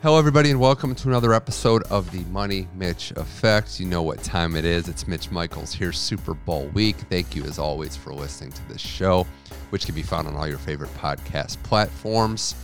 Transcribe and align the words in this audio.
Hello, 0.00 0.16
everybody, 0.16 0.52
and 0.52 0.60
welcome 0.60 0.94
to 0.94 1.08
another 1.08 1.34
episode 1.34 1.82
of 1.90 2.08
the 2.12 2.20
Money 2.30 2.68
Mitch 2.76 3.10
Effect. 3.16 3.80
You 3.80 3.86
know 3.86 4.00
what 4.00 4.22
time 4.22 4.54
it 4.54 4.64
is. 4.64 4.88
It's 4.88 5.08
Mitch 5.08 5.32
Michaels 5.32 5.74
here, 5.74 5.90
Super 5.90 6.34
Bowl 6.34 6.68
week. 6.68 6.94
Thank 7.10 7.34
you, 7.34 7.42
as 7.42 7.58
always, 7.58 7.96
for 7.96 8.14
listening 8.14 8.52
to 8.52 8.68
this 8.68 8.80
show, 8.80 9.26
which 9.70 9.86
can 9.86 9.96
be 9.96 10.04
found 10.04 10.28
on 10.28 10.36
all 10.36 10.46
your 10.46 10.58
favorite 10.58 10.94
podcast 10.94 11.60
platforms. 11.64 12.54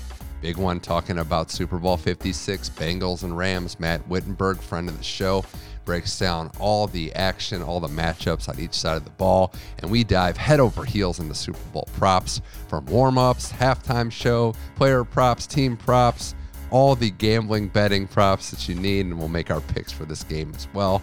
Big 0.42 0.58
one 0.58 0.78
talking 0.78 1.18
about 1.18 1.50
Super 1.50 1.76
Bowl 1.78 1.96
56, 1.96 2.70
Bengals 2.70 3.24
and 3.24 3.36
Rams. 3.36 3.80
Matt 3.80 4.06
Wittenberg, 4.06 4.60
friend 4.60 4.88
of 4.88 4.96
the 4.96 5.02
show, 5.02 5.44
breaks 5.84 6.16
down 6.16 6.52
all 6.60 6.86
the 6.86 7.12
action, 7.14 7.64
all 7.64 7.80
the 7.80 7.88
matchups 7.88 8.48
on 8.48 8.60
each 8.60 8.74
side 8.74 8.96
of 8.96 9.02
the 9.02 9.10
ball, 9.10 9.52
and 9.80 9.90
we 9.90 10.04
dive 10.04 10.36
head 10.36 10.60
over 10.60 10.84
heels 10.84 11.18
into 11.18 11.34
Super 11.34 11.58
Bowl 11.72 11.88
props 11.94 12.40
from 12.68 12.86
warm 12.86 13.18
ups, 13.18 13.50
halftime 13.50 14.12
show, 14.12 14.54
player 14.76 15.02
props, 15.02 15.48
team 15.48 15.76
props 15.76 16.36
all 16.74 16.96
the 16.96 17.12
gambling 17.12 17.68
betting 17.68 18.04
props 18.04 18.50
that 18.50 18.68
you 18.68 18.74
need, 18.74 19.06
and 19.06 19.16
we'll 19.16 19.28
make 19.28 19.48
our 19.48 19.60
picks 19.60 19.92
for 19.92 20.04
this 20.04 20.24
game 20.24 20.52
as 20.56 20.66
well. 20.74 21.00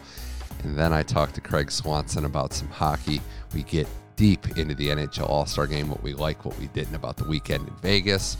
And 0.66 0.78
then 0.78 0.92
I 0.92 1.02
talk 1.02 1.32
to 1.32 1.40
Craig 1.40 1.72
Swanson 1.72 2.26
about 2.26 2.52
some 2.52 2.68
hockey. 2.68 3.22
We 3.54 3.64
get 3.64 3.88
deep 4.18 4.58
into 4.58 4.76
the 4.76 4.90
NHL 4.90 5.30
All 5.30 5.46
Star 5.46 5.68
game, 5.68 5.88
what 5.88 6.04
we 6.04 6.14
like, 6.14 6.44
what 6.44 6.60
we 6.60 6.68
didn't 6.68 6.94
about 6.94 7.16
the 7.16 7.24
weekend 7.24 7.70
in 7.70 7.74
Vegas. 7.76 8.36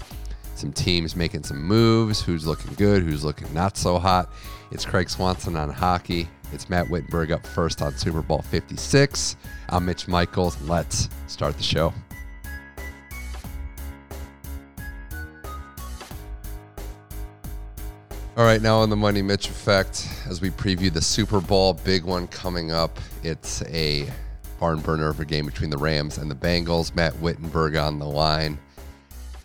Some 0.56 0.74
teams 0.74 1.16
making 1.16 1.44
some 1.44 1.64
moves, 1.64 2.22
who's 2.22 2.46
looking 2.46 2.74
good, 2.74 3.02
who's 3.02 3.24
looking 3.24 3.52
not 3.54 3.78
so 3.78 3.98
hot. 3.98 4.30
It's 4.72 4.84
Craig 4.84 5.10
Swanson 5.10 5.56
on 5.56 5.70
hockey. 5.70 6.28
It's 6.52 6.70
Matt 6.70 6.90
Wittenberg 6.90 7.32
up 7.32 7.48
first 7.48 7.82
on 7.82 7.96
Super 7.96 8.22
Bowl 8.22 8.42
56. 8.42 9.38
I'm 9.70 9.86
Mitch 9.86 10.06
Michaels. 10.10 10.62
Let's 10.64 11.08
start 11.28 11.56
the 11.56 11.64
show. 11.64 11.94
All 18.42 18.48
right, 18.48 18.60
now 18.60 18.80
on 18.80 18.90
the 18.90 18.96
Money 18.96 19.22
Mitch 19.22 19.50
effect, 19.50 20.10
as 20.28 20.42
we 20.42 20.50
preview 20.50 20.92
the 20.92 21.00
Super 21.00 21.40
Bowl, 21.40 21.74
big 21.74 22.04
one 22.04 22.26
coming 22.26 22.72
up. 22.72 22.98
It's 23.22 23.62
a 23.68 24.10
barn 24.60 24.80
burner 24.80 25.10
of 25.10 25.20
a 25.20 25.26
game 25.26 25.46
between 25.46 25.70
the 25.70 25.78
Rams 25.78 26.18
and 26.18 26.30
the 26.30 26.34
Bengals. 26.34 26.96
Matt 26.96 27.16
Wittenberg 27.18 27.76
on 27.76 28.00
the 28.00 28.08
line. 28.08 28.58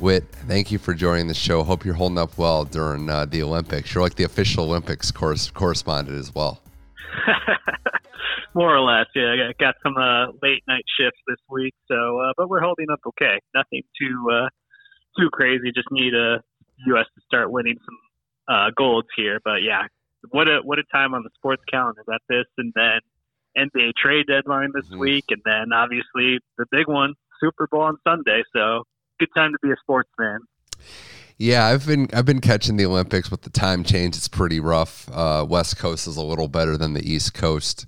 Witt, 0.01 0.25
thank 0.49 0.73
you 0.73 0.79
for 0.79 0.95
joining 0.95 1.29
the 1.29 1.35
show. 1.35 1.63
Hope 1.63 1.85
you're 1.85 1.93
holding 1.93 2.17
up 2.17 2.39
well 2.39 2.65
during 2.65 3.11
uh, 3.11 3.27
the 3.27 3.43
Olympics. 3.43 3.95
You're 3.95 4.03
like 4.03 4.15
the 4.15 4.25
official 4.25 4.65
Olympics 4.65 5.11
course, 5.11 5.51
correspondent 5.51 6.19
as 6.19 6.35
well. 6.35 6.63
More 8.55 8.75
or 8.75 8.81
less, 8.81 9.09
yeah. 9.15 9.35
I 9.47 9.53
got 9.63 9.75
some 9.83 9.99
uh, 9.99 10.29
late 10.43 10.63
night 10.67 10.85
shifts 10.99 11.21
this 11.29 11.37
week, 11.51 11.75
so 11.87 12.19
uh, 12.19 12.33
but 12.39 12.49
we're 12.49 12.63
holding 12.63 12.87
up 12.91 13.01
okay. 13.09 13.41
Nothing 13.55 13.83
too 14.01 14.27
uh, 14.33 14.49
too 15.21 15.29
crazy. 15.35 15.71
Just 15.75 15.89
need 15.91 16.15
a 16.15 16.37
uh, 16.37 16.39
U.S. 16.87 17.05
to 17.15 17.21
start 17.27 17.51
winning 17.53 17.77
some 17.85 17.99
uh, 18.49 18.71
golds 18.77 19.09
here. 19.17 19.41
But 19.45 19.63
yeah, 19.63 19.83
what 20.31 20.49
a 20.49 20.61
what 20.63 20.79
a 20.79 20.85
time 20.93 21.15
on 21.15 21.23
the 21.23 21.31
sports 21.35 21.63
calendar. 21.71 22.03
Got 22.07 22.21
this, 22.29 22.47
and 22.59 22.73
then 22.75 23.01
NBA 23.57 23.93
trade 23.97 24.27
deadline 24.27 24.71
this 24.75 24.87
mm-hmm. 24.87 24.99
week, 24.99 25.25
and 25.31 25.43
then 25.45 25.73
obviously 25.73 26.39
the 26.59 26.67
big 26.71 26.89
one, 26.89 27.15
Super 27.41 27.67
Bowl 27.71 27.83
on 27.83 27.97
Sunday. 28.07 28.43
So 28.55 28.85
good 29.19 29.29
time 29.37 29.53
to 29.53 29.59
be 29.63 29.71
a 29.71 29.77
sports 29.81 30.11
fan. 30.17 30.41
Yeah, 31.39 31.67
I've 31.67 31.87
been 31.87 32.09
I've 32.15 32.25
been 32.25 32.41
catching 32.41 32.77
the 32.77 32.87
Olympics 32.87 33.31
with 33.31 33.43
the 33.43 33.51
time 33.51 33.85
change. 33.85 34.17
It's 34.17 34.29
pretty 34.29 34.59
rough. 34.59 35.09
Uh, 35.13 35.45
West 35.49 35.79
Coast 35.79 36.07
is 36.07 36.17
a 36.17 36.23
little 36.23 36.49
better 36.49 36.77
than 36.77 36.95
the 36.95 37.11
East 37.11 37.35
Coast. 37.35 37.87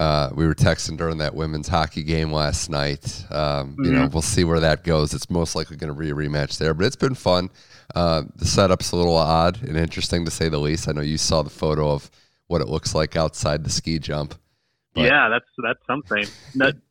Uh, 0.00 0.30
we 0.34 0.46
were 0.46 0.54
texting 0.54 0.96
during 0.96 1.18
that 1.18 1.34
women's 1.34 1.68
hockey 1.68 2.02
game 2.02 2.32
last 2.32 2.70
night. 2.70 3.22
Um, 3.30 3.72
mm-hmm. 3.72 3.84
You 3.84 3.92
know, 3.92 3.98
mm-hmm. 4.04 4.14
we'll 4.14 4.22
see 4.22 4.44
where 4.44 4.58
that 4.60 4.82
goes. 4.82 5.12
It's 5.12 5.28
most 5.28 5.54
likely 5.54 5.76
going 5.76 5.92
to 5.92 5.98
be 5.98 6.08
a 6.08 6.14
rematch 6.14 6.56
there, 6.56 6.72
but 6.72 6.86
it's 6.86 6.96
been 6.96 7.14
fun. 7.14 7.50
Uh, 7.94 8.22
the 8.34 8.46
setup's 8.46 8.92
a 8.92 8.96
little 8.96 9.14
odd 9.14 9.62
and 9.62 9.76
interesting 9.76 10.24
to 10.24 10.30
say 10.30 10.48
the 10.48 10.58
least. 10.58 10.88
I 10.88 10.92
know 10.92 11.02
you 11.02 11.18
saw 11.18 11.42
the 11.42 11.50
photo 11.50 11.90
of 11.90 12.10
what 12.46 12.62
it 12.62 12.68
looks 12.68 12.94
like 12.94 13.14
outside 13.14 13.62
the 13.62 13.68
ski 13.68 13.98
jump. 13.98 14.34
But. 14.94 15.02
Yeah, 15.02 15.28
that's 15.28 15.44
that's 15.62 15.86
something. 15.86 16.24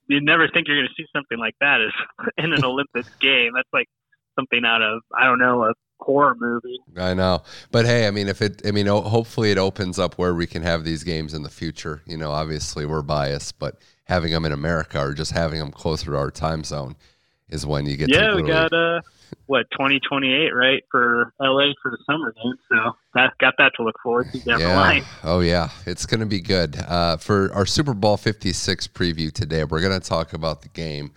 you 0.07 0.22
never 0.22 0.47
think 0.47 0.67
you're 0.67 0.78
going 0.78 0.88
to 0.88 0.94
see 0.95 1.07
something 1.11 1.39
like 1.39 1.55
that 1.61 1.79
in 2.38 2.53
an 2.53 2.63
Olympics 2.63 3.09
game. 3.19 3.53
That's 3.55 3.73
like 3.73 3.89
something 4.35 4.61
out 4.66 4.84
of 4.84 5.01
I 5.19 5.25
don't 5.25 5.39
know 5.39 5.63
a 5.63 5.73
horror 5.99 6.35
movie. 6.39 6.79
I 6.97 7.13
know, 7.13 7.43
but 7.71 7.85
hey, 7.85 8.07
I 8.07 8.11
mean, 8.11 8.27
if 8.27 8.41
it, 8.41 8.61
I 8.65 8.71
mean, 8.71 8.87
hopefully 8.87 9.51
it 9.51 9.57
opens 9.57 9.99
up 9.99 10.17
where 10.17 10.33
we 10.33 10.47
can 10.47 10.63
have 10.63 10.83
these 10.83 11.03
games 11.03 11.33
in 11.33 11.43
the 11.43 11.49
future. 11.49 12.01
You 12.05 12.17
know, 12.17 12.31
obviously 12.31 12.85
we're 12.85 13.01
biased, 13.01 13.59
but 13.59 13.77
having 14.05 14.31
them 14.31 14.45
in 14.45 14.51
America 14.51 14.99
or 14.99 15.13
just 15.13 15.31
having 15.31 15.59
them 15.59 15.71
closer 15.71 16.07
to 16.07 16.17
our 16.17 16.31
time 16.31 16.63
zone 16.63 16.95
is 17.49 17.65
when 17.65 17.85
you 17.85 17.97
get. 17.97 18.09
Yeah, 18.09 18.35
we 18.35 18.43
got 18.43 18.73
uh, 18.73 19.01
what 19.45 19.69
twenty 19.71 19.99
twenty 19.99 20.33
eight 20.33 20.51
right 20.53 20.83
for 20.91 21.33
LA 21.39 21.71
for 21.81 21.91
the 21.91 21.97
summer 22.05 22.33
game, 22.33 22.55
so 22.69 22.95
that 23.13 23.37
got 23.39 23.55
that 23.57 23.73
to 23.75 23.83
look 23.83 23.95
forward 24.01 24.31
to 24.31 24.39
down 24.39 24.59
yeah. 24.59 24.69
the 24.69 24.75
line. 24.75 25.03
Oh 25.23 25.39
yeah, 25.39 25.69
it's 25.85 26.05
going 26.05 26.19
to 26.19 26.25
be 26.25 26.41
good. 26.41 26.77
Uh, 26.77 27.17
for 27.17 27.51
our 27.53 27.66
Super 27.66 27.93
Bowl 27.93 28.17
fifty 28.17 28.53
six 28.53 28.87
preview 28.87 29.31
today, 29.31 29.63
we're 29.63 29.81
going 29.81 29.99
to 29.99 30.07
talk 30.07 30.33
about 30.33 30.61
the 30.61 30.69
game. 30.69 31.11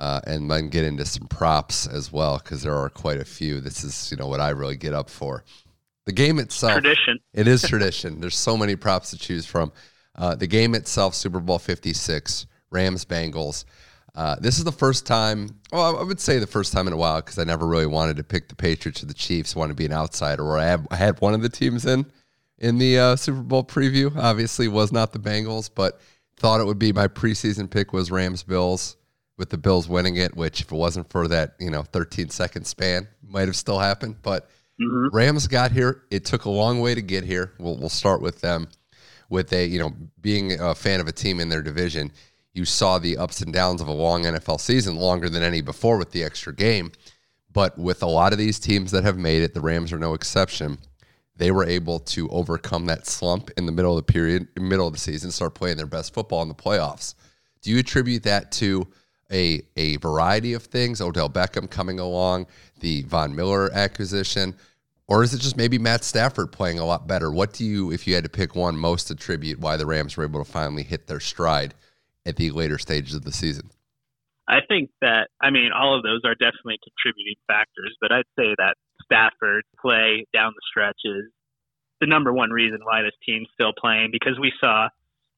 Uh, 0.00 0.20
and 0.26 0.50
then 0.50 0.68
get 0.68 0.84
into 0.84 1.04
some 1.04 1.26
props 1.28 1.86
as 1.86 2.12
well 2.12 2.38
because 2.38 2.62
there 2.62 2.74
are 2.74 2.90
quite 2.90 3.18
a 3.18 3.24
few. 3.24 3.60
This 3.60 3.84
is 3.84 4.10
you 4.10 4.16
know 4.16 4.26
what 4.26 4.40
I 4.40 4.50
really 4.50 4.76
get 4.76 4.92
up 4.92 5.08
for. 5.08 5.44
The 6.06 6.12
game 6.12 6.38
itself, 6.38 6.74
tradition. 6.74 7.20
It 7.32 7.46
is 7.46 7.62
tradition. 7.62 8.20
There's 8.20 8.36
so 8.36 8.56
many 8.56 8.76
props 8.76 9.10
to 9.10 9.18
choose 9.18 9.46
from. 9.46 9.72
Uh, 10.16 10.34
the 10.34 10.46
game 10.46 10.74
itself, 10.74 11.14
Super 11.14 11.40
Bowl 11.40 11.58
56, 11.58 12.46
Rams 12.70 13.04
Bengals. 13.04 13.64
Uh, 14.14 14.36
this 14.38 14.58
is 14.58 14.64
the 14.64 14.72
first 14.72 15.06
time, 15.06 15.58
well, 15.72 15.98
I 15.98 16.02
would 16.02 16.20
say 16.20 16.38
the 16.38 16.46
first 16.46 16.72
time 16.72 16.86
in 16.86 16.92
a 16.92 16.96
while 16.96 17.16
because 17.16 17.38
I 17.38 17.44
never 17.44 17.66
really 17.66 17.86
wanted 17.86 18.16
to 18.18 18.24
pick 18.24 18.48
the 18.48 18.54
Patriots 18.54 19.02
or 19.02 19.06
the 19.06 19.14
Chiefs. 19.14 19.56
I 19.56 19.58
wanted 19.58 19.72
to 19.72 19.76
be 19.76 19.86
an 19.86 19.92
outsider, 19.92 20.44
or 20.44 20.56
I, 20.56 20.66
have, 20.66 20.86
I 20.90 20.96
had 20.96 21.20
one 21.20 21.34
of 21.34 21.42
the 21.42 21.48
teams 21.48 21.84
in 21.84 22.06
in 22.58 22.78
the 22.78 22.98
uh, 22.98 23.16
Super 23.16 23.42
Bowl 23.42 23.64
preview. 23.64 24.16
Obviously, 24.16 24.68
was 24.68 24.92
not 24.92 25.12
the 25.12 25.18
Bengals, 25.18 25.68
but 25.74 26.00
thought 26.36 26.60
it 26.60 26.64
would 26.64 26.78
be 26.78 26.92
my 26.92 27.08
preseason 27.08 27.68
pick 27.68 27.92
was 27.92 28.12
Rams 28.12 28.44
Bills 28.44 28.96
with 29.36 29.50
the 29.50 29.58
Bills 29.58 29.88
winning 29.88 30.16
it. 30.16 30.36
Which, 30.36 30.60
if 30.60 30.72
it 30.72 30.76
wasn't 30.76 31.10
for 31.10 31.28
that, 31.28 31.54
you 31.58 31.70
know, 31.70 31.82
13 31.82 32.30
second 32.30 32.66
span, 32.66 33.08
might 33.26 33.48
have 33.48 33.56
still 33.56 33.78
happened. 33.78 34.16
But 34.22 34.48
mm-hmm. 34.80 35.14
Rams 35.14 35.46
got 35.46 35.72
here. 35.72 36.02
It 36.10 36.24
took 36.24 36.44
a 36.44 36.50
long 36.50 36.80
way 36.80 36.94
to 36.94 37.02
get 37.02 37.24
here. 37.24 37.52
We'll 37.58 37.76
we'll 37.76 37.88
start 37.88 38.20
with 38.20 38.40
them. 38.40 38.68
With 39.30 39.52
a 39.52 39.66
you 39.66 39.78
know 39.78 39.92
being 40.20 40.60
a 40.60 40.74
fan 40.74 41.00
of 41.00 41.08
a 41.08 41.12
team 41.12 41.40
in 41.40 41.48
their 41.48 41.62
division 41.62 42.12
you 42.54 42.64
saw 42.64 42.98
the 42.98 43.18
ups 43.18 43.40
and 43.40 43.52
downs 43.52 43.80
of 43.80 43.88
a 43.88 43.92
long 43.92 44.22
NFL 44.22 44.60
season, 44.60 44.96
longer 44.96 45.28
than 45.28 45.42
any 45.42 45.60
before 45.60 45.98
with 45.98 46.12
the 46.12 46.22
extra 46.22 46.54
game. 46.54 46.92
But 47.52 47.76
with 47.76 48.02
a 48.02 48.06
lot 48.06 48.32
of 48.32 48.38
these 48.38 48.58
teams 48.58 48.92
that 48.92 49.04
have 49.04 49.18
made 49.18 49.42
it, 49.42 49.54
the 49.54 49.60
Rams 49.60 49.92
are 49.92 49.98
no 49.98 50.14
exception. 50.14 50.78
They 51.36 51.50
were 51.50 51.66
able 51.66 51.98
to 51.98 52.28
overcome 52.30 52.86
that 52.86 53.06
slump 53.06 53.50
in 53.56 53.66
the 53.66 53.72
middle 53.72 53.98
of 53.98 54.06
the 54.06 54.12
period, 54.12 54.48
middle 54.56 54.86
of 54.86 54.92
the 54.92 55.00
season, 55.00 55.32
start 55.32 55.54
playing 55.54 55.76
their 55.76 55.86
best 55.86 56.14
football 56.14 56.42
in 56.42 56.48
the 56.48 56.54
playoffs. 56.54 57.14
Do 57.60 57.70
you 57.70 57.78
attribute 57.78 58.22
that 58.22 58.52
to 58.52 58.86
a 59.32 59.62
a 59.76 59.96
variety 59.96 60.52
of 60.52 60.64
things? 60.64 61.00
Odell 61.00 61.30
Beckham 61.30 61.70
coming 61.70 61.98
along, 61.98 62.46
the 62.80 63.02
Von 63.02 63.34
Miller 63.34 63.72
acquisition, 63.72 64.54
or 65.06 65.22
is 65.22 65.34
it 65.34 65.40
just 65.40 65.56
maybe 65.56 65.78
Matt 65.78 66.04
Stafford 66.04 66.52
playing 66.52 66.78
a 66.78 66.84
lot 66.84 67.06
better? 67.06 67.30
What 67.30 67.52
do 67.52 67.64
you, 67.64 67.92
if 67.92 68.06
you 68.06 68.14
had 68.14 68.24
to 68.24 68.30
pick 68.30 68.54
one, 68.54 68.76
most 68.76 69.10
attribute 69.10 69.60
why 69.60 69.76
the 69.76 69.86
Rams 69.86 70.16
were 70.16 70.24
able 70.24 70.42
to 70.42 70.50
finally 70.50 70.82
hit 70.82 71.06
their 71.06 71.20
stride 71.20 71.74
at 72.24 72.36
the 72.36 72.50
later 72.50 72.78
stages 72.78 73.14
of 73.14 73.24
the 73.24 73.32
season? 73.32 73.70
I 74.48 74.60
think 74.68 74.90
that 75.00 75.28
I 75.40 75.50
mean 75.50 75.70
all 75.72 75.96
of 75.96 76.02
those 76.02 76.20
are 76.24 76.34
definitely 76.34 76.78
contributing 76.82 77.36
factors, 77.46 77.96
but 78.00 78.12
I'd 78.12 78.28
say 78.38 78.54
that 78.58 78.76
Stafford 79.04 79.64
play 79.80 80.26
down 80.32 80.52
the 80.54 80.62
stretch 80.68 81.00
is 81.04 81.24
the 82.00 82.06
number 82.06 82.32
one 82.32 82.50
reason 82.50 82.80
why 82.84 83.02
this 83.02 83.16
team's 83.24 83.48
still 83.54 83.72
playing 83.78 84.10
because 84.12 84.38
we 84.38 84.52
saw 84.60 84.88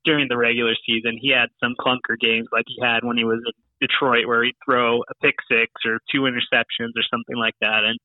during 0.04 0.26
the 0.28 0.36
regular 0.36 0.74
season 0.86 1.18
he 1.20 1.30
had 1.30 1.48
some 1.62 1.74
clunker 1.78 2.18
games 2.18 2.48
like 2.52 2.64
he 2.66 2.78
had 2.82 3.04
when 3.04 3.16
he 3.16 3.24
was 3.24 3.38
in 3.44 3.52
Detroit 3.80 4.26
where 4.26 4.44
he'd 4.44 4.56
throw 4.64 5.02
a 5.02 5.14
pick 5.22 5.34
six 5.50 5.70
or 5.84 5.98
two 6.12 6.22
interceptions 6.22 6.96
or 6.96 7.04
something 7.10 7.36
like 7.36 7.54
that 7.60 7.84
and 7.84 7.98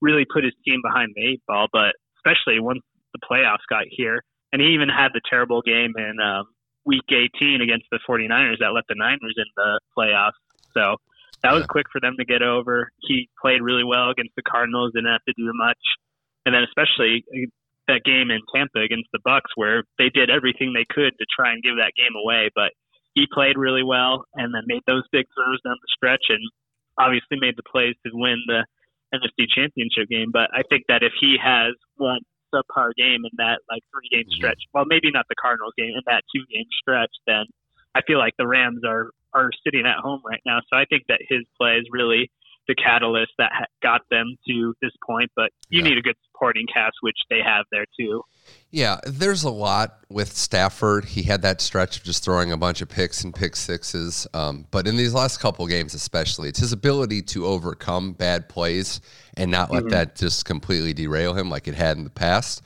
really 0.00 0.24
put 0.32 0.44
his 0.44 0.54
team 0.64 0.80
behind 0.82 1.12
the 1.14 1.26
eight 1.26 1.42
ball. 1.46 1.66
But 1.72 1.94
especially 2.18 2.60
once 2.60 2.80
the 3.12 3.20
playoffs 3.20 3.66
got 3.68 3.84
here, 3.88 4.22
and 4.52 4.62
he 4.62 4.68
even 4.68 4.88
had 4.88 5.08
the 5.12 5.20
terrible 5.28 5.62
game 5.62 5.94
in 5.96 6.16
um, 6.20 6.46
week 6.84 7.04
18 7.10 7.60
against 7.60 7.86
the 7.90 7.98
49ers 8.08 8.58
that 8.60 8.72
let 8.72 8.84
the 8.88 8.94
Niners 8.96 9.34
in 9.36 9.50
the 9.56 9.80
playoffs. 9.96 10.38
So 10.72 10.96
that 11.42 11.52
was 11.52 11.66
quick 11.66 11.86
for 11.90 12.00
them 12.00 12.14
to 12.18 12.24
get 12.24 12.42
over. 12.42 12.90
He 13.00 13.28
played 13.40 13.60
really 13.60 13.84
well 13.84 14.10
against 14.10 14.34
the 14.36 14.42
Cardinals, 14.42 14.92
didn't 14.94 15.10
have 15.10 15.24
to 15.26 15.34
do 15.36 15.50
much. 15.54 15.78
And 16.44 16.54
then 16.54 16.62
especially 16.62 17.24
uh, 17.34 17.50
that 17.88 18.04
game 18.04 18.30
in 18.30 18.40
Tampa 18.54 18.80
against 18.80 19.08
the 19.12 19.20
Bucks 19.24 19.50
where 19.54 19.84
they 19.98 20.08
did 20.10 20.30
everything 20.30 20.72
they 20.72 20.86
could 20.88 21.12
to 21.18 21.26
try 21.26 21.52
and 21.52 21.62
give 21.62 21.76
that 21.78 21.92
game 21.96 22.14
away, 22.16 22.50
but 22.54 22.72
he 23.16 23.24
played 23.32 23.56
really 23.56 23.82
well 23.82 24.28
and 24.36 24.52
then 24.52 24.62
made 24.68 24.84
those 24.86 25.02
big 25.10 25.24
throws 25.32 25.60
down 25.64 25.80
the 25.80 25.88
stretch 25.88 26.28
and 26.28 26.44
obviously 27.00 27.40
made 27.40 27.56
the 27.56 27.64
plays 27.64 27.96
to 28.04 28.12
win 28.12 28.36
the 28.46 28.68
NFC 29.16 29.48
championship 29.48 30.08
game. 30.12 30.28
But 30.30 30.52
I 30.52 30.60
think 30.68 30.84
that 30.88 31.02
if 31.02 31.16
he 31.18 31.40
has 31.40 31.72
one 31.96 32.20
subpar 32.54 32.92
game 32.94 33.24
in 33.24 33.34
that 33.40 33.64
like 33.72 33.82
three 33.90 34.08
game 34.12 34.28
mm-hmm. 34.28 34.36
stretch. 34.36 34.62
Well, 34.72 34.84
maybe 34.86 35.10
not 35.10 35.24
the 35.28 35.34
Cardinals 35.40 35.72
game 35.76 35.96
in 35.96 36.04
that 36.06 36.22
two 36.28 36.44
game 36.52 36.68
stretch. 36.78 37.10
Then 37.26 37.44
I 37.96 38.02
feel 38.06 38.18
like 38.18 38.34
the 38.38 38.46
Rams 38.46 38.84
are 38.86 39.10
are 39.32 39.50
sitting 39.64 39.86
at 39.86 39.98
home 39.98 40.20
right 40.24 40.40
now. 40.46 40.60
So 40.70 40.76
I 40.76 40.84
think 40.84 41.04
that 41.08 41.20
his 41.28 41.42
plays 41.58 41.84
really 41.90 42.30
the 42.68 42.74
catalyst 42.74 43.32
that 43.38 43.50
got 43.82 44.02
them 44.10 44.36
to 44.48 44.74
this 44.82 44.92
point. 45.06 45.30
But 45.36 45.50
you 45.68 45.82
yeah. 45.82 45.88
need 45.88 45.98
a 45.98 46.02
good 46.02 46.16
supporting 46.30 46.66
cast, 46.72 46.96
which 47.00 47.16
they 47.30 47.40
have 47.44 47.64
there 47.70 47.86
too. 47.98 48.22
Yeah, 48.70 49.00
there's 49.04 49.42
a 49.42 49.50
lot 49.50 49.98
with 50.08 50.36
Stafford. 50.36 51.04
He 51.06 51.22
had 51.22 51.42
that 51.42 51.60
stretch 51.60 51.96
of 51.96 52.04
just 52.04 52.24
throwing 52.24 52.52
a 52.52 52.56
bunch 52.56 52.80
of 52.80 52.88
picks 52.88 53.24
and 53.24 53.34
pick 53.34 53.56
sixes. 53.56 54.26
Um, 54.34 54.66
but 54.70 54.86
in 54.86 54.96
these 54.96 55.14
last 55.14 55.38
couple 55.38 55.66
games, 55.66 55.94
especially, 55.94 56.48
it's 56.48 56.60
his 56.60 56.72
ability 56.72 57.22
to 57.22 57.46
overcome 57.46 58.12
bad 58.12 58.48
plays 58.48 59.00
and 59.36 59.50
not 59.50 59.70
let 59.70 59.84
mm-hmm. 59.84 59.90
that 59.90 60.16
just 60.16 60.44
completely 60.44 60.92
derail 60.92 61.34
him 61.34 61.50
like 61.50 61.68
it 61.68 61.74
had 61.74 61.96
in 61.96 62.04
the 62.04 62.10
past. 62.10 62.62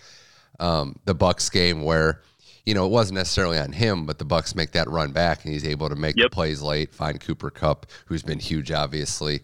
Um, 0.59 0.97
the 1.07 1.15
Bucks 1.15 1.49
game 1.49 1.83
where 1.83 2.21
you 2.67 2.75
know, 2.75 2.87
it 2.87 2.91
wasn't 2.91 3.17
necessarily 3.17 3.59
on 3.59 3.73
him, 3.73 4.07
but 4.07 4.19
the 4.19 4.25
Bucks 4.25 4.55
make 4.55 4.73
that 4.73 4.89
run 4.89 5.13
back, 5.13 5.45
and 5.45 5.53
he's 5.53 5.67
able 5.67 5.89
to 5.89 5.97
make 5.97 6.17
yep. 6.17 6.27
the 6.27 6.31
plays 6.31 6.63
late. 6.63 6.95
Find 6.95 7.21
Cooper 7.21 7.51
Kupp, 7.51 7.87
who's 8.07 8.23
been 8.23 8.39
huge, 8.39 8.71
obviously. 8.71 9.41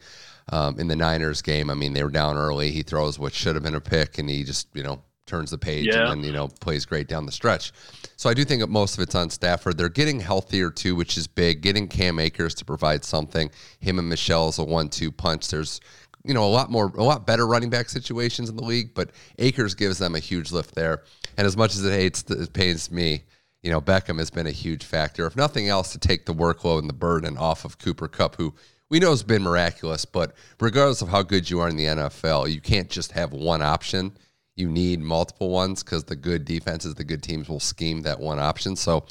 Um, 0.52 0.78
in 0.78 0.86
the 0.86 0.94
Niners 0.94 1.42
game, 1.42 1.70
I 1.70 1.74
mean, 1.74 1.92
they 1.92 2.04
were 2.04 2.10
down 2.10 2.36
early. 2.36 2.70
He 2.70 2.82
throws 2.82 3.18
what 3.18 3.32
should 3.32 3.56
have 3.56 3.64
been 3.64 3.74
a 3.74 3.80
pick, 3.80 4.18
and 4.18 4.30
he 4.30 4.44
just, 4.44 4.68
you 4.74 4.84
know, 4.84 5.02
turns 5.26 5.50
the 5.50 5.58
page 5.58 5.88
yeah. 5.88 6.02
and 6.02 6.22
then, 6.22 6.24
you 6.24 6.32
know, 6.32 6.48
plays 6.60 6.86
great 6.86 7.08
down 7.08 7.26
the 7.26 7.32
stretch. 7.32 7.72
So 8.16 8.30
I 8.30 8.34
do 8.34 8.44
think 8.44 8.60
that 8.60 8.68
most 8.68 8.94
of 8.94 9.00
it's 9.02 9.14
on 9.14 9.28
Stafford. 9.28 9.76
They're 9.76 9.88
getting 9.88 10.20
healthier 10.20 10.70
too, 10.70 10.94
which 10.94 11.16
is 11.18 11.26
big. 11.26 11.60
Getting 11.60 11.88
Cam 11.88 12.18
Akers 12.18 12.54
to 12.54 12.64
provide 12.64 13.04
something. 13.04 13.50
Him 13.80 13.98
and 13.98 14.08
Michel 14.08 14.48
is 14.48 14.58
a 14.58 14.64
one-two 14.64 15.10
punch. 15.12 15.48
There's 15.48 15.80
you 16.24 16.34
know 16.34 16.44
a 16.44 16.50
lot 16.50 16.70
more 16.70 16.92
a 16.96 17.04
lot 17.04 17.26
better 17.26 17.46
running 17.46 17.70
back 17.70 17.88
situations 17.88 18.48
in 18.48 18.56
the 18.56 18.64
league, 18.64 18.94
but 18.94 19.10
Akers 19.38 19.74
gives 19.74 19.98
them 19.98 20.14
a 20.14 20.18
huge 20.18 20.50
lift 20.52 20.74
there. 20.74 21.02
And 21.36 21.46
as 21.46 21.56
much 21.56 21.74
as 21.74 21.84
it 21.84 21.92
hates 21.92 22.22
it 22.28 22.52
pains 22.52 22.90
me, 22.90 23.24
you 23.62 23.70
know 23.70 23.80
Beckham 23.80 24.18
has 24.18 24.30
been 24.30 24.46
a 24.46 24.52
huge 24.52 24.84
factor. 24.84 25.26
If 25.26 25.36
nothing 25.36 25.68
else, 25.68 25.92
to 25.92 25.98
take 25.98 26.26
the 26.26 26.34
workload 26.34 26.80
and 26.80 26.88
the 26.88 26.94
burden 26.94 27.36
off 27.36 27.64
of 27.64 27.78
Cooper 27.78 28.08
Kupp 28.08 28.36
who 28.36 28.54
we 28.90 29.00
know 29.00 29.12
it's 29.12 29.22
been 29.22 29.42
miraculous. 29.42 30.04
But 30.04 30.34
regardless 30.60 31.02
of 31.02 31.08
how 31.08 31.22
good 31.22 31.48
you 31.50 31.60
are 31.60 31.68
in 31.68 31.76
the 31.76 31.84
NFL, 31.84 32.52
you 32.52 32.60
can't 32.60 32.88
just 32.90 33.12
have 33.12 33.32
one 33.32 33.62
option. 33.62 34.16
You 34.54 34.68
need 34.70 35.00
multiple 35.00 35.50
ones 35.50 35.82
because 35.82 36.04
the 36.04 36.16
good 36.16 36.44
defenses, 36.44 36.94
the 36.94 37.04
good 37.04 37.22
teams 37.22 37.48
will 37.48 37.60
scheme 37.60 38.02
that 38.02 38.20
one 38.20 38.38
option. 38.38 38.76
So 38.76 39.06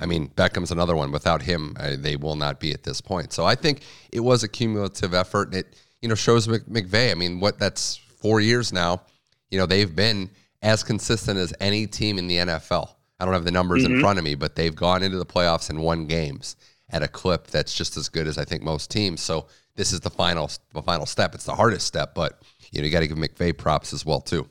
I 0.00 0.06
mean, 0.06 0.28
Beckham's 0.28 0.70
another 0.70 0.94
one. 0.94 1.10
Without 1.10 1.42
him, 1.42 1.76
uh, 1.78 1.96
they 1.98 2.16
will 2.16 2.36
not 2.36 2.60
be 2.60 2.72
at 2.72 2.84
this 2.84 3.00
point. 3.00 3.32
So 3.32 3.44
I 3.44 3.54
think 3.54 3.82
it 4.12 4.20
was 4.20 4.42
a 4.44 4.48
cumulative 4.48 5.12
effort. 5.12 5.48
And 5.48 5.56
it 5.56 5.76
you 6.00 6.08
know, 6.08 6.14
shows 6.14 6.46
McVay. 6.46 7.10
I 7.10 7.14
mean, 7.14 7.40
what 7.40 7.58
that's 7.58 7.96
four 7.96 8.40
years 8.40 8.72
now. 8.72 9.02
You 9.50 9.58
know, 9.58 9.66
they've 9.66 9.94
been 9.94 10.30
as 10.62 10.82
consistent 10.82 11.38
as 11.38 11.52
any 11.60 11.86
team 11.86 12.18
in 12.18 12.28
the 12.28 12.36
NFL. 12.36 12.90
I 13.18 13.24
don't 13.24 13.34
have 13.34 13.44
the 13.44 13.50
numbers 13.50 13.82
mm-hmm. 13.82 13.94
in 13.94 14.00
front 14.00 14.18
of 14.18 14.24
me, 14.24 14.34
but 14.34 14.54
they've 14.54 14.74
gone 14.74 15.02
into 15.02 15.18
the 15.18 15.26
playoffs 15.26 15.70
and 15.70 15.82
won 15.82 16.06
games 16.06 16.56
at 16.90 17.02
a 17.02 17.08
clip 17.08 17.48
that's 17.48 17.74
just 17.74 17.96
as 17.96 18.08
good 18.08 18.26
as 18.26 18.38
I 18.38 18.44
think 18.44 18.62
most 18.62 18.90
teams. 18.90 19.20
So 19.20 19.46
this 19.76 19.92
is 19.92 20.00
the 20.00 20.10
final 20.10 20.50
the 20.72 20.82
final 20.82 21.06
step. 21.06 21.34
It's 21.34 21.44
the 21.44 21.54
hardest 21.54 21.86
step, 21.86 22.14
but 22.14 22.40
you 22.72 22.80
know 22.80 22.86
you 22.86 22.92
got 22.92 23.00
to 23.00 23.06
give 23.06 23.18
McVay 23.18 23.56
props 23.56 23.92
as 23.92 24.04
well 24.04 24.20
too. 24.20 24.48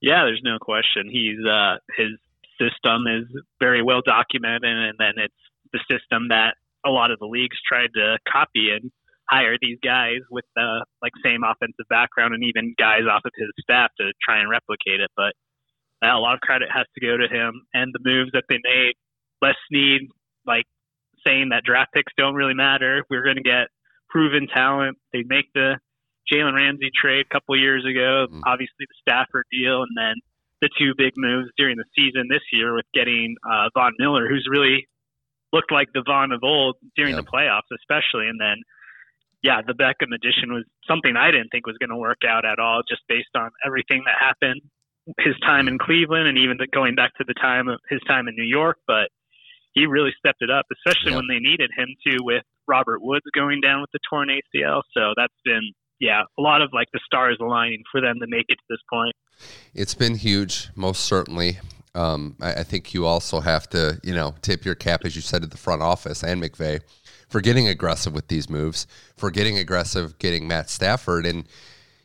Yeah, 0.00 0.24
there's 0.24 0.42
no 0.42 0.58
question. 0.58 1.08
He's 1.10 1.38
uh, 1.44 1.76
his 1.96 2.18
system 2.58 3.04
is 3.06 3.26
very 3.58 3.82
well 3.82 4.02
documented, 4.04 4.64
and 4.64 4.94
then 4.98 5.12
it's 5.16 5.34
the 5.72 5.80
system 5.90 6.28
that 6.28 6.54
a 6.84 6.90
lot 6.90 7.10
of 7.10 7.18
the 7.18 7.26
leagues 7.26 7.56
tried 7.66 7.90
to 7.94 8.18
copy 8.30 8.70
and 8.70 8.90
hire 9.28 9.56
these 9.60 9.78
guys 9.82 10.20
with 10.30 10.44
the 10.56 10.84
like 11.02 11.12
same 11.22 11.42
offensive 11.44 11.86
background 11.88 12.34
and 12.34 12.42
even 12.42 12.74
guys 12.78 13.06
off 13.08 13.22
of 13.24 13.32
his 13.36 13.48
staff 13.62 13.90
to 13.98 14.12
try 14.24 14.40
and 14.40 14.50
replicate 14.50 15.00
it. 15.00 15.10
But 15.16 15.32
uh, 16.02 16.16
a 16.16 16.18
lot 16.18 16.34
of 16.34 16.40
credit 16.40 16.68
has 16.74 16.86
to 16.94 17.00
go 17.00 17.16
to 17.16 17.28
him 17.28 17.62
and 17.72 17.92
the 17.94 18.00
moves 18.02 18.32
that 18.32 18.44
they 18.48 18.58
made. 18.62 18.94
Les 19.40 19.54
Snead, 19.68 20.02
like 20.46 20.66
saying 21.26 21.50
that 21.50 21.64
draft 21.64 21.92
picks 21.92 22.12
don't 22.16 22.34
really 22.34 22.54
matter. 22.54 23.04
We're 23.10 23.24
going 23.24 23.36
to 23.36 23.42
get 23.42 23.68
proven 24.08 24.46
talent. 24.46 24.98
They 25.12 25.24
make 25.26 25.46
the 25.54 25.78
Jalen 26.32 26.54
Ramsey 26.54 26.90
trade 26.94 27.26
a 27.30 27.32
couple 27.32 27.56
years 27.58 27.84
ago, 27.84 28.26
mm. 28.30 28.40
obviously 28.46 28.86
the 28.86 29.00
Stafford 29.00 29.44
deal, 29.50 29.82
and 29.82 29.96
then 29.96 30.14
the 30.60 30.70
two 30.78 30.92
big 30.96 31.14
moves 31.16 31.48
during 31.56 31.76
the 31.76 31.88
season 31.96 32.28
this 32.28 32.42
year 32.52 32.74
with 32.74 32.86
getting 32.94 33.36
uh, 33.44 33.70
Von 33.74 33.92
Miller, 33.98 34.28
who's 34.28 34.46
really 34.50 34.86
looked 35.52 35.72
like 35.72 35.88
the 35.92 36.02
Von 36.06 36.32
of 36.32 36.40
old 36.42 36.76
during 36.96 37.16
the 37.16 37.22
playoffs, 37.22 37.70
especially, 37.74 38.28
and 38.28 38.40
then 38.40 38.56
yeah, 39.42 39.62
the 39.66 39.72
Beckham 39.72 40.14
addition 40.14 40.52
was 40.52 40.64
something 40.86 41.16
I 41.16 41.30
didn't 41.30 41.48
think 41.48 41.66
was 41.66 41.78
going 41.78 41.90
to 41.90 41.96
work 41.96 42.20
out 42.28 42.44
at 42.44 42.58
all, 42.58 42.82
just 42.86 43.00
based 43.08 43.32
on 43.34 43.50
everything 43.64 44.02
that 44.04 44.14
happened, 44.20 44.60
his 45.18 45.34
time 45.40 45.66
in 45.66 45.78
Cleveland, 45.78 46.28
and 46.28 46.36
even 46.36 46.58
going 46.72 46.94
back 46.94 47.14
to 47.16 47.24
the 47.26 47.34
time 47.34 47.68
of 47.68 47.80
his 47.88 48.00
time 48.06 48.28
in 48.28 48.34
New 48.36 48.44
York. 48.44 48.76
But 48.86 49.08
he 49.80 49.86
really 49.86 50.12
stepped 50.18 50.42
it 50.42 50.50
up, 50.50 50.66
especially 50.76 51.12
yeah. 51.12 51.16
when 51.16 51.28
they 51.28 51.38
needed 51.38 51.70
him 51.76 51.88
to, 52.06 52.22
with 52.22 52.42
Robert 52.68 53.00
Woods 53.02 53.24
going 53.34 53.60
down 53.60 53.80
with 53.80 53.90
the 53.92 53.98
torn 54.08 54.28
ACL. 54.28 54.82
So 54.92 55.14
that's 55.16 55.34
been 55.44 55.72
yeah, 56.00 56.22
a 56.38 56.42
lot 56.42 56.62
of 56.62 56.70
like 56.72 56.88
the 56.92 57.00
stars 57.04 57.36
aligning 57.40 57.82
for 57.92 58.00
them 58.00 58.18
to 58.20 58.26
make 58.26 58.46
it 58.48 58.54
to 58.54 58.64
this 58.68 58.80
point. 58.90 59.14
It's 59.74 59.94
been 59.94 60.16
huge, 60.16 60.70
most 60.74 61.04
certainly. 61.04 61.58
Um, 61.94 62.36
I, 62.40 62.54
I, 62.54 62.62
think 62.62 62.94
you 62.94 63.04
also 63.04 63.40
have 63.40 63.68
to, 63.70 64.00
you 64.04 64.14
know, 64.14 64.34
tip 64.42 64.64
your 64.64 64.76
cap, 64.76 65.00
as 65.04 65.16
you 65.16 65.22
said, 65.22 65.42
to 65.42 65.48
the 65.48 65.56
front 65.56 65.82
office 65.82 66.22
and 66.22 66.40
McVay 66.40 66.80
for 67.28 67.40
getting 67.40 67.66
aggressive 67.66 68.12
with 68.12 68.28
these 68.28 68.48
moves, 68.48 68.86
for 69.16 69.30
getting 69.30 69.58
aggressive 69.58 70.16
getting 70.18 70.46
Matt 70.46 70.70
Stafford. 70.70 71.26
And, 71.26 71.48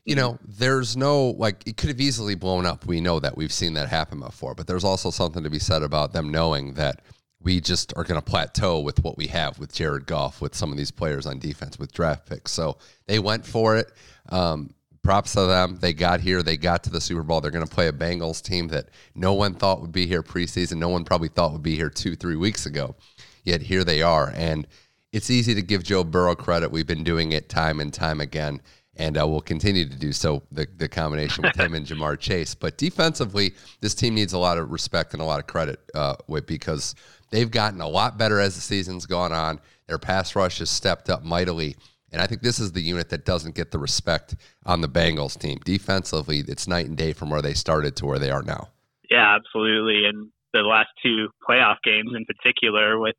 you 0.04 0.16
know, 0.16 0.39
there's 0.44 0.98
no, 0.98 1.36
like, 1.38 1.68
it 1.68 1.77
could 1.77 1.89
have 1.89 2.01
easily 2.01 2.33
blown 2.33 2.66
up. 2.66 2.88
We 2.88 3.00
know 3.00 3.19
that. 3.19 3.38
We've 3.38 3.54
seen 3.54 3.75
that 3.75 3.89
happen 3.89 4.19
before. 4.19 4.56
But 4.56 4.66
there's 4.66 4.83
also 4.83 5.12
something 5.12 5.44
to 5.44 5.51
be 5.51 5.60
said 5.60 5.83
about 5.83 6.13
them 6.13 6.31
knowing 6.31 6.74
that 6.74 7.01
we 7.42 7.62
just 7.62 7.94
are 7.96 8.04
going 8.04 8.20
to 8.20 8.26
plateau 8.26 8.80
with 8.80 9.04
what 9.04 9.18
we 9.18 9.28
have 9.28 9.60
with 9.60 9.74
Jared 9.74 10.08
Goff, 10.08 10.42
with 10.42 10.56
some 10.56 10.72
of 10.72 10.78
these 10.78 10.92
players 10.92 11.26
on 11.26 11.40
defense, 11.40 11.78
with 11.78 11.94
draft 11.94 12.28
picks. 12.28 12.52
So 12.52 12.78
they 13.08 13.20
went 13.20 13.46
for 13.46 13.78
it. 13.78 13.92
Um, 14.30 14.74
props 15.04 15.34
to 15.34 15.46
them. 15.46 15.78
They 15.80 15.94
got 15.94 16.20
here. 16.20 16.42
They 16.42 16.58
got 16.58 16.84
to 16.84 16.90
the 16.90 17.00
Super 17.00 17.22
Bowl. 17.22 17.40
They're 17.40 17.52
going 17.52 17.66
to 17.66 17.74
play 17.74 17.88
a 17.88 17.94
Bengals 17.94 18.42
team 18.42 18.68
that 18.70 18.90
no 19.14 19.34
one 19.34 19.54
thought 19.54 19.80
would 19.82 19.92
be 19.92 20.08
here 20.08 20.24
preseason. 20.24 20.78
No 20.78 20.90
one 20.90 21.06
probably 21.06 21.28
thought 21.28 21.54
would 21.54 21.62
be 21.62 21.76
here 21.76 21.92
two, 21.92 22.16
three 22.16 22.36
weeks 22.36 22.66
ago. 22.66 22.96
Yet 23.44 23.62
here 23.62 23.84
they 23.84 24.02
are. 24.02 24.34
And 24.36 24.68
it's 25.14 25.30
easy 25.30 25.54
to 25.56 25.62
give 25.62 25.84
Joe 25.84 26.04
Burrow 26.04 26.36
credit. 26.36 26.72
We've 26.72 26.88
been 26.88 27.04
doing 27.04 27.32
it 27.32 27.48
time 27.48 27.80
and 27.80 27.94
time 27.94 28.20
again, 28.20 28.60
and 28.98 29.18
uh, 29.18 29.26
we'll 29.26 29.40
continue 29.40 29.88
to 29.88 29.96
do 29.96 30.12
so. 30.12 30.44
The, 30.52 30.68
the 30.76 30.90
combination 30.90 31.44
with 31.44 31.56
him 31.56 31.74
and 31.74 31.86
Ja'Marr 31.86 32.20
Chase, 32.20 32.54
but 32.54 32.78
defensively, 32.78 33.54
this 33.80 33.96
team 33.96 34.14
needs 34.14 34.34
a 34.34 34.38
lot 34.38 34.58
of 34.58 34.72
respect 34.72 35.14
and 35.14 35.22
a 35.22 35.26
lot 35.26 35.40
of 35.40 35.48
credit 35.48 35.80
uh, 35.94 36.16
because 36.48 36.96
they've 37.31 37.51
gotten 37.51 37.81
a 37.81 37.88
lot 37.88 38.18
better 38.18 38.39
as 38.39 38.56
the 38.56 38.62
season's 38.62 39.06
gone 39.06 39.31
on. 39.31 39.60
Their 39.88 39.98
pass 39.98 40.36
rush 40.36 40.60
has 40.60 40.69
stepped 40.69 41.10
up 41.10 41.24
mightily. 41.24 41.75
And 42.12 42.22
I 42.22 42.27
think 42.27 42.42
this 42.42 42.60
is 42.60 42.72
the 42.72 42.81
unit 42.81 43.10
that 43.10 43.25
doesn't 43.25 43.56
get 43.56 43.72
the 43.72 43.80
respect 43.80 44.36
on 44.66 44.81
the 44.81 44.88
Bengals 44.88 45.38
team. 45.38 45.60
Defensively, 45.66 46.44
it's 46.48 46.68
night 46.68 46.86
and 46.86 46.98
day 46.98 47.13
from 47.13 47.29
where 47.29 47.41
they 47.41 47.53
started 47.53 47.96
to 47.98 48.05
where 48.05 48.20
they 48.20 48.32
are 48.32 48.41
now. 48.41 48.70
Yeah, 49.10 49.36
absolutely. 49.36 50.05
And 50.08 50.32
the 50.53 50.62
last 50.62 50.89
two 51.03 51.27
playoff 51.48 51.75
games 51.84 52.12
in 52.15 52.25
particular 52.25 52.98
with 52.98 53.15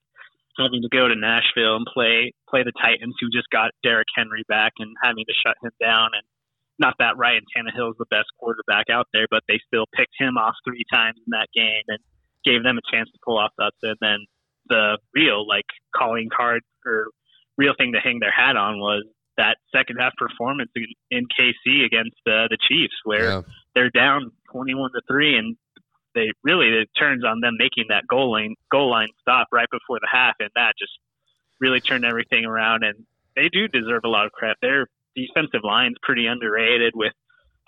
having 0.58 0.80
to 0.80 0.88
go 0.88 1.08
to 1.08 1.14
Nashville 1.14 1.76
and 1.76 1.86
play 1.92 2.32
play 2.48 2.62
the 2.62 2.72
Titans, 2.80 3.14
who 3.20 3.28
just 3.28 3.50
got 3.52 3.70
Derrick 3.82 4.08
Henry 4.16 4.42
back, 4.48 4.72
and 4.78 4.96
having 5.02 5.24
to 5.28 5.34
shut 5.44 5.56
him 5.62 5.72
down. 5.80 6.16
And 6.16 6.24
not 6.78 6.94
that 6.98 7.16
Ryan 7.16 7.44
Tannehill 7.52 7.90
is 7.90 7.98
the 7.98 8.08
best 8.10 8.28
quarterback 8.38 8.88
out 8.90 9.06
there, 9.12 9.26
but 9.30 9.42
they 9.48 9.60
still 9.66 9.84
picked 9.94 10.16
him 10.18 10.36
off 10.38 10.54
three 10.64 10.84
times 10.92 11.18
in 11.26 11.30
that 11.32 11.48
game 11.54 11.84
and 11.88 12.00
gave 12.46 12.62
them 12.62 12.78
a 12.78 12.96
chance 12.96 13.10
to 13.10 13.18
pull 13.24 13.36
off 13.36 13.50
that. 13.58 13.72
And 13.82 13.98
then 14.00 14.18
the 14.68 14.98
real 15.14 15.46
like 15.46 15.66
calling 15.94 16.28
card 16.34 16.62
or 16.86 17.08
real 17.58 17.74
thing 17.76 17.92
to 17.92 18.00
hang 18.00 18.20
their 18.20 18.32
hat 18.32 18.56
on 18.56 18.78
was 18.78 19.04
that 19.36 19.56
second 19.74 19.96
half 19.98 20.12
performance 20.16 20.70
in, 20.74 20.86
in 21.10 21.26
KC 21.26 21.84
against 21.84 22.16
uh, 22.26 22.48
the 22.48 22.56
Chiefs, 22.68 22.94
where 23.04 23.30
yeah. 23.30 23.42
they're 23.74 23.90
down 23.90 24.30
twenty-one 24.50 24.90
to 24.92 25.02
three, 25.08 25.36
and 25.36 25.56
they 26.14 26.30
really 26.42 26.68
it 26.68 26.88
turns 26.98 27.24
on 27.24 27.40
them 27.40 27.54
making 27.58 27.86
that 27.88 28.06
goal 28.08 28.32
line 28.32 28.54
goal 28.70 28.90
line 28.90 29.08
stop 29.20 29.48
right 29.52 29.68
before 29.70 29.98
the 30.00 30.08
half, 30.10 30.36
and 30.40 30.50
that 30.54 30.72
just 30.78 30.92
really 31.60 31.80
turned 31.80 32.04
everything 32.04 32.44
around. 32.44 32.84
And 32.84 33.04
they 33.34 33.48
do 33.48 33.68
deserve 33.68 34.02
a 34.04 34.08
lot 34.08 34.26
of 34.26 34.32
credit. 34.32 34.56
Their 34.62 34.86
defensive 35.14 35.60
line's 35.64 35.96
pretty 36.02 36.26
underrated 36.26 36.92
with 36.94 37.12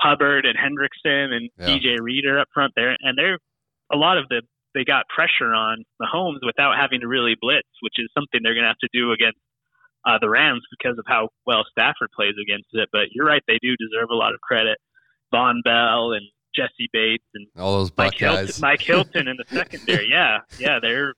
Hubbard 0.00 0.47
and 0.47 0.56
Hendrickson 0.56 1.32
and 1.32 1.50
yeah. 1.58 1.66
DJ 1.66 2.00
Reader 2.00 2.38
up 2.38 2.49
front 2.54 2.73
there, 2.76 2.97
and 3.00 3.16
they're 3.16 3.38
a 3.92 3.97
lot 3.97 4.18
of 4.18 4.28
the 4.28 4.42
they 4.75 4.85
got 4.85 5.09
pressure 5.09 5.53
on 5.55 5.85
Mahomes 6.01 6.45
without 6.45 6.77
having 6.77 7.01
to 7.01 7.09
really 7.09 7.35
blitz, 7.41 7.69
which 7.81 7.95
is 7.99 8.09
something 8.15 8.41
they're 8.43 8.55
going 8.55 8.65
to 8.65 8.69
have 8.69 8.85
to 8.85 8.89
do 8.93 9.13
against 9.13 9.39
uh, 10.07 10.19
the 10.21 10.29
Rams 10.29 10.63
because 10.71 10.99
of 10.99 11.05
how 11.07 11.29
well 11.47 11.65
Stafford 11.71 12.11
plays 12.15 12.35
against 12.41 12.69
it. 12.73 12.89
But 12.93 13.13
you're 13.13 13.27
right; 13.27 13.43
they 13.47 13.59
do 13.63 13.77
deserve 13.77 14.11
a 14.11 14.15
lot 14.15 14.35
of 14.35 14.41
credit. 14.41 14.79
Vonn 15.33 15.63
Bell 15.65 16.13
and 16.13 16.25
Jessie 16.55 16.89
Bates 16.93 17.25
and 17.35 17.47
all 17.59 17.79
those 17.79 17.93
Mike 17.97 18.15
Hilton, 18.15 18.49
Mike 18.61 18.83
Hilton 18.83 19.29
in 19.29 19.37
the 19.37 19.45
secondary. 19.55 20.09
Yeah, 20.11 20.39
yeah, 20.59 20.79
they're 20.81 21.15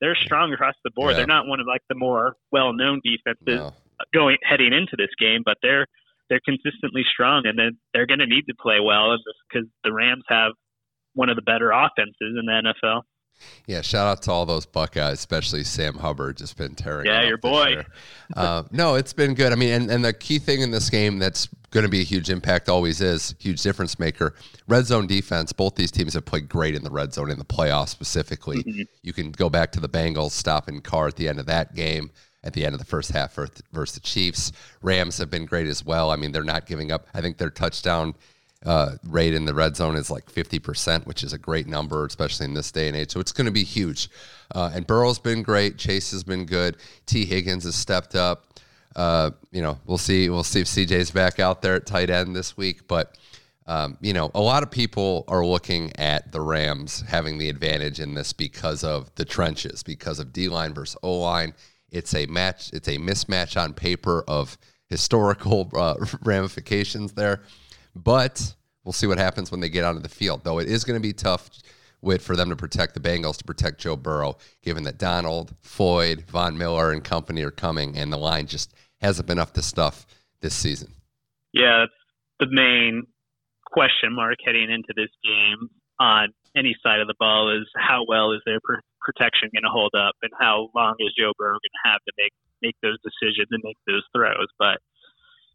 they're 0.00 0.16
strong 0.16 0.52
across 0.52 0.74
the 0.84 0.90
board. 0.90 1.12
Yeah. 1.12 1.18
They're 1.18 1.26
not 1.26 1.46
one 1.46 1.60
of 1.60 1.66
like 1.66 1.82
the 1.88 1.94
more 1.94 2.36
well-known 2.52 3.00
defenses 3.04 3.46
no. 3.46 3.74
going 4.14 4.38
heading 4.42 4.72
into 4.72 4.96
this 4.96 5.10
game, 5.18 5.42
but 5.44 5.58
they're 5.62 5.86
they're 6.28 6.40
consistently 6.44 7.02
strong, 7.12 7.42
and 7.46 7.58
then 7.58 7.78
they're 7.92 8.06
going 8.06 8.20
to 8.20 8.26
need 8.26 8.44
to 8.48 8.54
play 8.54 8.78
well 8.80 9.16
because 9.48 9.68
the 9.84 9.92
Rams 9.92 10.24
have 10.28 10.52
one 11.14 11.28
of 11.28 11.36
the 11.36 11.42
better 11.42 11.70
offenses 11.70 12.14
in 12.20 12.46
the 12.46 12.72
NFL. 12.84 13.02
Yeah, 13.66 13.80
shout 13.80 14.06
out 14.06 14.22
to 14.22 14.32
all 14.32 14.44
those 14.44 14.66
Buckeyes, 14.66 15.14
especially 15.14 15.64
Sam 15.64 15.94
Hubbard, 15.94 16.36
just 16.36 16.56
been 16.56 16.74
tearing. 16.74 17.06
Yeah, 17.06 17.22
your 17.22 17.38
boy. 17.38 17.84
uh, 18.36 18.64
no, 18.70 18.96
it's 18.96 19.14
been 19.14 19.34
good. 19.34 19.52
I 19.52 19.56
mean, 19.56 19.70
and, 19.70 19.90
and 19.90 20.04
the 20.04 20.12
key 20.12 20.38
thing 20.38 20.60
in 20.60 20.70
this 20.70 20.90
game 20.90 21.18
that's 21.18 21.48
going 21.70 21.84
to 21.84 21.90
be 21.90 22.00
a 22.00 22.04
huge 22.04 22.28
impact, 22.28 22.68
always 22.68 23.00
is 23.00 23.34
huge 23.38 23.62
difference 23.62 23.98
maker. 23.98 24.34
Red 24.68 24.86
zone 24.86 25.06
defense. 25.06 25.52
Both 25.52 25.76
these 25.76 25.90
teams 25.90 26.14
have 26.14 26.26
played 26.26 26.48
great 26.48 26.74
in 26.74 26.82
the 26.82 26.90
red 26.90 27.14
zone 27.14 27.30
in 27.30 27.38
the 27.38 27.44
playoffs 27.44 27.88
specifically. 27.88 28.62
Mm-hmm. 28.62 28.82
You 29.02 29.12
can 29.12 29.30
go 29.30 29.48
back 29.48 29.72
to 29.72 29.80
the 29.80 29.88
Bengals 29.88 30.32
stopping 30.32 30.80
Carr 30.80 31.08
at 31.08 31.16
the 31.16 31.28
end 31.28 31.38
of 31.40 31.46
that 31.46 31.74
game 31.74 32.10
at 32.42 32.54
the 32.54 32.64
end 32.64 32.74
of 32.74 32.78
the 32.78 32.86
first 32.86 33.12
half 33.12 33.34
versus 33.72 33.94
the 33.94 34.00
Chiefs. 34.00 34.52
Rams 34.82 35.18
have 35.18 35.30
been 35.30 35.44
great 35.44 35.66
as 35.66 35.84
well. 35.84 36.10
I 36.10 36.16
mean, 36.16 36.32
they're 36.32 36.42
not 36.42 36.66
giving 36.66 36.90
up. 36.90 37.06
I 37.12 37.20
think 37.20 37.38
their 37.38 37.50
touchdown 37.50 38.14
uh, 38.66 38.96
rate 39.04 39.34
in 39.34 39.46
the 39.46 39.54
red 39.54 39.76
zone 39.76 39.96
is 39.96 40.10
like 40.10 40.30
50%, 40.30 41.06
which 41.06 41.22
is 41.22 41.32
a 41.32 41.38
great 41.38 41.66
number, 41.66 42.04
especially 42.04 42.44
in 42.44 42.54
this 42.54 42.70
day 42.70 42.88
and 42.88 42.96
age. 42.96 43.10
So 43.10 43.20
it's 43.20 43.32
going 43.32 43.46
to 43.46 43.52
be 43.52 43.64
huge. 43.64 44.10
Uh, 44.54 44.70
and 44.74 44.86
Burrow's 44.86 45.18
been 45.18 45.42
great. 45.42 45.78
Chase 45.78 46.10
has 46.10 46.24
been 46.24 46.44
good. 46.44 46.76
Tee 47.06 47.24
Higgins 47.24 47.64
has 47.64 47.74
stepped 47.74 48.14
up. 48.14 48.46
Uh, 48.94 49.30
you 49.50 49.62
know, 49.62 49.78
we'll 49.86 49.98
see. 49.98 50.28
We'll 50.28 50.44
see 50.44 50.60
if 50.60 50.66
CJ's 50.66 51.10
back 51.10 51.38
out 51.38 51.62
there 51.62 51.76
at 51.76 51.86
tight 51.86 52.10
end 52.10 52.34
this 52.34 52.56
week. 52.56 52.86
But 52.88 53.16
um, 53.66 53.96
you 54.00 54.12
know, 54.12 54.32
a 54.34 54.40
lot 54.40 54.64
of 54.64 54.70
people 54.70 55.24
are 55.28 55.46
looking 55.46 55.92
at 55.96 56.32
the 56.32 56.40
Rams 56.40 57.04
having 57.06 57.38
the 57.38 57.48
advantage 57.48 58.00
in 58.00 58.14
this 58.14 58.32
because 58.32 58.82
of 58.82 59.14
the 59.14 59.24
trenches, 59.24 59.84
because 59.84 60.18
of 60.18 60.32
D 60.32 60.48
line 60.48 60.74
versus 60.74 60.96
O 61.04 61.20
line. 61.20 61.54
It's 61.92 62.14
a 62.14 62.26
match. 62.26 62.70
It's 62.72 62.88
a 62.88 62.98
mismatch 62.98 63.60
on 63.60 63.72
paper 63.72 64.24
of 64.26 64.58
historical 64.88 65.70
uh, 65.74 65.94
ramifications 66.22 67.12
there. 67.12 67.42
But 67.94 68.54
we'll 68.84 68.92
see 68.92 69.06
what 69.06 69.18
happens 69.18 69.50
when 69.50 69.60
they 69.60 69.68
get 69.68 69.84
onto 69.84 70.00
the 70.00 70.08
field. 70.08 70.44
Though 70.44 70.58
it 70.58 70.68
is 70.68 70.84
going 70.84 71.00
to 71.00 71.02
be 71.02 71.12
tough 71.12 71.50
for 72.20 72.36
them 72.36 72.48
to 72.48 72.56
protect 72.56 72.94
the 72.94 73.00
Bengals 73.00 73.36
to 73.38 73.44
protect 73.44 73.80
Joe 73.80 73.96
Burrow, 73.96 74.38
given 74.62 74.84
that 74.84 74.98
Donald, 74.98 75.54
Floyd, 75.60 76.24
Von 76.28 76.56
Miller, 76.56 76.92
and 76.92 77.04
company 77.04 77.42
are 77.42 77.50
coming, 77.50 77.96
and 77.96 78.12
the 78.12 78.16
line 78.16 78.46
just 78.46 78.72
hasn't 79.00 79.28
been 79.28 79.38
up 79.38 79.52
to 79.54 79.62
stuff 79.62 80.06
this 80.40 80.54
season. 80.54 80.92
Yeah, 81.52 81.86
the 82.38 82.46
main 82.50 83.04
question 83.66 84.14
mark 84.14 84.36
heading 84.44 84.70
into 84.70 84.92
this 84.96 85.10
game 85.22 85.68
on 85.98 86.28
any 86.56 86.74
side 86.82 87.00
of 87.00 87.06
the 87.06 87.14
ball 87.18 87.54
is 87.54 87.68
how 87.76 88.04
well 88.08 88.32
is 88.32 88.40
their 88.46 88.60
pr- 88.64 88.80
protection 89.00 89.50
going 89.52 89.64
to 89.64 89.70
hold 89.70 89.92
up, 89.94 90.14
and 90.22 90.32
how 90.38 90.70
long 90.74 90.94
is 91.00 91.12
Joe 91.18 91.32
Burrow 91.38 91.58
going 91.60 91.76
to 91.84 91.90
have 91.90 92.00
to 92.06 92.12
make 92.18 92.32
make 92.62 92.76
those 92.82 92.98
decisions 93.02 93.48
and 93.50 93.62
make 93.64 93.76
those 93.86 94.04
throws. 94.14 94.48
But 94.58 94.78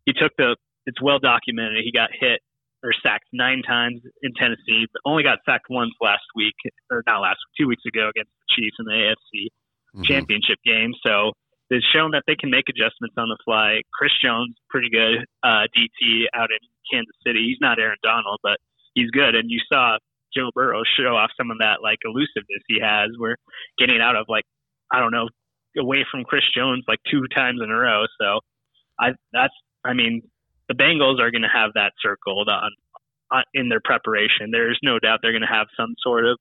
he 0.06 0.14
took 0.14 0.32
the 0.38 0.56
it's 0.86 1.02
well 1.02 1.20
documented. 1.20 1.84
He 1.84 1.92
got 1.92 2.10
hit 2.12 2.42
or 2.84 2.92
sacked 3.02 3.26
nine 3.34 3.62
times 3.66 4.02
in 4.22 4.34
Tennessee, 4.38 4.86
but 4.94 5.02
only 5.06 5.24
got 5.24 5.40
sacked 5.46 5.66
once 5.70 5.92
last 6.02 6.24
week, 6.36 6.54
or 6.92 7.04
not 7.08 7.20
last 7.20 7.40
two 7.60 7.68
weeks 7.68 7.84
ago 7.88 8.10
against 8.10 8.30
the 8.30 8.56
Chiefs 8.56 8.78
in 8.80 8.86
the 8.86 8.94
AFC 8.94 9.48
mm-hmm. 9.48 10.04
Championship 10.04 10.60
game. 10.66 10.94
So 11.06 11.34
it's 11.70 11.86
shown 11.90 12.12
that 12.12 12.24
they 12.28 12.36
can 12.36 12.52
make 12.52 12.70
adjustments 12.70 13.16
on 13.18 13.30
the 13.30 13.38
fly. 13.44 13.82
Chris 13.94 14.12
Jones, 14.24 14.54
pretty 14.70 14.90
good 14.90 15.26
uh, 15.44 15.66
DT 15.74 16.30
out 16.36 16.50
in 16.54 16.62
Kansas 16.92 17.16
City. 17.26 17.46
He's 17.50 17.58
not 17.60 17.80
Aaron 17.80 17.98
Donald, 18.04 18.40
but 18.44 18.58
he's 18.94 19.10
good. 19.10 19.34
And 19.34 19.50
you 19.50 19.60
saw 19.72 19.98
Joe 20.36 20.50
Burrow 20.54 20.84
show 20.86 21.16
off 21.16 21.32
some 21.38 21.50
of 21.50 21.58
that 21.60 21.82
like 21.82 22.00
elusiveness 22.06 22.62
he 22.68 22.80
has. 22.82 23.10
We're 23.18 23.38
getting 23.80 24.02
out 24.02 24.16
of 24.16 24.26
like 24.30 24.46
I 24.92 25.00
don't 25.00 25.12
know 25.12 25.30
away 25.78 26.06
from 26.10 26.24
Chris 26.24 26.44
Jones 26.56 26.84
like 26.88 27.00
two 27.10 27.24
times 27.34 27.60
in 27.64 27.70
a 27.72 27.76
row. 27.76 28.04
So 28.22 28.40
I 29.00 29.14
that's 29.34 29.54
I 29.84 29.94
mean 29.94 30.22
the 30.68 30.74
Bengals 30.76 31.20
are 31.20 31.32
going 31.32 31.44
to 31.44 31.54
have 31.54 31.72
that 31.76 31.94
circled 32.02 32.50
on, 32.50 32.72
on 33.32 33.44
in 33.54 33.70
their 33.70 33.82
preparation. 33.84 34.52
There's 34.52 34.80
no 34.84 35.00
doubt 35.00 35.20
they're 35.22 35.32
going 35.32 35.42
to 35.42 35.48
have 35.48 35.68
some 35.78 35.96
sort 36.04 36.26
of 36.26 36.38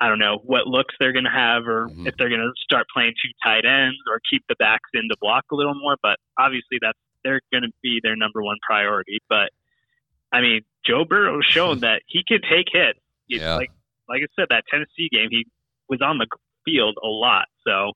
I 0.00 0.08
don't 0.08 0.20
know 0.20 0.38
what 0.44 0.66
looks 0.66 0.94
they're 1.00 1.12
going 1.12 1.24
to 1.24 1.30
have, 1.30 1.66
or 1.66 1.88
mm-hmm. 1.88 2.06
if 2.06 2.16
they're 2.16 2.28
going 2.28 2.40
to 2.40 2.52
start 2.62 2.86
playing 2.94 3.14
two 3.20 3.30
tight 3.44 3.64
ends 3.64 3.98
or 4.08 4.20
keep 4.30 4.44
the 4.48 4.54
backs 4.58 4.88
in 4.94 5.08
the 5.08 5.16
block 5.20 5.44
a 5.50 5.56
little 5.56 5.74
more. 5.74 5.96
But 6.00 6.18
obviously, 6.38 6.78
that's 6.80 6.98
they're 7.24 7.40
going 7.52 7.64
to 7.64 7.72
be 7.82 8.00
their 8.02 8.14
number 8.14 8.42
one 8.42 8.58
priority. 8.64 9.18
But 9.28 9.50
I 10.32 10.40
mean, 10.40 10.60
Joe 10.86 11.04
Burrow 11.04 11.40
shown 11.42 11.80
that 11.80 12.02
he 12.06 12.22
can 12.26 12.40
take 12.42 12.66
hits. 12.70 13.00
Yeah. 13.26 13.56
Like 13.56 13.70
like 14.08 14.22
I 14.22 14.28
said, 14.40 14.46
that 14.50 14.64
Tennessee 14.70 15.08
game, 15.10 15.28
he 15.30 15.46
was 15.88 16.00
on 16.00 16.18
the 16.18 16.26
field 16.64 16.96
a 17.02 17.08
lot. 17.08 17.46
So 17.66 17.92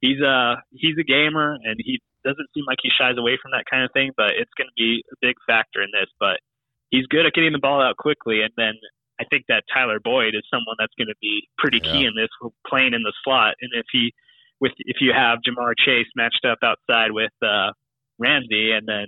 he's 0.00 0.20
a 0.20 0.56
he's 0.72 0.96
a 0.98 1.04
gamer, 1.04 1.54
and 1.62 1.78
he 1.78 2.00
doesn't 2.26 2.50
seem 2.52 2.66
like 2.66 2.82
he 2.82 2.90
shies 2.90 3.14
away 3.16 3.38
from 3.38 3.54
that 3.54 3.70
kind 3.70 3.86
of 3.86 3.94
thing, 3.94 4.10
but 4.18 4.34
it's 4.34 4.52
going 4.58 4.66
to 4.66 4.76
be 4.76 5.06
a 5.14 5.16
big 5.22 5.38
factor 5.46 5.78
in 5.80 5.94
this. 5.94 6.10
But 6.18 6.42
he's 6.90 7.06
good 7.06 7.26
at 7.26 7.32
getting 7.32 7.54
the 7.54 7.62
ball 7.62 7.80
out 7.80 7.96
quickly, 7.96 8.42
and 8.42 8.52
then 8.58 8.74
I 9.20 9.24
think 9.30 9.46
that 9.48 9.64
Tyler 9.72 10.00
Boyd 10.02 10.34
is 10.34 10.44
someone 10.50 10.76
that's 10.78 10.94
going 10.98 11.08
to 11.08 11.20
be 11.22 11.48
pretty 11.56 11.80
yeah. 11.82 11.92
key 11.92 12.04
in 12.04 12.14
this, 12.18 12.32
playing 12.66 12.92
in 12.92 13.02
the 13.02 13.14
slot. 13.24 13.54
And 13.60 13.70
if 13.72 13.86
he, 13.92 14.12
with 14.60 14.72
if 14.90 14.98
you 15.00 15.12
have 15.14 15.38
Ja'Marr 15.46 15.72
Chase 15.78 16.10
matched 16.16 16.44
up 16.44 16.58
outside 16.62 17.12
with 17.12 17.32
uh, 17.42 17.72
Ramsey, 18.18 18.72
and 18.72 18.86
then 18.86 19.06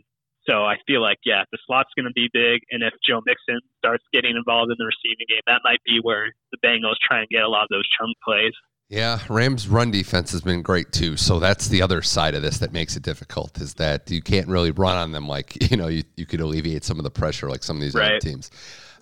so 0.48 0.64
I 0.64 0.76
feel 0.87 1.02
like 1.02 1.18
yeah, 1.25 1.44
the 1.52 1.58
slot's 1.66 1.92
going 1.96 2.08
to 2.08 2.16
be 2.16 2.30
big. 2.32 2.64
And 2.70 2.82
if 2.82 2.94
Joe 3.04 3.20
Mixon 3.26 3.60
starts 3.78 4.04
getting 4.12 4.37
involved 4.37 4.72
in 4.72 4.78
the 4.78 4.88
receiving 4.88 5.28
game, 5.28 5.44
that 5.46 5.60
might 5.64 5.82
be 5.84 6.00
where 6.00 6.32
the 6.52 6.60
Bengals 6.64 6.96
try 7.04 7.20
and 7.20 7.28
get 7.28 7.42
a 7.42 7.48
lot 7.48 7.68
of 7.68 7.70
those 7.70 7.88
chunk 7.98 8.16
plays. 8.25 8.56
Yeah, 8.88 9.18
Rams' 9.28 9.68
run 9.68 9.90
defense 9.90 10.33
has 10.33 10.40
been 10.40 10.62
great 10.62 10.92
too. 10.92 11.18
So 11.18 11.38
that's 11.38 11.68
the 11.68 11.83
other 11.83 12.00
side 12.00 12.35
of 12.35 12.40
this 12.40 12.59
that 12.59 12.73
makes 12.73 12.97
it 12.97 13.02
difficult 13.02 13.61
is 13.61 13.75
that 13.75 14.11
you 14.11 14.23
can't 14.23 14.49
really 14.49 14.71
run 14.71 14.97
on 14.97 15.12
them 15.12 15.28
like 15.28 15.71
you 15.71 15.76
know 15.76 15.88
you, 15.88 16.04
you 16.16 16.25
could 16.25 16.40
alleviate 16.40 16.85
some 16.85 16.99
of 16.99 17.04
the 17.04 17.11
pressure 17.11 17.50
like 17.50 17.62
some 17.62 17.76
of 17.76 17.83
these 17.83 17.95
right. 17.95 18.12
other 18.12 18.21
teams. 18.21 18.50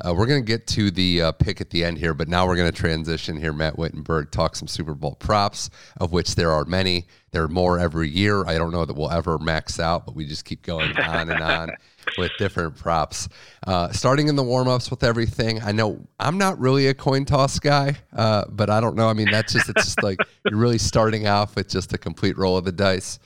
Uh, 0.05 0.12
we're 0.12 0.26
going 0.26 0.43
to 0.43 0.47
get 0.47 0.66
to 0.66 0.90
the 0.90 1.23
uh, 1.23 1.33
pick 1.33 1.61
at 1.62 1.71
the 1.71 1.83
end 1.83 1.97
here, 1.97 2.12
but 2.12 2.28
now 2.28 2.47
we're 2.47 2.57
going 2.57 2.71
to 2.71 2.76
transition 2.76 3.35
here. 3.35 3.52
Matt 3.52 3.78
Wittenberg 3.78 4.31
talk 4.31 4.55
some 4.55 4.69
Super 4.69 4.95
Bowl 4.95 5.14
props, 5.14 5.71
of 5.97 6.12
which 6.12 6.35
there 6.35 6.52
are 6.52 6.66
many. 6.66 7.07
There 7.31 7.45
are 7.45 7.49
more 7.49 7.78
every 7.78 8.11
year. 8.11 8.45
I 8.47 8.59
don't 8.59 8.73
know 8.73 8.85
that 8.85 8.95
we'll 8.95 9.11
ever 9.11 9.38
max 9.38 9.81
out, 9.81 10.05
but 10.05 10.14
we 10.14 10.26
just 10.26 10.45
keep 10.45 10.62
going 10.62 10.95
on 10.99 11.31
and 11.31 11.43
on 11.43 11.71
with 12.18 12.32
different 12.38 12.76
props. 12.76 13.28
Uh, 13.66 13.90
starting 13.92 14.28
in 14.28 14.36
the 14.36 14.42
warm 14.42 14.68
ups 14.68 14.90
with 14.90 15.02
everything. 15.02 15.62
I 15.62 15.72
know 15.72 16.06
I'm 16.18 16.38
not 16.38 16.58
really 16.58 16.88
a 16.88 16.94
coin 16.94 17.25
toss 17.25 17.58
guy, 17.58 17.96
uh, 18.14 18.44
but 18.48 18.70
I 18.70 18.80
don't 18.80 18.96
know. 18.96 19.08
I 19.08 19.12
mean, 19.12 19.30
that's 19.30 19.52
just 19.52 19.68
it's 19.68 19.84
just 19.84 20.02
like 20.02 20.18
you're 20.50 20.58
really 20.58 20.78
starting 20.78 21.26
off 21.26 21.56
with 21.56 21.68
just 21.68 21.92
a 21.92 21.98
complete 21.98 22.36
roll 22.36 22.56
of 22.56 22.64
the 22.64 22.72
dice. 22.72 23.18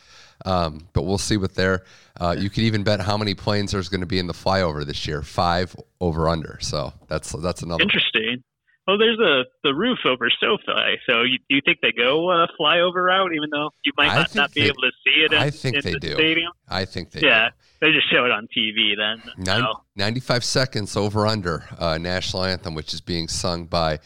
Um, 0.45 0.89
but 0.93 1.03
we'll 1.03 1.19
see 1.19 1.37
what 1.37 1.55
there. 1.55 1.85
Uh, 2.19 2.35
you 2.39 2.49
could 2.49 2.63
even 2.63 2.83
bet 2.83 3.01
how 3.01 3.17
many 3.17 3.35
planes 3.35 3.73
there's 3.73 3.89
going 3.89 4.01
to 4.01 4.07
be 4.07 4.19
in 4.19 4.27
the 4.27 4.33
flyover 4.33 4.85
this 4.87 5.07
year. 5.07 5.23
Five 5.23 5.77
over 6.01 6.29
under. 6.29 6.59
So 6.61 6.93
that's 7.09 7.33
that's 7.33 7.63
another 7.63 7.83
interesting. 7.83 8.43
Well, 8.87 8.99
there's 8.99 9.21
a 9.21 9.45
the 9.63 9.75
roof 9.75 9.99
over 10.05 10.29
SoFi. 10.41 10.99
So 11.07 11.23
you, 11.23 11.39
do 11.49 11.55
you 11.55 11.61
think 11.65 11.79
they 11.81 11.93
go 11.93 12.29
uh, 12.31 12.47
flyover 12.59 13.05
route, 13.05 13.33
even 13.35 13.49
though 13.51 13.71
you 13.85 13.93
might 13.97 14.15
not, 14.15 14.35
not 14.35 14.53
be 14.53 14.63
they, 14.63 14.67
able 14.67 14.83
to 14.83 14.91
see 15.05 15.23
it? 15.23 15.33
In, 15.33 15.39
I 15.39 15.51
think 15.51 15.83
they 15.83 15.93
the 15.93 16.01
do. 16.01 16.15
Stadium? 16.15 16.53
I 16.69 16.85
think 16.87 17.13
they. 17.13 17.21
Yeah, 17.21 17.51
do. 17.51 17.55
They 17.81 17.93
just 17.93 18.11
show 18.11 18.25
it 18.25 18.31
on 18.31 18.47
TV 18.57 18.97
then. 18.97 19.23
Nine, 19.39 19.63
so. 19.63 19.81
Ninety-five 19.97 20.45
seconds 20.45 20.97
over 20.97 21.27
under 21.27 21.65
uh, 21.79 21.99
national 21.99 22.45
anthem, 22.45 22.75
which 22.75 22.93
is 22.93 23.01
being 23.01 23.29
sung 23.29 23.67
by 23.67 24.01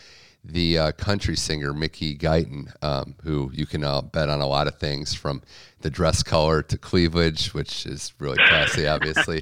the 0.44 0.78
uh, 0.78 0.92
country 0.92 1.36
singer 1.36 1.72
Mickey 1.72 2.16
Guyton, 2.16 2.70
um, 2.84 3.14
who 3.22 3.50
you 3.54 3.66
can 3.66 3.82
uh, 3.82 4.02
bet 4.02 4.28
on 4.28 4.40
a 4.40 4.46
lot 4.46 4.66
of 4.66 4.78
things 4.78 5.14
from 5.14 5.42
the 5.80 5.90
dress 5.90 6.22
color 6.22 6.62
to 6.62 6.76
cleavage, 6.76 7.54
which 7.54 7.86
is 7.86 8.12
really 8.18 8.36
classy, 8.36 8.86
obviously. 8.86 9.40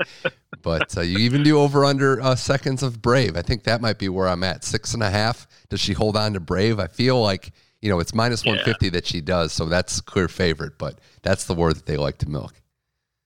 but 0.62 0.96
uh, 0.96 1.00
you 1.00 1.18
even 1.18 1.42
do 1.42 1.58
over 1.58 1.84
under 1.84 2.20
uh, 2.22 2.34
seconds 2.36 2.82
of 2.82 3.02
Brave. 3.02 3.36
I 3.36 3.42
think 3.42 3.64
that 3.64 3.80
might 3.80 3.98
be 3.98 4.08
where 4.08 4.28
I'm 4.28 4.44
at. 4.44 4.64
Six 4.64 4.94
and 4.94 5.02
a 5.02 5.10
half. 5.10 5.46
Does 5.68 5.80
she 5.80 5.92
hold 5.92 6.16
on 6.16 6.34
to 6.34 6.40
Brave? 6.40 6.78
I 6.78 6.86
feel 6.86 7.20
like, 7.20 7.52
you 7.80 7.90
know, 7.90 7.98
it's 7.98 8.14
minus 8.14 8.44
yeah. 8.44 8.52
150 8.52 8.90
that 8.90 9.06
she 9.06 9.20
does. 9.20 9.52
So 9.52 9.66
that's 9.66 10.00
clear 10.00 10.28
favorite, 10.28 10.78
but 10.78 11.00
that's 11.22 11.44
the 11.46 11.54
word 11.54 11.76
that 11.76 11.86
they 11.86 11.96
like 11.96 12.18
to 12.18 12.28
milk 12.28 12.61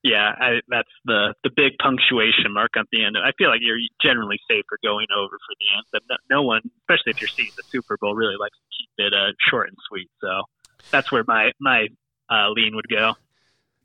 yeah, 0.06 0.34
I, 0.38 0.60
that's 0.68 0.88
the 1.04 1.34
the 1.42 1.50
big 1.50 1.72
punctuation 1.82 2.52
mark 2.52 2.70
at 2.78 2.86
the 2.92 3.04
end. 3.04 3.16
I 3.18 3.32
feel 3.36 3.50
like 3.50 3.60
you're 3.60 3.78
generally 4.00 4.38
safer 4.48 4.78
going 4.82 5.06
over 5.16 5.34
for 5.34 5.54
the 5.58 5.66
anthem. 5.76 6.06
No, 6.08 6.36
no 6.36 6.42
one, 6.42 6.62
especially 6.82 7.10
if 7.10 7.20
you're 7.20 7.28
seeing 7.28 7.50
the 7.56 7.64
Super 7.64 7.96
Bowl, 8.00 8.14
really 8.14 8.36
likes 8.38 8.56
to 8.56 8.76
keep 8.78 8.90
it 8.98 9.12
uh, 9.12 9.32
short 9.50 9.68
and 9.68 9.76
sweet. 9.88 10.08
So 10.20 10.42
that's 10.92 11.10
where 11.10 11.24
my 11.26 11.50
my 11.60 11.88
uh, 12.30 12.50
lean 12.50 12.76
would 12.76 12.88
go. 12.88 13.14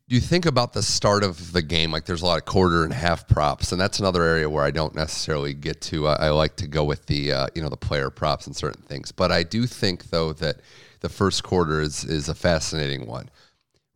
Do 0.09 0.15
you 0.15 0.21
think 0.21 0.45
about 0.45 0.73
the 0.73 0.83
start 0.83 1.23
of 1.23 1.53
the 1.53 1.61
game, 1.61 1.91
like 1.91 2.05
there's 2.05 2.21
a 2.21 2.25
lot 2.25 2.37
of 2.37 2.45
quarter 2.45 2.83
and 2.83 2.93
half 2.93 3.27
props, 3.27 3.71
and 3.71 3.81
that's 3.81 3.99
another 3.99 4.21
area 4.23 4.47
where 4.47 4.63
I 4.63 4.69
don't 4.71 4.93
necessarily 4.93 5.53
get 5.55 5.81
to. 5.83 6.07
I, 6.07 6.27
I 6.27 6.29
like 6.29 6.57
to 6.57 6.67
go 6.67 6.83
with 6.83 7.07
the 7.07 7.31
uh, 7.31 7.47
you 7.55 7.63
know 7.63 7.69
the 7.69 7.77
player 7.77 8.11
props 8.11 8.45
and 8.45 8.55
certain 8.55 8.83
things, 8.83 9.11
but 9.11 9.31
I 9.31 9.41
do 9.41 9.65
think 9.65 10.11
though 10.11 10.33
that 10.33 10.57
the 10.99 11.09
first 11.09 11.43
quarter 11.43 11.81
is 11.81 12.03
is 12.03 12.29
a 12.29 12.35
fascinating 12.35 13.07
one 13.07 13.29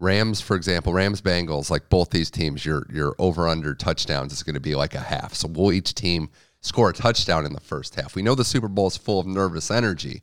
Rams, 0.06 0.40
for 0.40 0.56
example, 0.56 0.94
Rams 0.94 1.20
Bengals, 1.20 1.72
like 1.72 1.90
both 1.90 2.12
these 2.12 2.30
teams, 2.30 2.64
your 2.64 2.86
your 2.94 3.16
over 3.18 3.48
under 3.48 3.74
touchdowns 3.74 4.32
is 4.32 4.44
going 4.44 4.54
to 4.54 4.62
be 4.62 4.76
like 4.76 4.94
a 4.94 5.00
half. 5.00 5.34
So 5.34 5.48
will 5.48 5.74
each 5.74 5.96
team 5.96 6.30
score 6.62 6.92
a 6.92 6.94
touchdown 6.94 7.46
in 7.46 7.54
the 7.54 7.60
first 7.60 7.96
half? 7.96 8.16
We 8.16 8.22
know 8.22 8.36
the 8.36 8.46
Super 8.46 8.68
Bowl 8.68 8.88
is 8.88 8.98
full 8.98 9.20
of 9.20 9.26
nervous 9.26 9.72
energy, 9.72 10.22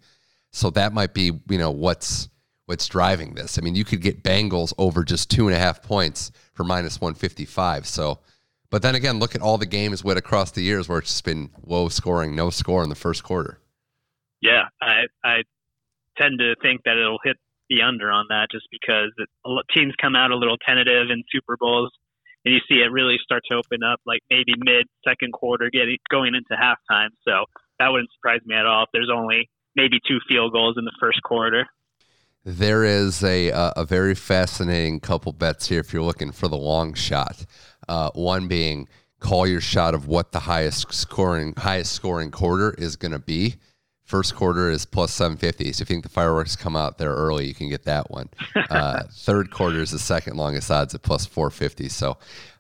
so 0.53 0.71
that 0.71 0.93
might 0.93 1.15
be 1.15 1.33
you 1.49 1.59
know 1.59 1.73
what's 1.73 2.29
what's 2.67 2.87
driving 2.87 3.35
this. 3.35 3.59
I 3.59 3.61
mean, 3.61 3.75
you 3.75 3.85
could 3.85 4.01
get 4.01 4.23
Bengals 4.23 4.73
over 4.79 5.03
just 5.03 5.31
two 5.31 5.49
and 5.49 5.57
a 5.57 5.59
half 5.59 5.83
points 5.83 6.31
for 6.55 6.63
minus 6.63 7.01
one 7.01 7.15
fifty 7.15 7.45
five. 7.45 7.85
So, 7.87 8.21
but 8.71 8.83
then 8.83 8.95
again, 8.95 9.19
look 9.19 9.35
at 9.35 9.43
all 9.43 9.59
the 9.59 9.67
games 9.67 10.05
with 10.05 10.17
across 10.17 10.53
the 10.53 10.63
years 10.63 10.89
where 10.89 11.01
it's 11.01 11.11
just 11.11 11.25
been 11.25 11.51
low 11.67 11.89
scoring, 11.89 12.37
no 12.37 12.51
score 12.51 12.85
in 12.85 12.89
the 12.89 12.95
first 12.95 13.25
quarter. 13.25 13.59
Yeah, 14.41 14.67
I 14.81 15.07
I 15.25 15.43
tend 16.17 16.39
to 16.39 16.55
think 16.63 16.83
that 16.85 16.97
it'll 16.97 17.19
hit 17.25 17.37
the 17.73 17.83
under 17.83 18.11
on 18.11 18.27
that 18.29 18.49
just 18.51 18.67
because 18.71 19.11
it, 19.17 19.29
teams 19.75 19.95
come 20.01 20.15
out 20.15 20.31
a 20.31 20.37
little 20.37 20.59
tentative 20.59 21.11
in 21.11 21.23
Super 21.31 21.57
Bowls, 21.59 21.91
and 22.45 22.55
you 22.55 22.61
see 22.69 22.83
it 22.83 22.91
really 22.93 23.17
start 23.23 23.43
to 23.51 23.57
open 23.57 23.83
up 23.83 24.01
like 24.07 24.21
maybe 24.31 24.53
mid 24.59 24.87
second 25.07 25.33
quarter, 25.33 25.71
getting 25.71 25.97
going 26.11 26.35
into 26.35 26.55
halftime. 26.55 27.11
So 27.27 27.45
that 27.79 27.89
wouldn't 27.89 28.11
surprise 28.15 28.41
me 28.45 28.55
at 28.55 28.67
all 28.67 28.85
if 28.85 28.91
there's 28.93 29.11
only 29.13 29.49
maybe 29.75 29.99
two 30.07 30.19
field 30.29 30.53
goals 30.53 30.77
in 30.77 30.85
the 30.85 30.93
first 31.01 31.23
quarter. 31.23 31.67
There 32.45 32.85
is 32.85 33.23
a 33.23 33.51
a 33.77 33.85
very 33.85 34.15
fascinating 34.15 35.01
couple 35.01 35.33
bets 35.33 35.69
here 35.69 35.81
if 35.81 35.93
you're 35.93 36.03
looking 36.03 36.33
for 36.33 36.49
the 36.49 36.57
long 36.57 36.95
shot. 36.95 37.47
Uh, 37.89 38.11
one 38.15 38.49
being 38.49 38.89
call 39.21 39.47
your 39.47 39.61
shot 39.61 39.95
of 39.95 40.09
what 40.09 40.33
the 40.33 40.41
highest 40.41 40.93
scoring 40.93 41.55
highest 41.57 41.93
scoring 41.93 42.31
quarter 42.33 42.75
is 42.77 42.97
going 42.97 43.13
to 43.13 43.21
be. 43.21 43.55
First 44.13 44.35
quarter 44.35 44.69
is 44.69 44.85
plus 44.85 45.11
750. 45.15 45.73
So 45.73 45.81
if 45.81 45.89
you 45.89 45.95
think 45.95 46.03
the 46.03 46.11
fireworks 46.11 46.55
come 46.55 46.77
out 46.77 46.99
there 46.99 47.15
early, 47.15 47.47
you 47.47 47.55
can 47.55 47.71
get 47.71 47.85
that 47.85 48.11
one. 48.11 48.29
Uh, 48.69 49.05
third 49.11 49.51
quarter 49.51 49.81
is 49.81 49.91
the 49.91 49.99
second 49.99 50.37
longest 50.37 50.71
odds 50.71 50.95
at 50.95 51.01
plus 51.01 51.25
450. 51.25 51.89
So, 51.89 52.19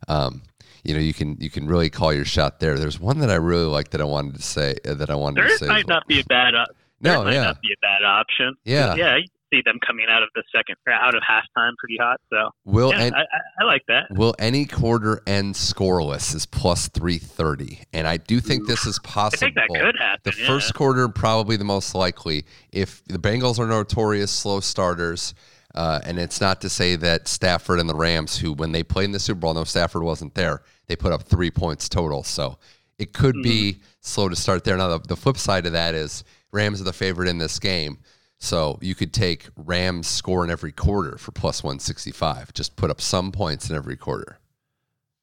um, 0.08 0.42
you 0.82 0.94
know, 0.94 1.00
you 1.00 1.12
can 1.12 1.36
you 1.38 1.50
can 1.50 1.66
really 1.66 1.90
call 1.90 2.12
your 2.12 2.24
shot 2.24 2.58
there. 2.60 2.78
There's 2.78 2.98
one 2.98 3.18
that 3.18 3.30
I 3.30 3.34
really 3.34 3.66
like 3.66 3.90
that 3.90 4.00
I 4.00 4.04
wanted 4.04 4.36
to 4.36 4.42
say 4.42 4.76
uh, 4.86 4.94
that 4.94 5.10
I 5.10 5.14
wanted 5.14 5.42
there 5.42 5.48
to 5.48 5.58
say. 5.58 5.66
might 5.66 5.86
well. 5.86 5.96
not 5.96 6.06
be 6.06 6.20
a 6.20 6.24
bad. 6.24 6.54
Uh, 6.54 6.64
no, 7.02 7.24
might 7.24 7.34
yeah. 7.34 7.44
not 7.44 7.60
be 7.60 7.68
a 7.72 7.80
bad 7.82 8.02
option. 8.02 8.54
Yeah, 8.64 8.94
yeah 8.94 9.18
see 9.52 9.62
them 9.64 9.78
coming 9.86 10.06
out 10.08 10.22
of 10.22 10.28
the 10.34 10.42
second 10.54 10.76
out 10.90 11.14
of 11.14 11.22
halftime 11.22 11.72
pretty 11.78 11.96
hot. 12.00 12.20
So 12.32 12.50
will 12.64 12.90
yeah, 12.90 13.10
I, 13.14 13.62
I, 13.62 13.64
like 13.64 13.82
that. 13.88 14.04
Will 14.10 14.34
any 14.38 14.64
quarter 14.64 15.22
end 15.26 15.54
scoreless 15.54 16.34
is 16.34 16.46
plus 16.46 16.88
three 16.88 17.18
thirty, 17.18 17.80
and 17.92 18.06
I 18.06 18.16
do 18.16 18.40
think 18.40 18.66
this 18.66 18.86
is 18.86 18.98
possible. 19.00 19.46
I 19.46 19.52
think 19.52 19.54
that 19.56 19.68
could 19.68 19.96
happen. 19.98 20.20
The 20.24 20.34
yeah. 20.38 20.46
first 20.46 20.74
quarter 20.74 21.08
probably 21.08 21.56
the 21.56 21.64
most 21.64 21.94
likely. 21.94 22.44
If 22.72 23.04
the 23.04 23.18
Bengals 23.18 23.58
are 23.58 23.66
notorious 23.66 24.30
slow 24.30 24.60
starters. 24.60 25.34
Uh, 25.74 25.98
and 26.04 26.18
it's 26.18 26.38
not 26.38 26.60
to 26.60 26.68
say 26.68 26.96
that 26.96 27.26
Stafford 27.26 27.80
and 27.80 27.88
the 27.88 27.94
Rams, 27.94 28.36
who 28.36 28.52
when 28.52 28.72
they 28.72 28.82
played 28.82 29.06
in 29.06 29.12
the 29.12 29.18
Super 29.18 29.40
Bowl, 29.40 29.54
no 29.54 29.64
Stafford 29.64 30.02
wasn't 30.02 30.34
there, 30.34 30.60
they 30.86 30.94
put 30.94 31.12
up 31.12 31.22
three 31.22 31.50
points 31.50 31.88
total. 31.88 32.22
So 32.24 32.58
it 32.98 33.14
could 33.14 33.36
mm. 33.36 33.42
be 33.42 33.80
slow 34.02 34.28
to 34.28 34.36
start 34.36 34.64
there. 34.64 34.76
Now 34.76 34.88
the, 34.88 34.98
the 34.98 35.16
flip 35.16 35.38
side 35.38 35.64
of 35.64 35.72
that 35.72 35.94
is 35.94 36.24
Rams 36.52 36.82
are 36.82 36.84
the 36.84 36.92
favorite 36.92 37.28
in 37.28 37.38
this 37.38 37.58
game. 37.58 37.98
So 38.42 38.76
you 38.82 38.96
could 38.96 39.12
take 39.12 39.50
Rams 39.56 40.08
score 40.08 40.42
in 40.42 40.50
every 40.50 40.72
quarter 40.72 41.16
for 41.16 41.30
plus 41.30 41.62
165. 41.62 42.52
Just 42.52 42.74
put 42.74 42.90
up 42.90 43.00
some 43.00 43.30
points 43.30 43.70
in 43.70 43.76
every 43.76 43.96
quarter. 43.96 44.40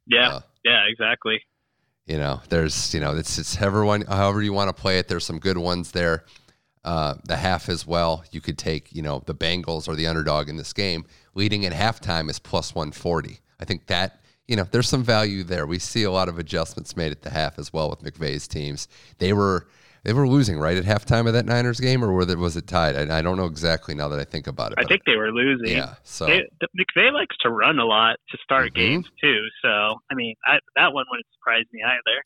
Yeah. 0.08 0.36
Uh, 0.36 0.42
yeah, 0.64 0.86
exactly. 0.88 1.42
You 2.06 2.18
know, 2.18 2.40
there's, 2.48 2.94
you 2.94 3.02
know, 3.02 3.18
it's, 3.18 3.38
it's 3.38 3.62
everyone, 3.62 4.04
however 4.04 4.42
you 4.42 4.54
want 4.54 4.74
to 4.74 4.82
play 4.82 5.00
it. 5.00 5.10
There's 5.10 5.26
some 5.26 5.38
good 5.38 5.58
ones 5.58 5.92
there. 5.92 6.24
Uh, 6.86 7.16
the 7.26 7.36
half 7.36 7.68
as 7.68 7.86
well. 7.86 8.24
You 8.32 8.40
could 8.40 8.58
take, 8.58 8.96
you 8.96 9.02
know, 9.02 9.22
the 9.26 9.36
Bengals 9.36 9.90
or 9.90 9.96
the 9.96 10.08
underdog 10.08 10.48
in 10.48 10.56
this 10.56 10.72
game. 10.72 11.04
Leading 11.36 11.66
at 11.66 11.74
halftime 11.74 12.30
is 12.30 12.40
plus 12.40 12.74
140. 12.74 13.42
I 13.60 13.66
think 13.66 13.88
that, 13.88 14.22
you 14.48 14.56
know, 14.56 14.64
there's 14.64 14.88
some 14.88 15.04
value 15.04 15.44
there. 15.44 15.68
We 15.68 15.78
see 15.80 16.04
a 16.04 16.12
lot 16.12 16.30
of 16.30 16.40
adjustments 16.40 16.96
made 16.96 17.12
at 17.12 17.24
the 17.24 17.32
half 17.32 17.60
as 17.60 17.74
well 17.74 17.90
with 17.90 18.02
McVay's 18.02 18.48
teams. 18.48 18.88
They 19.18 19.34
were, 19.34 19.68
they 20.04 20.14
were 20.14 20.28
losing 20.28 20.58
right 20.58 20.78
at 20.78 20.86
halftime 20.86 21.28
of 21.28 21.34
that 21.34 21.46
Niners 21.46 21.80
game, 21.80 22.04
or 22.04 22.12
was 22.14 22.56
it 22.56 22.68
tied? 22.68 22.96
I, 22.96 23.20
I, 23.20 23.22
don't 23.22 23.38
know 23.38 23.46
exactly 23.46 23.96
now 23.96 24.08
that 24.10 24.20
I 24.20 24.24
think 24.24 24.48
about 24.48 24.72
it. 24.72 24.80
I 24.80 24.86
think 24.86 25.02
they 25.06 25.16
were 25.16 25.32
losing. 25.32 25.78
Yeah. 25.78 25.96
So 26.04 26.26
they, 26.26 26.44
McVay 26.78 27.12
likes 27.12 27.36
to 27.42 27.50
run 27.50 27.80
a 27.80 27.86
lot 27.86 28.18
to 28.32 28.38
start 28.44 28.74
mm-hmm. 28.74 28.80
games 28.80 29.06
too. 29.22 29.46
So 29.62 29.70
I 30.10 30.16
mean, 30.16 30.36
I, 30.46 30.60
that 30.76 30.94
one 30.94 31.06
wouldn't 31.10 31.28
surprise 31.34 31.66
me 31.72 31.82
either. 31.84 32.24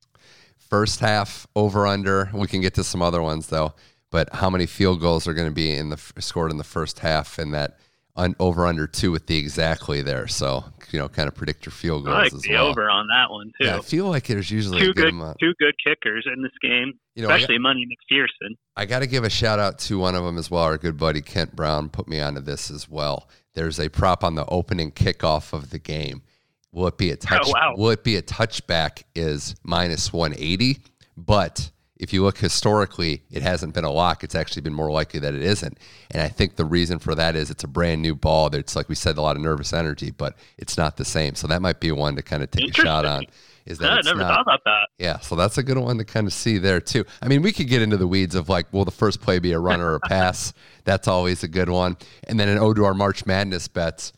First 0.57 0.99
half 0.99 1.47
over 1.55 1.87
under. 1.87 2.29
We 2.33 2.47
can 2.47 2.61
get 2.61 2.73
to 2.75 2.83
some 2.83 3.01
other 3.01 3.21
ones 3.21 3.47
though. 3.47 3.73
But 4.11 4.31
how 4.35 4.49
many 4.49 4.67
field 4.67 5.01
goals 5.01 5.27
are 5.27 5.33
going 5.33 5.47
to 5.47 5.53
be 5.53 5.73
in 5.73 5.89
the 5.89 5.97
scored 6.19 6.51
in 6.51 6.57
the 6.57 6.63
first 6.63 6.99
half, 6.99 7.39
and 7.39 7.51
that 7.55 7.79
un, 8.15 8.35
over 8.39 8.65
under 8.65 8.87
two 8.87 9.11
with 9.11 9.27
the 9.27 9.37
exactly 9.37 10.01
there. 10.01 10.27
So 10.27 10.65
you 10.91 10.99
know, 10.99 11.09
kind 11.09 11.27
of 11.27 11.35
predict 11.35 11.65
your 11.65 11.71
field 11.71 12.05
goals. 12.05 12.15
I 12.15 12.23
like 12.23 12.31
the 12.31 12.51
well. 12.51 12.67
over 12.67 12.89
on 12.89 13.07
that 13.07 13.31
one 13.31 13.51
too. 13.59 13.67
Yeah, 13.67 13.77
I 13.77 13.81
feel 13.81 14.05
like 14.05 14.27
there's 14.27 14.51
usually 14.51 14.79
two 14.79 14.93
good, 14.93 15.13
good 15.13 15.35
two 15.39 15.53
good 15.59 15.75
kickers 15.83 16.27
in 16.31 16.41
this 16.41 16.51
game, 16.61 16.93
you 17.15 17.23
know, 17.23 17.29
especially 17.29 17.55
got, 17.55 17.61
Money 17.61 17.87
McPherson. 17.87 18.57
I 18.75 18.85
got 18.85 18.99
to 18.99 19.07
give 19.07 19.23
a 19.23 19.29
shout 19.29 19.59
out 19.59 19.79
to 19.79 19.99
one 19.99 20.15
of 20.15 20.23
them 20.23 20.37
as 20.37 20.49
well. 20.49 20.63
Our 20.63 20.77
good 20.77 20.97
buddy 20.97 21.21
Kent 21.21 21.55
Brown 21.55 21.89
put 21.89 22.07
me 22.07 22.19
onto 22.19 22.41
this 22.41 22.71
as 22.71 22.89
well. 22.89 23.29
There's 23.53 23.79
a 23.79 23.89
prop 23.89 24.23
on 24.23 24.35
the 24.35 24.45
opening 24.45 24.91
kickoff 24.91 25.53
of 25.53 25.69
the 25.69 25.79
game. 25.79 26.23
Will 26.71 26.87
it 26.87 26.97
be 26.97 27.11
a 27.11 27.15
touch? 27.15 27.43
Oh, 27.45 27.51
wow. 27.51 27.75
Will 27.77 27.91
it 27.91 28.03
be 28.03 28.15
a 28.15 28.21
touchback? 28.21 29.03
Is 29.13 29.55
minus 29.63 30.11
180, 30.11 30.79
but 31.15 31.69
if 31.97 32.11
you 32.11 32.23
look 32.23 32.39
historically, 32.39 33.23
it 33.31 33.43
hasn't 33.43 33.73
been 33.73 33.85
a 33.85 33.91
lock. 33.91 34.23
It's 34.23 34.35
actually 34.35 34.63
been 34.63 34.73
more 34.73 34.91
likely 34.91 35.19
that 35.21 35.35
it 35.35 35.43
isn't. 35.43 35.77
And 36.11 36.21
I 36.21 36.27
think 36.27 36.55
the 36.55 36.65
reason 36.65 36.99
for 36.99 37.13
that 37.15 37.35
is 37.35 37.51
it's 37.51 37.63
a 37.63 37.67
brand 37.67 38.01
new 38.01 38.15
ball. 38.15 38.53
It's 38.55 38.75
like 38.75 38.89
we 38.89 38.95
said, 38.95 39.17
a 39.17 39.21
lot 39.21 39.35
of 39.35 39.41
nervous 39.41 39.71
energy, 39.71 40.11
but 40.11 40.35
it's 40.57 40.77
not 40.77 40.97
the 40.97 41.05
same. 41.05 41.35
So 41.35 41.47
that 41.47 41.61
might 41.61 41.79
be 41.79 41.91
one 41.91 42.15
to 42.15 42.23
kind 42.23 42.41
of 42.43 42.49
take 42.49 42.77
a 42.77 42.81
shot 42.81 43.05
on. 43.05 43.25
Is 43.65 43.77
that 43.77 43.85
yeah, 43.85 43.91
I 43.91 44.01
never 44.01 44.19
not, 44.19 44.27
thought 44.33 44.41
about 44.41 44.59
that. 44.65 44.87
Yeah, 44.97 45.19
so 45.19 45.35
that's 45.35 45.57
a 45.57 45.63
good 45.63 45.77
one 45.77 45.97
to 45.97 46.05
kind 46.05 46.27
of 46.27 46.33
see 46.33 46.57
there 46.57 46.81
too. 46.81 47.05
I 47.21 47.27
mean, 47.27 47.41
we 47.41 47.53
could 47.53 47.67
get 47.67 47.81
into 47.81 47.97
the 47.97 48.07
weeds 48.07 48.35
of 48.35 48.49
like, 48.49 48.71
will 48.73 48.85
the 48.85 48.91
first 48.91 49.21
play 49.21 49.39
be 49.39 49.53
a 49.53 49.59
run 49.59 49.79
or 49.79 49.95
a 49.95 49.99
pass? 50.09 50.53
That's 50.83 51.07
always 51.07 51.43
a 51.43 51.47
good 51.47 51.69
one. 51.69 51.97
And 52.27 52.39
then 52.39 52.57
to 52.57 52.85
our 52.85 52.93
March 52.93 53.25
Madness 53.25 53.67
bets 53.67 54.11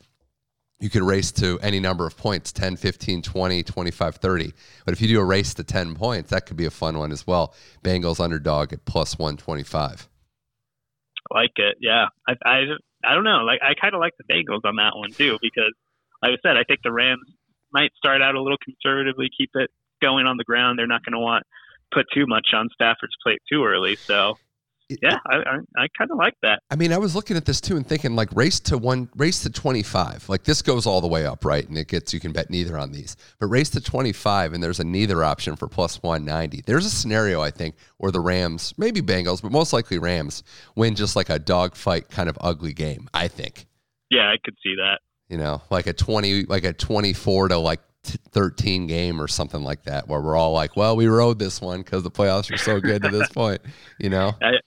you 0.79 0.89
could 0.89 1.01
race 1.01 1.31
to 1.31 1.57
any 1.61 1.79
number 1.79 2.05
of 2.05 2.17
points 2.17 2.51
10 2.51 2.75
15 2.75 3.21
20 3.21 3.63
25 3.63 4.15
30 4.15 4.53
but 4.85 4.93
if 4.93 5.01
you 5.01 5.07
do 5.07 5.19
a 5.19 5.23
race 5.23 5.53
to 5.53 5.63
10 5.63 5.95
points 5.95 6.29
that 6.31 6.45
could 6.45 6.57
be 6.57 6.65
a 6.65 6.71
fun 6.71 6.97
one 6.97 7.11
as 7.11 7.25
well 7.25 7.53
bengals 7.83 8.19
underdog 8.19 8.73
at 8.73 8.83
plus 8.85 9.17
125 9.17 10.07
I 11.31 11.37
like 11.37 11.51
it 11.55 11.77
yeah 11.79 12.07
i 12.27 12.33
i, 12.45 12.63
I 13.03 13.15
don't 13.15 13.23
know 13.23 13.43
like 13.45 13.59
i 13.63 13.73
kind 13.79 13.95
of 13.95 14.01
like 14.01 14.13
the 14.17 14.33
bengals 14.33 14.65
on 14.65 14.75
that 14.75 14.95
one 14.95 15.11
too 15.11 15.37
because 15.41 15.73
like 16.21 16.31
i 16.31 16.37
said 16.43 16.57
i 16.57 16.63
think 16.63 16.81
the 16.83 16.91
rams 16.91 17.25
might 17.75 17.91
start 17.97 18.21
out 18.21 18.35
a 18.35 18.41
little 18.41 18.57
conservatively 18.63 19.29
keep 19.37 19.51
it 19.55 19.69
going 20.01 20.25
on 20.25 20.37
the 20.37 20.43
ground 20.43 20.79
they're 20.79 20.87
not 20.87 21.03
going 21.03 21.13
to 21.13 21.19
want 21.19 21.43
put 21.93 22.05
too 22.13 22.25
much 22.27 22.47
on 22.53 22.69
stafford's 22.73 23.15
plate 23.23 23.39
too 23.51 23.63
early 23.65 23.95
so 23.95 24.37
yeah, 24.89 25.17
I, 25.25 25.37
I, 25.37 25.57
I 25.77 25.87
kind 25.97 26.11
of 26.11 26.17
like 26.17 26.35
that. 26.43 26.61
I 26.69 26.75
mean, 26.75 26.93
I 26.93 26.97
was 26.99 27.15
looking 27.15 27.37
at 27.37 27.45
this 27.45 27.59
too 27.59 27.75
and 27.75 27.87
thinking 27.87 28.15
like 28.15 28.29
race 28.35 28.59
to 28.61 28.77
one, 28.77 29.09
race 29.15 29.41
to 29.43 29.49
25. 29.49 30.29
Like 30.29 30.43
this 30.43 30.61
goes 30.61 30.85
all 30.85 31.01
the 31.01 31.07
way 31.07 31.25
up, 31.25 31.43
right? 31.43 31.67
And 31.67 31.77
it 31.77 31.87
gets, 31.87 32.13
you 32.13 32.19
can 32.19 32.31
bet 32.31 32.49
neither 32.49 32.77
on 32.77 32.91
these. 32.91 33.17
But 33.39 33.47
race 33.47 33.69
to 33.71 33.81
25 33.81 34.53
and 34.53 34.63
there's 34.63 34.79
a 34.79 34.83
neither 34.83 35.23
option 35.23 35.55
for 35.55 35.67
plus 35.67 36.01
190. 36.03 36.63
There's 36.65 36.85
a 36.85 36.89
scenario, 36.89 37.41
I 37.41 37.49
think, 37.49 37.75
where 37.97 38.11
the 38.11 38.19
Rams, 38.19 38.73
maybe 38.77 39.01
Bengals, 39.01 39.41
but 39.41 39.51
most 39.51 39.73
likely 39.73 39.97
Rams, 39.97 40.43
win 40.75 40.95
just 40.95 41.15
like 41.15 41.29
a 41.29 41.39
dogfight 41.39 42.09
kind 42.09 42.29
of 42.29 42.37
ugly 42.39 42.73
game, 42.73 43.09
I 43.13 43.27
think. 43.27 43.65
Yeah, 44.11 44.29
I 44.29 44.35
could 44.43 44.55
see 44.61 44.75
that. 44.75 44.99
You 45.29 45.37
know, 45.37 45.61
like 45.69 45.87
a 45.87 45.93
20, 45.93 46.43
like 46.43 46.65
a 46.65 46.73
24 46.73 47.49
to 47.49 47.57
like 47.57 47.81
13 48.03 48.85
game 48.85 49.19
or 49.19 49.27
something 49.27 49.63
like 49.63 49.83
that 49.83 50.07
where 50.07 50.21
we're 50.21 50.35
all 50.35 50.51
like 50.51 50.77
well 50.77 50.95
we 50.95 51.07
rode 51.07 51.39
this 51.39 51.59
one 51.59 51.81
because 51.81 52.03
the 52.03 52.11
playoffs 52.11 52.53
are 52.53 52.57
so 52.57 52.79
good 52.79 53.01
to 53.01 53.09
this 53.09 53.27
point 53.29 53.59
you 53.97 54.11
know 54.11 54.31
I, 54.43 54.61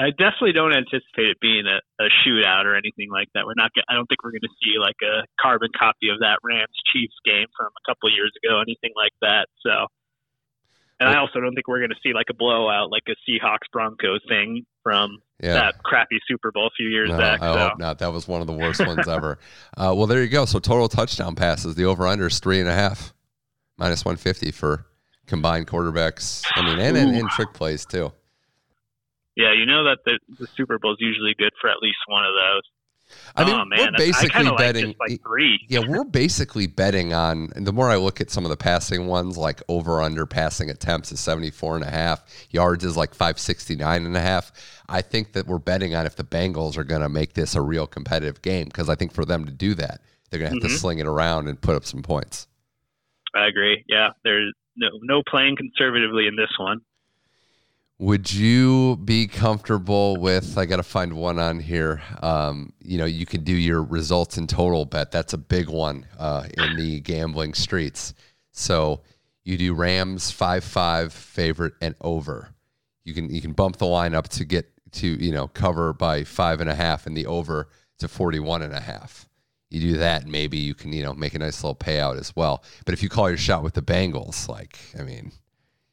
I 0.00 0.16
definitely 0.16 0.56
don't 0.56 0.72
anticipate 0.72 1.28
it 1.28 1.36
being 1.44 1.68
a, 1.68 1.76
a 2.00 2.08
shootout 2.24 2.64
or 2.64 2.72
anything 2.72 3.12
like 3.12 3.28
that. 3.36 3.44
We're 3.44 3.58
not. 3.60 3.68
I 3.84 3.92
don't 3.92 4.08
think 4.08 4.24
we're 4.24 4.32
going 4.32 4.48
to 4.48 4.56
see 4.64 4.80
like 4.80 4.96
a 5.04 5.28
carbon 5.36 5.68
copy 5.76 6.08
of 6.08 6.24
that 6.24 6.40
Rams 6.40 6.72
Chiefs 6.88 7.20
game 7.20 7.52
from 7.52 7.68
a 7.68 7.82
couple 7.84 8.08
years 8.08 8.32
ago, 8.40 8.64
anything 8.64 8.96
like 8.96 9.12
that. 9.20 9.52
So, 9.60 9.92
and 11.00 11.08
I 11.08 11.18
also 11.18 11.40
don't 11.40 11.54
think 11.54 11.66
we're 11.66 11.78
going 11.78 11.90
to 11.90 11.96
see 12.02 12.12
like 12.12 12.26
a 12.28 12.34
blowout, 12.34 12.90
like 12.90 13.04
a 13.08 13.16
Seahawks 13.28 13.70
Broncos 13.72 14.20
thing 14.28 14.66
from 14.82 15.18
yeah. 15.42 15.54
that 15.54 15.82
crappy 15.82 16.18
Super 16.28 16.52
Bowl 16.52 16.66
a 16.66 16.70
few 16.76 16.88
years 16.88 17.08
no, 17.08 17.16
back. 17.16 17.40
I 17.40 17.54
so. 17.54 17.58
hope 17.58 17.78
not. 17.78 17.98
That 18.00 18.12
was 18.12 18.28
one 18.28 18.42
of 18.42 18.46
the 18.46 18.52
worst 18.52 18.86
ones 18.86 19.08
ever. 19.08 19.38
Uh, 19.76 19.94
well, 19.96 20.06
there 20.06 20.22
you 20.22 20.28
go. 20.28 20.44
So 20.44 20.58
total 20.58 20.88
touchdown 20.88 21.34
passes. 21.34 21.74
The 21.74 21.84
over 21.84 22.06
under 22.06 22.26
is 22.26 22.38
three 22.38 22.60
and 22.60 22.68
a 22.68 22.74
half, 22.74 23.14
minus 23.78 24.04
one 24.04 24.16
fifty 24.16 24.50
for 24.50 24.84
combined 25.26 25.68
quarterbacks. 25.68 26.44
I 26.54 26.62
mean, 26.62 26.78
and, 26.78 26.96
and, 26.98 27.16
and 27.16 27.30
trick 27.30 27.54
plays 27.54 27.86
too. 27.86 28.12
Yeah, 29.36 29.54
you 29.54 29.64
know 29.64 29.84
that 29.84 29.98
the, 30.04 30.18
the 30.38 30.46
Super 30.56 30.78
Bowl 30.78 30.92
is 30.92 30.98
usually 31.00 31.34
good 31.38 31.52
for 31.60 31.70
at 31.70 31.78
least 31.80 31.98
one 32.08 32.24
of 32.24 32.32
those. 32.34 32.62
I 33.36 33.44
mean, 33.44 33.54
oh, 33.54 33.64
we're 33.70 33.92
basically 33.92 34.50
betting. 34.56 34.94
like 34.98 35.22
three. 35.22 35.58
Yeah, 35.68 35.80
we're 35.86 36.04
basically 36.04 36.66
betting 36.66 37.12
on. 37.12 37.50
And 37.54 37.66
the 37.66 37.72
more 37.72 37.90
I 37.90 37.96
look 37.96 38.20
at 38.20 38.30
some 38.30 38.44
of 38.44 38.50
the 38.50 38.56
passing 38.56 39.06
ones, 39.06 39.36
like 39.36 39.62
over 39.68 40.02
under 40.02 40.26
passing 40.26 40.68
attempts 40.68 41.12
is 41.12 41.20
74 41.20 41.76
and 41.76 41.84
a 41.84 41.90
half, 41.90 42.24
yards 42.50 42.84
is 42.84 42.96
like 42.96 43.14
569 43.14 44.04
and 44.04 44.16
a 44.16 44.20
half. 44.20 44.52
I 44.88 45.02
think 45.02 45.32
that 45.32 45.46
we're 45.46 45.58
betting 45.58 45.94
on 45.94 46.06
if 46.06 46.16
the 46.16 46.24
Bengals 46.24 46.76
are 46.76 46.84
going 46.84 47.02
to 47.02 47.08
make 47.08 47.34
this 47.34 47.54
a 47.54 47.60
real 47.60 47.86
competitive 47.86 48.42
game 48.42 48.64
because 48.64 48.88
I 48.88 48.96
think 48.96 49.12
for 49.12 49.24
them 49.24 49.44
to 49.44 49.52
do 49.52 49.74
that, 49.74 50.00
they're 50.30 50.40
going 50.40 50.50
to 50.50 50.56
have 50.56 50.62
mm-hmm. 50.62 50.74
to 50.74 50.78
sling 50.80 50.98
it 50.98 51.06
around 51.06 51.48
and 51.48 51.60
put 51.60 51.76
up 51.76 51.84
some 51.84 52.02
points. 52.02 52.48
I 53.34 53.46
agree. 53.46 53.84
Yeah, 53.88 54.10
there's 54.24 54.52
no 54.76 54.88
no 55.02 55.22
playing 55.28 55.56
conservatively 55.56 56.26
in 56.26 56.36
this 56.36 56.50
one. 56.58 56.80
Would 58.00 58.32
you 58.32 58.96
be 58.96 59.26
comfortable 59.26 60.16
with? 60.16 60.56
I 60.56 60.64
got 60.64 60.76
to 60.76 60.82
find 60.82 61.12
one 61.12 61.38
on 61.38 61.60
here. 61.60 62.00
Um, 62.22 62.72
you 62.80 62.96
know, 62.96 63.04
you 63.04 63.26
can 63.26 63.44
do 63.44 63.52
your 63.52 63.82
results 63.82 64.38
in 64.38 64.46
total 64.46 64.86
bet. 64.86 65.10
That's 65.10 65.34
a 65.34 65.38
big 65.38 65.68
one 65.68 66.06
uh, 66.18 66.44
in 66.56 66.76
the 66.76 67.00
gambling 67.00 67.52
streets. 67.52 68.14
So 68.52 69.02
you 69.44 69.58
do 69.58 69.74
Rams 69.74 70.30
five 70.30 70.64
five 70.64 71.12
favorite 71.12 71.74
and 71.82 71.94
over. 72.00 72.54
You 73.04 73.12
can 73.12 73.28
you 73.28 73.42
can 73.42 73.52
bump 73.52 73.76
the 73.76 73.86
line 73.86 74.14
up 74.14 74.30
to 74.30 74.46
get 74.46 74.72
to 74.92 75.06
you 75.06 75.32
know 75.32 75.48
cover 75.48 75.92
by 75.92 76.24
five 76.24 76.62
and 76.62 76.70
a 76.70 76.74
half 76.74 77.06
and 77.06 77.14
the 77.14 77.26
over 77.26 77.68
to 77.98 78.08
41 78.08 78.62
and 78.62 78.72
a 78.72 78.80
half. 78.80 79.28
You 79.68 79.78
do 79.78 79.96
that, 79.98 80.26
maybe 80.26 80.56
you 80.56 80.74
can 80.74 80.94
you 80.94 81.02
know 81.02 81.12
make 81.12 81.34
a 81.34 81.38
nice 81.38 81.62
little 81.62 81.76
payout 81.76 82.18
as 82.18 82.34
well. 82.34 82.64
But 82.86 82.94
if 82.94 83.02
you 83.02 83.10
call 83.10 83.28
your 83.28 83.36
shot 83.36 83.62
with 83.62 83.74
the 83.74 83.82
Bengals, 83.82 84.48
like 84.48 84.78
I 84.98 85.02
mean, 85.02 85.32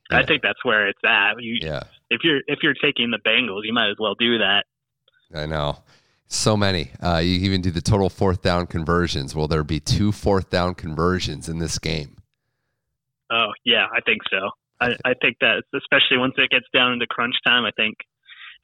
I 0.10 0.26
think 0.26 0.42
that's 0.42 0.64
where 0.64 0.88
it's 0.88 1.00
at. 1.06 1.42
You, 1.42 1.58
yeah, 1.62 1.84
if 2.10 2.22
you're 2.24 2.42
if 2.48 2.60
you're 2.64 2.76
taking 2.82 3.12
the 3.12 3.20
Bengals, 3.20 3.62
you 3.64 3.74
might 3.74 3.90
as 3.90 3.98
well 4.00 4.16
do 4.16 4.38
that. 4.38 4.64
I 5.34 5.46
know. 5.46 5.80
So 6.30 6.58
many. 6.58 6.92
Uh, 7.02 7.18
you 7.18 7.36
even 7.40 7.62
do 7.62 7.72
the 7.72 7.82
total 7.82 8.10
fourth 8.10 8.42
down 8.42 8.68
conversions. 8.68 9.34
Will 9.36 9.48
there 9.48 9.64
be 9.64 9.80
two 9.80 10.12
fourth 10.12 10.50
down 10.50 10.76
conversions 10.76 11.48
in 11.48 11.60
this 11.60 11.80
game? 11.80 12.18
Oh 13.32 13.52
yeah, 13.66 13.86
I 13.96 14.02
think 14.02 14.22
so. 14.30 14.50
I, 14.80 14.96
I 15.06 15.14
think 15.22 15.38
that 15.42 15.64
especially 15.76 16.18
once 16.18 16.36
it 16.38 16.50
gets 16.50 16.66
down 16.74 16.94
into 16.94 17.08
crunch 17.08 17.36
time, 17.46 17.66
I 17.66 17.72
think 17.72 17.98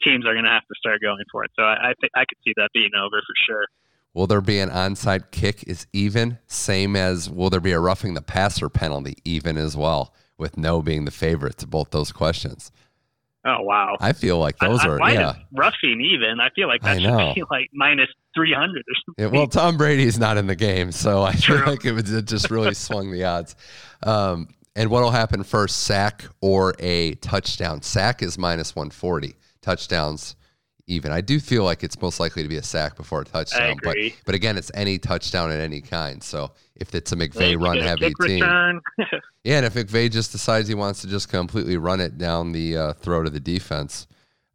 teams 0.03 0.25
are 0.25 0.33
going 0.33 0.45
to 0.45 0.51
have 0.51 0.67
to 0.67 0.75
start 0.77 1.01
going 1.01 1.23
for 1.31 1.43
it. 1.43 1.51
So 1.55 1.63
I, 1.63 1.89
I 1.89 1.93
think 1.99 2.11
I 2.15 2.25
could 2.25 2.37
see 2.43 2.53
that 2.57 2.69
being 2.73 2.91
over 2.97 3.17
for 3.17 3.33
sure. 3.47 3.65
Will 4.13 4.27
there 4.27 4.41
be 4.41 4.59
an 4.59 4.69
onside 4.69 5.31
kick 5.31 5.63
is 5.65 5.87
even, 5.91 6.37
same 6.45 6.95
as 6.95 7.29
will 7.29 7.49
there 7.49 7.59
be 7.59 7.71
a 7.71 7.79
roughing 7.79 8.13
the 8.13 8.21
passer 8.21 8.69
penalty 8.69 9.17
even 9.25 9.57
as 9.57 9.75
well, 9.75 10.13
with 10.37 10.57
no 10.57 10.81
being 10.81 11.05
the 11.05 11.11
favorite 11.11 11.57
to 11.59 11.67
both 11.67 11.91
those 11.91 12.11
questions. 12.11 12.71
Oh 13.45 13.61
wow! 13.61 13.97
I 13.99 14.13
feel 14.13 14.39
like 14.39 14.57
those 14.59 14.79
I, 14.85 14.87
are 14.87 14.97
why 14.99 15.11
yeah. 15.13 15.31
is 15.31 15.35
roughing 15.51 15.99
even? 16.01 16.39
I 16.39 16.49
feel 16.55 16.67
like 16.69 16.81
that 16.81 16.91
I 16.91 16.99
should 16.99 17.03
know. 17.03 17.33
be 17.35 17.43
like 17.51 17.69
minus 17.73 18.07
three 18.33 18.53
hundred 18.53 18.83
or 18.87 19.13
Yeah, 19.17 19.25
something. 19.25 19.37
well, 19.37 19.47
Tom 19.47 19.75
Brady's 19.77 20.17
not 20.17 20.37
in 20.37 20.47
the 20.47 20.55
game, 20.55 20.93
so 20.93 21.23
I 21.23 21.33
feel 21.33 21.59
like 21.65 21.83
it, 21.83 21.91
was, 21.91 22.09
it 22.11 22.25
just 22.25 22.49
really 22.49 22.73
swung 22.73 23.11
the 23.11 23.25
odds. 23.25 23.55
Um, 24.01 24.47
and 24.77 24.89
what 24.89 25.03
will 25.03 25.11
happen 25.11 25.43
first, 25.43 25.81
sack 25.83 26.23
or 26.41 26.73
a 26.79 27.15
touchdown? 27.15 27.81
Sack 27.81 28.23
is 28.23 28.37
minus 28.37 28.75
140. 28.75 29.35
Touchdowns 29.61 30.35
even. 30.87 31.11
I 31.11 31.21
do 31.21 31.39
feel 31.39 31.63
like 31.63 31.83
it's 31.83 31.99
most 32.01 32.19
likely 32.19 32.43
to 32.43 32.49
be 32.49 32.57
a 32.57 32.63
sack 32.63 32.95
before 32.95 33.21
a 33.21 33.25
touchdown. 33.25 33.77
But, 33.83 33.95
but 34.25 34.35
again, 34.35 34.57
it's 34.57 34.71
any 34.73 34.99
touchdown 34.99 35.51
at 35.51 35.59
any 35.59 35.81
kind. 35.81 36.21
So 36.21 36.51
if 36.75 36.93
it's 36.93 37.11
a 37.11 37.15
McVay 37.15 37.59
run 37.61 37.77
heavy 37.77 38.13
team. 38.21 38.81
Yeah, 39.45 39.57
and 39.57 39.65
if 39.65 39.73
McVay 39.73 40.09
just 40.09 40.31
decides 40.31 40.69
he 40.69 40.73
wants 40.75 41.01
to 41.01 41.07
just 41.07 41.27
completely 41.27 41.75
run 41.75 41.99
it 41.99 42.17
down 42.17 42.53
the 42.53 42.77
uh, 42.77 42.93
throat 42.93 43.27
of 43.27 43.33
the 43.33 43.41
defense, 43.41 44.07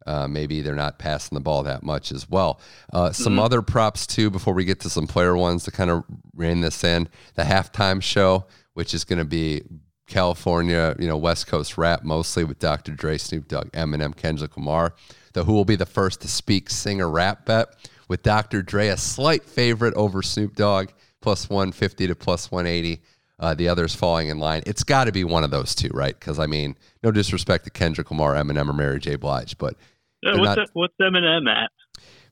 uh, 0.07 0.27
maybe 0.27 0.61
they're 0.63 0.73
not 0.73 0.97
passing 0.97 1.35
the 1.35 1.41
ball 1.41 1.61
that 1.61 1.83
much 1.83 2.11
as 2.11 2.27
well. 2.27 2.59
Uh, 2.91 3.11
some 3.11 3.33
Mm-hmm. 3.33 3.39
other 3.39 3.61
props 3.61 4.07
too 4.07 4.31
before 4.31 4.55
we 4.55 4.65
get 4.65 4.79
to 4.79 4.89
some 4.89 5.05
player 5.05 5.37
ones 5.37 5.63
to 5.65 5.71
kind 5.71 5.91
of 5.91 6.03
rein 6.35 6.61
this 6.61 6.83
in. 6.83 7.07
The 7.35 7.43
halftime 7.43 8.01
show, 8.01 8.45
which 8.73 8.95
is 8.95 9.03
going 9.03 9.19
to 9.19 9.25
be 9.25 9.61
California, 10.07 10.95
you 10.99 11.07
know, 11.07 11.17
West 11.17 11.45
Coast 11.47 11.77
rap 11.77 12.03
mostly 12.03 12.43
with 12.43 12.57
Dr. 12.57 12.91
Dre, 12.93 13.17
Snoop 13.19 13.47
Dogg, 13.47 13.69
Eminem, 13.73 14.15
Kendrick 14.15 14.57
Lamar. 14.57 14.95
The 15.33 15.43
who 15.43 15.53
will 15.53 15.65
be 15.65 15.75
the 15.75 15.85
first 15.85 16.21
to 16.21 16.27
speak 16.27 16.69
singer 16.69 17.09
rap 17.09 17.45
bet 17.45 17.67
with 18.07 18.23
Dr. 18.23 18.61
Dre 18.61 18.87
a 18.87 18.97
slight 18.97 19.43
favorite 19.43 19.93
over 19.95 20.21
Snoop 20.23 20.55
Dogg 20.55 20.89
plus 21.21 21.49
150 21.49 22.07
to 22.07 22.15
plus 22.15 22.51
180. 22.51 23.01
Uh, 23.41 23.53
the 23.53 23.69
others 23.69 23.95
falling 23.95 24.27
in 24.27 24.37
line. 24.39 24.61
It's 24.65 24.83
got 24.83 25.05
to 25.05 25.13
be 25.13 25.23
one 25.23 25.45
of 25.45 25.51
those 25.51 25.73
two, 25.73 25.89
right? 25.93 26.17
Because 26.19 26.39
I 26.39 26.45
mean, 26.45 26.75
no 27.03 27.11
disrespect 27.11 27.63
to 27.65 27.69
Kendrick 27.69 28.11
Lamar, 28.11 28.33
Eminem, 28.33 28.67
or 28.69 28.73
Mary 28.73 28.99
J. 28.99 29.15
Blige, 29.15 29.57
but 29.57 29.75
They're 30.23 30.33
what's 30.33 30.43
not- 30.45 30.55
that, 30.57 30.69
what's 30.73 30.93
Eminem 31.01 31.47
at? 31.49 31.69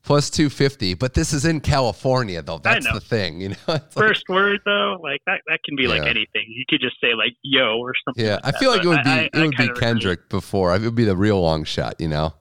plus 0.02 0.28
250. 0.30 0.94
But 0.94 1.14
this 1.14 1.32
is 1.32 1.44
in 1.44 1.60
California, 1.60 2.40
though. 2.42 2.58
That's 2.58 2.90
the 2.92 3.00
thing, 3.00 3.40
you 3.40 3.48
know. 3.50 3.56
It's 3.68 3.96
like- 3.96 4.06
First 4.08 4.28
word 4.28 4.60
though, 4.66 4.98
like 5.02 5.20
that, 5.26 5.40
that 5.48 5.60
can 5.64 5.76
be 5.76 5.86
like 5.86 6.02
anything. 6.02 6.44
You 6.48 6.64
could 6.68 6.80
just 6.80 7.00
say 7.00 7.14
like 7.14 7.32
"yo" 7.42 7.78
or 7.78 7.94
something. 8.04 8.24
yeah, 8.24 8.34
like 8.34 8.44
I 8.44 8.50
that, 8.50 8.60
feel 8.60 8.70
like 8.70 8.84
it 8.84 8.88
would 8.88 9.04
be 9.04 9.10
I- 9.10 9.30
it 9.32 9.36
would 9.38 9.50
be 9.52 9.56
kinda 9.56 9.72
agree. 9.72 9.80
Kendrick 9.80 10.28
before. 10.28 10.74
It 10.74 10.82
would 10.82 10.94
be 10.94 11.04
the 11.04 11.16
real 11.16 11.40
long 11.40 11.64
shot, 11.64 11.94
you 12.00 12.08
know. 12.08 12.34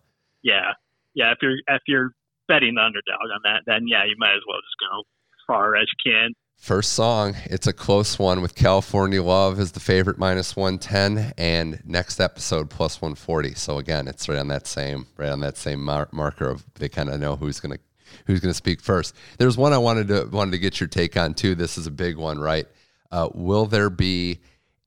Yeah, 0.48 0.72
yeah. 1.14 1.32
If 1.34 1.40
you're 1.42 1.58
if 1.68 1.82
you're 1.88 2.12
betting 2.48 2.76
the 2.76 2.82
underdog 2.82 3.28
on 3.36 3.42
that, 3.44 3.64
then 3.68 3.86
yeah, 3.88 4.06
you 4.06 4.16
might 4.18 4.36
as 4.36 4.42
well 4.48 4.60
just 4.62 4.80
go 4.80 5.00
as 5.02 5.44
far 5.46 5.76
as 5.76 5.88
you 5.92 6.12
can. 6.12 6.34
First 6.56 6.94
song, 6.94 7.36
it's 7.46 7.68
a 7.68 7.74
close 7.74 8.18
one 8.18 8.42
with 8.42 8.56
California 8.56 9.22
Love 9.22 9.60
as 9.60 9.74
the 9.74 9.80
favorite 9.80 10.18
minus 10.18 10.56
110 10.56 11.34
and 11.38 11.82
next 11.86 12.20
episode 12.20 12.70
plus 12.70 13.00
140. 13.00 13.54
So 13.54 13.78
again, 13.78 14.08
it's 14.08 14.28
right 14.28 14.40
on 14.40 14.48
that 14.48 14.66
same 14.66 15.08
right 15.18 15.30
on 15.30 15.42
that 15.42 15.58
same 15.58 15.84
mar- 15.84 16.10
marker 16.12 16.50
of 16.50 16.66
they 16.76 16.90
kind 16.90 17.10
of 17.10 17.20
know 17.20 17.36
who's 17.36 17.60
going 17.60 17.78
to 17.78 17.80
who's 18.26 18.40
going 18.40 18.50
to 18.50 18.58
speak 18.58 18.82
first. 18.82 19.14
There's 19.38 19.58
one 19.58 19.74
I 19.74 19.78
wanted 19.78 20.08
to 20.08 20.26
wanted 20.32 20.52
to 20.52 20.60
get 20.60 20.80
your 20.80 20.88
take 20.88 21.18
on 21.18 21.34
too. 21.34 21.56
This 21.56 21.78
is 21.78 21.88
a 21.88 21.92
big 21.92 22.16
one, 22.16 22.40
right? 22.40 22.68
Uh, 23.12 23.30
will 23.34 23.66
there 23.66 23.90
be 23.90 24.40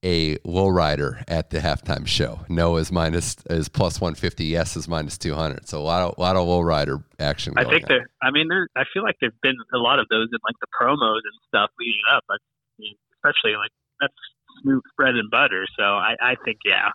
a 0.02 0.36
lowrider 0.38 1.22
at 1.28 1.50
the 1.50 1.58
halftime 1.58 2.06
show? 2.06 2.40
No 2.48 2.76
is 2.76 2.90
minus 2.90 3.36
is 3.50 3.68
plus 3.68 4.00
150. 4.00 4.44
Yes 4.44 4.76
is 4.76 4.88
minus 4.88 5.18
200. 5.18 5.68
So 5.68 5.80
a 5.80 5.82
lot 5.82 6.02
of 6.02 6.18
lot 6.18 6.36
of 6.36 6.46
lowrider 6.46 7.02
action. 7.18 7.54
I 7.56 7.64
think 7.64 7.84
on. 7.84 7.88
there. 7.88 8.10
I 8.22 8.30
mean, 8.30 8.48
there. 8.48 8.68
I 8.76 8.84
feel 8.92 9.02
like 9.02 9.16
there's 9.20 9.32
been 9.42 9.56
a 9.74 9.78
lot 9.78 9.98
of 9.98 10.06
those 10.08 10.28
in 10.32 10.38
like 10.46 10.56
the 10.60 10.66
promos 10.80 11.20
and 11.24 11.34
stuff 11.48 11.70
leading 11.78 12.00
up. 12.14 12.24
I 12.30 12.36
mean, 12.78 12.94
especially 13.14 13.56
like 13.56 13.70
that's 14.00 14.14
Snoop's 14.62 14.90
bread 14.96 15.14
and 15.14 15.30
butter. 15.30 15.66
So 15.76 15.82
I, 15.84 16.16
I 16.20 16.34
think 16.44 16.58
yeah. 16.64 16.90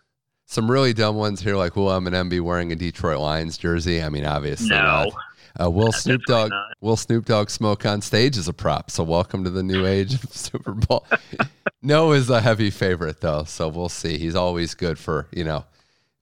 Some 0.47 0.69
really 0.69 0.93
dumb 0.93 1.15
ones 1.15 1.41
here, 1.41 1.55
like 1.55 1.75
will 1.75 1.87
Eminem 1.87 2.29
be 2.29 2.39
wearing 2.39 2.71
a 2.71 2.75
Detroit 2.75 3.19
Lions 3.19 3.57
jersey? 3.57 4.01
I 4.03 4.09
mean, 4.09 4.25
obviously 4.25 4.69
No. 4.69 4.75
not. 4.77 5.13
Uh, 5.61 5.69
will 5.69 5.91
Snoop 5.93 6.21
Dogg 6.25 6.49
not. 6.51 6.73
will 6.81 6.97
Snoop 6.97 7.25
Dogg 7.25 7.49
smoke 7.49 7.85
on 7.85 8.01
stage 8.01 8.37
as 8.37 8.47
a 8.47 8.53
prop? 8.53 8.91
So 8.91 9.03
welcome 9.03 9.43
to 9.43 9.49
the 9.49 9.63
new 9.63 9.85
age 9.85 10.13
of 10.15 10.23
Super 10.33 10.73
Bowl. 10.73 11.05
no 11.81 12.11
is 12.11 12.29
a 12.29 12.41
heavy 12.41 12.69
favorite 12.69 13.21
though, 13.21 13.43
so 13.43 13.67
we'll 13.67 13.89
see. 13.89 14.17
He's 14.17 14.35
always 14.35 14.73
good 14.75 14.97
for 14.99 15.27
you 15.31 15.43
know 15.43 15.65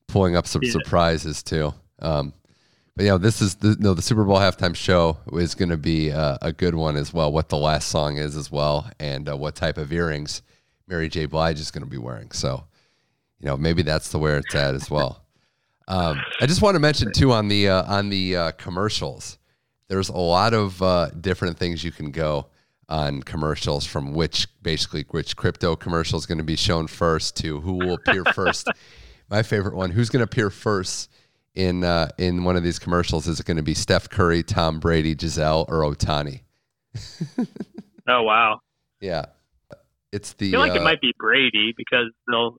pulling 0.08 0.36
up 0.36 0.46
some 0.48 0.63
Yeah. 0.63 0.72
surprises 0.72 1.41
too. 1.43 1.74
Um, 2.00 2.34
but 2.96 3.06
you 3.06 3.10
know, 3.10 3.17
this 3.17 3.41
is 3.41 3.56
the 3.56 3.76
no 3.80 3.93
the 3.96 4.02
Super 4.04 4.24
Bowl 4.24 4.38
halftime 4.38 4.76
show 4.76 5.17
is 5.32 5.56
going 5.56 5.69
to 5.69 5.78
be 5.78 6.12
uh, 6.12 6.38
a 6.41 6.52
good 6.52 6.76
one 6.76 6.96
as 6.96 7.12
well. 7.13 7.32
What 7.32 7.50
the 7.50 7.58
last 7.58 7.88
song 7.88 8.17
is 8.17 8.36
as 8.36 8.52
well, 8.52 8.88
and 9.00 9.28
uh, 9.28 9.36
what 9.36 9.56
type 9.56 9.78
of 9.80 9.91
earrings 9.91 10.43
Mary 10.88 11.10
J. 11.10 11.26
Blige 11.26 11.60
is 11.60 11.72
going 11.72 11.84
to 11.84 11.89
be 11.89 11.98
wearing. 11.98 12.30
So 12.32 12.65
you 13.39 13.48
know, 13.48 13.58
maybe 13.58 13.82
that's 13.82 14.10
the 14.10 14.19
where 14.19 14.38
it's 14.38 14.54
at 14.54 14.76
as 14.76 14.91
well. 14.91 15.23
Um, 15.88 16.22
I 16.39 16.46
just 16.46 16.62
want 16.62 16.76
to 16.76 16.80
mention 16.80 17.12
too 17.12 17.32
on 17.32 17.48
the 17.48 17.69
uh, 17.69 17.84
on 17.84 18.10
the 18.10 18.36
uh, 18.36 18.52
commercials. 18.52 19.38
There's 19.88 20.10
a 20.10 20.17
lot 20.17 20.54
of 20.54 20.82
uh, 20.82 21.10
different 21.10 21.58
things 21.58 21.84
you 21.84 21.91
can 21.91 22.12
go 22.12 22.48
on 22.89 23.24
commercials 23.24 23.86
from 23.86 24.13
which 24.13 24.48
basically 24.62 25.06
which 25.12 25.36
crypto 25.36 25.76
commercial 25.76 26.17
is 26.17 26.26
going 26.26 26.38
to 26.38 26.43
be 26.43 26.56
shown 26.56 26.88
first 26.88 27.36
to 27.38 27.62
who 27.62 27.74
will 27.74 27.93
appear 27.96 28.24
first. 28.34 28.67
My 29.30 29.43
favorite 29.43 29.76
one: 29.76 29.91
who's 29.91 30.10
going 30.10 30.19
to 30.19 30.26
appear 30.26 30.50
first 30.50 31.10
in 31.56 31.84
uh, 31.84 32.10
in 32.17 32.43
one 32.43 32.56
of 32.56 32.63
these 32.63 32.80
commercials? 32.80 33.28
Is 33.28 33.39
it 33.39 33.46
going 33.46 33.58
to 33.58 33.63
be 33.63 33.74
Steph 33.74 34.10
Curry, 34.10 34.43
Tom 34.43 34.80
Brady, 34.80 35.15
Gisele, 35.15 35.65
or 35.67 35.82
Ohtani? 35.82 36.41
Oh 38.08 38.24
wow. 38.24 38.60
Yeah, 39.00 39.26
it's 40.13 40.34
the. 40.34 40.47
I 40.47 40.52
feel 40.52 40.60
like 40.60 40.71
uh, 40.73 40.76
it 40.76 40.84
might 40.84 41.02
be 41.02 41.13
Brady 41.19 41.73
because 41.76 42.12
they'll. 42.30 42.58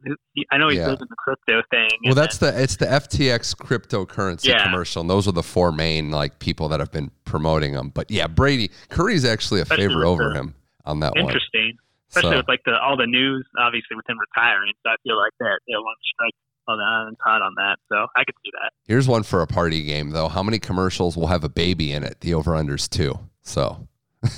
I 0.50 0.58
know 0.58 0.68
he's 0.68 0.78
Yeah. 0.78 0.94
the 0.94 1.06
crypto 1.18 1.62
thing. 1.70 1.88
Well, 2.04 2.14
that's 2.14 2.38
the 2.38 2.48
it's 2.62 2.76
the 2.76 2.86
FTX 2.86 3.54
cryptocurrency 3.56 4.48
Yeah. 4.48 4.64
commercial, 4.64 5.00
and 5.00 5.08
those 5.08 5.26
are 5.28 5.32
the 5.32 5.42
four 5.42 5.72
main 5.72 6.10
like 6.10 6.38
people 6.38 6.68
that 6.68 6.80
have 6.80 6.92
been 6.92 7.10
promoting 7.24 7.72
them. 7.74 7.90
But 7.94 8.10
yeah, 8.10 8.26
Brady 8.26 8.70
Curry's 8.90 9.24
actually 9.24 9.60
a 9.60 9.64
favorite 9.64 10.06
over 10.06 10.30
the- 10.30 10.34
him 10.40 10.54
on 10.84 11.00
that 11.00 11.12
then 11.14 11.24
one. 11.24 11.32
interesting, 11.32 11.78
especially 12.10 12.30
So 12.32 12.36
with 12.38 12.48
like 12.48 12.60
the 12.66 12.78
all 12.80 12.96
the 12.96 13.06
news, 13.06 13.46
obviously 13.58 13.96
with 13.96 14.08
him 14.08 14.18
retiring. 14.18 14.72
So 14.84 14.90
I 14.90 14.96
feel 15.02 15.16
like 15.16 15.32
that 15.40 15.60
they'll 15.66 15.82
want 15.82 15.96
to 16.02 16.06
strike 16.14 16.34
on 16.66 16.78
the 16.78 17.30
on 17.30 17.54
that. 17.56 17.76
So 17.90 18.06
I 18.16 18.24
could 18.24 18.34
see 18.44 18.50
that. 18.62 18.72
here's 18.86 19.06
one 19.06 19.22
for 19.22 19.42
a 19.42 19.46
party 19.46 19.82
game 19.82 20.10
though. 20.10 20.28
How 20.28 20.42
many 20.42 20.58
commercials 20.58 21.16
will 21.16 21.26
have 21.28 21.44
a 21.44 21.48
baby 21.48 21.92
in 21.92 22.02
it? 22.04 22.20
The 22.20 22.34
over 22.34 22.52
unders 22.52 22.88
two. 22.88 23.18
So 23.42 23.86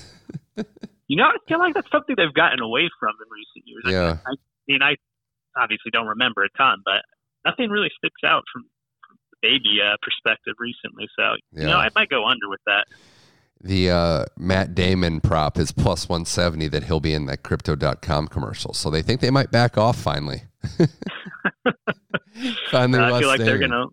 You 1.09 1.16
know, 1.16 1.25
I 1.25 1.37
feel 1.49 1.59
like 1.59 1.75
that's 1.75 1.90
something 1.90 2.14
they've 2.16 2.35
gotten 2.35 2.61
away 2.61 2.88
from 2.99 3.14
in 3.23 3.29
recent 3.31 3.64
years. 3.66 3.85
Yeah. 3.87 4.19
I, 4.27 4.35
mean, 4.69 4.83
I 4.83 4.97
obviously 5.57 5.90
don't 5.92 6.07
remember 6.09 6.42
a 6.42 6.49
ton, 6.59 6.83
but 6.85 7.03
nothing 7.45 7.71
really 7.71 7.90
sticks 7.97 8.23
out 8.25 8.42
from, 8.53 8.62
from 9.07 9.16
the 9.31 9.37
baby 9.49 9.79
uh, 9.81 9.97
perspective 10.03 10.55
recently. 10.59 11.07
So, 11.16 11.37
you 11.53 11.66
know, 11.66 11.79
I 11.79 11.90
might 11.95 12.09
go 12.09 12.27
under 12.27 12.49
with 12.49 12.61
that. 12.66 12.87
the 13.61 13.90
uh, 13.90 14.25
Matt 14.37 14.75
Damon 14.75 15.21
prop 15.21 15.59
is 15.59 15.71
plus 15.73 16.09
one 16.09 16.25
seventy 16.25 16.66
that 16.69 16.85
he'll 16.85 17.01
be 17.01 17.14
in 17.14 17.27
that 17.27 17.42
crypto.com 17.45 18.29
commercial. 18.29 18.75
So 18.75 18.90
they 18.90 19.03
think 19.03 19.21
they 19.21 19.31
might 19.31 19.51
back 19.53 19.79
off 19.79 19.97
finally. 19.99 20.42
finally, 22.71 22.99
Uh, 22.99 23.14
I 23.14 23.21
feel 23.21 23.29
like 23.29 23.40
they're 23.40 23.59
going 23.59 23.71
to 23.71 23.87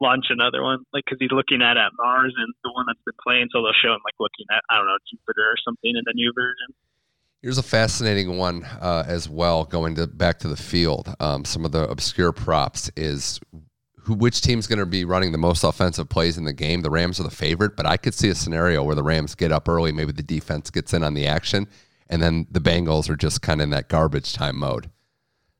launch 0.00 0.26
another 0.30 0.62
one, 0.62 0.84
like 0.92 1.04
because 1.04 1.18
he's 1.20 1.32
looking 1.32 1.62
at 1.62 1.76
at 1.76 1.92
Mars 1.98 2.34
and 2.36 2.52
the 2.64 2.72
one 2.72 2.86
that's 2.86 3.02
been 3.04 3.14
playing. 3.22 3.48
So 3.52 3.62
they'll 3.62 3.76
show 3.82 3.92
him 3.92 4.00
like 4.04 4.16
looking 4.18 4.46
at 4.50 4.62
I 4.70 4.76
don't 4.76 4.86
know 4.86 4.98
Jupiter 5.10 5.42
or 5.42 5.58
something 5.64 5.92
in 5.94 6.02
the 6.04 6.14
new 6.14 6.32
version. 6.34 6.74
Here's 7.42 7.58
a 7.58 7.62
fascinating 7.62 8.36
one 8.36 8.64
uh, 8.64 9.04
as 9.06 9.28
well. 9.28 9.64
Going 9.64 9.94
to 9.94 10.06
back 10.06 10.38
to 10.40 10.48
the 10.48 10.56
field, 10.56 11.14
um, 11.20 11.44
some 11.44 11.64
of 11.64 11.72
the 11.72 11.88
obscure 11.88 12.32
props 12.32 12.90
is 12.96 13.40
who, 14.02 14.14
which 14.14 14.42
team's 14.42 14.66
going 14.66 14.78
to 14.78 14.86
be 14.86 15.04
running 15.04 15.32
the 15.32 15.38
most 15.38 15.64
offensive 15.64 16.08
plays 16.08 16.36
in 16.36 16.44
the 16.44 16.52
game. 16.52 16.82
The 16.82 16.90
Rams 16.90 17.18
are 17.18 17.22
the 17.22 17.30
favorite, 17.30 17.76
but 17.76 17.86
I 17.86 17.96
could 17.96 18.12
see 18.12 18.28
a 18.28 18.34
scenario 18.34 18.82
where 18.82 18.94
the 18.94 19.02
Rams 19.02 19.34
get 19.34 19.52
up 19.52 19.68
early, 19.68 19.92
maybe 19.92 20.12
the 20.12 20.22
defense 20.22 20.70
gets 20.70 20.92
in 20.92 21.02
on 21.02 21.14
the 21.14 21.26
action, 21.26 21.66
and 22.10 22.22
then 22.22 22.46
the 22.50 22.60
Bengals 22.60 23.08
are 23.08 23.16
just 23.16 23.40
kind 23.40 23.60
of 23.60 23.64
in 23.64 23.70
that 23.70 23.88
garbage 23.88 24.34
time 24.34 24.58
mode. 24.58 24.90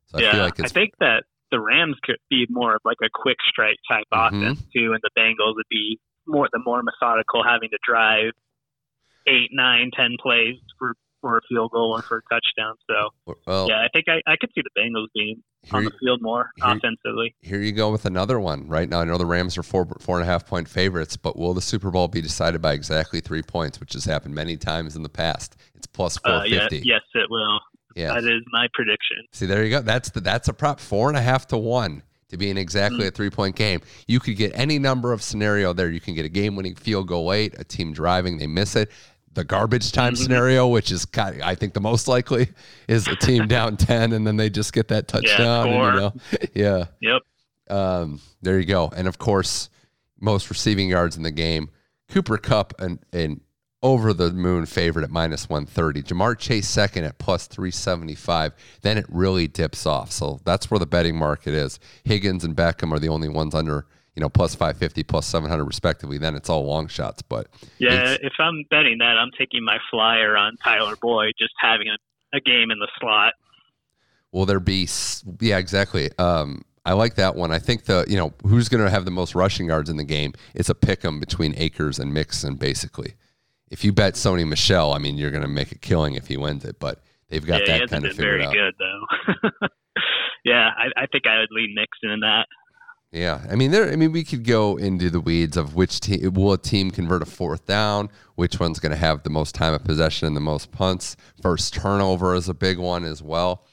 So 0.07 0.19
I 0.19 0.23
yeah, 0.23 0.33
feel 0.33 0.41
like 0.43 0.59
it's 0.59 0.73
I 0.73 0.75
think 0.75 0.95
that 1.01 1.25
the 1.51 1.61
Rams 1.61 1.97
could 2.03 2.17
be 2.29 2.47
more 2.51 2.75
of 2.77 2.81
like 2.85 2.99
a 3.03 3.09
quick 3.13 3.37
strike 3.49 3.79
type 3.91 4.05
Mhm. 4.13 4.29
offense 4.29 4.63
too, 4.75 4.93
and 4.93 5.01
the 5.03 5.11
Bengals 5.21 5.55
would 5.57 5.69
be 5.71 5.99
more 6.27 6.49
the 6.53 6.61
more 6.65 6.83
methodical, 6.83 7.43
having 7.43 7.71
to 7.71 7.79
drive 7.85 8.33
eight, 9.27 9.51
nine, 9.53 9.91
ten 9.95 10.17
plays 10.21 10.57
for 10.79 10.95
for 11.21 11.37
a 11.37 11.41
field 11.51 11.71
goal 11.71 11.93
or 11.95 12.01
for 12.01 12.17
a 12.17 12.23
touchdown. 12.35 12.75
So 12.89 13.35
Well, 13.47 13.69
yeah, 13.69 13.83
I 13.83 13.89
think 13.93 14.07
I, 14.09 14.23
I 14.27 14.37
could 14.41 14.49
see 14.55 14.63
the 14.63 14.71
Bengals 14.81 15.09
being 15.15 15.43
on 15.71 15.85
the 15.85 15.91
field 16.01 16.23
more 16.23 16.51
here- 16.57 16.65
offensively. 16.79 17.35
here 17.43 17.61
you 17.61 17.73
go 17.73 17.93
with 17.93 18.07
another 18.07 18.41
one. 18.41 18.67
Right 18.69 18.89
now, 18.89 19.01
I 19.03 19.05
know 19.05 19.19
the 19.19 19.27
Rams 19.27 19.59
are 19.59 19.63
four 19.63 19.85
four 20.01 20.17
and 20.19 20.27
a 20.27 20.31
half 20.33 20.47
point 20.47 20.67
favorites, 20.67 21.19
but 21.19 21.37
will 21.37 21.53
the 21.53 21.61
Super 21.61 21.91
Bowl 21.91 22.09
be 22.09 22.23
decided 22.23 22.63
by 22.63 22.73
exactly 22.73 23.21
three 23.21 23.43
points, 23.43 23.79
which 23.81 23.93
has 23.93 24.07
happened 24.07 24.35
many 24.35 24.57
times 24.57 24.97
in 24.97 25.03
the 25.03 25.11
past? 25.11 25.61
It's 25.75 25.87
plus 25.87 26.17
four 26.17 26.33
Uh, 26.33 26.45
yeah, 26.45 26.69
yes, 26.71 27.03
it 27.15 27.29
will. 27.29 27.61
Yeah. 27.97 28.15
That 28.15 28.25
is 28.25 28.43
my 28.53 28.69
prediction. 28.73 29.19
See, 29.33 29.47
there 29.47 29.65
you 29.65 29.71
go. 29.71 29.81
That's 29.83 30.11
the 30.11 30.21
that's 30.21 30.49
a 30.49 30.53
prop 30.53 30.81
four 30.81 31.09
and 31.09 31.17
a 31.17 31.23
half 31.23 31.47
to 31.49 31.59
one 31.59 32.03
to 32.29 32.37
be 32.37 32.51
in 32.51 32.57
exactly 32.57 33.07
a 33.07 33.11
three 33.11 33.31
point 33.31 33.57
game. 33.57 33.81
You 34.07 34.21
could 34.21 34.37
get 34.37 34.53
any 34.55 34.79
number 34.79 35.13
of 35.13 35.23
scenario 35.23 35.73
there. 35.73 35.91
You 35.91 36.01
can 36.01 36.15
get 36.15 36.25
a 36.25 36.29
game 36.29 36.57
winning 36.57 36.75
field 36.75 37.09
goal 37.09 37.27
late, 37.27 37.55
a 37.59 37.65
team 37.65 37.93
driving, 37.93 38.39
they 38.39 38.47
miss 38.47 38.77
it. 38.77 38.91
The 39.33 39.45
garbage 39.45 39.93
time 39.93 40.17
scenario, 40.17 40.67
which 40.67 40.91
is 40.91 41.05
kind 41.05 41.41
I 41.43 41.55
think 41.55 41.75
the 41.75 41.81
most 41.81 42.09
likely, 42.09 42.49
is 42.89 43.07
a 43.07 43.15
team 43.17 43.47
down 43.49 43.77
ten 43.77 44.13
and 44.13 44.27
then 44.27 44.37
they 44.37 44.51
just 44.51 44.73
get 44.73 44.89
that 44.89 45.07
touchdown. 45.09 45.69
and, 45.69 45.95
you 45.95 46.01
know, 46.01 46.13
yeah. 46.55 46.85
Yep. 47.01 47.23
Um, 47.77 48.21
there 48.43 48.59
you 48.59 48.67
go. 48.67 48.93
And 48.95 49.07
of 49.07 49.19
course, 49.19 49.71
most 50.19 50.51
receiving 50.51 50.89
yards 50.89 51.17
in 51.17 51.23
the 51.23 51.31
game. 51.31 51.71
Cooper 52.09 52.39
Kupp 52.39 52.75
and 52.81 52.99
an 53.13 53.41
over 53.83 54.13
the 54.13 54.31
moon 54.31 54.67
favorite 54.67 55.05
at 55.05 55.11
minus 55.11 55.49
130. 55.49 56.03
Ja'Marr 56.03 56.39
Chase 56.39 56.69
second 56.69 57.05
at 57.05 57.19
plus 57.19 57.47
375. 57.47 58.53
Then 58.83 58.99
it 58.99 59.07
really 59.09 59.49
dips 59.49 59.87
off. 59.87 60.13
So 60.13 60.41
that's 60.45 60.71
where 60.71 60.79
the 60.79 60.87
betting 60.87 61.17
market 61.17 61.55
is. 61.55 61.79
Higgins 62.05 62.45
and 62.45 62.55
Beckham 62.55 62.93
are 62.93 62.99
the 62.99 63.09
only 63.09 63.29
ones 63.29 63.55
under, 63.55 63.87
you 64.15 64.21
know, 64.21 64.29
plus 64.29 64.55
550, 64.55 65.03
plus 65.05 65.27
700 65.27 65.65
respectively. 65.65 66.19
Then 66.19 66.35
it's 66.35 66.51
all 66.51 66.65
long 66.67 66.89
shots. 66.89 67.23
But 67.23 67.47
Yeah, 67.79 68.17
if 68.21 68.35
I'm 68.39 68.65
betting 68.71 68.99
that, 68.99 69.17
I'm 69.17 69.31
taking 69.39 69.65
my 69.65 69.79
flyer 69.91 70.37
on 70.37 70.57
Tyler 70.63 70.97
Boyd 71.01 71.33
just 71.39 71.55
having 71.59 71.89
a, 71.89 72.37
a 72.37 72.41
game 72.41 72.71
in 72.71 72.79
the 72.79 72.89
slot. 73.01 73.33
Will 74.33 74.47
there 74.47 74.61
be? 74.61 74.87
Yeah, 75.41 75.59
exactly. 75.59 76.11
Um, 76.19 76.63
I 76.85 76.93
like 76.93 77.17
that 77.17 77.35
one. 77.35 77.51
I 77.51 77.59
think 77.59 77.85
the 77.85 78.05
you 78.09 78.17
know 78.17 78.33
who's 78.47 78.69
going 78.69 78.83
to 78.85 78.91
have 78.91 79.05
the 79.05 79.11
most 79.11 79.35
rushing 79.35 79.67
yards 79.67 79.91
in 79.91 79.97
the 79.97 80.05
game. 80.05 80.35
It's 80.55 80.69
a 80.69 80.75
pick 80.75 81.05
'em 81.05 81.19
between 81.19 81.55
Akers 81.57 81.99
and 81.99 82.15
Mixon, 82.15 82.55
basically. 82.55 83.15
If 83.71 83.85
you 83.85 83.93
bet 83.93 84.15
Sony 84.15 84.47
Michel, 84.47 84.93
I 84.93 84.99
mean 84.99 85.17
you're 85.17 85.31
going 85.31 85.43
to 85.43 85.49
make 85.49 85.73
a 85.73 85.79
killing 85.79 86.15
if 86.15 86.27
he 86.27 86.37
wins 86.37 86.65
it. 86.65 86.79
But 86.79 87.01
they've 87.29 87.45
got 87.45 87.67
yeah, 87.67 87.79
that 87.79 87.91
kind 87.91 88.05
of 88.05 88.13
figured 88.13 88.43
very 88.43 88.45
out. 88.45 88.53
good 88.53 88.75
though. 88.79 89.69
yeah, 90.45 90.71
I, 90.77 91.03
I 91.03 91.07
think 91.07 91.27
I 91.27 91.39
would 91.39 91.51
lean 91.51 91.75
Mixon 91.75 92.11
in 92.11 92.21
that. 92.21 92.47
Yeah, 93.13 93.45
I 93.51 93.57
mean 93.57 93.73
there. 93.73 93.91
I 93.91 93.97
mean 93.97 94.13
we 94.13 94.23
could 94.23 94.45
go 94.45 94.77
into 94.77 95.11
the 95.11 95.21
weeds 95.21 95.57
of 95.57 95.75
which 95.75 96.01
team 96.01 96.33
will 96.35 96.53
a 96.53 96.59
team 96.59 96.91
convert 96.91 97.23
a 97.23 97.27
fourth 97.27 97.67
down, 97.67 98.09
which 98.37 98.61
one's 98.61 98.79
going 98.79 98.93
to 98.93 98.99
have 98.99 99.25
the 99.25 99.31
most 99.31 99.55
time 99.55 99.75
of 99.75 99.83
possession 99.85 100.29
and 100.29 100.37
the 100.37 100.41
most 100.41 100.71
punts. 100.71 101.17
First 101.43 101.75
turnover 101.75 102.35
is 102.35 102.49
a 102.49 102.55
big 102.55 102.79
one 102.79 103.05
as 103.05 103.21
well, 103.21 103.67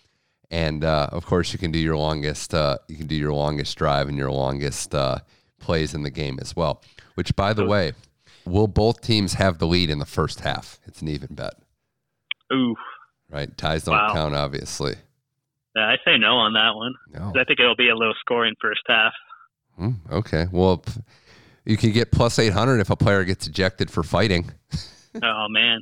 and 0.49 0.83
uh, 0.83 1.09
of 1.11 1.25
course 1.25 1.53
you 1.53 1.59
can 1.59 1.71
do 1.71 1.77
your 1.77 1.97
longest. 1.97 2.53
Uh, 2.53 2.77
you 2.87 2.97
can 2.97 3.05
do 3.05 3.15
your 3.15 3.33
longest 3.33 3.77
drive 3.77 4.07
and 4.07 4.17
your 4.17 4.31
longest 4.31 4.95
uh, 4.95 5.19
plays 5.59 5.93
in 5.93 6.01
the 6.01 6.09
game 6.09 6.39
as 6.41 6.55
well. 6.55 6.81
Which, 7.13 7.35
by 7.35 7.53
the 7.53 7.65
way, 7.65 7.93
will 8.49 8.67
both 8.67 9.01
teams 9.01 9.33
have 9.35 9.59
the 9.59 9.67
lead 9.67 9.89
in 9.89 9.99
the 9.99 10.05
first 10.05 10.41
half? 10.41 10.79
It's 10.85 11.01
an 11.01 11.07
even 11.07 11.35
bet, 11.35 11.53
Ooh, 12.53 12.75
right? 13.29 13.55
Ties 13.57 13.83
don't 13.83 13.95
Wow. 13.95 14.13
count, 14.13 14.35
obviously. 14.35 14.95
yeah, 15.75 15.87
I 15.87 15.97
say 16.05 16.17
no 16.17 16.37
on 16.37 16.53
that 16.53 16.75
one. 16.75 16.93
No. 17.13 17.39
I 17.39 17.43
think 17.43 17.59
it'll 17.59 17.75
be 17.75 17.89
a 17.89 17.95
low 17.95 18.11
scoring 18.19 18.55
first 18.61 18.81
half. 18.87 19.13
Hmm, 19.77 19.91
okay. 20.11 20.47
Well, 20.51 20.83
you 21.65 21.77
can 21.77 21.91
get 21.91 22.11
plus 22.11 22.39
eight 22.39 22.53
hundred 22.53 22.79
if 22.79 22.89
a 22.89 22.95
player 22.95 23.23
gets 23.23 23.45
ejected 23.47 23.91
for 23.91 24.01
fighting. 24.03 24.49
oh 25.21 25.45
man, 25.49 25.81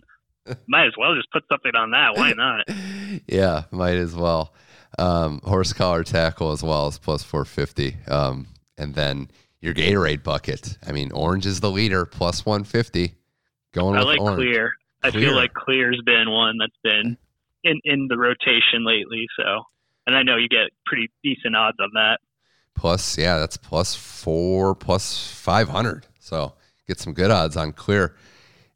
might 0.68 0.88
as 0.88 0.94
well 0.98 1.16
just 1.16 1.32
put 1.32 1.44
something 1.50 1.76
on 1.76 1.92
that. 1.92 2.16
Why 2.18 2.34
not? 2.34 2.66
yeah, 3.28 3.64
might 3.72 3.96
as 3.96 4.16
well. 4.16 4.54
Um, 4.98 5.42
horse 5.44 5.74
collar 5.74 6.04
tackle 6.04 6.52
as 6.54 6.64
well 6.64 6.88
as 6.88 6.98
plus 6.98 7.22
450. 7.24 7.98
Um, 8.10 8.48
and 8.78 8.96
then 8.96 9.30
your 9.62 9.74
Gatorade 9.74 10.24
bucket. 10.24 10.78
I 10.86 10.92
mean, 10.92 11.12
orange 11.12 11.46
is 11.46 11.60
the 11.60 11.72
leader, 11.72 12.06
plus 12.06 12.46
150. 12.46 13.16
Going 13.74 13.96
I 13.96 14.00
with 14.00 14.08
like 14.08 14.22
orange. 14.22 14.38
Clear. 14.38 14.72
I 15.04 15.12
Clear. 15.12 15.28
feel 15.28 15.36
like 15.36 15.54
Clear's 15.54 16.02
been 16.06 16.32
one 16.32 16.58
that's 16.58 16.78
been 16.84 17.18
in 17.64 17.80
in 17.84 18.08
the 18.08 18.18
rotation 18.18 18.86
lately. 18.86 19.28
So, 19.38 19.64
and 20.08 20.16
I 20.16 20.24
know 20.24 20.38
you 20.38 20.48
get 20.48 20.70
pretty 20.86 21.10
decent 21.24 21.56
odds 21.56 21.78
on 21.80 21.90
that. 21.94 22.20
Plus, 22.76 23.18
yeah, 23.18 23.38
that's 23.40 23.58
plus 23.58 23.96
four, 23.96 24.76
plus 24.76 25.32
500. 25.32 26.06
So 26.20 26.54
get 26.88 27.00
some 27.00 27.14
good 27.14 27.32
odds 27.32 27.56
on 27.56 27.72
clear. 27.72 28.16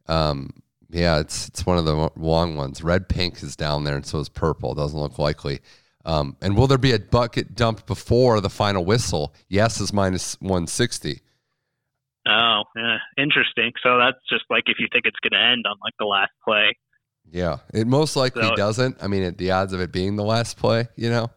Um, 0.07 0.51
yeah, 0.89 1.19
it's 1.19 1.47
it's 1.49 1.65
one 1.65 1.77
of 1.77 1.85
the 1.85 2.09
long 2.15 2.55
ones. 2.55 2.83
Red 2.83 3.09
pink 3.09 3.43
is 3.43 3.55
down 3.55 3.83
there, 3.83 3.95
and 3.95 4.05
so 4.05 4.19
is 4.19 4.29
purple. 4.29 4.73
Doesn't 4.73 4.99
look 4.99 5.19
likely. 5.19 5.59
Um, 6.09 6.35
and 6.41 6.57
will 6.57 6.65
there 6.67 6.77
be 6.79 6.91
a 6.93 6.99
bucket 6.99 7.55
dumped 7.55 7.85
before 7.85 8.41
the 8.41 8.49
final 8.49 8.83
whistle? 8.83 9.33
Yes 9.47 9.79
is 9.79 9.93
minus 9.93 10.35
160. 10.41 11.21
Oh, 12.27 12.63
yeah, 12.75 12.97
interesting. 13.17 13.71
So 13.83 13.97
that's 13.97 14.17
just 14.29 14.43
like 14.49 14.63
if 14.67 14.77
you 14.79 14.87
think 14.91 15.05
it's 15.05 15.19
going 15.21 15.39
to 15.39 15.47
end 15.51 15.65
on 15.69 15.77
like 15.83 15.93
the 15.99 16.05
last 16.05 16.31
play. 16.43 16.75
Yeah, 17.31 17.57
it 17.73 17.85
most 17.87 18.15
likely 18.15 18.43
So- 18.43 18.55
doesn't. 18.55 18.97
I 19.03 19.07
mean, 19.07 19.23
it, 19.23 19.37
the 19.37 19.51
odds 19.51 19.71
of 19.73 19.81
it 19.81 19.91
being 19.91 20.15
the 20.15 20.23
last 20.23 20.57
play, 20.57 20.87
you 20.95 21.09
know, 21.09 21.29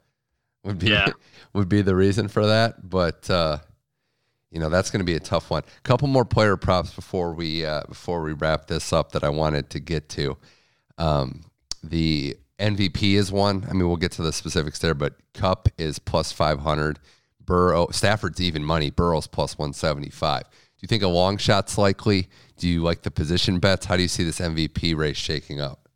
would 0.65 0.79
be 0.79 0.89
Yeah. 0.89 1.09
would 1.53 1.69
be 1.69 1.83
the 1.83 1.95
reason 1.95 2.29
for 2.29 2.47
that. 2.47 2.89
But 2.89 3.29
uh, 3.29 3.59
you 4.51 4.59
know, 4.59 4.71
that's 4.71 4.91
going 4.91 5.01
to 5.01 5.05
be 5.05 5.15
a 5.17 5.21
tough 5.21 5.51
one. 5.51 5.63
A 5.65 5.81
couple 5.83 6.09
more 6.09 6.25
player 6.25 6.57
props 6.57 6.95
before 6.95 7.35
we 7.35 7.65
uh, 7.67 7.83
before 7.89 8.23
we 8.23 8.33
wrap 8.33 8.69
this 8.69 8.93
up 8.93 9.13
that 9.13 9.23
I 9.25 9.29
wanted 9.29 9.69
to 9.71 9.81
get 9.81 10.09
to. 10.11 10.37
Um, 10.99 11.43
the 11.83 12.37
MVP 12.63 13.15
is 13.15 13.31
one. 13.33 13.67
I 13.69 13.73
mean, 13.73 13.89
we'll 13.89 13.97
get 13.97 14.13
to 14.13 14.23
the 14.23 14.33
specifics 14.33 14.79
there, 14.79 14.95
but 14.95 15.15
Kupp 15.35 15.69
is 15.79 15.99
plus 15.99 16.33
five 16.33 16.61
hundred. 16.61 16.99
Burrow, 17.45 17.89
Stafford's 17.91 18.41
even 18.41 18.63
money. 18.65 18.91
Burrow's 18.91 19.27
plus 19.27 19.59
one 19.59 19.73
seventy 19.73 20.11
five. 20.11 20.43
Do 20.45 20.79
you 20.83 20.89
think 20.89 21.03
a 21.03 21.09
long 21.09 21.37
shot's 21.37 21.77
likely? 21.77 22.29
Do 22.57 22.69
you 22.69 22.83
like 22.83 23.03
the 23.03 23.11
position 23.11 23.59
bets? 23.59 23.87
How 23.87 23.97
do 23.97 24.03
you 24.03 24.09
see 24.09 24.25
this 24.25 24.39
MVP 24.41 24.97
race 24.97 25.17
shaking 25.17 25.61
up? 25.61 25.89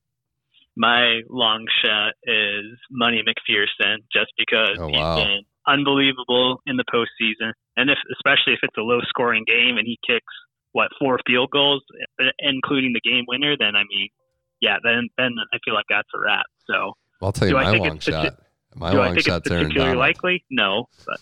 My 0.77 1.21
long 1.31 1.65
shot 1.85 2.13
is 2.25 2.65
Money 2.91 3.23
McPherson, 3.27 3.99
just 4.13 4.33
because 4.37 4.77
Oh, 4.79 4.89
he's 4.89 4.97
wow. 4.99 5.17
been 5.17 5.41
unbelievable 5.67 6.61
in 6.67 6.77
the 6.77 6.85
postseason, 6.93 7.53
and 7.77 7.91
if 7.91 7.99
especially 8.17 8.53
if 8.53 8.61
it's 8.63 8.77
a 8.77 8.83
low 8.83 9.01
scoring 9.09 9.45
game 9.47 9.79
and 9.79 9.87
he 9.87 9.99
kicks 10.07 10.33
what 10.73 10.89
four 10.99 11.19
field 11.27 11.51
goals, 11.51 11.83
including 12.41 12.93
the 12.93 13.01
game 13.01 13.25
winner, 13.27 13.57
then 13.59 13.75
I 13.77 13.83
mean, 13.89 14.09
yeah, 14.61 14.77
then 14.83 15.09
then 15.19 15.33
I 15.53 15.59
feel 15.65 15.75
like 15.75 15.87
that's 15.89 16.09
a 16.15 16.19
wrap. 16.19 16.47
So 16.67 16.93
I'll 17.23 17.33
tell 17.33 17.49
you 17.49 17.57
I 17.57 17.73
my 17.73 17.79
long 17.79 17.99
shot. 17.99 18.39
My 18.75 18.91
do 18.91 19.01
I 19.01 19.07
long 19.07 19.15
think 19.15 19.27
shot's 19.27 19.47
it's 19.47 19.55
particularly 19.57 19.97
likely? 19.97 20.45
No, 20.51 20.87
but 21.07 21.21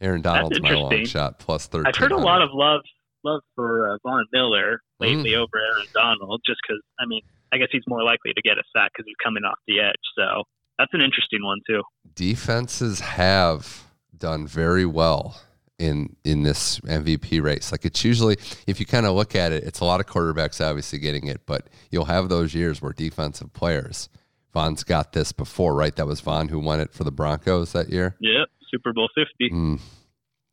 Aaron 0.00 0.20
Donald's 0.22 0.60
my 0.60 0.72
long 0.72 1.04
shot 1.06 1.38
plus 1.38 1.66
thirteen. 1.66 1.86
I've 1.86 1.96
heard 1.96 2.12
a 2.12 2.16
lot 2.16 2.42
of 2.42 2.50
love 2.52 2.80
love 3.24 3.40
for 3.54 3.90
uh, 3.94 3.98
Von 4.02 4.26
Miller 4.32 4.80
lately 5.00 5.30
Mm. 5.30 5.38
over 5.38 5.56
Aaron 5.72 5.86
Donald, 5.94 6.42
just 6.46 6.60
because 6.66 6.82
I 7.00 7.06
mean, 7.06 7.22
I 7.52 7.56
guess 7.58 7.68
he's 7.72 7.82
more 7.86 8.02
likely 8.02 8.32
to 8.34 8.42
get 8.42 8.58
a 8.58 8.62
sack 8.76 8.90
because 8.94 9.06
he's 9.06 9.16
coming 9.24 9.44
off 9.44 9.58
the 9.66 9.80
edge. 9.80 9.94
So 10.16 10.42
that's 10.78 10.92
an 10.92 11.00
interesting 11.00 11.42
one 11.42 11.60
too. 11.66 11.82
defenses 12.14 13.00
have 13.00 13.84
done 14.16 14.46
very 14.46 14.84
well 14.86 15.40
in 15.78 16.16
in 16.24 16.42
this 16.42 16.80
MVP 16.80 17.42
race. 17.42 17.72
Like 17.72 17.84
it's 17.84 18.04
usually 18.04 18.36
if 18.66 18.80
you 18.80 18.86
kind 18.86 19.06
of 19.06 19.14
look 19.14 19.34
at 19.34 19.52
it, 19.52 19.64
it's 19.64 19.80
a 19.80 19.84
lot 19.84 20.00
of 20.00 20.06
quarterbacks 20.06 20.64
obviously 20.64 20.98
getting 20.98 21.26
it, 21.26 21.42
but 21.46 21.68
you'll 21.90 22.06
have 22.06 22.28
those 22.28 22.54
years 22.54 22.80
where 22.80 22.92
defensive 22.92 23.52
players. 23.52 24.08
Von's 24.52 24.84
got 24.84 25.12
this 25.12 25.32
before, 25.32 25.74
right? 25.74 25.94
That 25.96 26.06
was 26.06 26.20
Von 26.20 26.48
who 26.48 26.60
won 26.60 26.78
it 26.78 26.92
for 26.92 27.02
the 27.02 27.10
Broncos 27.10 27.72
that 27.72 27.88
year. 27.88 28.14
Yep, 28.20 28.48
Super 28.70 28.92
Bowl 28.92 29.08
fifty. 29.14 29.50
Mm. 29.50 29.80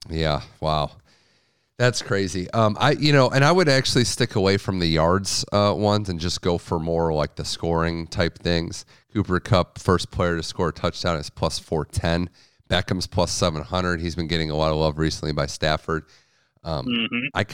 Yeah. 0.10 0.42
Wow. 0.60 0.92
That's 1.78 2.04
crazy. 2.04 2.50
Um, 2.52 2.78
I 2.80 2.92
you 2.92 3.12
know, 3.12 3.30
and 3.30 3.44
I 3.44 3.52
would 3.52 3.70
actually 3.70 4.06
stick 4.06 4.36
away 4.36 4.58
from 4.58 4.80
the 4.80 4.88
yards 4.88 5.46
uh, 5.52 5.74
ones 5.76 6.10
and 6.10 6.20
just 6.20 6.42
go 6.42 6.58
for 6.58 6.80
more 6.80 7.14
like 7.14 7.36
the 7.36 7.46
scoring 7.46 8.08
type 8.08 8.38
things. 8.38 8.86
Cooper 9.14 9.40
Kupp, 9.40 9.80
first 9.80 10.12
player 10.12 10.38
to 10.38 10.44
score 10.44 10.70
a 10.70 10.74
touchdown, 10.74 11.18
is 11.18 11.30
plus 11.30 11.60
four 11.60 11.86
ten. 11.86 12.30
Beckham's 12.72 13.06
plus 13.06 13.32
seven 13.32 13.62
hundred. 13.62 14.00
He's 14.00 14.16
been 14.16 14.28
getting 14.28 14.50
a 14.50 14.56
lot 14.56 14.72
of 14.72 14.78
love 14.78 14.98
recently 14.98 15.34
by 15.34 15.46
Stafford. 15.46 16.06
Um, 16.64 16.86
hmm 16.86 17.26
I 17.36 17.46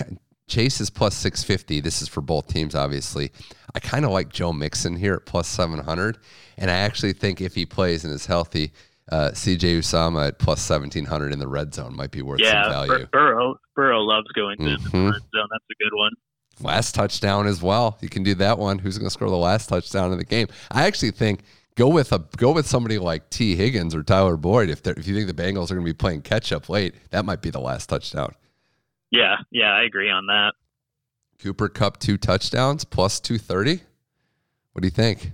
Chase 0.48 0.80
is 0.80 0.90
plus 0.90 1.16
six 1.16 1.44
fifty. 1.44 1.82
This 1.82 2.02
is 2.02 2.08
for 2.08 2.22
both 2.22 2.48
teams, 2.48 2.76
obviously. 2.76 3.32
I 3.76 3.80
kind 3.80 4.06
of 4.06 4.12
like 4.12 4.30
Joe 4.30 4.54
Mixon 4.54 4.96
here 4.96 5.16
at 5.16 5.26
plus 5.26 5.48
seven 5.48 5.80
hundred, 5.80 6.20
and 6.58 6.70
I 6.72 6.76
actually 6.76 7.14
think 7.14 7.42
if 7.42 7.56
he 7.56 7.66
plays 7.66 8.06
and 8.06 8.14
is 8.14 8.26
healthy, 8.28 8.72
uh, 9.12 9.34
C.J. 9.34 9.80
Uzomah 9.80 10.30
at 10.30 10.40
plus 10.40 10.62
seventeen 10.62 11.06
hundred 11.06 11.34
in 11.34 11.40
the 11.40 11.48
red 11.48 11.74
zone 11.74 11.96
might 11.96 12.12
be 12.12 12.22
worth 12.22 12.40
some 12.40 12.48
Yeah, 12.54 12.70
value. 12.70 12.92
Bur- 12.92 13.10
Burrow 13.12 13.56
Burrow 13.76 14.00
loves 14.02 14.28
going 14.36 14.58
to 14.60 14.64
the 14.66 14.90
Mhm. 14.90 15.12
red 15.12 15.22
zone. 15.22 15.48
That's 15.52 15.66
a 15.72 15.84
good 15.84 15.98
one. 15.98 16.12
last 16.60 16.96
touchdown 16.96 17.46
as 17.46 17.62
well. 17.62 17.98
You 18.02 18.10
can 18.10 18.24
do 18.24 18.34
that 18.36 18.58
one. 18.58 18.80
Who's 18.80 18.98
going 18.98 19.06
to 19.08 19.14
score 19.14 19.30
the 19.30 19.36
last 19.38 19.68
touchdown 19.70 20.12
in 20.12 20.18
the 20.18 20.26
game? 20.26 20.48
I 20.72 20.88
actually 20.88 21.12
think 21.12 21.42
go 21.78 21.88
with 21.88 22.12
a 22.12 22.20
go 22.36 22.52
with 22.52 22.68
somebody 22.68 22.98
like 22.98 23.30
Tee 23.30 23.56
Higgins 23.56 23.96
or 23.96 24.04
Tyler 24.04 24.36
Boyd. 24.36 24.70
If 24.70 24.86
if 24.86 25.08
you 25.08 25.16
think 25.16 25.28
the 25.28 25.42
Bengals 25.42 25.72
are 25.72 25.76
going 25.76 25.86
to 25.86 25.94
be 25.94 25.94
playing 25.94 26.24
catch 26.24 26.52
up 26.52 26.68
late, 26.68 26.96
that 27.12 27.24
might 27.24 27.42
be 27.42 27.50
the 27.50 27.62
last 27.62 27.88
touchdown. 27.88 28.34
Yeah, 29.10 29.38
yeah, 29.52 29.72
I 29.72 29.84
agree 29.84 30.10
on 30.10 30.26
that. 30.26 30.54
Cooper 31.42 31.70
Kupp 31.70 32.00
two 32.00 32.18
touchdowns 32.18 32.84
plus 32.84 33.22
two 33.22 33.38
thirty. 33.38 33.82
What 34.74 34.82
do 34.82 34.88
you 34.88 34.92
think? 34.92 35.32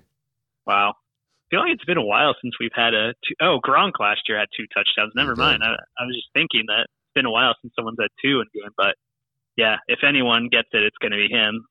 Wow, 0.67 0.91
I 0.91 1.43
feel 1.49 1.61
like 1.61 1.71
it's 1.71 1.85
been 1.85 1.97
a 1.97 2.05
while 2.05 2.35
since 2.41 2.53
we've 2.59 2.75
had 2.75 2.93
a 2.93 3.13
two, 3.27 3.35
oh 3.41 3.59
Gronk 3.65 3.93
last 3.99 4.21
year 4.27 4.37
had 4.37 4.49
two 4.55 4.67
touchdowns. 4.73 5.13
Never 5.15 5.35
mind. 5.35 5.63
I, 5.63 5.71
I 5.71 6.05
was 6.05 6.15
just 6.15 6.29
thinking 6.33 6.65
that 6.67 6.81
it's 6.81 7.13
been 7.15 7.25
a 7.25 7.31
while 7.31 7.55
since 7.61 7.73
someone's 7.75 7.97
had 7.99 8.11
two 8.21 8.41
in 8.41 8.47
game, 8.53 8.71
but 8.77 8.95
yeah, 9.55 9.77
if 9.87 9.99
anyone 10.07 10.49
gets 10.51 10.69
it, 10.73 10.83
it's 10.83 10.97
going 10.97 11.11
to 11.11 11.17
be 11.17 11.33
him. 11.33 11.65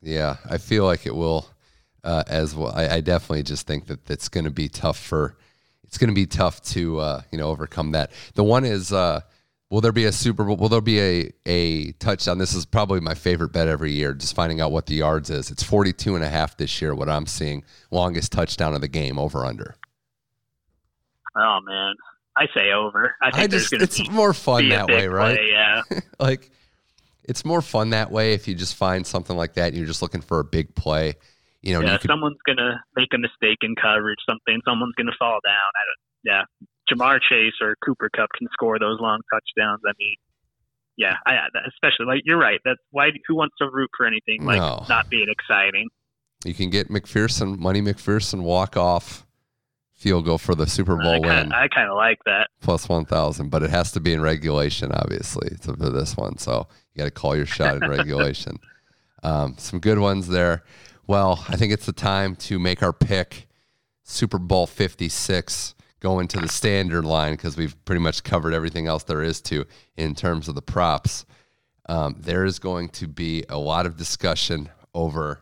Yeah, 0.00 0.36
I 0.48 0.58
feel 0.58 0.84
like 0.84 1.06
it 1.06 1.14
will 1.14 1.48
uh, 2.04 2.24
as 2.26 2.54
well. 2.54 2.72
I, 2.74 2.96
I, 2.96 3.00
definitely 3.00 3.42
just 3.42 3.66
think 3.66 3.86
that 3.86 4.08
it's 4.10 4.28
going 4.28 4.44
to 4.44 4.50
be 4.50 4.68
tough 4.68 4.98
for 4.98 5.36
it's 5.84 5.98
going 5.98 6.08
to 6.08 6.14
be 6.14 6.26
tough 6.26 6.62
to 6.62 6.98
uh, 7.00 7.22
you 7.32 7.38
know 7.38 7.48
overcome 7.48 7.92
that. 7.92 8.12
The 8.34 8.44
one 8.44 8.64
is 8.64 8.92
uh, 8.92 9.20
will 9.70 9.80
there 9.80 9.92
be 9.92 10.04
a 10.04 10.12
Super 10.12 10.44
Bowl? 10.44 10.56
Will 10.56 10.68
there 10.68 10.80
be 10.80 11.00
a 11.00 11.30
a 11.46 11.92
touchdown? 11.92 12.38
This 12.38 12.54
is 12.54 12.64
probably 12.64 13.00
my 13.00 13.14
favorite 13.14 13.52
bet 13.52 13.68
every 13.68 13.92
year. 13.92 14.14
Just 14.14 14.34
finding 14.34 14.60
out 14.60 14.70
what 14.70 14.86
the 14.86 14.94
yards 14.94 15.30
is. 15.30 15.50
It's 15.50 15.62
42 15.62 16.14
and 16.14 16.24
a 16.24 16.28
half 16.28 16.56
this 16.56 16.80
year. 16.80 16.94
What 16.94 17.08
I'm 17.08 17.26
seeing, 17.26 17.64
longest 17.90 18.32
touchdown 18.32 18.74
of 18.74 18.80
the 18.80 18.88
game, 18.88 19.18
over 19.18 19.44
under. 19.44 19.76
Oh 21.36 21.58
man, 21.64 21.94
I 22.36 22.46
say 22.54 22.72
over. 22.72 23.16
I 23.22 23.30
think 23.30 23.44
I 23.44 23.46
just, 23.46 23.72
it's 23.72 24.00
be, 24.00 24.08
more 24.10 24.32
fun 24.32 24.68
that 24.68 24.88
way, 24.88 25.08
right? 25.08 25.36
Play, 25.36 25.50
yeah, 25.50 25.82
like 26.20 26.50
it's 27.24 27.44
more 27.44 27.60
fun 27.62 27.90
that 27.90 28.10
way 28.10 28.32
if 28.32 28.48
you 28.48 28.54
just 28.54 28.74
find 28.74 29.06
something 29.06 29.36
like 29.36 29.54
that 29.54 29.68
and 29.68 29.76
you're 29.76 29.86
just 29.86 30.02
looking 30.02 30.22
for 30.22 30.40
a 30.40 30.44
big 30.44 30.74
play. 30.74 31.14
You 31.62 31.74
know, 31.74 31.80
yeah, 31.80 31.94
you 31.94 31.98
could, 31.98 32.08
someone's 32.08 32.38
gonna 32.46 32.82
make 32.96 33.08
a 33.14 33.18
mistake 33.18 33.58
in 33.62 33.74
coverage, 33.74 34.18
something, 34.28 34.60
someone's 34.66 34.94
gonna 34.96 35.16
fall 35.18 35.38
down. 35.44 35.70
I 35.74 35.82
don't, 35.86 36.00
yeah, 36.24 36.42
Ja'Marr 36.90 37.20
Chase 37.20 37.54
or 37.60 37.76
Cooper 37.84 38.10
Kupp 38.14 38.30
can 38.36 38.48
score 38.52 38.78
those 38.78 38.98
long 39.00 39.20
touchdowns. 39.32 39.80
I 39.86 39.92
mean, 39.98 40.16
yeah, 40.96 41.14
I, 41.26 41.34
especially 41.68 42.06
like 42.06 42.22
you're 42.24 42.38
right. 42.38 42.60
That's 42.64 42.80
why 42.90 43.10
who 43.26 43.34
wants 43.34 43.54
to 43.58 43.68
root 43.72 43.90
for 43.96 44.06
anything 44.06 44.44
like 44.44 44.58
no. 44.58 44.84
not 44.88 45.08
being 45.10 45.26
exciting. 45.28 45.88
You 46.44 46.54
can 46.54 46.70
get 46.70 46.88
McPherson, 46.88 47.58
Money 47.58 47.82
McPherson 47.82 48.42
walk 48.42 48.76
off 48.76 49.26
field 49.98 50.24
goal 50.24 50.38
for 50.38 50.54
the 50.54 50.66
Super 50.66 50.96
Bowl 50.96 51.08
I 51.08 51.18
kinda, 51.18 51.28
win. 51.28 51.52
I 51.52 51.66
kind 51.68 51.90
of 51.90 51.96
like 51.96 52.18
that. 52.24 52.48
Plus 52.60 52.88
1,000, 52.88 53.48
but 53.48 53.64
it 53.64 53.70
has 53.70 53.90
to 53.92 54.00
be 54.00 54.12
in 54.12 54.20
regulation, 54.20 54.92
obviously, 54.92 55.56
for 55.60 55.72
this 55.72 56.16
one. 56.16 56.38
So 56.38 56.68
you 56.94 56.98
got 56.98 57.04
to 57.06 57.10
call 57.10 57.36
your 57.36 57.46
shot 57.46 57.82
in 57.82 57.90
regulation. 57.90 58.58
Um, 59.24 59.56
some 59.58 59.80
good 59.80 59.98
ones 59.98 60.28
there. 60.28 60.62
Well, 61.08 61.42
I 61.48 61.56
think 61.56 61.72
it's 61.72 61.86
the 61.86 61.92
time 61.94 62.36
to 62.36 62.58
make 62.58 62.82
our 62.82 62.92
pick. 62.92 63.48
Super 64.04 64.38
Bowl 64.38 64.66
56 64.66 65.74
going 66.00 66.28
to 66.28 66.38
the 66.38 66.48
standard 66.48 67.02
line 67.06 67.32
because 67.32 67.56
we've 67.56 67.82
pretty 67.86 68.00
much 68.00 68.22
covered 68.22 68.52
everything 68.52 68.86
else 68.86 69.04
there 69.04 69.22
is 69.22 69.40
to 69.40 69.64
in 69.96 70.14
terms 70.14 70.48
of 70.48 70.54
the 70.54 70.60
props. 70.60 71.24
Um, 71.88 72.16
there 72.20 72.44
is 72.44 72.58
going 72.58 72.90
to 72.90 73.06
be 73.06 73.42
a 73.48 73.56
lot 73.56 73.86
of 73.86 73.96
discussion 73.96 74.68
over 74.92 75.40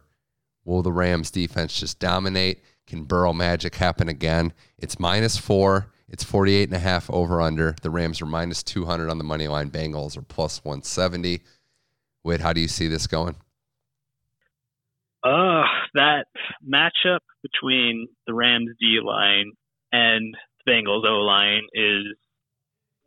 will 0.64 0.82
the 0.82 0.92
Rams 0.92 1.32
defense 1.32 1.78
just 1.78 1.98
dominate? 1.98 2.62
Can 2.86 3.02
Burrow 3.02 3.32
magic 3.32 3.74
happen 3.74 4.08
again? 4.08 4.52
It's 4.78 5.00
minus 5.00 5.36
four. 5.36 5.88
It's 6.08 6.22
48 6.22 6.68
and 6.68 6.76
a 6.76 6.78
half 6.78 7.10
over 7.10 7.40
under. 7.40 7.74
The 7.82 7.90
Rams 7.90 8.22
are 8.22 8.26
minus 8.26 8.62
200 8.62 9.10
on 9.10 9.18
the 9.18 9.24
money 9.24 9.48
line. 9.48 9.70
Bengals 9.70 10.16
are 10.16 10.22
plus 10.22 10.64
170. 10.64 11.42
Wait, 12.22 12.40
how 12.40 12.52
do 12.52 12.60
you 12.60 12.68
see 12.68 12.86
this 12.86 13.08
going? 13.08 13.34
Uh, 15.26 15.64
that 15.94 16.26
matchup 16.64 17.18
between 17.42 18.06
the 18.28 18.34
Rams 18.34 18.70
D 18.80 19.00
line 19.02 19.52
and 19.90 20.36
the 20.64 20.70
Bengals 20.70 21.04
O 21.04 21.18
line 21.18 21.62
is 21.72 22.04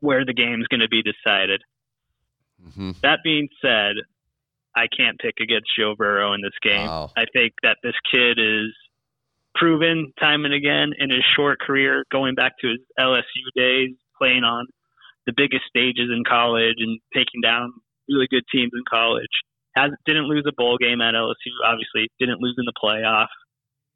where 0.01 0.25
the 0.25 0.34
game's 0.34 0.67
going 0.67 0.82
to 0.82 0.89
be 0.89 1.01
decided. 1.01 1.62
Mm-hmm. 2.62 2.91
That 3.03 3.19
being 3.23 3.47
said, 3.62 3.95
I 4.75 4.88
can't 4.95 5.17
pick 5.17 5.36
against 5.41 5.69
Joe 5.77 5.95
Burrow 5.97 6.34
in 6.34 6.41
this 6.41 6.51
game. 6.62 6.88
Wow. 6.88 7.12
I 7.15 7.23
think 7.32 7.53
that 7.63 7.77
this 7.84 7.95
kid 8.12 8.38
is 8.38 8.73
proven 9.55 10.12
time 10.19 10.43
and 10.43 10.53
again 10.53 10.91
in 10.97 11.10
his 11.10 11.23
short 11.38 11.60
career, 11.62 12.03
going 12.12 12.36
back 12.36 12.53
to 12.60 12.67
his 12.67 12.79
LSU 12.99 13.23
days, 13.55 13.95
playing 14.17 14.43
on 14.43 14.67
the 15.25 15.34
biggest 15.36 15.63
stages 15.69 16.10
in 16.13 16.23
college 16.27 16.75
and 16.79 16.99
taking 17.13 17.39
down 17.41 17.71
really 18.10 18.27
good 18.29 18.43
teams 18.51 18.71
in 18.73 18.84
college. 18.89 19.27
Has 19.80 19.92
didn't 20.06 20.28
lose 20.28 20.44
a 20.48 20.52
bowl 20.52 20.78
game 20.78 21.00
at 21.00 21.13
LSU. 21.13 21.56
Obviously, 21.63 22.12
didn't 22.20 22.42
lose 22.42 22.56
in 22.58 22.65
the 22.65 22.76
playoff. 22.76 23.32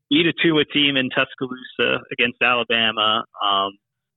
Beat 0.09 0.27
a 0.27 0.33
two 0.41 0.57
a 0.59 0.65
team 0.65 0.95
in 0.95 1.09
Tuscaloosa 1.09 1.99
against 2.11 2.41
Alabama. 2.41 3.25
Um, 3.43 3.71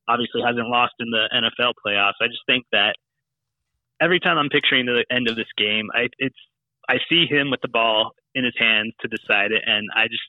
obviously, 0.09 0.43
hasn't 0.47 0.69
lost 0.69 0.95
in 1.01 1.11
the 1.11 1.27
NFL 1.35 1.73
playoffs. 1.85 2.23
I 2.23 2.29
just 2.29 2.47
think 2.47 2.65
that 2.71 2.95
every 4.01 4.21
time 4.21 4.39
I'm 4.39 4.49
picturing 4.49 4.87
the 4.87 5.05
end 5.11 5.29
of 5.29 5.35
this 5.35 5.51
game, 5.59 5.89
I 5.95 6.09
it's 6.19 6.39
I 6.89 6.99
see 7.09 7.27
him 7.27 7.51
with 7.51 7.61
the 7.63 7.69
ball 7.69 8.13
in 8.35 8.45
his 8.45 8.55
hands 8.59 8.93
to 9.01 9.09
decide 9.09 9.51
it, 9.51 9.63
and 9.67 9.89
I 9.97 10.07
just 10.07 10.23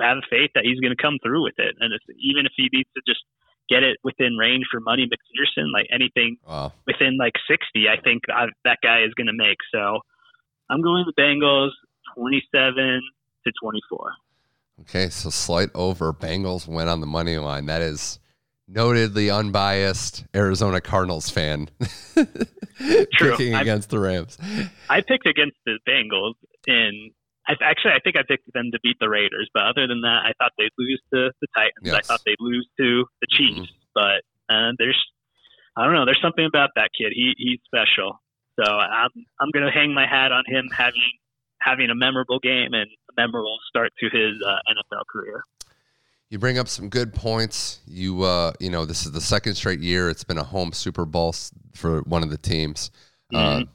have 0.00 0.18
faith 0.30 0.50
that 0.54 0.64
he's 0.64 0.80
going 0.80 0.94
to 0.96 1.02
come 1.02 1.18
through 1.22 1.42
with 1.42 1.58
it. 1.58 1.74
And 1.80 1.92
even 2.18 2.46
if 2.46 2.52
he 2.56 2.68
needs 2.72 2.88
to 2.96 3.02
just 3.06 3.20
get 3.68 3.82
it 3.82 3.98
within 4.02 4.36
range 4.36 4.64
for 4.70 4.80
Money 4.80 5.06
McPherson, 5.06 5.72
like 5.72 5.86
anything 5.92 6.36
wow. 6.46 6.72
within 6.86 7.16
like 7.18 7.34
60, 7.46 7.88
I 7.88 8.00
think 8.02 8.22
I, 8.28 8.46
that 8.64 8.78
guy 8.82 9.02
is 9.04 9.14
going 9.14 9.28
to 9.28 9.36
make. 9.36 9.58
So 9.72 10.00
I'm 10.70 10.82
going 10.82 11.04
the 11.04 11.20
Bengals 11.20 11.70
27 12.16 13.02
to 13.46 13.52
24. 13.62 14.12
Okay, 14.82 15.08
so 15.10 15.30
slight 15.30 15.70
over. 15.74 16.12
Bengals 16.12 16.66
went 16.66 16.88
on 16.88 17.00
the 17.00 17.06
money 17.06 17.36
line. 17.36 17.66
That 17.66 17.82
is 17.82 18.18
notedly 18.66 19.30
unbiased 19.30 20.24
Arizona 20.34 20.80
Cardinals 20.80 21.28
fan 21.28 21.68
True. 23.12 23.32
picking 23.32 23.54
against 23.54 23.90
the 23.90 23.98
Rams. 23.98 24.38
I 24.88 25.00
picked 25.00 25.26
against 25.26 25.56
the 25.66 25.78
Bengals 25.86 26.34
in 26.66 27.10
I, 27.48 27.54
actually, 27.64 27.92
I 27.92 28.00
think 28.04 28.16
I 28.16 28.22
picked 28.26 28.52
them 28.52 28.70
to 28.72 28.78
beat 28.82 28.96
the 29.00 29.08
Raiders, 29.08 29.50
but 29.52 29.64
other 29.64 29.88
than 29.88 30.02
that, 30.02 30.22
I 30.22 30.32
thought 30.38 30.52
they'd 30.56 30.70
lose 30.78 31.00
to 31.12 31.30
the 31.40 31.48
Titans. 31.56 31.82
Yes. 31.82 31.94
I 31.94 32.00
thought 32.02 32.20
they'd 32.24 32.38
lose 32.38 32.68
to 32.78 33.04
the 33.20 33.26
Chiefs, 33.30 33.66
mm-hmm. 33.66 33.90
but 33.94 34.22
uh, 34.52 34.70
there's, 34.78 34.98
I 35.76 35.84
don't 35.84 35.94
know, 35.94 36.04
there's 36.04 36.20
something 36.22 36.46
about 36.46 36.70
that 36.76 36.90
kid. 36.96 37.12
He 37.12 37.34
he's 37.36 37.58
special. 37.66 38.20
So 38.60 38.70
I'm 38.70 39.10
I'm 39.40 39.50
gonna 39.52 39.70
hang 39.70 39.94
my 39.94 40.06
hat 40.06 40.32
on 40.32 40.44
him 40.46 40.68
having 40.76 41.00
having 41.60 41.90
a 41.90 41.94
memorable 41.94 42.38
game 42.38 42.72
and 42.74 42.88
a 42.90 43.12
memorable 43.16 43.58
start 43.68 43.92
to 44.00 44.06
his 44.06 44.42
uh, 44.42 44.58
NFL 44.70 45.02
career. 45.10 45.44
You 46.28 46.38
bring 46.38 46.58
up 46.58 46.68
some 46.68 46.88
good 46.88 47.12
points. 47.12 47.80
You 47.86 48.22
uh, 48.22 48.52
you 48.60 48.70
know, 48.70 48.84
this 48.84 49.06
is 49.06 49.12
the 49.12 49.20
second 49.20 49.54
straight 49.54 49.80
year 49.80 50.10
it's 50.10 50.24
been 50.24 50.38
a 50.38 50.44
home 50.44 50.72
Super 50.72 51.04
Bowl 51.04 51.34
for 51.74 52.00
one 52.02 52.22
of 52.22 52.30
the 52.30 52.38
teams. 52.38 52.90
Uh, 53.32 53.36
mm-hmm. 53.36 53.62
Uh, 53.62 53.66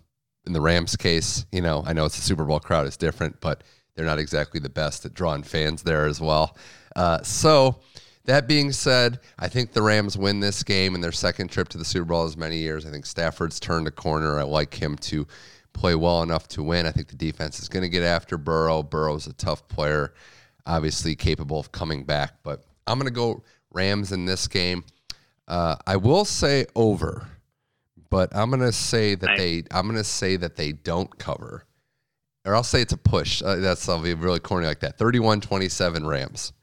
in 0.46 0.54
the 0.54 0.62
Rams 0.62 0.96
case, 0.96 1.46
you 1.52 1.62
know, 1.62 1.84
I 1.88 1.94
know 1.94 2.06
it's 2.06 2.18
a 2.20 2.22
Super 2.22 2.46
Bowl 2.46 2.60
crowd, 2.60 2.86
it's 2.86 2.98
different, 2.98 3.42
but 3.42 3.64
they're 3.96 4.06
not 4.06 4.20
exactly 4.20 4.60
the 4.60 4.70
best 4.70 5.06
at 5.06 5.14
drawing 5.14 5.42
fans 5.42 5.82
there 5.82 6.06
as 6.06 6.22
well. 6.22 6.56
Uh, 6.96 7.24
so, 7.24 7.80
that 8.26 8.48
being 8.48 8.72
said, 8.72 9.20
I 9.40 9.48
think 9.48 9.72
the 9.72 9.82
Rams 9.82 10.18
win 10.18 10.40
this 10.40 10.64
game 10.64 10.96
in 10.96 11.02
their 11.02 11.12
second 11.12 11.50
trip 11.50 11.70
to 11.70 11.78
the 11.78 11.86
Super 11.86 12.06
Bowl 12.06 12.24
as 12.24 12.38
many 12.38 12.58
years. 12.58 12.86
I 12.86 12.92
think 12.92 13.06
Stafford's 13.06 13.60
turned 13.60 13.88
a 13.88 13.92
corner. 13.92 14.40
I 14.40 14.44
like 14.44 14.74
him 14.74 14.96
to 14.98 15.28
play 15.74 15.96
well 15.96 16.24
enough 16.24 16.48
to 16.50 16.64
win. 16.64 16.86
I 16.86 16.92
think 16.92 17.08
the 17.08 17.16
defense 17.16 17.60
is 17.60 17.70
going 17.70 17.84
to 17.84 17.90
get 17.90 18.04
after 18.04 18.38
Burrow. 18.38 18.84
Burrow's 18.84 19.28
a 19.28 19.34
tough 19.34 19.68
player, 19.68 20.14
obviously 20.66 21.16
capable 21.16 21.60
of 21.60 21.72
coming 21.72 22.04
back, 22.04 22.36
but 22.44 22.64
I'm 22.88 22.98
going 22.98 23.08
to 23.08 23.14
go 23.14 23.44
Rams 23.72 24.12
in 24.12 24.26
this 24.26 24.48
game. 24.48 24.84
Uh, 25.48 25.76
I 25.86 25.98
will 25.98 26.26
say 26.26 26.66
over 26.76 27.28
but 28.16 28.34
I'm 28.34 28.50
gonna 28.50 28.72
say 28.72 29.16
that 29.16 29.38
they 29.38 29.64
I'm 29.72 29.88
gonna 29.88 30.04
say 30.04 30.38
that 30.38 30.56
they 30.56 30.72
don't 30.72 31.18
cover, 31.18 31.66
or 32.46 32.56
I'll 32.56 32.64
say 32.64 32.82
it's 32.82 32.94
a 32.94 32.98
push. 32.98 33.42
Uh, 33.44 33.58
that's 33.58 33.90
I'll 33.90 34.02
be 34.02 34.14
really 34.14 34.40
corny 34.40 34.68
like 34.68 34.80
that. 34.80 34.98
31-27 34.98 36.08
Rams, 36.08 36.54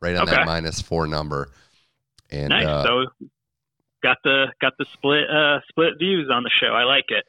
right 0.00 0.16
on 0.16 0.22
okay. 0.22 0.36
that 0.36 0.46
minus 0.46 0.80
four 0.80 1.06
number. 1.06 1.50
And 2.30 2.50
nice. 2.50 2.66
Uh, 2.66 2.84
so 2.84 3.26
got 4.02 4.18
the 4.24 4.46
got 4.60 4.76
the 4.78 4.86
split 4.92 5.28
uh, 5.30 5.60
split 5.68 5.94
views 5.98 6.30
on 6.30 6.42
the 6.42 6.50
show. 6.60 6.68
I 6.68 6.84
like 6.84 7.06
it. 7.08 7.24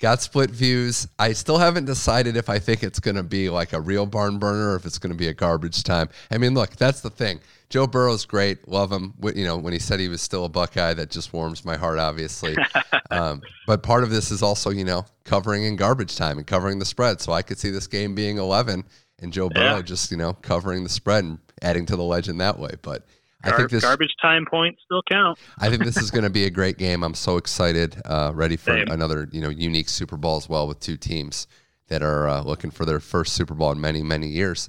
Got 0.00 0.22
split 0.22 0.50
views. 0.50 1.06
I 1.18 1.34
still 1.34 1.58
haven't 1.58 1.84
decided 1.84 2.34
if 2.34 2.48
I 2.48 2.58
think 2.58 2.82
it's 2.82 3.00
going 3.00 3.16
to 3.16 3.22
be 3.22 3.50
like 3.50 3.74
a 3.74 3.80
real 3.80 4.06
barn 4.06 4.38
burner 4.38 4.72
or 4.72 4.76
if 4.76 4.86
it's 4.86 4.96
going 4.96 5.12
to 5.12 5.18
be 5.18 5.28
a 5.28 5.34
garbage 5.34 5.82
time. 5.82 6.08
I 6.30 6.38
mean, 6.38 6.54
look, 6.54 6.70
that's 6.76 7.02
the 7.02 7.10
thing. 7.10 7.40
Joe 7.68 7.86
Burrow's 7.86 8.24
great. 8.24 8.66
Love 8.66 8.90
him. 8.90 9.12
You 9.22 9.44
know, 9.44 9.58
when 9.58 9.74
he 9.74 9.78
said 9.78 10.00
he 10.00 10.08
was 10.08 10.22
still 10.22 10.46
a 10.46 10.48
Buckeye, 10.48 10.94
that 10.94 11.10
just 11.10 11.34
warms 11.34 11.66
my 11.66 11.76
heart, 11.76 11.98
obviously. 11.98 12.56
um, 13.10 13.42
but 13.66 13.82
part 13.82 14.02
of 14.02 14.08
this 14.08 14.30
is 14.30 14.42
also, 14.42 14.70
you 14.70 14.84
know, 14.84 15.04
covering 15.24 15.64
in 15.64 15.76
garbage 15.76 16.16
time 16.16 16.38
and 16.38 16.46
covering 16.46 16.78
the 16.78 16.86
spread. 16.86 17.20
So 17.20 17.32
I 17.32 17.42
could 17.42 17.58
see 17.58 17.68
this 17.68 17.86
game 17.86 18.14
being 18.14 18.38
11 18.38 18.84
and 19.18 19.32
Joe 19.34 19.50
Burrow 19.50 19.76
yeah. 19.76 19.82
just, 19.82 20.10
you 20.10 20.16
know, 20.16 20.32
covering 20.32 20.82
the 20.82 20.88
spread 20.88 21.24
and 21.24 21.38
adding 21.62 21.86
to 21.86 21.96
the 21.96 22.02
legend 22.02 22.40
that 22.40 22.58
way. 22.58 22.72
But 22.82 23.06
I 23.42 23.56
think 23.56 23.70
this 23.70 23.82
garbage 23.82 24.14
time 24.20 24.44
points 24.50 24.80
still 24.84 25.02
count. 25.10 25.38
I 25.58 25.68
think 25.68 25.84
this 25.84 25.96
is 25.96 26.10
going 26.10 26.24
to 26.24 26.30
be 26.30 26.44
a 26.44 26.50
great 26.50 26.78
game. 26.78 27.02
I'm 27.02 27.14
so 27.14 27.36
excited, 27.36 28.00
uh, 28.04 28.32
ready 28.34 28.56
for 28.56 28.72
Same. 28.72 28.88
another 28.88 29.28
you 29.32 29.40
know 29.40 29.48
unique 29.48 29.88
Super 29.88 30.16
Bowl 30.16 30.36
as 30.36 30.48
well 30.48 30.66
with 30.68 30.80
two 30.80 30.96
teams 30.96 31.46
that 31.88 32.02
are 32.02 32.28
uh, 32.28 32.42
looking 32.42 32.70
for 32.70 32.84
their 32.84 33.00
first 33.00 33.32
Super 33.32 33.54
Bowl 33.54 33.72
in 33.72 33.80
many 33.80 34.02
many 34.02 34.28
years. 34.28 34.68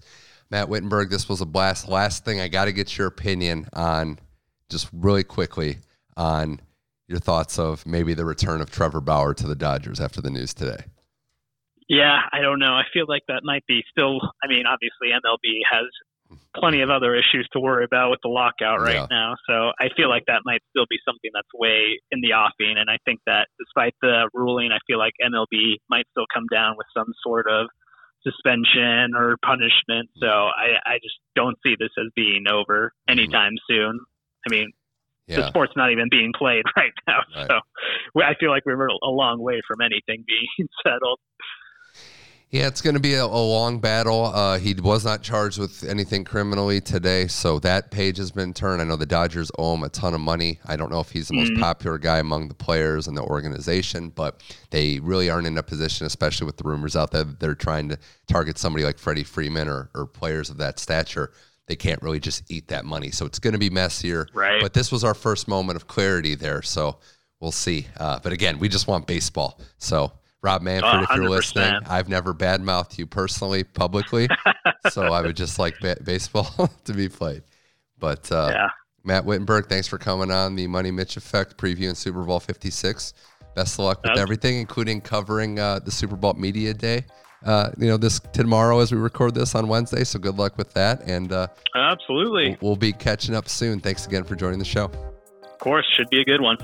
Matt 0.49 0.67
Wittenberg, 0.67 1.09
this 1.09 1.29
was 1.29 1.39
a 1.39 1.45
blast. 1.45 1.87
Last 1.87 2.25
thing, 2.25 2.41
I 2.41 2.49
got 2.49 2.65
to 2.65 2.73
get 2.73 2.97
your 2.97 3.07
opinion 3.07 3.67
on, 3.71 4.19
just 4.69 4.89
really 4.91 5.23
quickly, 5.23 5.77
on 6.17 6.59
your 7.07 7.19
thoughts 7.19 7.57
of 7.57 7.85
maybe 7.85 8.13
the 8.13 8.25
return 8.25 8.59
of 8.59 8.69
Trevor 8.69 8.99
Bauer 8.99 9.33
to 9.33 9.47
the 9.47 9.55
Dodgers 9.55 10.01
after 10.01 10.21
the 10.21 10.29
news 10.29 10.53
today. 10.53 10.83
Yeah, 11.87 12.19
I 12.31 12.41
don't 12.41 12.59
know. 12.59 12.73
I 12.73 12.83
feel 12.93 13.05
like 13.07 13.23
that 13.27 13.41
might 13.43 13.65
be 13.65 13.83
still. 13.91 14.19
I 14.43 14.47
mean, 14.47 14.63
obviously 14.65 15.09
MLB 15.09 15.59
has 15.71 15.87
plenty 16.55 16.81
of 16.81 16.89
other 16.89 17.15
issues 17.15 17.47
to 17.53 17.59
worry 17.59 17.85
about 17.85 18.09
with 18.09 18.19
the 18.23 18.29
lockout 18.29 18.81
right 18.81 18.95
yeah. 18.95 19.07
now. 19.09 19.35
So 19.47 19.71
I 19.79 19.89
feel 19.95 20.09
like 20.09 20.23
that 20.27 20.41
might 20.45 20.61
still 20.69 20.85
be 20.89 20.97
something 21.05 21.31
that's 21.33 21.47
way 21.53 21.99
in 22.11 22.21
the 22.21 22.33
offing. 22.33 22.75
And 22.77 22.89
I 22.89 22.97
think 23.05 23.19
that 23.25 23.47
despite 23.59 23.95
the 24.01 24.29
ruling, 24.33 24.71
I 24.71 24.79
feel 24.87 24.97
like 24.97 25.13
MLB 25.23 25.77
might 25.89 26.05
still 26.11 26.25
come 26.33 26.45
down 26.51 26.75
with 26.77 26.87
some 26.95 27.07
sort 27.23 27.47
of 27.49 27.67
suspension 28.23 29.15
or 29.15 29.37
punishment. 29.43 30.09
So 30.19 30.27
I, 30.27 30.77
I 30.85 30.95
just 31.01 31.15
don't 31.35 31.57
see 31.63 31.75
this 31.79 31.89
as 31.97 32.11
being 32.15 32.45
over 32.51 32.93
anytime 33.07 33.53
mm-hmm. 33.53 33.73
soon. 33.73 33.99
I 34.47 34.51
mean, 34.51 34.71
yeah. 35.27 35.37
the 35.37 35.47
sport's 35.47 35.73
not 35.75 35.91
even 35.91 36.07
being 36.09 36.31
played 36.37 36.63
right 36.77 36.93
now. 37.07 37.19
Right. 37.35 37.47
So 37.47 38.21
I 38.21 38.35
feel 38.39 38.49
like 38.49 38.65
we're 38.65 38.87
a 38.87 39.09
long 39.09 39.41
way 39.41 39.61
from 39.67 39.81
anything 39.81 40.23
being 40.27 40.67
settled. 40.85 41.19
Yeah, 42.51 42.67
it's 42.67 42.81
going 42.81 42.95
to 42.95 42.99
be 42.99 43.13
a, 43.13 43.23
a 43.23 43.27
long 43.27 43.79
battle. 43.79 44.25
Uh, 44.25 44.59
he 44.59 44.73
was 44.73 45.05
not 45.05 45.21
charged 45.21 45.57
with 45.57 45.85
anything 45.85 46.25
criminally 46.25 46.81
today, 46.81 47.27
so 47.27 47.59
that 47.59 47.91
page 47.91 48.17
has 48.17 48.29
been 48.29 48.53
turned. 48.53 48.81
I 48.81 48.85
know 48.85 48.97
the 48.97 49.05
Dodgers 49.05 49.51
owe 49.57 49.73
him 49.73 49.83
a 49.83 49.89
ton 49.89 50.13
of 50.13 50.19
money. 50.19 50.59
I 50.65 50.75
don't 50.75 50.91
know 50.91 50.99
if 50.99 51.11
he's 51.11 51.29
the 51.29 51.35
mm-hmm. 51.35 51.53
most 51.53 51.61
popular 51.61 51.97
guy 51.97 52.19
among 52.19 52.49
the 52.49 52.53
players 52.53 53.07
and 53.07 53.15
the 53.15 53.21
organization, 53.21 54.09
but 54.09 54.43
they 54.69 54.99
really 54.99 55.29
aren't 55.29 55.47
in 55.47 55.57
a 55.57 55.63
position, 55.63 56.05
especially 56.05 56.45
with 56.45 56.57
the 56.57 56.65
rumors 56.65 56.97
out 56.97 57.11
there 57.11 57.23
that 57.23 57.39
they're 57.39 57.55
trying 57.55 57.87
to 57.87 57.97
target 58.27 58.57
somebody 58.57 58.83
like 58.83 58.99
Freddie 58.99 59.23
Freeman 59.23 59.69
or, 59.69 59.89
or 59.95 60.05
players 60.05 60.49
of 60.49 60.57
that 60.57 60.77
stature. 60.77 61.31
They 61.67 61.77
can't 61.77 62.01
really 62.01 62.19
just 62.19 62.51
eat 62.51 62.67
that 62.67 62.83
money, 62.83 63.11
so 63.11 63.25
it's 63.25 63.39
going 63.39 63.53
to 63.53 63.59
be 63.59 63.69
messier. 63.69 64.27
Right. 64.33 64.61
But 64.61 64.73
this 64.73 64.91
was 64.91 65.05
our 65.05 65.13
first 65.13 65.47
moment 65.47 65.77
of 65.77 65.87
clarity 65.87 66.35
there, 66.35 66.61
so 66.63 66.97
we'll 67.39 67.53
see. 67.53 67.87
Uh, 67.95 68.19
but 68.21 68.33
again, 68.33 68.59
we 68.59 68.67
just 68.67 68.89
want 68.89 69.07
baseball, 69.07 69.61
so 69.77 70.11
Rob 70.43 70.63
Manfred, 70.63 71.03
if 71.03 71.15
you're 71.15 71.29
listening, 71.29 71.81
I've 71.85 72.09
never 72.09 72.33
badmouthed 72.33 72.97
you 72.97 73.05
personally, 73.05 73.63
publicly. 73.63 74.27
so 74.89 75.03
I 75.03 75.21
would 75.21 75.35
just 75.35 75.59
like 75.59 75.79
ba- 75.79 75.97
baseball 76.03 76.69
to 76.85 76.93
be 76.93 77.09
played. 77.09 77.43
But 77.99 78.31
uh, 78.31 78.49
yeah. 78.51 78.67
Matt 79.03 79.25
Wittenberg, 79.25 79.67
thanks 79.67 79.87
for 79.87 79.99
coming 79.99 80.31
on 80.31 80.55
the 80.55 80.65
Money 80.67 80.89
Mitch 80.89 81.15
Effect 81.15 81.57
preview 81.57 81.89
in 81.89 81.95
Super 81.95 82.23
Bowl 82.23 82.39
56. 82.39 83.13
Best 83.55 83.79
of 83.79 83.85
luck 83.85 84.01
with 84.03 84.17
everything, 84.17 84.57
including 84.59 85.01
covering 85.01 85.59
uh, 85.59 85.79
the 85.79 85.91
Super 85.91 86.15
Bowl 86.15 86.33
Media 86.33 86.73
Day. 86.73 87.05
Uh, 87.45 87.71
you 87.77 87.87
know, 87.87 87.97
this 87.97 88.19
tomorrow 88.33 88.79
as 88.79 88.91
we 88.91 88.97
record 88.97 89.33
this 89.33 89.55
on 89.55 89.67
Wednesday. 89.67 90.03
So 90.03 90.19
good 90.19 90.37
luck 90.37 90.57
with 90.57 90.73
that. 90.73 91.01
And 91.01 91.31
uh, 91.31 91.47
absolutely, 91.75 92.57
we'll, 92.61 92.71
we'll 92.71 92.75
be 92.75 92.93
catching 92.93 93.35
up 93.35 93.49
soon. 93.49 93.79
Thanks 93.79 94.07
again 94.07 94.23
for 94.23 94.35
joining 94.35 94.59
the 94.59 94.65
show. 94.65 94.85
Of 95.43 95.59
course, 95.59 95.85
should 95.95 96.09
be 96.09 96.21
a 96.21 96.25
good 96.25 96.41
one. 96.41 96.57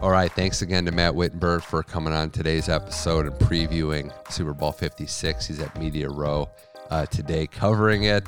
All 0.00 0.10
right. 0.10 0.32
Thanks 0.32 0.62
again 0.62 0.86
to 0.86 0.92
Matt 0.92 1.14
Wittenberg 1.14 1.62
for 1.62 1.82
coming 1.82 2.14
on 2.14 2.30
today's 2.30 2.70
episode 2.70 3.26
and 3.26 3.34
previewing 3.34 4.10
Super 4.32 4.54
Bowl 4.54 4.72
56. 4.72 5.46
He's 5.46 5.60
at 5.60 5.78
Media 5.78 6.08
Row 6.08 6.48
uh, 6.90 7.04
today 7.04 7.46
covering 7.46 8.04
it, 8.04 8.24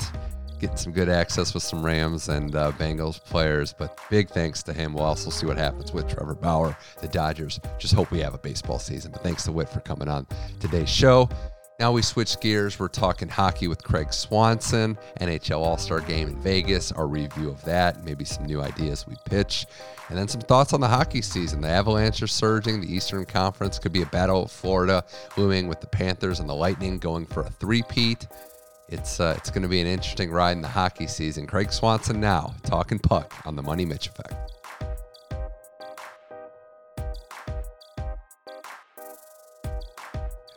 getting 0.60 0.76
some 0.76 0.92
good 0.92 1.08
access 1.08 1.54
with 1.54 1.62
some 1.62 1.82
Rams 1.82 2.28
and 2.28 2.54
uh, 2.54 2.72
Bengals 2.72 3.18
players. 3.24 3.72
But 3.72 3.98
big 4.10 4.28
thanks 4.28 4.62
to 4.64 4.74
him. 4.74 4.92
We'll 4.92 5.04
also 5.04 5.30
see 5.30 5.46
what 5.46 5.56
happens 5.56 5.94
with 5.94 6.08
Trevor 6.08 6.34
Bauer, 6.34 6.76
the 7.00 7.08
Dodgers. 7.08 7.58
Just 7.78 7.94
hope 7.94 8.10
we 8.10 8.20
have 8.20 8.34
a 8.34 8.38
baseball 8.38 8.78
season. 8.78 9.10
But 9.10 9.22
thanks 9.22 9.44
to 9.44 9.52
Witt 9.52 9.70
for 9.70 9.80
coming 9.80 10.08
on 10.08 10.26
today's 10.60 10.90
show. 10.90 11.30
Now 11.80 11.90
we 11.90 12.02
switch 12.02 12.38
gears. 12.40 12.78
We're 12.78 12.88
talking 12.88 13.28
hockey 13.28 13.66
with 13.66 13.82
Craig 13.82 14.12
Swanson, 14.12 14.96
NHL 15.20 15.58
All 15.58 15.78
Star 15.78 16.00
Game 16.00 16.28
in 16.28 16.40
Vegas, 16.40 16.92
our 16.92 17.06
review 17.06 17.48
of 17.48 17.64
that, 17.64 18.04
maybe 18.04 18.24
some 18.24 18.44
new 18.44 18.60
ideas 18.60 19.06
we 19.06 19.16
pitch, 19.24 19.66
and 20.08 20.16
then 20.16 20.28
some 20.28 20.42
thoughts 20.42 20.72
on 20.72 20.80
the 20.80 20.88
hockey 20.88 21.22
season. 21.22 21.60
The 21.60 21.68
Avalanche 21.68 22.22
are 22.22 22.28
surging. 22.28 22.80
The 22.80 22.94
Eastern 22.94 23.24
Conference 23.24 23.78
could 23.78 23.92
be 23.92 24.02
a 24.02 24.06
battle 24.06 24.44
of 24.44 24.50
Florida 24.50 25.04
looming 25.36 25.66
with 25.66 25.80
the 25.80 25.86
Panthers 25.86 26.40
and 26.40 26.48
the 26.48 26.54
Lightning 26.54 26.98
going 26.98 27.26
for 27.26 27.40
a 27.40 27.50
three-peat. 27.50 28.28
It's, 28.88 29.18
uh, 29.18 29.34
it's 29.38 29.50
going 29.50 29.62
to 29.62 29.68
be 29.68 29.80
an 29.80 29.86
interesting 29.86 30.30
ride 30.30 30.52
in 30.52 30.60
the 30.60 30.68
hockey 30.68 31.06
season. 31.06 31.46
Craig 31.46 31.72
Swanson 31.72 32.20
now 32.20 32.54
talking 32.64 32.98
puck 32.98 33.32
on 33.46 33.56
the 33.56 33.62
Money 33.62 33.86
Mitch 33.86 34.06
Effect. 34.08 34.52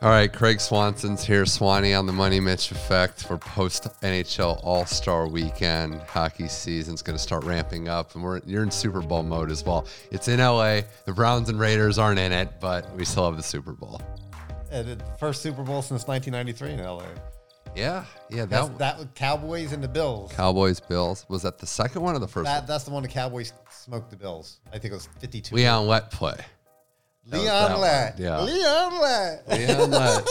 All 0.02 0.10
right, 0.10 0.30
Craig 0.30 0.60
Swanson's 0.60 1.24
here. 1.24 1.46
Swanee 1.46 1.94
on 1.94 2.04
the 2.04 2.12
Money 2.12 2.38
Mitch 2.38 2.70
Effect 2.70 3.26
for 3.26 3.38
post 3.38 3.84
NHL 4.02 4.60
All 4.62 4.84
Star 4.84 5.26
Weekend. 5.26 6.02
Hockey 6.02 6.48
season's 6.48 7.00
going 7.00 7.16
to 7.16 7.22
start 7.22 7.44
ramping 7.44 7.88
up, 7.88 8.14
and 8.14 8.22
we're 8.22 8.42
you're 8.44 8.62
in 8.62 8.70
Super 8.70 9.00
Bowl 9.00 9.22
mode 9.22 9.50
as 9.50 9.64
well. 9.64 9.86
It's 10.10 10.28
in 10.28 10.38
LA. 10.38 10.82
The 11.06 11.14
Browns 11.14 11.48
and 11.48 11.58
Raiders 11.58 11.98
aren't 11.98 12.18
in 12.18 12.30
it, 12.30 12.60
but 12.60 12.94
we 12.94 13.06
still 13.06 13.24
have 13.24 13.38
the 13.38 13.42
Super 13.42 13.72
Bowl. 13.72 14.02
Yeah, 14.70 14.82
the 14.82 15.02
first 15.18 15.40
Super 15.40 15.62
Bowl 15.62 15.80
since 15.80 16.06
1993 16.06 16.72
in 16.72 16.86
LA. 16.86 17.04
Yeah, 17.74 18.04
yeah, 18.28 18.44
that 18.44 18.50
that's, 18.50 18.68
that 18.78 18.98
was 18.98 19.06
Cowboys 19.14 19.72
and 19.72 19.82
the 19.82 19.88
Bills. 19.88 20.30
Cowboys 20.32 20.78
Bills 20.78 21.24
was 21.30 21.40
that 21.42 21.56
the 21.56 21.66
second 21.66 22.02
one 22.02 22.14
or 22.14 22.18
the 22.18 22.28
first? 22.28 22.44
That, 22.44 22.60
one? 22.60 22.66
That's 22.66 22.84
the 22.84 22.90
one 22.90 23.02
the 23.02 23.08
Cowboys 23.08 23.54
smoked 23.70 24.10
the 24.10 24.16
Bills. 24.16 24.60
I 24.68 24.78
think 24.78 24.92
it 24.92 24.96
was 24.96 25.08
52. 25.20 25.54
Leon 25.54 25.86
Lett 25.86 26.10
play. 26.10 26.36
Leon 27.26 27.80
Lett. 27.80 28.18
Yeah. 28.18 28.40
Leon 28.40 29.00
Lett. 29.00 29.48
Leon. 29.48 30.24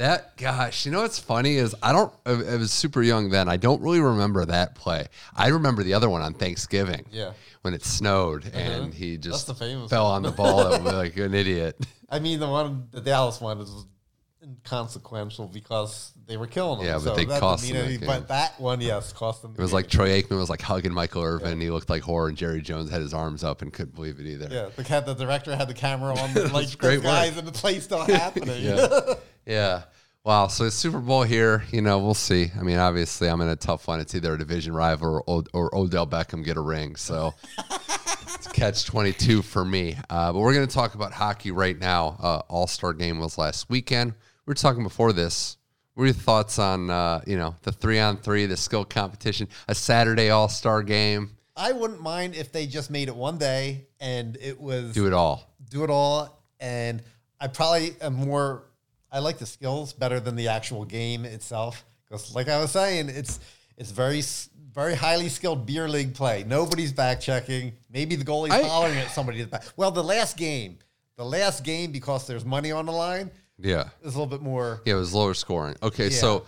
That 0.00 0.34
gosh, 0.38 0.86
you 0.86 0.92
know 0.92 1.02
what's 1.02 1.18
funny 1.18 1.56
is 1.56 1.74
I 1.82 1.92
don't. 1.92 2.10
I 2.24 2.56
was 2.56 2.72
super 2.72 3.02
young 3.02 3.28
then. 3.28 3.50
I 3.50 3.58
don't 3.58 3.82
really 3.82 4.00
remember 4.00 4.46
that 4.46 4.74
play. 4.74 5.06
I 5.36 5.48
remember 5.48 5.82
the 5.82 5.92
other 5.92 6.08
one 6.08 6.22
on 6.22 6.32
Thanksgiving. 6.32 7.04
Yeah. 7.12 7.32
When 7.60 7.74
it 7.74 7.84
snowed 7.84 8.46
uh-huh. 8.46 8.58
and 8.58 8.94
he 8.94 9.18
just 9.18 9.54
fell 9.54 9.84
one. 9.84 9.90
on 9.92 10.22
the 10.22 10.30
ball 10.30 10.78
like 10.80 11.18
an 11.18 11.34
idiot. 11.34 11.76
I 12.08 12.18
mean, 12.18 12.40
the 12.40 12.48
one, 12.48 12.88
the 12.92 13.02
Dallas 13.02 13.42
one, 13.42 13.60
is 13.60 13.84
inconsequential 14.50 15.48
because 15.48 16.12
they 16.26 16.36
were 16.36 16.46
killing 16.46 16.78
them. 16.78 16.86
Yeah, 16.86 16.94
but 16.94 17.00
so 17.02 17.14
they 17.14 17.26
cost 17.26 17.68
them. 17.68 18.00
That 18.00 18.06
but 18.06 18.28
that 18.28 18.60
one, 18.60 18.80
yes, 18.80 19.12
cost 19.12 19.42
them. 19.42 19.52
it 19.52 19.60
was 19.60 19.70
game. 19.70 19.74
like 19.74 19.88
Troy 19.88 20.20
Aikman 20.20 20.38
was 20.38 20.50
like 20.50 20.62
hugging 20.62 20.92
Michael 20.92 21.22
Irvin. 21.22 21.58
Yeah. 21.58 21.64
He 21.64 21.70
looked 21.70 21.90
like 21.90 22.02
horror, 22.02 22.28
and 22.28 22.36
Jerry 22.36 22.60
Jones 22.60 22.90
had 22.90 23.00
his 23.00 23.14
arms 23.14 23.44
up 23.44 23.62
and 23.62 23.72
couldn't 23.72 23.94
believe 23.94 24.18
it 24.20 24.26
either. 24.26 24.48
Yeah, 24.50 24.68
the, 24.74 24.84
cat, 24.84 25.06
the 25.06 25.14
director 25.14 25.54
had 25.54 25.68
the 25.68 25.74
camera 25.74 26.16
on 26.18 26.34
the 26.34 26.48
like 26.52 26.76
great 26.78 27.02
guys, 27.02 27.36
and 27.36 27.46
the 27.46 27.52
play 27.52 27.80
still 27.80 28.04
happening. 28.04 28.62
yeah. 28.62 29.14
yeah. 29.46 29.82
Wow. 30.22 30.48
So 30.48 30.64
it's 30.64 30.76
Super 30.76 30.98
Bowl 30.98 31.22
here. 31.22 31.64
You 31.70 31.80
know, 31.80 31.98
we'll 31.98 32.14
see. 32.14 32.50
I 32.58 32.62
mean, 32.62 32.76
obviously, 32.76 33.28
I'm 33.28 33.40
in 33.40 33.48
a 33.48 33.56
tough 33.56 33.88
one. 33.88 34.00
It's 34.00 34.14
either 34.14 34.34
a 34.34 34.38
division 34.38 34.74
rival 34.74 35.24
or, 35.26 35.44
or 35.54 35.74
Odell 35.74 36.06
Beckham 36.06 36.44
get 36.44 36.58
a 36.58 36.60
ring. 36.60 36.96
So 36.96 37.32
it's 38.34 38.46
catch 38.52 38.84
22 38.84 39.40
for 39.40 39.64
me. 39.64 39.96
Uh, 40.10 40.32
but 40.32 40.38
we're 40.38 40.52
going 40.52 40.66
to 40.66 40.72
talk 40.72 40.94
about 40.94 41.12
hockey 41.14 41.52
right 41.52 41.78
now. 41.78 42.18
Uh, 42.20 42.42
All 42.48 42.66
Star 42.66 42.92
game 42.92 43.18
was 43.18 43.38
last 43.38 43.70
weekend. 43.70 44.12
We 44.50 44.52
were 44.52 44.56
talking 44.56 44.82
before 44.82 45.12
this 45.12 45.58
what 45.94 46.02
are 46.02 46.06
your 46.06 46.12
thoughts 46.12 46.58
on 46.58 46.90
uh, 46.90 47.20
you 47.24 47.38
know 47.38 47.54
the 47.62 47.70
three 47.70 48.00
on 48.00 48.16
three, 48.16 48.46
the 48.46 48.56
skill 48.56 48.84
competition, 48.84 49.46
a 49.68 49.76
Saturday 49.76 50.30
All 50.30 50.48
Star 50.48 50.82
game? 50.82 51.36
I 51.54 51.70
wouldn't 51.70 52.00
mind 52.00 52.34
if 52.34 52.50
they 52.50 52.66
just 52.66 52.90
made 52.90 53.06
it 53.06 53.14
one 53.14 53.38
day 53.38 53.86
and 54.00 54.36
it 54.40 54.60
was 54.60 54.92
do 54.92 55.06
it 55.06 55.12
all, 55.12 55.54
do 55.70 55.84
it 55.84 55.90
all, 55.90 56.42
and 56.58 57.00
I 57.38 57.46
probably 57.46 57.94
am 58.00 58.14
more. 58.14 58.64
I 59.12 59.20
like 59.20 59.38
the 59.38 59.46
skills 59.46 59.92
better 59.92 60.18
than 60.18 60.34
the 60.34 60.48
actual 60.48 60.84
game 60.84 61.24
itself 61.24 61.84
because, 62.08 62.34
like 62.34 62.48
I 62.48 62.60
was 62.60 62.72
saying, 62.72 63.08
it's 63.08 63.38
it's 63.76 63.92
very 63.92 64.20
very 64.74 64.96
highly 64.96 65.28
skilled 65.28 65.64
beer 65.64 65.88
league 65.88 66.12
play. 66.12 66.42
Nobody's 66.42 66.92
back 66.92 67.20
checking. 67.20 67.74
Maybe 67.88 68.16
the 68.16 68.24
goalie's 68.24 68.50
I, 68.50 68.64
hollering 68.64 68.98
at 68.98 69.12
somebody. 69.12 69.44
Back. 69.44 69.62
Well, 69.76 69.92
the 69.92 70.02
last 70.02 70.36
game, 70.36 70.78
the 71.14 71.24
last 71.24 71.62
game 71.62 71.92
because 71.92 72.26
there's 72.26 72.44
money 72.44 72.72
on 72.72 72.86
the 72.86 72.92
line 72.92 73.30
yeah. 73.62 73.88
It's 74.02 74.14
a 74.14 74.18
little 74.18 74.26
bit 74.26 74.42
more. 74.42 74.82
Yeah, 74.84 74.94
it 74.94 74.96
was 74.96 75.14
lower 75.14 75.34
scoring. 75.34 75.76
Okay, 75.82 76.08
yeah. 76.08 76.16
so 76.16 76.44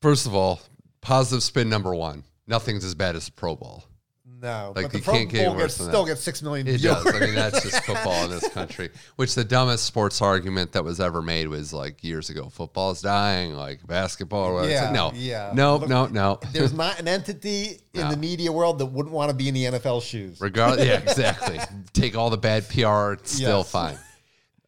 first 0.00 0.26
of 0.26 0.34
all, 0.34 0.60
positive 1.00 1.42
spin 1.42 1.68
number 1.68 1.94
one. 1.94 2.24
Nothing's 2.46 2.84
as 2.84 2.94
bad 2.94 3.16
as 3.16 3.26
the 3.26 3.32
Pro 3.32 3.54
Bowl. 3.54 3.84
No, 4.42 4.72
like 4.74 4.86
but 4.86 4.92
the 4.92 5.00
Pro 5.00 5.26
Bowl 5.26 5.58
gets, 5.58 5.74
still 5.74 6.06
gets 6.06 6.22
six 6.22 6.40
million. 6.42 6.66
It 6.66 6.80
does. 6.80 7.06
I 7.06 7.20
mean, 7.20 7.34
that's 7.34 7.62
just 7.62 7.84
football 7.84 8.24
in 8.24 8.30
this 8.30 8.48
country. 8.48 8.88
Which 9.16 9.34
the 9.34 9.44
dumbest 9.44 9.84
sports 9.84 10.22
argument 10.22 10.72
that 10.72 10.82
was 10.82 10.98
ever 10.98 11.20
made 11.20 11.48
was 11.48 11.74
like 11.74 12.02
years 12.02 12.30
ago. 12.30 12.48
Football 12.48 12.92
is 12.92 13.02
dying, 13.02 13.52
like 13.52 13.86
basketball. 13.86 14.66
Yeah, 14.66 14.84
like, 14.84 14.92
no, 14.94 15.12
yeah. 15.14 15.52
No, 15.54 15.76
Look, 15.76 15.90
no, 15.90 16.06
no. 16.06 16.40
There's 16.52 16.72
not 16.74 16.98
an 16.98 17.06
entity 17.06 17.80
in 17.92 18.00
no. 18.00 18.10
the 18.10 18.16
media 18.16 18.50
world 18.50 18.78
that 18.78 18.86
wouldn't 18.86 19.14
want 19.14 19.30
to 19.30 19.36
be 19.36 19.48
in 19.48 19.54
the 19.54 19.64
NFL 19.64 20.02
shoes. 20.02 20.40
Regardless, 20.40 20.86
yeah, 20.86 20.94
exactly. 21.02 21.58
Take 21.92 22.16
all 22.16 22.30
the 22.30 22.38
bad 22.38 22.66
PR, 22.68 23.12
it's 23.12 23.32
still 23.32 23.62
fine. 23.62 23.98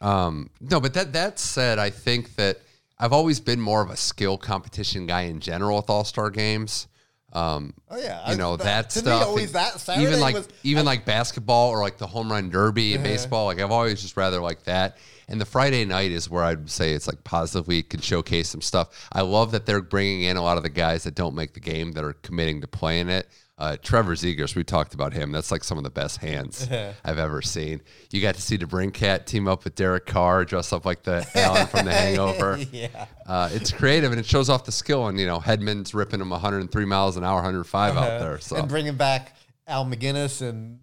Um, 0.03 0.51
no, 0.61 0.81
but 0.81 0.95
that 0.95 1.13
that 1.15 1.39
said, 1.39 1.79
I 1.79 1.91
think 1.91 2.35
that 2.35 2.59
I've 2.99 3.13
always 3.13 3.41
been 3.41 3.61
more 3.61 3.83
of 3.83 3.91
a 3.91 3.97
skill 3.97 4.37
competition 4.37 5.07
guy 5.07 5.23
in 5.23 5.41
general 5.41 5.77
with 5.77 5.89
All 5.89 6.05
Star 6.05 6.29
games. 6.29 6.89
Um, 7.33 7.73
oh 7.89 7.99
yeah, 7.99 8.31
you 8.31 8.37
know 8.37 8.55
I, 8.55 8.57
that, 8.57 8.93
stuff. 8.93 9.27
always 9.27 9.53
that 9.53 9.81
Saturday 9.81 10.07
even 10.07 10.21
like 10.21 10.35
was, 10.35 10.49
even 10.65 10.83
I, 10.83 10.91
like 10.91 11.07
basketball 11.07 11.71
or 11.71 11.81
like 11.81 11.97
the 11.97 12.07
home 12.07 12.31
run 12.31 12.51
derby 12.51 12.93
in 12.93 13.01
uh-huh. 13.01 13.09
baseball. 13.09 13.47
Like 13.47 13.59
I've 13.59 13.71
always 13.71 14.03
just 14.03 14.19
rather 14.19 14.41
like 14.41 14.65
that. 14.65 14.99
And 15.29 15.41
the 15.41 15.47
Friday 15.47 15.85
night 15.87 16.11
is 16.11 16.29
where 16.29 16.45
I'd 16.45 16.69
say 16.69 16.93
it's 16.93 17.07
like 17.07 17.25
positively 17.25 17.83
can 17.83 18.01
showcase 18.01 18.51
some 18.51 18.61
stuff. 18.61 19.09
I 19.13 19.23
love 19.23 19.53
that 19.53 19.65
they're 19.65 19.81
bringing 19.81 20.25
in 20.25 20.37
a 20.37 20.43
lot 20.43 20.59
of 20.59 20.63
the 20.63 20.69
guys 20.69 21.05
that 21.05 21.15
don't 21.15 21.35
make 21.35 21.55
the 21.55 21.61
game 21.61 21.93
that 21.93 22.05
are 22.05 22.13
committing 22.13 22.61
to 22.61 22.67
playing 22.67 23.09
it. 23.09 23.29
Uh, 23.59 23.77
Trevor 23.81 24.15
Zegras, 24.15 24.57
we 24.57 24.65
talked 24.65 24.95
about 24.95 25.13
him. 25.13 25.31
That's 25.31 25.51
like 25.53 25.63
some 25.63 25.77
of 25.79 25.85
the 25.85 25.91
best 25.91 26.19
hands 26.19 26.67
I've 27.05 27.19
ever 27.19 27.43
seen. 27.43 27.81
You 28.11 28.21
got 28.23 28.35
to 28.35 28.41
see 28.43 28.57
the 28.57 28.65
DeBrincat 28.65 29.27
team 29.27 29.47
up 29.47 29.65
with 29.65 29.75
Derek 29.75 30.07
Carr, 30.07 30.45
dress 30.45 30.73
up 30.73 30.85
like 30.87 31.03
the 31.03 31.25
Alan 31.35 31.67
from 31.67 31.85
The 31.85 31.93
Hangover. 31.95 32.59
yeah. 32.73 33.07
Uh, 33.27 33.51
it's 33.53 33.71
creative 33.71 34.11
and 34.11 34.19
it 34.19 34.27
shows 34.27 34.49
off 34.49 34.65
the 34.65 34.73
skill. 34.73 35.07
And 35.07 35.21
you 35.21 35.27
know, 35.27 35.39
Hedman's 35.39 35.95
ripping 35.95 36.21
him 36.21 36.31
103 36.31 36.85
miles 36.87 37.17
an 37.17 37.25
hour, 37.25 37.37
105 37.37 37.97
out 37.97 38.21
there. 38.21 38.39
So 38.41 38.57
And 38.57 38.69
bringing 38.69 38.97
back 38.97 39.37
Al 39.69 39.85
MacInnis 39.85 40.41
and 40.43 40.81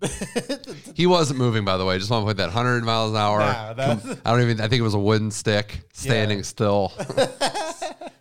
he 0.95 1.05
wasn't 1.07 1.39
moving, 1.39 1.65
by 1.65 1.75
the 1.75 1.83
way. 1.83 1.97
Just 1.97 2.11
want 2.11 2.23
to 2.23 2.27
put 2.29 2.37
that 2.37 2.53
100 2.53 2.83
miles 2.85 3.11
an 3.11 3.17
hour. 3.17 3.39
That's- 3.75 4.17
I 4.23 4.31
don't 4.31 4.41
even. 4.41 4.61
I 4.61 4.67
think 4.67 4.79
it 4.79 4.83
was 4.83 4.93
a 4.93 4.99
wooden 4.99 5.31
stick 5.31 5.81
standing 5.91 6.37
Yeah. 6.37 6.43
still. 6.43 6.93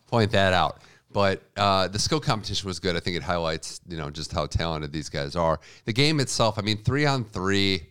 Point 0.08 0.32
that 0.32 0.52
out. 0.54 0.80
But 1.10 1.42
uh, 1.56 1.88
the 1.88 1.98
skill 1.98 2.20
competition 2.20 2.66
was 2.66 2.80
good. 2.80 2.94
I 2.94 3.00
think 3.00 3.16
it 3.16 3.22
highlights, 3.22 3.80
you 3.88 3.96
know, 3.96 4.10
just 4.10 4.32
how 4.32 4.46
talented 4.46 4.92
these 4.92 5.08
guys 5.08 5.36
are. 5.36 5.58
The 5.86 5.92
game 5.92 6.20
itself, 6.20 6.58
I 6.58 6.62
mean, 6.62 6.78
three 6.78 7.06
on 7.06 7.24
three. 7.24 7.88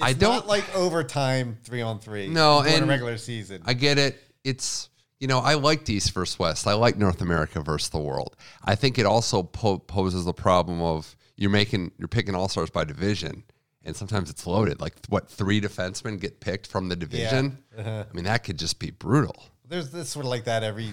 I 0.00 0.12
don't 0.12 0.34
not 0.34 0.46
like 0.46 0.74
overtime 0.74 1.58
three 1.62 1.82
on 1.82 1.98
three. 1.98 2.28
No, 2.28 2.62
and 2.62 2.88
regular 2.88 3.18
season. 3.18 3.62
I 3.64 3.74
get 3.74 3.98
it. 3.98 4.18
It's 4.44 4.88
you 5.20 5.28
know 5.28 5.38
I 5.38 5.54
liked 5.54 5.88
East 5.90 6.12
versus 6.12 6.38
West. 6.38 6.66
I 6.66 6.74
like 6.74 6.96
North 6.96 7.20
America 7.20 7.60
versus 7.60 7.90
the 7.90 7.98
world. 7.98 8.36
I 8.64 8.74
think 8.74 8.98
it 8.98 9.06
also 9.06 9.42
po- 9.42 9.78
poses 9.78 10.24
the 10.24 10.32
problem 10.32 10.80
of 10.80 11.14
you're 11.36 11.50
making 11.50 11.92
you're 11.98 12.08
picking 12.08 12.34
all 12.34 12.48
stars 12.48 12.70
by 12.70 12.84
division, 12.84 13.44
and 13.84 13.94
sometimes 13.94 14.30
it's 14.30 14.46
loaded. 14.46 14.80
Like 14.80 14.94
what 15.08 15.28
three 15.28 15.60
defensemen 15.60 16.20
get 16.20 16.40
picked 16.40 16.66
from 16.66 16.88
the 16.88 16.96
division? 16.96 17.58
Uh-huh. 17.76 18.04
I 18.10 18.14
mean 18.14 18.24
that 18.24 18.44
could 18.44 18.58
just 18.58 18.78
be 18.78 18.90
brutal. 18.90 19.36
There's 19.68 19.90
this 19.90 20.08
sort 20.08 20.24
of 20.24 20.30
like 20.30 20.44
that 20.44 20.62
every 20.62 20.90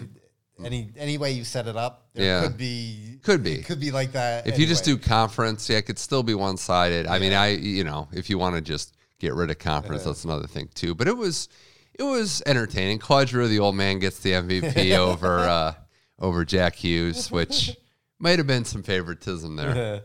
Hmm. 0.57 0.65
any 0.67 0.89
any 0.97 1.17
way 1.17 1.31
you 1.31 1.43
set 1.43 1.67
it 1.67 1.75
up. 1.75 2.07
There 2.13 2.25
Yeah. 2.25 2.43
could 2.47 2.57
be 2.57 3.19
Could 3.23 3.43
be. 3.43 3.63
could 3.63 3.79
be 3.79 3.91
like 3.91 4.11
that. 4.11 4.45
If 4.47 4.59
you 4.59 4.67
just 4.67 4.83
do 4.85 4.97
conference, 4.97 5.67
yeah, 5.69 5.77
it 5.77 5.85
could 5.87 5.97
still 5.97 6.21
be 6.23 6.35
one 6.35 6.57
sided. 6.57 7.07
I 7.07 7.17
mean, 7.19 7.33
I 7.33 7.49
you 7.55 7.83
know 7.83 8.07
if 8.11 8.29
you 8.29 8.37
want 8.37 8.55
to 8.55 8.61
just 8.61 8.95
get 9.19 9.33
rid 9.33 9.49
of 9.49 9.57
conference, 9.57 10.01
uh-huh. 10.01 10.11
that's 10.11 10.23
another 10.25 10.47
thing 10.47 10.69
too. 10.75 10.93
But 10.93 11.07
it 11.07 11.17
was 11.17 11.49
it 11.97 12.03
was 12.03 12.43
entertaining. 12.45 12.99
Giroux, 12.99 13.47
the 13.47 13.59
old 13.59 13.75
man, 13.75 13.99
gets 13.99 14.19
the 14.19 14.31
MVP 14.33 14.91
over 14.97 15.39
uh, 15.39 15.73
over 16.19 16.45
Jack 16.45 16.75
Hughes, 16.75 17.31
which 17.31 17.75
might 18.19 18.37
have 18.37 18.47
been 18.47 18.65
some 18.65 18.83
favoritism 18.83 19.55
there. 19.55 19.69
Uh-huh. 19.69 19.99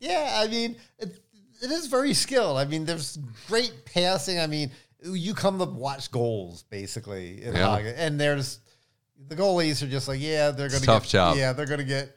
Yeah, 0.00 0.40
I 0.42 0.48
mean, 0.48 0.76
it, 0.98 1.18
it 1.62 1.70
is 1.70 1.86
very 1.86 2.12
skilled. 2.12 2.58
I 2.58 2.66
mean, 2.66 2.84
there's 2.84 3.18
great 3.48 3.86
passing. 3.86 4.38
I 4.38 4.46
mean, 4.46 4.70
you 5.02 5.32
come 5.32 5.58
to 5.58 5.64
watch 5.64 6.10
goals 6.10 6.64
basically, 6.64 7.42
in 7.42 7.54
Yeah. 7.54 7.76
and 7.78 8.20
there's 8.20 8.60
the 9.28 9.36
goalies 9.36 9.82
are 9.82 9.86
just 9.86 10.08
like, 10.08 10.20
yeah, 10.20 10.50
they're 10.50 10.68
gonna 10.68 10.84
tough 10.84 11.04
get, 11.04 11.10
job. 11.10 11.36
Yeah, 11.36 11.52
they're 11.52 11.66
gonna 11.66 11.84
get. 11.84 12.16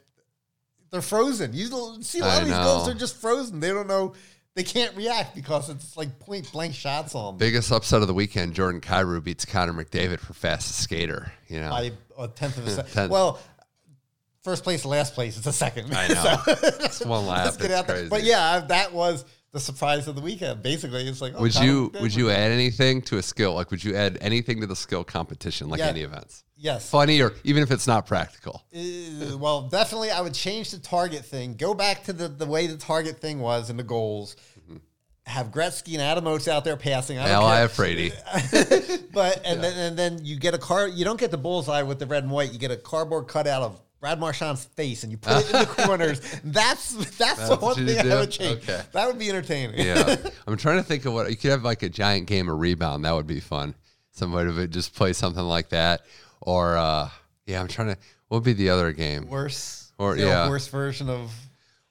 They're 0.90 1.02
frozen. 1.02 1.54
You 1.54 1.68
don't 1.68 2.04
see 2.04 2.18
a 2.18 2.22
lot 2.22 2.38
I 2.38 2.40
of 2.40 2.44
these 2.46 2.56
know. 2.56 2.64
goals. 2.64 2.86
They're 2.86 2.94
just 2.94 3.16
frozen. 3.16 3.60
They 3.60 3.68
don't 3.68 3.86
know. 3.86 4.14
They 4.56 4.64
can't 4.64 4.96
react 4.96 5.36
because 5.36 5.70
it's 5.70 5.96
like 5.96 6.18
point 6.18 6.50
blank 6.50 6.74
shots 6.74 7.14
on 7.14 7.34
them. 7.34 7.38
Biggest 7.38 7.70
upset 7.70 8.02
of 8.02 8.08
the 8.08 8.14
weekend: 8.14 8.54
Jordan 8.54 8.80
Kyrou 8.80 9.22
beats 9.22 9.44
Connor 9.44 9.72
McDavid 9.72 10.18
for 10.18 10.34
fastest 10.34 10.80
skater. 10.80 11.32
You 11.46 11.60
know, 11.60 11.70
by 11.70 11.92
a 12.18 12.28
tenth 12.28 12.58
of 12.58 12.66
a 12.66 12.70
second. 12.70 13.10
Well, 13.10 13.38
first 14.42 14.64
place, 14.64 14.84
last 14.84 15.14
place, 15.14 15.38
it's 15.38 15.46
a 15.46 15.52
second. 15.52 15.94
I 15.94 16.08
know. 16.48 16.54
Just 16.80 17.06
one 17.06 17.26
lap. 17.26 17.44
Let's 17.44 17.56
get 17.56 17.66
It's 17.66 17.74
out 17.74 17.86
there. 17.86 18.08
But 18.08 18.24
yeah, 18.24 18.60
that 18.68 18.92
was 18.92 19.24
the 19.52 19.60
surprise 19.60 20.06
of 20.08 20.14
the 20.14 20.20
weekend. 20.22 20.62
Basically, 20.62 21.06
it's 21.08 21.20
like, 21.20 21.34
oh, 21.36 21.40
would 21.42 21.54
you 21.56 21.92
would 22.00 22.14
you 22.14 22.30
add 22.30 22.50
anything 22.52 23.02
to 23.02 23.18
a 23.18 23.22
skill? 23.22 23.54
Like, 23.54 23.70
would 23.70 23.82
you 23.82 23.96
add 23.96 24.18
anything 24.20 24.60
to 24.60 24.66
the 24.66 24.76
skill 24.76 25.04
competition, 25.04 25.68
like 25.68 25.80
Yeah. 25.80 25.88
any 25.88 26.02
events? 26.02 26.44
Yes. 26.56 26.88
Funny 26.90 27.20
or 27.22 27.32
even 27.42 27.62
if 27.62 27.70
it's 27.70 27.86
not 27.86 28.06
practical. 28.06 28.62
Uh, 28.74 29.36
well, 29.38 29.62
definitely, 29.62 30.10
I 30.10 30.20
would 30.20 30.34
change 30.34 30.70
the 30.70 30.78
target 30.78 31.24
thing. 31.24 31.54
Go 31.54 31.74
back 31.74 32.04
to 32.04 32.12
the, 32.12 32.28
the 32.28 32.46
way 32.46 32.66
the 32.66 32.76
target 32.76 33.18
thing 33.18 33.40
was 33.40 33.70
and 33.70 33.78
the 33.78 33.82
goals. 33.84 34.36
Have 35.26 35.48
Gretzky 35.52 35.92
and 35.92 36.02
Adam 36.02 36.26
Oates 36.26 36.48
out 36.48 36.64
there 36.64 36.76
passing. 36.76 37.18
I 37.18 37.22
don't 37.22 37.30
Hell, 37.30 37.44
I 37.46 37.58
have 37.60 37.76
Brady. 37.76 38.10
but 39.12 39.40
and 39.44 39.62
then 39.62 39.78
and 39.78 39.96
then 39.96 40.24
you 40.24 40.36
get 40.36 40.54
a 40.54 40.58
car. 40.58 40.88
You 40.88 41.04
don't 41.04 41.20
get 41.20 41.30
the 41.30 41.38
bullseye 41.38 41.82
with 41.82 41.98
the 41.98 42.06
red 42.06 42.24
and 42.24 42.32
white. 42.32 42.52
You 42.52 42.58
get 42.58 42.70
a 42.72 42.76
cardboard 42.76 43.28
cutout 43.28 43.62
of 43.62 43.80
Brad 44.00 44.18
Marchand's 44.18 44.64
face, 44.64 45.02
and 45.02 45.12
you 45.12 45.18
put 45.18 45.44
it 45.44 45.46
in 45.46 45.60
the 45.60 45.66
corners. 45.84 46.20
That's 46.42 46.94
that's, 47.16 47.48
the 47.48 47.56
one 47.56 47.74
thing 47.74 48.10
I 48.10 48.20
would 48.20 48.30
change. 48.30 48.62
Okay. 48.62 48.82
That 48.92 49.06
would 49.06 49.18
be 49.18 49.28
entertaining. 49.28 49.78
Yeah, 49.86 50.16
I'm 50.46 50.56
trying 50.56 50.78
to 50.78 50.82
think 50.82 51.04
of 51.04 51.12
what 51.12 51.30
you 51.30 51.36
could 51.36 51.50
have 51.50 51.62
like 51.64 51.82
a 51.82 51.88
giant 51.88 52.26
game 52.26 52.48
of 52.48 52.58
rebound. 52.58 53.04
That 53.04 53.12
would 53.12 53.26
be 53.26 53.40
fun. 53.40 53.74
Somebody 54.12 54.50
would 54.50 54.70
just 54.70 54.94
play 54.94 55.12
something 55.12 55.42
like 55.42 55.68
that, 55.68 56.02
or 56.40 56.76
uh, 56.76 57.10
yeah, 57.46 57.60
I'm 57.60 57.68
trying 57.68 57.88
to. 57.88 57.98
What 58.28 58.38
would 58.38 58.44
be 58.44 58.52
the 58.52 58.70
other 58.70 58.92
game? 58.92 59.26
worse 59.28 59.92
Or- 59.98 60.16
yeah. 60.16 60.48
worse 60.48 60.68
version 60.68 61.10
of 61.10 61.32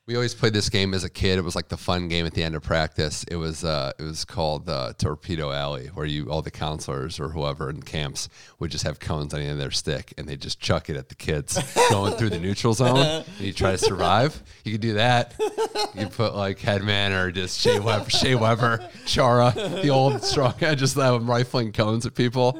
We 0.10 0.16
always 0.16 0.34
played 0.34 0.54
this 0.54 0.70
game 0.70 0.96
as 0.96 1.04
a 1.04 1.10
kid. 1.10 1.38
It 1.38 1.44
was 1.44 1.56
like 1.56 1.68
the 1.68 1.78
fun 1.78 2.08
game 2.08 2.26
at 2.26 2.34
the 2.34 2.42
end 2.42 2.56
of 2.56 2.64
practice. 2.64 3.24
It 3.26 3.36
was 3.36 3.64
uh, 3.64 3.92
it 4.00 4.02
was 4.02 4.26
called 4.26 4.68
uh, 4.68 4.94
Torpedo 4.98 5.52
Alley, 5.52 5.86
where 5.94 6.08
you 6.08 6.32
all 6.32 6.42
the 6.42 6.50
counselors 6.50 7.20
or 7.20 7.30
whoever 7.30 7.70
in 7.70 7.84
camps 7.84 8.28
would 8.58 8.72
just 8.72 8.86
have 8.86 9.00
cones 9.00 9.36
on 9.36 9.40
the 9.40 9.46
end 9.46 9.52
of 9.54 9.60
their 9.60 9.70
stick, 9.70 10.16
and 10.18 10.28
they 10.28 10.36
just 10.36 10.60
chuck 10.60 10.90
it 10.90 10.98
at 10.98 11.10
the 11.10 11.16
kids 11.16 11.60
going 11.92 12.14
through 12.14 12.32
the 12.32 12.40
neutral 12.40 12.74
zone, 12.74 12.98
and 12.98 13.40
you 13.40 13.54
try 13.54 13.74
to 13.74 13.78
survive. 13.78 14.42
You 14.64 14.72
could 14.72 14.82
do 14.82 14.94
that. 14.94 15.36
You 15.40 16.06
could 16.06 16.12
put 16.14 16.34
like 16.34 16.58
Hedman 16.58 17.12
or 17.12 17.32
just 17.32 17.62
Shea 17.62 17.80
Weber, 17.80 18.10
Shea 18.10 18.34
Weber, 18.34 18.90
Chara, 19.06 19.54
the 19.56 19.90
old 19.90 20.24
strong 20.24 20.56
guy, 20.58 20.74
just 20.74 20.96
them 20.96 21.30
rifling 21.30 21.72
cones 21.72 22.08
at 22.08 22.16
people. 22.16 22.60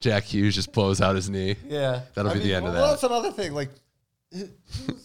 Jack 0.00 0.24
Hughes 0.24 0.54
just 0.54 0.70
blows 0.70 1.00
out 1.00 1.16
his 1.16 1.30
knee. 1.30 1.56
yeah. 1.66 2.02
That'll 2.12 2.30
I 2.30 2.34
be 2.34 2.40
the 2.40 2.46
mean, 2.48 2.54
end 2.56 2.66
of 2.66 2.74
that. 2.74 2.80
well. 2.82 2.90
That's 2.90 3.04
another 3.04 3.32
thing. 3.32 3.54
Like, 3.54 3.70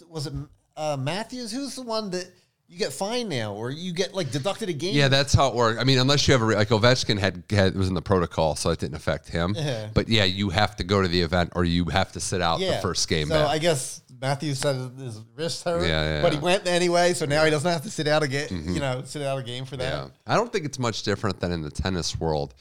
was 0.10 0.28
it 0.28 0.34
uh, 0.80 0.98
Matthews? 0.98 1.52
Who's 1.52 1.76
the 1.76 1.82
one 1.84 2.10
that 2.12 2.26
you 2.68 2.78
get 2.78 2.94
fined 2.94 3.30
now, 3.30 3.54
or 3.54 3.70
you 3.72 3.92
get 3.94 4.14
like 4.14 4.32
deducted 4.32 4.70
a 4.70 4.74
game? 4.74 4.96
Yeah, 4.96 5.08
that's 5.08 5.34
how 5.34 5.48
it 5.50 5.56
works. 5.56 5.80
I 5.80 5.84
mean, 5.84 5.98
unless 6.00 6.28
you 6.28 6.32
have 6.34 6.42
a 6.42 6.46
re- 6.46 6.56
like 6.56 6.70
Ovechkin 6.70 7.18
had, 7.20 7.44
had 7.50 7.76
was 7.76 7.88
in 7.88 7.94
the 7.96 8.02
protocol, 8.02 8.56
so 8.56 8.70
it 8.70 8.80
didn't 8.80 8.96
affect 8.96 9.28
him. 9.30 9.54
Yeah. 9.58 9.90
But 9.94 10.08
yeah, 10.08 10.24
you 10.24 10.50
have 10.50 10.76
to 10.78 10.84
go 10.84 11.02
to 11.02 11.08
the 11.08 11.22
event 11.22 11.52
or 11.56 11.64
you 11.66 11.86
have 11.86 12.12
to 12.14 12.20
sit 12.20 12.42
out 12.42 12.60
the 12.60 12.80
first 12.82 13.08
game. 13.10 13.28
So 13.28 13.36
back. 13.36 13.48
I 13.50 13.58
guess 13.58 14.02
Matthews 14.22 14.60
said 14.60 14.76
his 15.00 15.20
wrist 15.36 15.64
hurt, 15.64 15.82
Yeah, 15.82 15.88
yeah, 15.88 16.14
Mm-hmm. 16.16 16.22
but 16.24 16.32
he 16.34 16.38
yeah. 16.38 16.44
went 16.44 16.68
anyway. 16.68 17.14
So 17.14 17.26
now 17.26 17.44
he 17.44 17.52
doesn't 17.52 17.72
have 17.72 17.84
to 17.84 17.90
sit 17.90 18.08
out 18.08 18.22
a 18.24 18.28
game. 18.28 18.48
You 18.68 18.80
know, 18.80 19.02
sit 19.06 19.22
out 19.24 19.40
a 19.40 19.44
game 19.44 19.66
for 19.66 19.78
that. 19.78 19.92
yeah, 20.06 20.08
I 20.28 20.36
don't 20.36 20.52
think 20.52 20.66
it's 20.66 20.78
much 20.80 21.04
different 21.04 21.40
than 21.40 21.52
in 21.52 21.62
the 21.62 21.72
tennis 21.72 22.20
world. 22.20 22.54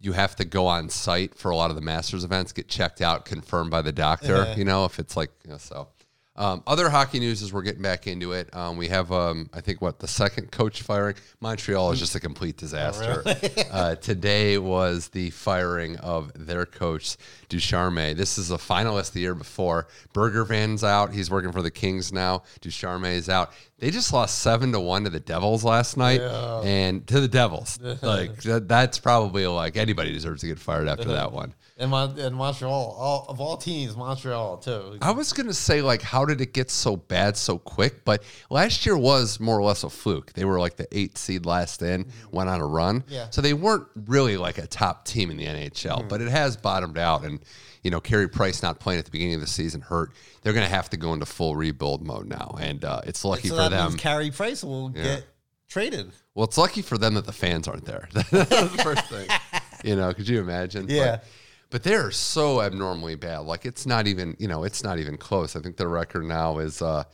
You 0.00 0.12
have 0.12 0.36
to 0.36 0.44
go 0.44 0.66
on 0.66 0.88
site 0.90 1.34
for 1.34 1.50
a 1.50 1.56
lot 1.56 1.70
of 1.70 1.76
the 1.76 1.82
Masters 1.82 2.22
events, 2.24 2.52
get 2.52 2.68
checked 2.68 3.00
out, 3.00 3.24
confirmed 3.24 3.70
by 3.70 3.82
the 3.82 3.92
doctor. 3.92 4.36
Uh-huh. 4.36 4.54
You 4.56 4.64
know, 4.64 4.84
if 4.84 4.98
it's 4.98 5.16
like 5.16 5.30
you 5.44 5.50
know, 5.52 5.58
so. 5.58 5.88
Um, 6.36 6.62
other 6.66 6.90
hockey 6.90 7.18
news 7.18 7.42
as 7.42 7.52
we're 7.52 7.62
getting 7.62 7.82
back 7.82 8.06
into 8.06 8.32
it. 8.32 8.54
Um, 8.54 8.76
we 8.76 8.88
have, 8.88 9.10
um, 9.10 9.48
I 9.54 9.60
think, 9.60 9.80
what 9.80 9.98
the 9.98 10.08
second 10.08 10.52
coach 10.52 10.82
firing. 10.82 11.16
Montreal 11.40 11.92
is 11.92 11.98
just 11.98 12.14
a 12.14 12.20
complete 12.20 12.56
disaster. 12.56 13.22
uh, 13.72 13.96
today 13.96 14.58
was 14.58 15.08
the 15.08 15.30
firing 15.30 15.96
of 15.96 16.32
their 16.34 16.66
coach 16.66 17.16
Ducharme. 17.48 18.14
This 18.14 18.38
is 18.38 18.50
a 18.50 18.56
finalist 18.56 19.12
the 19.12 19.20
year 19.20 19.34
before. 19.34 19.88
Bergevin's 20.12 20.84
out. 20.84 21.12
He's 21.12 21.30
working 21.30 21.52
for 21.52 21.62
the 21.62 21.70
Kings 21.70 22.12
now. 22.12 22.42
Ducharme 22.60 23.06
is 23.06 23.28
out. 23.28 23.52
They 23.78 23.90
just 23.90 24.12
lost 24.12 24.38
seven 24.38 24.72
to 24.72 24.80
one 24.80 25.04
to 25.04 25.10
the 25.10 25.20
Devils 25.20 25.62
last 25.62 25.96
night, 25.96 26.20
and 26.64 27.06
to 27.08 27.20
the 27.20 27.28
Devils. 27.28 27.78
like 28.02 28.42
that, 28.42 28.68
that's 28.68 28.98
probably 28.98 29.46
like 29.46 29.76
anybody 29.76 30.12
deserves 30.12 30.40
to 30.40 30.46
get 30.46 30.58
fired 30.58 30.88
after 30.88 31.04
that 31.12 31.32
one. 31.32 31.54
And, 31.78 31.90
Mon- 31.90 32.18
and 32.18 32.34
Montreal, 32.34 32.72
all, 32.72 33.26
of 33.28 33.38
all 33.38 33.58
teams, 33.58 33.96
Montreal 33.98 34.56
too. 34.58 34.96
I 35.02 35.10
was 35.10 35.34
gonna 35.34 35.52
say 35.52 35.82
like, 35.82 36.00
how 36.00 36.24
did 36.24 36.40
it 36.40 36.54
get 36.54 36.70
so 36.70 36.96
bad 36.96 37.36
so 37.36 37.58
quick? 37.58 38.02
But 38.04 38.22
last 38.48 38.86
year 38.86 38.96
was 38.96 39.38
more 39.38 39.58
or 39.58 39.62
less 39.62 39.84
a 39.84 39.90
fluke. 39.90 40.32
They 40.32 40.46
were 40.46 40.58
like 40.58 40.76
the 40.76 40.88
eight 40.96 41.18
seed 41.18 41.44
last 41.44 41.82
in, 41.82 42.06
went 42.30 42.48
on 42.48 42.62
a 42.62 42.66
run. 42.66 43.04
Yeah. 43.08 43.28
So 43.28 43.42
they 43.42 43.52
weren't 43.52 43.86
really 44.06 44.38
like 44.38 44.56
a 44.56 44.66
top 44.66 45.04
team 45.04 45.30
in 45.30 45.36
the 45.36 45.44
NHL. 45.44 46.08
But 46.08 46.22
it 46.22 46.28
has 46.28 46.56
bottomed 46.56 46.96
out, 46.96 47.24
and 47.24 47.40
you 47.82 47.90
know, 47.90 48.00
Carey 48.00 48.28
Price 48.28 48.62
not 48.62 48.80
playing 48.80 48.98
at 48.98 49.04
the 49.04 49.10
beginning 49.10 49.34
of 49.34 49.42
the 49.42 49.46
season 49.46 49.82
hurt. 49.82 50.12
They're 50.40 50.54
gonna 50.54 50.68
have 50.68 50.88
to 50.90 50.96
go 50.96 51.12
into 51.12 51.26
full 51.26 51.56
rebuild 51.56 52.06
mode 52.06 52.26
now, 52.26 52.56
and 52.58 52.82
uh, 52.86 53.02
it's 53.04 53.22
lucky 53.22 53.48
so 53.48 53.54
for 53.56 53.60
that 53.62 53.70
them. 53.70 53.88
means 53.90 54.00
Carey 54.00 54.30
Price 54.30 54.64
will 54.64 54.88
get 54.88 55.26
traded. 55.68 56.12
Well, 56.34 56.44
it's 56.44 56.56
lucky 56.56 56.80
for 56.80 56.96
them 56.96 57.14
that 57.14 57.26
the 57.26 57.32
fans 57.32 57.68
aren't 57.68 57.84
there. 57.84 58.08
That's 58.14 58.30
the 58.30 58.80
first 58.82 59.04
thing. 59.10 59.28
You 59.84 59.94
know, 59.94 60.12
could 60.14 60.26
you 60.26 60.40
imagine? 60.40 60.86
Yeah. 60.88 61.16
But, 61.16 61.24
but 61.70 61.82
they're 61.82 62.10
so 62.10 62.60
abnormally 62.62 63.14
bad. 63.14 63.40
Like 63.40 63.66
it's 63.66 63.86
not 63.86 64.06
even, 64.06 64.36
you 64.38 64.48
know, 64.48 64.64
it's 64.64 64.82
not 64.84 64.98
even 64.98 65.16
close. 65.16 65.56
I 65.56 65.60
think 65.60 65.76
their 65.76 65.88
record 65.88 66.24
now 66.24 66.58
is 66.58 66.80
uh, 66.82 67.04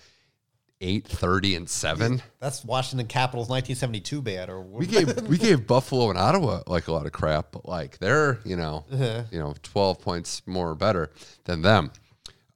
eight 0.80 1.06
thirty 1.06 1.54
and 1.54 1.68
seven. 1.68 2.22
That's 2.40 2.64
Washington 2.64 3.06
Capitals 3.06 3.48
1972 3.48 4.22
bad, 4.22 4.50
or 4.50 4.60
We 4.62 4.86
gave 4.86 5.28
we 5.28 5.38
gave 5.38 5.66
Buffalo 5.66 6.10
and 6.10 6.18
Ottawa 6.18 6.62
like 6.66 6.88
a 6.88 6.92
lot 6.92 7.06
of 7.06 7.12
crap, 7.12 7.52
but 7.52 7.66
like 7.66 7.98
they're 7.98 8.40
you 8.44 8.56
know 8.56 8.84
Uh-huh. 8.92 9.22
you 9.30 9.38
know 9.38 9.54
twelve 9.62 10.00
points 10.00 10.42
more 10.46 10.70
or 10.70 10.74
better 10.74 11.10
than 11.44 11.62
them. 11.62 11.92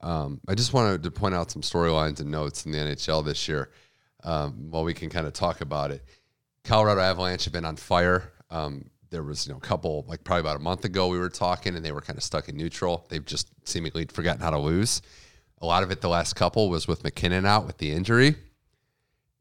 Um, 0.01 0.41
I 0.47 0.55
just 0.55 0.73
wanted 0.73 1.03
to 1.05 1.11
point 1.11 1.35
out 1.35 1.51
some 1.51 1.63
storylines 1.63 2.21
and 2.21 2.31
notes 2.31 2.67
in 2.67 2.73
the 2.73 2.79
NHL 2.79 3.25
this 3.25 3.49
year. 3.49 3.71
Um, 4.23 4.71
while 4.71 4.85
we 4.85 4.93
can 4.95 5.09
kind 5.09 5.27
of 5.27 5.33
talk 5.33 5.61
about 5.61 5.91
it, 5.91 6.05
Colorado 6.65 7.01
Avalanche 7.01 7.45
have 7.45 7.53
been 7.53 7.65
on 7.65 7.77
fire. 7.77 8.33
Um, 8.51 8.91
there 9.11 9.23
was 9.23 9.47
you 9.47 9.53
know 9.53 9.59
a 9.59 9.61
couple 9.61 10.05
like 10.09 10.25
probably 10.25 10.41
about 10.41 10.57
a 10.57 10.61
month 10.61 10.85
ago 10.85 11.09
we 11.09 11.19
were 11.19 11.29
talking 11.29 11.77
and 11.77 11.85
they 11.85 11.93
were 11.93 12.01
kind 12.01 12.17
of 12.17 12.23
stuck 12.23 12.49
in 12.49 12.57
neutral. 12.57 13.07
They've 13.09 13.25
just 13.25 13.49
seemingly 13.69 14.07
forgotten 14.07 14.41
how 14.41 14.51
to 14.51 14.59
lose. 14.59 15.03
A 15.63 15.67
lot 15.67 15.83
of 15.83 15.91
it 15.91 16.01
the 16.01 16.09
last 16.09 16.35
couple 16.37 16.69
was 16.69 16.87
with 16.89 17.03
MacKinnon 17.05 17.47
out 17.47 17.67
with 17.67 17.79
the 17.79 17.91
injury. 17.93 18.37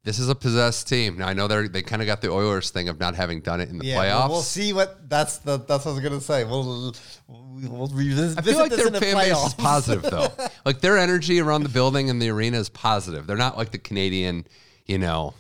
This 0.04 0.20
is 0.20 0.30
a 0.30 0.36
possessed 0.36 0.88
team. 0.88 1.18
Now 1.18 1.28
I 1.28 1.34
know 1.34 1.48
they 1.48 1.68
they 1.68 1.82
kind 1.82 2.02
of 2.02 2.06
got 2.06 2.22
the 2.22 2.30
Oilers 2.30 2.70
thing 2.70 2.90
of 2.90 3.00
not 3.00 3.16
having 3.16 3.42
done 3.42 3.60
it 3.60 3.70
in 3.70 3.80
the 3.80 3.86
Yeah, 3.88 3.98
playoffs. 3.98 4.20
well, 4.20 4.30
we'll 4.30 4.42
see 4.44 4.72
what 4.72 5.10
that's 5.10 5.40
the 5.40 5.58
that's 5.58 5.84
what 5.84 5.92
I 5.92 5.94
was 5.96 6.04
gonna 6.04 6.22
say. 6.22 6.44
We'll 6.44 6.94
we'll 7.28 7.88
revisit 7.88 8.38
I 8.38 8.42
feel 8.44 8.60
like 8.60 8.72
their 8.72 8.92
fan 8.92 9.16
base 9.16 9.46
is 9.48 9.54
positive 9.56 10.04
though. 10.04 10.28
like 10.66 10.80
their 10.82 11.00
energy 11.00 11.40
around 11.40 11.64
the 11.64 11.70
building 11.70 12.12
and 12.12 12.22
the 12.22 12.30
arena 12.30 12.60
is 12.60 12.70
positive. 12.70 13.26
They're 13.26 13.36
not 13.36 13.58
like 13.58 13.72
the 13.72 13.80
Canadian, 13.80 14.46
you 14.86 15.00
know. 15.00 15.34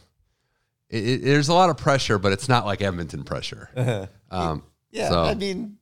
It, 0.89 1.07
it- 1.07 1.21
there's 1.23 1.49
a 1.49 1.53
lot 1.53 1.69
of 1.69 1.77
pressure, 1.77 2.17
but 2.19 2.31
it's 2.31 2.47
not 2.49 2.65
like 2.65 2.81
Edmonton 2.81 3.23
pressure. 3.23 3.69
Um, 4.31 4.63
Yeah, 4.91 5.09
so- 5.09 5.23
I 5.23 5.33
mean, 5.35 5.77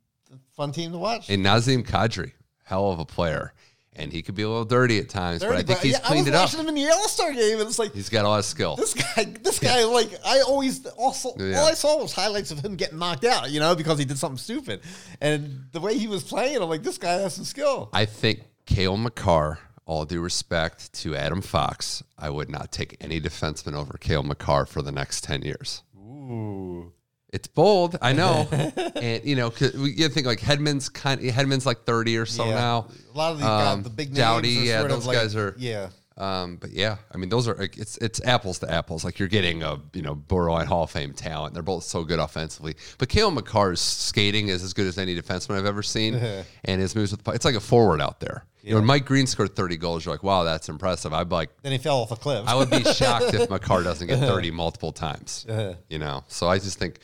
fun 0.56 0.72
team 0.74 0.91
to 0.91 0.97
watch. 0.97 1.30
and 1.30 1.43
Nazem 1.45 1.84
Kadri, 1.88 2.34
hell 2.64 2.91
of 2.91 2.99
a 2.99 3.06
player, 3.06 3.54
and 3.95 4.12
he 4.12 4.22
could 4.22 4.36
be 4.36 4.41
a 4.43 4.47
little 4.49 4.66
dirty 4.66 4.99
at 4.99 5.10
times, 5.10 5.39
but 5.39 5.49
I 5.49 5.56
Dirty, 5.62 5.64
think 5.68 5.80
he's 5.80 5.91
yeah, 5.93 5.99
cleaned 5.99 6.28
I 6.28 6.30
it 6.30 6.32
was 6.34 6.39
up. 6.39 6.43
watching 6.45 6.60
him 6.60 6.68
in 6.68 6.76
the 6.76 6.91
All 6.91 7.08
Star 7.08 7.32
game, 7.34 7.60
and 7.60 7.68
it's 7.70 7.80
like 7.80 7.93
He's 7.93 8.10
got 8.10 8.26
a 8.26 8.28
lot 8.28 8.39
of 8.39 8.45
skill. 8.45 8.76
this 8.76 8.93
guy. 8.93 9.24
This 9.41 9.60
guy, 9.60 9.84
like 9.86 10.10
I 10.26 10.41
always 10.41 10.86
also 10.86 11.34
Yeah. 11.39 11.60
all 11.60 11.66
I 11.68 11.74
saw 11.74 11.99
was 12.01 12.12
highlights 12.14 12.51
of 12.51 12.60
him 12.64 12.76
getting 12.76 12.99
knocked 12.99 13.24
out, 13.26 13.49
you 13.49 13.60
know, 13.60 13.76
because 13.76 13.97
he 13.97 14.06
did 14.06 14.18
something 14.18 14.38
stupid. 14.38 14.82
And 15.22 15.66
the 15.72 15.80
way 15.80 15.97
he 15.97 16.08
was 16.08 16.24
playing, 16.24 16.58
I'm 16.62 16.70
like, 16.70 16.84
this 16.84 16.97
guy 16.97 17.14
has 17.14 17.34
some 17.36 17.45
skill. 17.45 17.89
I 17.93 18.06
think 18.06 18.41
Cale 18.66 18.97
Makar, 18.97 19.58
all 19.86 20.06
due 20.06 20.22
respect 20.22 20.94
to 20.94 21.16
Adam 21.16 21.42
Fox, 21.42 22.04
I 22.18 22.30
would 22.30 22.50
not 22.50 22.72
take 22.72 22.98
any 23.02 23.20
defenseman 23.20 23.74
over 23.74 23.98
Cale 23.98 24.24
Makar 24.24 24.66
for 24.66 24.82
the 24.82 24.92
next 24.92 25.24
10 25.24 25.42
years. 25.42 25.84
Ooh, 25.98 26.92
It's 27.32 27.48
bold, 27.48 27.98
I 28.02 28.14
know. 28.14 28.48
and, 28.52 29.24
you 29.26 29.36
know, 29.36 29.52
you 29.60 30.08
think 30.10 30.26
like 30.28 30.40
Hedman's 30.40 30.88
kind 30.90 31.20
Hedman's 31.22 31.66
like 31.66 31.84
30 31.86 32.18
or 32.18 32.26
so 32.26 32.46
yeah. 32.46 32.56
now. 32.56 32.88
A 33.14 33.18
lot 33.18 33.32
of 33.34 33.38
these 33.40 33.48
Um, 33.48 33.78
guys, 33.80 33.84
the 33.84 33.90
big 33.90 34.14
names, 34.14 34.20
are 34.20 34.46
yeah, 34.46 34.82
of 34.82 34.90
those 34.90 35.06
like- 35.06 35.18
guys 35.18 35.36
are- 35.36 35.56
yeah. 35.58 35.90
Um, 36.16 36.58
but 36.58 36.70
yeah, 36.70 36.98
I 37.12 37.18
mean, 37.18 37.30
those 37.30 37.48
are 37.48 37.56
like, 37.56 37.76
it's 37.76 37.98
it's 37.98 38.22
apples 38.24 38.60
to 38.60 38.72
apples. 38.72 39.04
Like 39.04 39.18
you're 39.18 39.28
getting 39.28 39.64
a 39.64 39.80
you 39.94 40.04
know 40.04 40.14
borderline 40.14 40.68
Hall 40.68 40.84
of 40.84 40.92
Fame 40.92 41.12
talent. 41.12 41.56
They're 41.56 41.64
both 41.64 41.86
so 41.86 42.04
good 42.04 42.20
offensively. 42.20 42.76
But 43.00 43.10
Cale 43.10 43.32
Makar's 43.32 43.82
skating 43.82 44.50
is 44.50 44.62
as 44.64 44.74
good 44.74 44.86
as 44.86 45.00
any 45.00 45.20
defenseman 45.20 45.58
I've 45.58 45.66
ever 45.66 45.82
seen, 45.82 46.14
and 46.66 46.80
his 46.80 46.96
moves 46.96 47.10
with 47.10 47.28
it's 47.30 47.46
like 47.46 47.56
a 47.56 47.60
forward 47.60 48.00
out 48.00 48.20
there. 48.20 48.46
You 48.64 48.72
know, 48.72 48.78
when 48.78 48.86
Mike 48.86 49.05
Green 49.05 49.28
scored 49.28 49.57
30 49.57 49.76
goals, 49.76 50.05
you're 50.05 50.14
like, 50.14 50.24
wow, 50.24 50.43
that's 50.43 50.70
impressive. 50.70 51.11
I'd 51.14 51.30
like, 51.32 51.49
Then 51.64 51.74
he 51.74 51.78
fell 51.78 51.97
off 51.97 52.11
a 52.11 52.16
cliff. 52.16 52.45
I 52.47 52.55
would 52.55 52.70
be 52.70 52.82
shocked 52.93 53.34
if 53.34 53.49
Makar 53.49 53.84
doesn't 53.84 54.07
get 54.07 54.20
30 54.20 54.51
multiple 54.51 54.93
times. 54.93 55.45
You 55.89 55.99
know, 55.99 56.24
so 56.30 56.47
I 56.47 56.59
just 56.59 56.80
think 56.80 56.99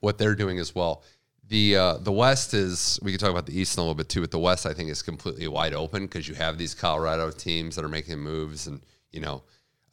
what 0.00 0.18
they're 0.18 0.34
doing 0.34 0.58
as 0.58 0.74
well. 0.74 1.04
The 1.46 1.76
uh, 1.76 1.96
the 1.98 2.10
West 2.10 2.52
is 2.54 2.98
we 3.02 3.12
can 3.12 3.20
talk 3.20 3.30
about 3.30 3.46
the 3.46 3.58
East 3.58 3.76
a 3.76 3.80
little 3.80 3.94
bit 3.94 4.08
too, 4.08 4.22
but 4.22 4.30
the 4.30 4.38
West 4.38 4.66
I 4.66 4.72
think 4.72 4.90
is 4.90 5.02
completely 5.02 5.46
wide 5.46 5.74
open 5.74 6.06
because 6.06 6.26
you 6.26 6.34
have 6.34 6.56
these 6.58 6.74
Colorado 6.74 7.30
teams 7.30 7.76
that 7.76 7.84
are 7.84 7.88
making 7.88 8.18
moves, 8.18 8.66
and 8.66 8.80
you 9.12 9.20
know 9.20 9.42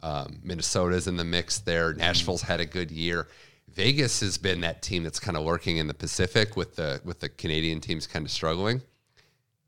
um, 0.01 0.39
Minnesota's 0.43 1.07
in 1.07 1.17
the 1.17 1.25
mix 1.25 1.59
there. 1.59 1.93
Nashville's 1.93 2.41
had 2.41 2.61
a 2.61 2.65
good 2.65 2.89
year. 2.89 3.27
Vegas 3.67 4.21
has 4.21 4.37
been 4.37 4.61
that 4.61 4.81
team 4.81 5.03
that's 5.03 5.19
kind 5.19 5.37
of 5.37 5.43
lurking 5.43 5.77
in 5.77 5.87
the 5.87 5.93
Pacific 5.93 6.55
with 6.55 6.77
the 6.77 7.01
with 7.03 7.19
the 7.19 7.29
Canadian 7.29 7.81
teams 7.81 8.07
kind 8.07 8.25
of 8.25 8.31
struggling. 8.31 8.81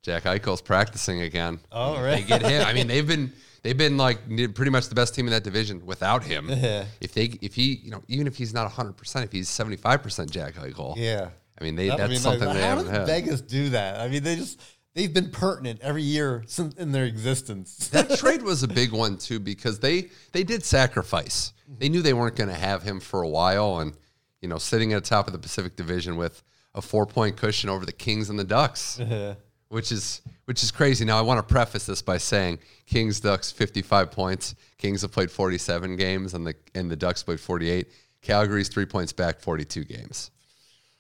Jack 0.04 0.24
Eichel's 0.24 0.62
practicing 0.62 1.22
again. 1.22 1.60
Oh, 1.72 2.02
They 2.04 2.22
get 2.22 2.42
him. 2.44 2.66
I 2.66 2.74
mean, 2.74 2.88
they've 2.88 3.08
been 3.08 3.32
they've 3.64 3.78
been 3.78 3.98
like 3.98 4.20
pretty 4.54 4.70
much 4.70 4.88
the 4.90 4.96
best 4.96 5.16
team 5.16 5.26
in 5.26 5.32
that 5.32 5.44
division 5.44 5.86
without 5.86 6.24
him. 6.24 6.48
if 6.50 7.14
they 7.14 7.26
if 7.42 7.56
he 7.56 7.80
you 7.84 7.90
know 7.92 8.04
even 8.08 8.28
if 8.28 8.36
he's 8.38 8.54
not 8.54 8.70
hundred 8.72 8.98
percent, 8.98 9.26
if 9.26 9.32
he's 9.32 9.50
seventy 9.50 9.78
five 9.78 10.04
percent 10.04 10.30
Jack 10.30 10.56
Eichel, 10.56 10.94
yeah. 10.98 11.30
I 11.60 11.64
mean 11.64 11.76
they 11.76 11.88
That 11.88 11.98
that's 11.98 12.10
be 12.10 12.16
nice. 12.16 12.22
something 12.24 12.48
But 12.48 12.54
they 12.54 12.62
How 12.62 12.68
haven't 12.70 12.86
does 12.86 12.98
had. 12.98 13.08
Vegas 13.08 13.42
do 13.42 13.70
that? 13.70 14.00
I 14.00 14.08
mean, 14.10 14.24
they 14.24 14.36
just 14.36 14.60
they've 14.94 15.14
been 15.14 15.32
pertinent 15.32 15.80
every 15.82 16.04
year 16.04 16.44
since 16.48 16.76
in 16.76 16.92
their 16.92 17.06
existence. 17.06 17.88
that 17.90 18.18
trade 18.20 18.42
was 18.44 18.62
a 18.64 18.68
big 18.68 18.92
one 18.92 19.18
too 19.18 19.40
because 19.40 19.80
they 19.80 20.10
they 20.34 20.44
did 20.44 20.64
sacrifice. 20.66 21.54
Mm-hmm. 21.64 21.80
They 21.80 21.90
knew 21.90 22.02
they 22.02 22.14
weren't 22.14 22.36
going 22.36 22.50
to 22.50 22.56
have 22.56 22.84
him 22.84 23.00
for 23.00 23.22
a 23.22 23.30
while, 23.30 23.80
and 23.80 23.94
you 24.42 24.50
know, 24.50 24.58
sitting 24.58 24.92
at 24.92 25.02
the 25.02 25.10
top 25.10 25.28
of 25.28 25.32
the 25.34 25.40
Pacific 25.40 25.78
Division 25.78 26.18
with 26.18 26.44
a 26.76 26.82
four 26.82 27.06
point 27.06 27.38
cushion 27.38 27.70
over 27.70 27.86
the 27.86 27.94
Kings 27.94 28.30
and 28.30 28.38
the 28.38 28.44
Ducks, 28.44 29.00
which 29.74 29.92
is 29.92 30.22
which 30.46 30.62
is 30.64 30.72
crazy. 30.72 31.04
Now, 31.04 31.18
I 31.18 31.22
want 31.22 31.40
to 31.46 31.52
preface 31.52 31.86
this 31.86 32.02
by 32.02 32.18
saying 32.18 32.60
Kings 32.86 33.20
Ducks 33.20 33.52
fifty 33.52 33.82
five 33.82 34.12
points. 34.12 34.56
Kings 34.78 35.02
have 35.02 35.12
played 35.12 35.32
forty 35.32 35.58
seven 35.58 35.96
games, 35.96 36.34
and 36.36 36.46
the 36.46 36.56
and 36.76 36.90
the 36.90 36.96
Ducks 36.96 37.24
played 37.24 37.40
forty 37.40 37.70
eight. 37.70 37.88
Calgary's 38.22 38.70
three 38.70 38.86
points 38.86 39.12
back, 39.12 39.40
forty 39.40 39.66
two 39.66 39.84
games. 39.84 40.30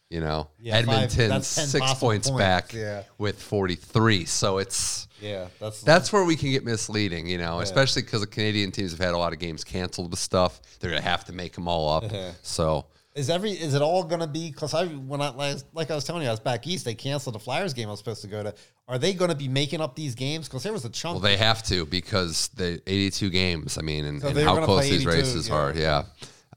You 0.09 0.19
know, 0.21 0.49
Yeah, 0.59 0.73
five- 0.73 0.83
Edmonton's 0.83 1.29
that's 1.29 1.55
10 1.55 1.67
six 1.67 1.93
points 1.95 2.29
points, 2.29 2.29
back 2.31 2.73
yeah. 2.73 3.03
with 3.17 3.41
forty 3.41 3.75
three. 3.75 4.25
So 4.25 4.57
it's 4.57 5.07
yeah, 5.21 5.47
that's 5.59 5.81
that's 5.81 6.11
where 6.11 6.23
we 6.23 6.35
can 6.35 6.51
get 6.51 6.65
misleading, 6.65 7.27
you 7.27 7.37
know, 7.37 7.61
especially 7.61 8.01
because 8.01 8.21
the 8.21 8.27
Canadian 8.27 8.71
teams 8.71 8.91
have 8.91 8.99
had 8.99 9.13
a 9.13 9.17
lot 9.17 9.33
of 9.33 9.39
games 9.39 9.63
canceled 9.63 10.11
with 10.11 10.19
stuff. 10.19 10.61
They're 10.79 10.91
gonna 10.91 11.01
have 11.01 11.25
to 11.25 11.33
make 11.33 11.53
them 11.53 11.67
all 11.67 11.89
up. 11.89 12.11
so 12.43 12.85
Is 13.15 13.29
every 13.29 13.51
is 13.51 13.75
it 13.75 13.81
all 13.81 14.03
gonna 14.03 14.27
be? 14.27 14.49
Because 14.49 14.73
I 14.73 14.87
when 14.87 15.21
I 15.21 15.29
last 15.29 15.65
like 15.73 15.91
I 15.91 15.95
was 15.95 16.03
telling 16.03 16.23
you, 16.23 16.29
I 16.29 16.31
was 16.31 16.39
back 16.39 16.65
east. 16.65 16.83
They 16.85 16.95
canceled 16.95 17.35
the 17.35 17.39
Flyers 17.39 17.73
game 17.73 17.87
I 17.87 17.91
was 17.91 17.99
supposed 17.99 18.21
to 18.23 18.27
go 18.27 18.41
to. 18.41 18.53
Are 18.87 18.97
they 18.97 19.13
going 19.13 19.29
to 19.29 19.35
be 19.37 19.47
making 19.47 19.81
up 19.81 19.95
these 19.95 20.15
games? 20.15 20.47
Because 20.47 20.63
there 20.63 20.73
was 20.73 20.83
a 20.83 20.89
chunk. 20.89 21.15
well, 21.15 21.21
they 21.21 21.37
have 21.37 21.63
to 21.63 21.85
because 21.85 22.49
the 22.49 22.81
82 22.85 23.29
games. 23.29 23.77
I 23.77 23.81
mean, 23.81 24.03
and, 24.05 24.21
So 24.21 24.27
and 24.29 24.39
how 24.39 24.65
close 24.65 24.89
these 24.89 25.05
races 25.05 25.47
yeah. 25.47 25.55
are. 25.55 25.73
Yeah, 25.73 26.03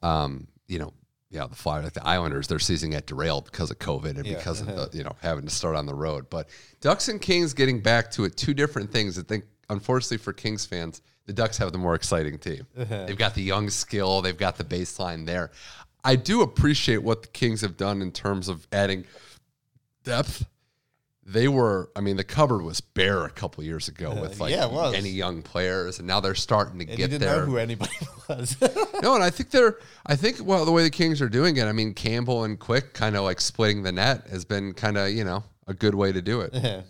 um, 0.03 0.47
you 0.67 0.79
know, 0.79 0.93
yeah, 1.31 1.47
the 1.47 1.55
Flyers, 1.55 1.85
like 1.85 1.93
the 1.93 2.07
Islanders, 2.07 2.47
their 2.49 2.59
season 2.59 2.91
got 2.91 3.07
derailed 3.07 3.45
because 3.45 3.71
of 3.71 3.79
COVID 3.79 4.17
and 4.17 4.27
Yeah. 4.27 4.39
because 4.39 4.61
of 4.63 4.67
the, 4.69 4.91
you 4.97 5.05
know 5.05 5.15
having 5.21 5.45
to 5.45 5.51
start 5.51 5.77
on 5.77 5.85
the 5.87 5.95
road. 5.95 6.31
But 6.31 6.49
Ducks 6.81 7.09
and 7.09 7.21
Kings 7.21 7.53
getting 7.53 7.81
back 7.81 8.11
to 8.13 8.25
it, 8.25 8.37
two 8.37 8.55
different 8.55 8.91
things. 8.91 9.19
I 9.19 9.23
think, 9.23 9.45
unfortunately 9.69 10.19
for 10.19 10.33
Kings 10.33 10.65
fans, 10.65 11.03
the 11.27 11.33
Ducks 11.33 11.59
have 11.59 11.73
the 11.73 11.79
more 11.79 11.95
exciting 11.95 12.39
team. 12.39 12.67
They've 12.77 13.19
got 13.19 13.35
the 13.35 13.43
young 13.43 13.69
skill, 13.69 14.23
they've 14.23 14.37
got 14.37 14.57
the 14.57 14.65
baseline 14.65 15.27
there. 15.27 15.51
I 16.07 16.17
do 16.17 16.43
appreciate 16.43 16.99
what 17.03 17.23
the 17.23 17.29
Kings 17.29 17.61
have 17.63 17.77
done 17.77 18.01
in 18.03 18.13
terms 18.13 18.49
of 18.49 18.67
adding 18.73 19.05
depth. 20.05 20.47
They 21.29 21.49
were, 21.49 21.91
I 21.97 22.01
mean, 22.03 22.17
the 22.17 22.23
cupboard 22.23 22.63
was 22.63 22.81
bare 22.81 23.25
a 23.25 23.31
couple 23.31 23.65
years 23.65 23.89
ago 23.89 24.15
with 24.21 24.39
like 24.39 24.53
yeah, 24.55 24.93
any 24.95 25.09
young 25.11 25.43
players, 25.43 25.99
and 25.99 26.07
now 26.07 26.21
they're 26.21 26.37
starting 26.37 26.79
to 26.79 26.85
and 26.85 26.91
you 26.93 26.97
get 26.97 27.11
didn't 27.11 27.27
there. 27.29 27.41
know 27.41 27.47
who 27.47 27.57
anybody 27.59 27.91
was. 28.29 28.57
No, 29.03 29.15
and 29.17 29.25
I 29.25 29.31
think 29.31 29.51
they're. 29.51 29.77
I 30.07 30.15
think 30.15 30.39
well, 30.41 30.65
the 30.65 30.71
way 30.71 30.85
the 30.85 30.91
Kings 30.91 31.21
are 31.21 31.29
doing 31.29 31.57
it. 31.57 31.65
I 31.65 31.73
mean, 31.73 31.95
Campbell 31.95 32.45
and 32.45 32.59
Quick 32.59 32.95
kind 32.95 33.17
of 33.17 33.25
like 33.25 33.41
splitting 33.41 33.83
the 33.83 33.91
net 33.93 34.29
has 34.29 34.45
been 34.45 34.73
kind 34.73 34.97
of 34.97 35.11
you 35.11 35.25
know 35.25 35.43
a 35.67 35.75
good 35.75 35.97
way 35.97 36.13
to 36.13 36.23
do 36.23 36.41
it. 36.43 36.51
Yeah. 36.55 36.83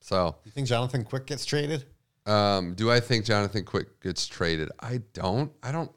So, 0.00 0.36
You 0.44 0.50
think 0.50 0.66
Jonathan 0.66 1.04
Quick 1.04 1.26
gets 1.26 1.44
traded? 1.44 1.84
um, 2.26 2.74
do 2.74 2.90
I 2.90 2.98
think 3.00 3.24
Jonathan 3.24 3.64
Quick 3.64 4.00
gets 4.00 4.26
traded? 4.26 4.68
I 4.80 5.00
don't. 5.12 5.52
I 5.62 5.70
don't. 5.72 5.90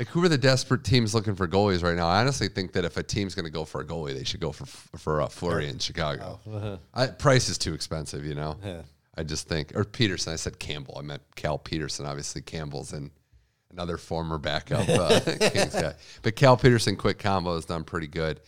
Like, 0.00 0.08
who 0.08 0.24
are 0.24 0.30
the 0.30 0.38
desperate 0.38 0.82
teams 0.82 1.14
looking 1.14 1.34
for 1.34 1.46
goalies 1.46 1.82
right 1.82 1.94
now? 1.94 2.06
I 2.08 2.22
honestly 2.22 2.48
think 2.48 2.72
that 2.72 2.86
if 2.86 2.96
a 2.96 3.02
team's 3.02 3.34
going 3.34 3.44
to 3.44 3.50
go 3.50 3.66
for 3.66 3.82
a 3.82 3.84
goalie, 3.84 4.14
they 4.14 4.24
should 4.24 4.40
go 4.40 4.50
for 4.50 4.64
for 4.96 5.20
uh, 5.20 5.28
Fleury 5.28 5.68
in 5.68 5.78
Chicago. 5.78 6.40
I, 6.94 7.08
price 7.08 7.50
is 7.50 7.58
too 7.58 7.74
expensive, 7.74 8.24
you 8.24 8.34
know. 8.34 8.56
Yeah. 8.64 8.80
I 9.14 9.24
just 9.24 9.46
think, 9.46 9.76
or 9.76 9.84
Petersen. 9.84 10.32
I 10.32 10.36
said 10.36 10.58
Campbell. 10.58 10.96
I 10.98 11.02
meant 11.02 11.20
Cal 11.36 11.58
Petersen. 11.58 12.06
Obviously, 12.06 12.40
Campbell's 12.40 12.94
in 12.94 13.10
another 13.70 13.98
former 13.98 14.38
backup 14.38 14.88
uh, 14.88 15.20
Kings 15.38 15.74
guy. 15.74 15.92
But 16.22 16.34
Cal 16.34 16.56
Petersen, 16.56 16.96
quick 16.96 17.18
combo 17.18 17.56
has 17.56 17.66
done 17.66 17.84
pretty 17.84 18.06
good. 18.06 18.40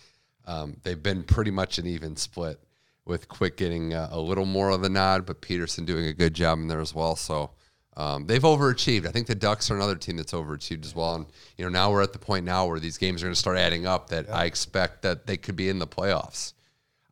Um, 0.46 0.78
they've 0.84 1.03
been 1.03 1.22
pretty 1.22 1.50
much 1.50 1.76
an 1.76 1.86
even 1.86 2.16
split 2.16 2.61
with 3.05 3.28
Quick 3.28 3.59
getting 3.59 3.92
uh, 3.92 4.09
a 4.11 4.18
little 4.18 4.46
more 4.46 4.70
of 4.70 4.80
the 4.80 4.88
nod, 4.88 5.26
but 5.26 5.42
Petersen 5.42 5.84
doing 5.84 6.07
a 6.07 6.14
good 6.14 6.32
job 6.32 6.59
in 6.61 6.68
there 6.68 6.80
as 6.80 6.94
well. 6.94 7.14
So 7.14 7.50
um, 7.97 8.26
they've 8.26 8.43
overachieved. 8.43 9.07
I 9.07 9.11
think 9.11 9.26
the 9.26 9.34
Ducks 9.34 9.70
are 9.70 9.76
another 9.76 9.97
team 9.97 10.16
that's 10.16 10.32
overachieved 10.32 10.84
as 10.84 10.95
well. 10.95 11.14
And 11.14 11.26
you 11.59 11.64
know, 11.64 11.70
now 11.70 11.90
we're 11.90 12.03
at 12.03 12.12
the 12.12 12.18
point 12.18 12.45
now 12.45 12.66
where 12.66 12.80
these 12.80 12.97
games 12.99 13.22
are 13.22 13.26
going 13.26 13.34
to 13.34 13.38
start 13.38 13.59
adding 13.59 13.86
up. 13.86 14.09
That 14.09 14.30
I 14.30 14.45
expect 14.47 15.03
that 15.03 15.26
they 15.26 15.36
could 15.36 15.57
be 15.57 15.68
in 15.68 15.78
the 15.78 15.86
playoffs. 15.86 16.55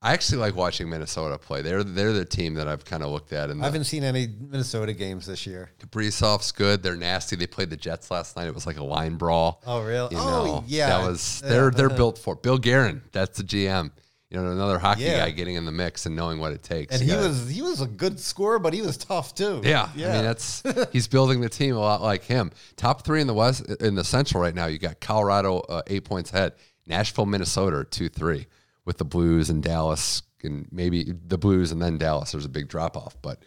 I 0.03 0.15
actually 0.15 0.39
like 0.39 0.57
watching 0.57 0.89
Minnesota 0.89 1.37
play. 1.37 1.61
They're 1.61 1.85
they're 1.85 2.15
the 2.15 2.25
team 2.25 2.55
that 2.55 2.67
I've 2.67 2.87
kind 2.87 3.03
of 3.03 3.11
looked 3.11 3.35
at. 3.35 3.51
And 3.51 3.61
I 3.61 3.67
haven't 3.67 3.85
seen 3.85 4.03
any 4.03 4.27
Minnesota 4.27 4.95
games 4.95 5.27
this 5.27 5.47
year. 5.47 5.71
Kaprizov's 5.79 6.53
good. 6.53 6.83
They're 6.83 6.97
nasty. 6.97 7.37
They 7.37 7.47
played 7.47 7.69
the 7.69 7.77
Jets 7.77 8.11
last 8.11 8.35
night. 8.35 8.47
It 8.49 8.55
was 8.55 8.67
like 8.67 8.79
a 8.79 8.83
line 8.85 9.17
brawl. 9.17 9.61
Oh, 9.67 9.83
really? 9.83 10.15
You 10.17 10.23
Oh, 10.23 10.45
know, 10.47 10.65
yeah. 10.67 10.89
That 10.89 11.07
was 11.11 11.41
they're 11.45 11.71
they're 11.71 11.91
built 11.91 12.17
for. 12.17 12.35
Bill 12.35 12.57
Guerin. 12.57 13.03
That's 13.13 13.37
the 13.37 13.45
GM. 13.45 13.91
You 14.31 14.41
know, 14.41 14.49
another 14.53 14.79
hockey 14.79 15.03
Yeah. 15.03 15.25
guy 15.25 15.31
getting 15.33 15.57
in 15.57 15.65
the 15.65 15.73
mix 15.73 16.07
and 16.07 16.15
knowing 16.15 16.39
what 16.39 16.53
it 16.53 16.63
takes. 16.63 16.95
And 16.95 17.03
he 17.03 17.09
gotta- 17.09 17.29
was 17.29 17.49
he 17.49 17.63
was 17.63 17.81
a 17.81 17.87
good 17.87 18.21
scorer, 18.21 18.61
but 18.61 18.73
he 18.73 18.81
was 18.81 18.97
tough 18.97 19.35
too. 19.35 19.61
Yeah, 19.65 19.89
I 19.93 19.97
mean 19.97 20.23
that's 20.23 20.63
he's 20.93 21.09
building 21.09 21.41
the 21.41 21.49
team 21.49 21.75
a 21.75 21.81
lot 21.81 22.01
like 22.01 22.23
him. 22.25 22.53
Top 22.77 23.05
three 23.05 23.21
in 23.21 23.27
the 23.27 23.35
West 23.35 23.63
in 23.81 23.97
the 23.97 24.05
Central 24.05 24.41
right 24.43 24.55
now. 24.55 24.67
You 24.67 24.79
got 24.79 25.01
Colorado 25.01 25.59
uh, 25.61 25.83
eight 25.89 26.05
points 26.05 26.33
ahead, 26.33 26.53
Nashville, 26.87 27.27
Minnesota 27.27 27.85
two 27.85 28.09
three, 28.09 28.47
with 28.85 28.99
the 28.99 29.05
Blues 29.05 29.51
and 29.51 29.63
Dallas 29.65 30.23
and 30.45 30.67
maybe 30.71 31.13
the 31.27 31.37
Blues 31.37 31.73
and 31.73 31.83
then 31.83 31.99
Dallas. 31.99 32.31
There's 32.31 32.45
a 32.45 32.49
big 32.49 32.69
drop 32.69 32.97
off, 32.97 33.17
but 33.21 33.43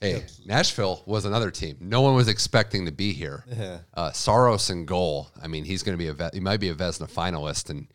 hey, 0.00 0.24
Nashville 0.44 1.02
was 1.06 1.24
another 1.24 1.50
team. 1.50 1.76
No 1.80 2.02
one 2.02 2.14
was 2.14 2.28
expecting 2.28 2.86
to 2.86 2.92
be 2.92 3.12
here. 3.12 3.44
Yeah. 3.56 3.78
Uh, 3.94 4.10
Saros 4.12 4.70
and 4.70 4.86
goal. 4.88 5.30
I 5.40 5.46
mean, 5.46 5.64
he's 5.64 5.82
going 5.82 5.96
to 5.96 6.04
be 6.04 6.08
a 6.08 6.30
he 6.34 6.40
might 6.40 6.60
be 6.60 6.68
a 6.68 6.74
Vezina 6.74 7.08
finalist, 7.08 7.70
and 7.70 7.86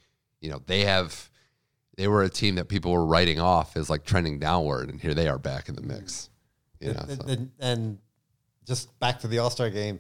you 0.41 0.50
know 0.50 0.62
they 0.66 0.86
have 0.86 1.29
they 2.00 2.08
were 2.08 2.24
a 2.24 2.30
team 2.30 2.56
that 2.56 2.70
people 2.70 2.93
were 2.93 3.06
writing 3.06 3.41
off 3.41 3.76
as 3.76 3.89
like 3.89 4.06
trending 4.06 4.39
downward, 4.39 4.89
and 4.89 5.02
here 5.02 5.14
they 5.14 5.28
are 5.28 5.38
back 5.38 5.68
in 5.68 5.76
the 5.76 5.82
mix. 5.82 6.30
You 6.80 6.93
know, 6.93 7.06
and, 7.10 7.22
so. 7.22 7.28
and, 7.28 7.52
and 7.60 7.97
just 8.66 8.97
back 9.02 9.20
to 9.20 9.28
the 9.28 9.39
All 9.39 9.50
Star 9.50 9.70
game, 9.70 10.00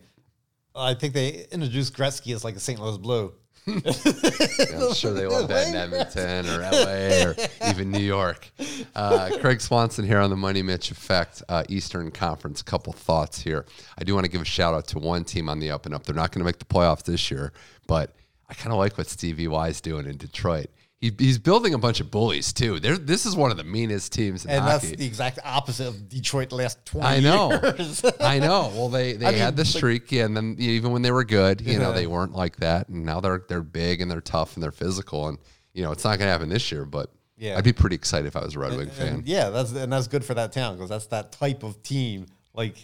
I 0.73 0.93
think 0.93 1.13
they 1.13 1.45
introduced 1.51 1.93
Gretzky 1.97 2.33
as 2.33 2.45
like 2.45 2.55
a 2.55 2.59
St. 2.59 2.79
Louis 2.79 2.97
Blue. 2.97 3.33
Yeah, 3.65 3.75
I'm 3.75 4.93
sure 4.93 5.13
they 5.13 5.27
love 5.27 5.49
that 5.49 5.67
in 5.67 5.75
Edmonton 5.75 6.47
or 6.47 6.61
LA 6.61 7.31
or 7.31 7.35
even 7.69 7.91
New 7.91 7.99
York. 7.99 8.49
Uh, 8.95 9.31
Craig 9.41 9.59
Swanson 9.59 10.05
here 10.05 10.19
on 10.19 10.29
the 10.29 10.37
Money 10.37 10.61
Mitch 10.61 10.91
Effect, 10.91 11.43
uh, 11.49 11.65
Eastern 11.67 12.11
Conference. 12.11 12.61
Couple 12.61 12.93
thoughts 12.93 13.41
here. 13.41 13.65
I 13.97 14.05
do 14.05 14.13
want 14.13 14.23
to 14.23 14.31
give 14.31 14.41
a 14.41 14.45
shout 14.45 14.73
out 14.73 14.87
to 14.87 14.99
one 14.99 15.25
team 15.25 15.49
on 15.49 15.59
the 15.59 15.69
up 15.69 15.85
and 15.85 15.93
up. 15.93 16.05
They're 16.05 16.15
not 16.15 16.31
going 16.31 16.39
to 16.39 16.45
make 16.45 16.59
the 16.59 16.65
playoffs 16.65 17.03
this 17.03 17.29
year, 17.29 17.51
but 17.87 18.15
I 18.47 18.53
kind 18.53 18.71
of 18.71 18.79
like 18.79 18.97
what 18.97 19.07
Stevie 19.07 19.49
Y 19.49 19.67
is 19.67 19.81
doing 19.81 20.05
in 20.05 20.15
Detroit. 20.15 20.69
He, 21.01 21.13
he's 21.17 21.37
building 21.39 21.73
a 21.73 21.77
bunch 21.77 22.01
of 22.01 22.11
bullies 22.11 22.51
too. 22.51 22.79
They're, 22.81 22.97
this 22.97 23.25
is 23.25 23.33
one 23.35 23.51
of 23.51 23.57
the 23.57 23.63
meanest 23.63 24.11
teams 24.11 24.43
in 24.43 24.51
And 24.51 24.61
hockey. 24.65 24.87
that's 24.87 24.97
the 24.99 25.05
exact 25.05 25.39
opposite 25.45 25.87
of 25.87 26.09
Detroit 26.09 26.51
last 26.51 26.85
20 26.85 27.07
I 27.07 27.19
know. 27.21 27.51
years. 27.51 28.03
I 28.19 28.39
know. 28.39 28.69
Well, 28.75 28.89
they 28.89 29.13
they 29.17 29.25
I 29.27 29.31
mean, 29.31 29.39
had 29.39 29.55
the 29.55 29.63
streak, 29.63 30.11
yeah, 30.11 30.25
and 30.25 30.35
then 30.35 30.57
even 30.59 30.91
when 30.91 31.01
they 31.01 31.11
were 31.11 31.23
good, 31.23 31.61
you 31.61 31.79
know, 31.79 31.93
they 31.93 32.05
weren't 32.05 32.33
like 32.33 32.57
that, 32.57 32.89
and 32.89 33.05
now 33.05 33.21
they're 33.21 33.43
they're 33.47 33.61
big 33.63 34.01
and 34.01 34.11
they're 34.11 34.19
tough 34.19 34.55
and 34.55 34.63
they're 34.63 34.71
physical, 34.73 35.29
and 35.29 35.37
you 35.73 35.83
know, 35.83 35.91
it's 35.93 36.03
not 36.03 36.17
going 36.19 36.27
to 36.27 36.31
happen 36.33 36.49
this 36.49 36.69
year, 36.71 36.83
but 36.83 37.11
Yeah. 37.37 37.57
I'd 37.57 37.63
be 37.63 37.71
pretty 37.71 37.95
excited 37.95 38.27
if 38.27 38.35
I 38.35 38.43
was 38.43 38.55
a 38.55 38.59
Red 38.59 38.71
Wing 38.71 38.81
And- 38.81 38.91
fan. 38.91 39.07
and 39.07 39.27
yeah, 39.27 39.49
that's 39.51 39.71
and 39.71 39.93
that's 39.93 40.07
good 40.09 40.25
for 40.25 40.33
that 40.33 40.51
town 40.51 40.75
because 40.75 40.89
that's 40.89 41.05
that 41.07 41.31
type 41.31 41.63
of 41.63 41.81
team. 41.81 42.25
Like 42.53 42.75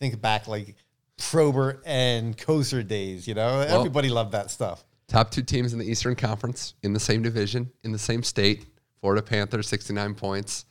think 0.00 0.20
back 0.20 0.48
like 0.48 0.74
Probert 1.18 1.82
and 1.86 2.36
Kocur 2.36 2.86
days, 2.86 3.28
you 3.28 3.34
know? 3.34 3.60
Everybody 3.60 4.08
loved 4.08 4.32
that 4.32 4.50
stuff. 4.50 4.82
Top 5.10 5.32
two 5.32 5.42
teams 5.42 5.72
in 5.72 5.80
the 5.80 5.84
Eastern 5.84 6.14
Conference 6.14 6.74
in 6.84 6.92
the 6.92 7.00
same 7.00 7.20
division, 7.20 7.68
in 7.82 7.90
the 7.90 7.98
same 7.98 8.22
state. 8.22 8.64
Florida 9.00 9.20
Panthers, 9.20 9.66
69 9.66 10.14
points. 10.14 10.66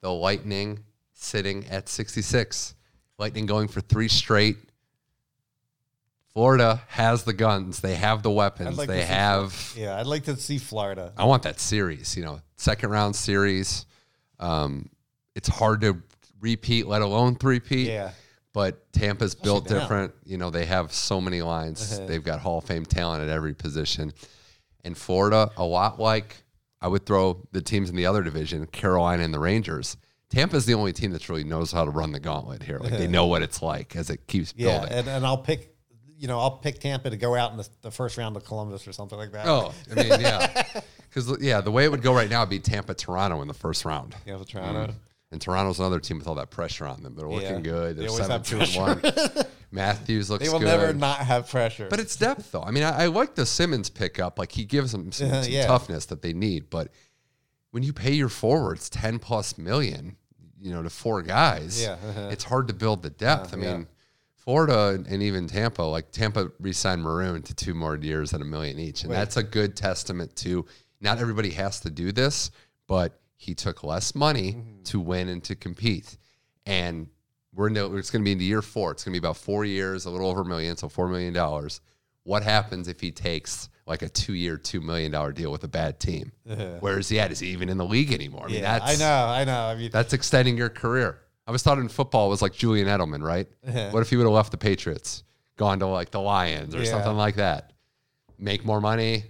The 0.00 0.10
Lightning 0.10 0.78
sitting 1.12 1.66
at 1.68 1.90
66. 1.90 2.74
Lightning 3.18 3.44
going 3.44 3.68
for 3.68 3.82
three 3.82 4.08
straight. 4.08 4.56
Florida 6.32 6.80
has 6.88 7.24
the 7.24 7.34
guns. 7.34 7.80
They 7.80 7.94
have 7.94 8.22
the 8.22 8.30
weapons. 8.30 8.78
like 8.78 8.88
they 8.88 9.02
see 9.02 9.06
have. 9.08 9.74
Yeah, 9.76 10.00
I'd 10.00 10.06
like 10.06 10.24
to 10.24 10.36
see 10.36 10.56
Florida. 10.56 11.12
I 11.18 11.26
want 11.26 11.42
that 11.42 11.60
series, 11.60 12.16
you 12.16 12.24
know, 12.24 12.40
second 12.56 12.88
round 12.88 13.14
series. 13.14 13.84
Um, 14.40 14.88
it's 15.34 15.48
hard 15.50 15.82
to 15.82 15.98
repeat, 16.40 16.86
let 16.86 17.02
alone 17.02 17.34
three-peat. 17.34 17.88
Yeah. 17.88 18.12
But 18.52 18.92
Tampa's 18.92 19.34
built 19.34 19.70
now. 19.70 19.80
different. 19.80 20.14
You 20.24 20.36
know, 20.36 20.50
they 20.50 20.66
have 20.66 20.92
so 20.92 21.20
many 21.20 21.40
lines. 21.42 21.98
Uh-huh. 21.98 22.06
They've 22.06 22.22
got 22.22 22.40
Hall 22.40 22.58
of 22.58 22.64
Fame 22.64 22.84
talent 22.84 23.22
at 23.22 23.30
every 23.30 23.54
position. 23.54 24.12
And 24.84 24.96
Florida, 24.96 25.50
a 25.56 25.64
lot 25.64 25.98
like 25.98 26.42
I 26.80 26.88
would 26.88 27.06
throw 27.06 27.46
the 27.52 27.62
teams 27.62 27.88
in 27.88 27.96
the 27.96 28.06
other 28.06 28.22
division, 28.22 28.66
Carolina 28.66 29.22
and 29.22 29.32
the 29.32 29.38
Rangers. 29.38 29.96
Tampa's 30.28 30.66
the 30.66 30.74
only 30.74 30.92
team 30.92 31.12
that 31.12 31.28
really 31.28 31.44
knows 31.44 31.72
how 31.72 31.84
to 31.84 31.90
run 31.90 32.12
the 32.12 32.20
gauntlet 32.20 32.62
here. 32.62 32.78
Like 32.78 32.90
they 32.90 33.04
uh-huh. 33.04 33.06
know 33.06 33.26
what 33.26 33.42
it's 33.42 33.62
like 33.62 33.94
as 33.96 34.10
it 34.10 34.26
keeps 34.26 34.52
Yeah, 34.56 34.80
building. 34.80 34.98
and, 34.98 35.08
and 35.08 35.26
I'll 35.26 35.38
pick, 35.38 35.74
you 36.18 36.26
know, 36.26 36.38
I'll 36.40 36.58
pick 36.58 36.80
Tampa 36.80 37.10
to 37.10 37.16
go 37.16 37.34
out 37.36 37.52
in 37.52 37.58
the, 37.58 37.68
the 37.82 37.90
first 37.90 38.16
round 38.16 38.36
of 38.36 38.44
Columbus 38.44 38.88
or 38.88 38.92
something 38.92 39.18
like 39.18 39.32
that. 39.32 39.46
Oh, 39.46 39.72
I 39.90 39.94
mean, 39.94 40.20
yeah. 40.20 40.62
Because, 41.14 41.42
yeah, 41.42 41.60
the 41.60 41.70
way 41.70 41.84
it 41.84 41.90
would 41.90 42.00
go 42.00 42.14
right 42.14 42.30
now 42.30 42.40
would 42.40 42.48
be 42.48 42.58
Tampa 42.58 42.94
Toronto 42.94 43.42
in 43.42 43.48
the 43.48 43.52
first 43.52 43.84
round. 43.84 44.14
yeah, 44.24 44.36
with 44.36 44.48
Toronto. 44.48 44.86
Mm. 44.86 44.94
And 45.32 45.40
Toronto's 45.40 45.80
another 45.80 45.98
team 45.98 46.18
with 46.18 46.28
all 46.28 46.34
that 46.36 46.50
pressure 46.50 46.86
on 46.86 47.02
them. 47.02 47.14
They're 47.16 47.26
looking 47.28 47.48
Yeah. 47.56 47.60
good. 47.60 47.96
They 47.96 48.00
They're 48.02 48.10
always 48.10 48.26
seven 48.26 48.42
two 48.42 48.60
and 48.60 49.02
one. 49.04 49.44
Matthews 49.72 50.28
looks 50.30 50.44
good. 50.44 50.48
They 50.48 50.52
will 50.52 50.60
good. 50.60 50.66
never 50.66 50.92
not 50.92 51.18
have 51.18 51.48
pressure. 51.48 51.86
But 51.88 51.98
it's 52.00 52.14
depth, 52.16 52.52
though. 52.52 52.62
I 52.62 52.70
mean, 52.70 52.82
I, 52.84 53.04
I 53.04 53.06
like 53.06 53.34
the 53.34 53.46
Simmonds 53.46 53.88
pickup. 53.88 54.38
Like 54.38 54.52
he 54.52 54.64
gives 54.64 54.92
them 54.92 55.10
some, 55.10 55.30
Uh, 55.32 55.42
some 55.42 55.52
yeah. 55.52 55.66
toughness 55.66 56.04
that 56.06 56.20
they 56.22 56.34
need. 56.34 56.68
But 56.68 56.88
when 57.70 57.82
you 57.82 57.92
pay 57.94 58.12
your 58.12 58.28
forwards 58.28 58.90
ten 58.90 59.18
plus 59.18 59.56
million, 59.56 60.16
you 60.60 60.70
know, 60.70 60.82
to 60.82 60.90
four 60.90 61.22
guys, 61.22 61.82
Yeah, 61.82 61.92
uh-huh. 62.06 62.28
it's 62.30 62.44
hard 62.44 62.68
to 62.68 62.74
build 62.74 63.02
the 63.02 63.08
depth. 63.10 63.54
I 63.54 63.56
yeah. 63.56 63.72
mean, 63.78 63.86
Florida 64.34 64.88
and, 64.88 65.06
and 65.06 65.22
even 65.22 65.46
Tampa, 65.46 65.82
like 65.82 66.10
Tampa 66.12 66.50
re-signed 66.60 67.02
Maroon 67.02 67.40
to 67.42 67.54
two 67.54 67.72
more 67.72 67.96
years 67.96 68.34
at 68.34 68.42
a 68.42 68.44
million 68.44 68.78
each, 68.78 69.02
and 69.04 69.10
Wait. 69.10 69.16
that's 69.16 69.38
a 69.38 69.42
good 69.42 69.76
testament 69.76 70.36
to 70.36 70.66
not 71.00 71.18
everybody 71.18 71.50
has 71.50 71.80
to 71.80 71.90
do 71.90 72.12
this, 72.12 72.50
but 72.86 73.18
he 73.42 73.54
took 73.54 73.82
less 73.82 74.14
money 74.14 74.52
Mm-hmm. 74.52 74.82
to 74.84 75.00
win 75.00 75.28
and 75.28 75.42
to 75.44 75.54
compete, 75.56 76.16
and 76.66 77.08
we're 77.54 77.68
into, 77.68 77.96
it's 77.96 78.10
going 78.10 78.22
to 78.22 78.24
be 78.24 78.32
into 78.32 78.44
year 78.44 78.62
four. 78.62 78.92
It's 78.92 79.04
going 79.04 79.12
to 79.14 79.20
be 79.20 79.24
about 79.26 79.36
four 79.36 79.64
years, 79.64 80.04
a 80.06 80.10
little 80.10 80.28
over 80.28 80.40
a 80.42 80.44
million, 80.44 80.76
so 80.76 80.88
four 80.88 81.08
million 81.08 81.32
dollars. 81.34 81.80
What 82.24 82.42
happens 82.44 82.86
if 82.88 83.00
he 83.00 83.10
takes 83.10 83.68
like 83.86 84.02
a 84.02 84.08
two-year, 84.08 84.56
two 84.58 84.80
million 84.80 85.10
dollar 85.12 85.32
deal 85.32 85.50
with 85.52 85.64
a 85.64 85.68
bad 85.68 85.98
team? 86.00 86.30
Where 86.80 86.98
is 86.98 87.08
he 87.08 87.18
at? 87.20 87.32
Is 87.32 87.40
he 87.40 87.48
even 87.48 87.68
in 87.68 87.78
the 87.78 87.84
league 87.84 88.12
anymore? 88.12 88.44
I 88.44 88.46
mean, 88.46 88.62
yeah, 88.62 88.78
that's 88.78 89.00
I 89.00 89.04
know, 89.04 89.26
I 89.26 89.44
know. 89.44 89.60
I 89.66 89.74
mean, 89.74 89.90
that's 89.90 90.12
extending 90.12 90.56
your 90.56 90.68
career. 90.70 91.18
I 91.46 91.50
was 91.50 91.62
thought 91.64 91.78
in 91.78 91.88
football 91.88 92.28
it 92.28 92.30
was 92.30 92.42
like 92.42 92.52
Julian 92.54 92.86
Edelman, 92.86 93.22
right? 93.22 93.48
What 93.92 94.00
if 94.02 94.10
he 94.10 94.16
would 94.16 94.24
have 94.24 94.32
left 94.32 94.52
the 94.52 94.56
Patriots, 94.58 95.24
gone 95.56 95.80
to 95.80 95.86
like 95.86 96.10
the 96.10 96.20
Lions 96.20 96.74
or 96.76 96.78
Yeah. 96.84 96.90
something 96.90 97.16
like 97.16 97.34
that? 97.36 97.72
Make 98.38 98.64
more 98.64 98.80
money, 98.80 99.24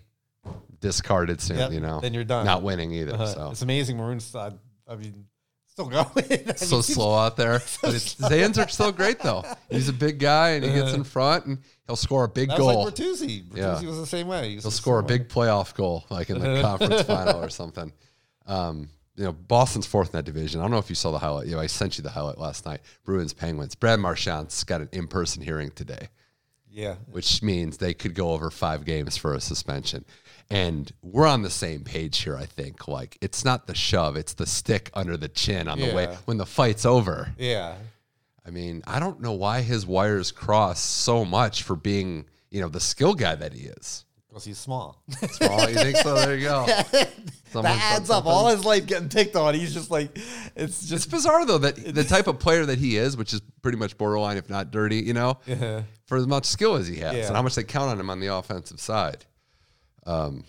discarded 0.83 1.41
soon, 1.41 1.57
Yep, 1.59 1.73
you 1.73 1.81
know. 1.81 2.01
then 2.01 2.13
you're 2.13 2.25
done. 2.25 2.45
Not 2.45 2.63
winning 2.63 2.93
either. 2.93 3.15
uh, 3.15 3.27
so 3.27 3.51
it's 3.53 3.63
amazing. 3.63 3.97
Maroon's, 3.97 4.35
uh, 4.35 4.51
I 4.87 4.97
mean, 4.97 5.25
still 5.69 5.87
going. 5.89 6.07
I 6.17 6.53
so 6.57 6.77
mean, 6.77 6.83
slow 6.83 7.15
out 7.15 7.39
there. 7.39 7.63
But 7.83 7.95
it's, 7.95 8.59
are 8.59 8.69
still 8.69 8.93
great 8.93 9.21
though. 9.21 9.43
He's 9.71 9.89
a 9.89 9.93
big 9.95 10.19
guy 10.19 10.51
and 10.51 10.65
he 10.65 10.73
gets 10.73 10.93
in 10.93 11.05
front 11.05 11.47
and 11.47 11.59
he'll 11.87 11.97
score 11.97 12.25
a 12.25 12.29
big 12.29 12.51
That 12.51 12.59
was 12.59 12.67
goal. 12.75 12.85
like 12.85 12.95
Bertuzzi. 12.95 13.45
Bertuzzi 13.45 13.57
Yeah. 13.57 13.89
was 13.89 13.99
the 13.99 14.07
same 14.07 14.29
way. 14.29 14.51
He 14.51 14.57
he'll 14.59 14.71
score 14.71 14.99
a 14.99 15.03
way. 15.03 15.09
big 15.09 15.29
playoff 15.29 15.73
goal, 15.75 16.05
like 16.11 16.29
in 16.29 16.39
the 16.39 16.61
conference 16.63 17.03
final 17.03 17.43
or 17.43 17.49
something. 17.49 17.91
Um, 18.47 18.91
you 19.17 19.25
know, 19.25 19.33
Boston's 19.33 19.87
fourth 19.87 20.09
in 20.09 20.13
that 20.19 20.25
division. 20.25 20.61
I 20.61 20.65
don't 20.65 20.71
know 20.71 20.79
if 20.79 20.89
you 20.89 20.95
saw 20.97 21.11
the 21.13 21.19
highlight. 21.19 21.47
You 21.47 21.55
know, 21.57 21.61
I 21.61 21.67
sent 21.67 21.99
you 21.99 22.03
the 22.03 22.11
highlight 22.11 22.39
last 22.39 22.65
night. 22.65 22.81
Bruins, 23.05 23.33
Penguins. 23.35 23.75
Brad 23.75 24.01
Marchand's 24.01 24.65
got 24.65 24.81
an 24.81 24.89
in-person 24.93 25.43
hearing 25.43 25.71
today, 25.73 26.09
Yeah. 26.73 26.95
which 27.11 27.43
means 27.43 27.77
they 27.77 27.95
could 27.95 28.15
go 28.15 28.31
over 28.33 28.51
five 28.51 28.85
games 28.85 29.17
for 29.17 29.35
a 29.35 29.41
suspension. 29.41 30.05
And 30.51 30.91
we're 31.03 31.27
on 31.27 31.43
the 31.43 31.51
same 31.51 31.83
page 31.85 32.19
here, 32.19 32.37
I 32.37 32.47
think. 32.47 32.89
Like, 32.89 33.17
it's 33.21 33.45
not 33.45 33.67
the 33.67 33.75
shove, 33.75 34.17
it's 34.17 34.35
the 34.35 34.47
stick 34.47 34.91
under 34.95 35.17
the 35.17 35.29
chin 35.29 35.69
on 35.69 35.79
the 35.79 35.95
way 35.95 36.07
when 36.25 36.37
the 36.39 36.47
fight's 36.47 36.85
over. 36.85 37.33
Yeah. 37.39 37.75
I 38.47 38.51
mean, 38.51 38.83
I 38.87 38.99
don't 39.01 39.21
know 39.21 39.33
why 39.33 39.63
his 39.63 39.87
wires 39.87 40.33
cross 40.33 40.81
so 40.81 41.25
much 41.25 41.63
for 41.63 41.77
being, 41.77 42.27
you 42.51 42.61
know, 42.61 42.69
the 42.69 42.81
skill 42.81 43.15
guy 43.15 43.35
that 43.37 43.53
he 43.53 43.67
is. 43.67 44.05
Because 44.29 44.45
he's 44.47 44.59
small. 44.59 45.03
Small, 45.33 45.69
you 45.69 45.75
think 45.75 45.97
so? 45.99 46.15
There 46.15 46.37
you 46.37 46.45
go. 46.49 46.65
Someone 47.53 47.65
that 47.77 47.97
adds 47.97 48.09
up. 48.09 48.25
All 48.25 48.49
his 48.49 48.65
life 48.65 48.87
getting 48.87 49.11
picked 49.11 49.37
on. 49.37 49.53
He's 49.55 49.75
just 49.75 49.91
like, 49.91 50.17
it's 50.17 50.81
It's 50.81 50.89
just. 50.89 51.11
bizarre 51.11 51.45
though 51.45 51.59
that 51.59 51.77
the 51.95 52.03
type 52.09 52.27
of 52.29 52.39
player 52.39 52.65
that 52.65 52.79
he 52.79 52.97
is, 52.97 53.15
which 53.15 53.35
is 53.35 53.43
pretty 53.61 53.77
much 53.77 53.99
borderline, 53.99 54.39
if 54.39 54.49
not 54.49 54.71
dirty, 54.71 54.97
you 55.01 55.13
know, 55.13 55.39
Yeah. 55.47 55.83
For 56.13 56.19
as 56.19 56.27
much 56.27 56.45
skill 56.45 56.75
as 56.75 56.87
he 56.87 56.97
has, 56.97 57.15
Yeah. 57.17 57.27
and 57.29 57.35
how 57.37 57.41
much 57.41 57.55
they 57.55 57.63
count 57.65 57.89
on 57.91 57.99
him 57.99 58.11
on 58.11 58.21
the 58.21 58.27
offensive 58.27 58.79
side. 58.79 59.25
Um, 60.05 60.45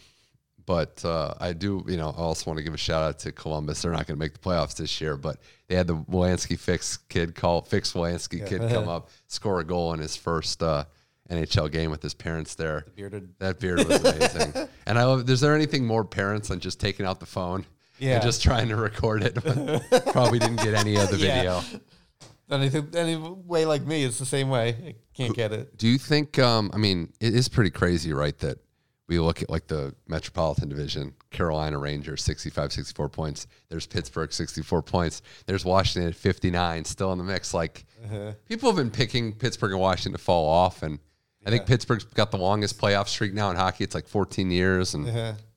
but 0.65 1.03
uh, 1.05 1.35
I 1.39 1.53
do, 1.53 1.85
you 1.87 1.95
know, 1.95 2.09
I 2.09 2.19
also 2.19 2.49
want 2.51 2.57
to 2.57 2.63
give 2.65 2.73
a 2.73 2.77
shout 2.77 3.01
out 3.01 3.19
to 3.19 3.31
Columbus. 3.31 3.81
They're 3.81 3.91
not 3.93 4.05
going 4.07 4.17
to 4.17 4.19
make 4.19 4.33
the 4.33 4.39
playoffs 4.39 4.75
this 4.75 4.99
year, 4.99 5.15
but 5.15 5.37
they 5.69 5.75
had 5.75 5.87
the 5.87 5.95
Wolansky 5.95 6.59
fix 6.59 6.97
kid 6.97 7.33
call 7.33 7.61
fix 7.61 7.93
Wolansky 7.93 8.45
kid 8.45 8.59
come 8.73 8.89
up, 8.89 9.07
score 9.27 9.61
a 9.61 9.63
goal 9.63 9.93
in 9.93 10.01
his 10.01 10.17
first 10.17 10.61
uh, 10.61 10.83
NHL 11.29 11.71
game 11.71 11.91
with 11.91 12.01
his 12.03 12.13
parents 12.13 12.55
there. 12.55 12.85
Bearded. 12.97 13.29
That 13.39 13.61
beard 13.61 13.87
was 13.87 14.03
amazing. 14.03 14.67
and 14.85 14.99
I 14.99 15.05
love. 15.05 15.29
Is 15.29 15.39
there 15.39 15.55
anything 15.55 15.85
more 15.87 16.03
parents 16.03 16.49
than 16.49 16.59
just 16.59 16.77
taking 16.81 17.05
out 17.05 17.21
the 17.21 17.25
phone? 17.25 17.65
Yeah. 17.99 18.15
And 18.15 18.23
just 18.23 18.43
trying 18.43 18.67
to 18.67 18.75
record 18.75 19.23
it. 19.23 19.35
Probably 20.11 20.39
didn't 20.39 20.61
get 20.61 20.73
any 20.73 20.97
of 20.97 21.09
the 21.09 21.17
Yeah. 21.19 21.35
video. 21.61 21.79
Anything, 22.51 22.89
any 22.95 23.15
way 23.15 23.65
like 23.65 23.85
me, 23.85 24.03
it's 24.03 24.19
the 24.19 24.25
same 24.25 24.49
way. 24.49 24.69
I 24.69 24.95
can't 25.13 25.35
get 25.35 25.51
it. 25.51 25.77
Do 25.77 25.87
you 25.87 25.97
think? 25.97 26.37
Um, 26.39 26.69
I 26.73 26.77
mean, 26.77 27.11
it 27.19 27.33
is 27.33 27.47
pretty 27.47 27.69
crazy, 27.71 28.13
right? 28.13 28.37
That 28.39 28.59
we 29.07 29.19
look 29.19 29.41
at 29.41 29.49
like 29.49 29.67
the 29.67 29.93
Metropolitan 30.07 30.69
Division, 30.69 31.13
Carolina 31.31 31.77
Rangers, 31.77 32.23
65, 32.23 32.73
64 32.73 33.09
points. 33.09 33.47
There's 33.69 33.85
Pittsburgh, 33.87 34.31
64 34.31 34.81
points. 34.81 35.21
There's 35.45 35.65
Washington 35.65 36.09
at 36.09 36.15
59, 36.15 36.85
still 36.85 37.11
in 37.11 37.17
the 37.17 37.23
mix. 37.23 37.53
Like 37.53 37.85
people 38.47 38.69
have 38.69 38.77
been 38.77 38.91
picking 38.91 39.33
Pittsburgh 39.33 39.71
and 39.71 39.81
Washington 39.81 40.13
to 40.13 40.17
fall 40.23 40.47
off, 40.47 40.83
and 40.83 40.99
I 41.45 41.49
think 41.49 41.65
Pittsburgh's 41.65 42.05
got 42.05 42.31
the 42.31 42.37
longest 42.37 42.79
playoff 42.79 43.07
streak 43.09 43.33
now 43.33 43.49
in 43.49 43.57
hockey. 43.57 43.83
It's 43.83 43.93
like 43.95 44.07
14 44.07 44.49
years, 44.49 44.93
and 44.93 45.05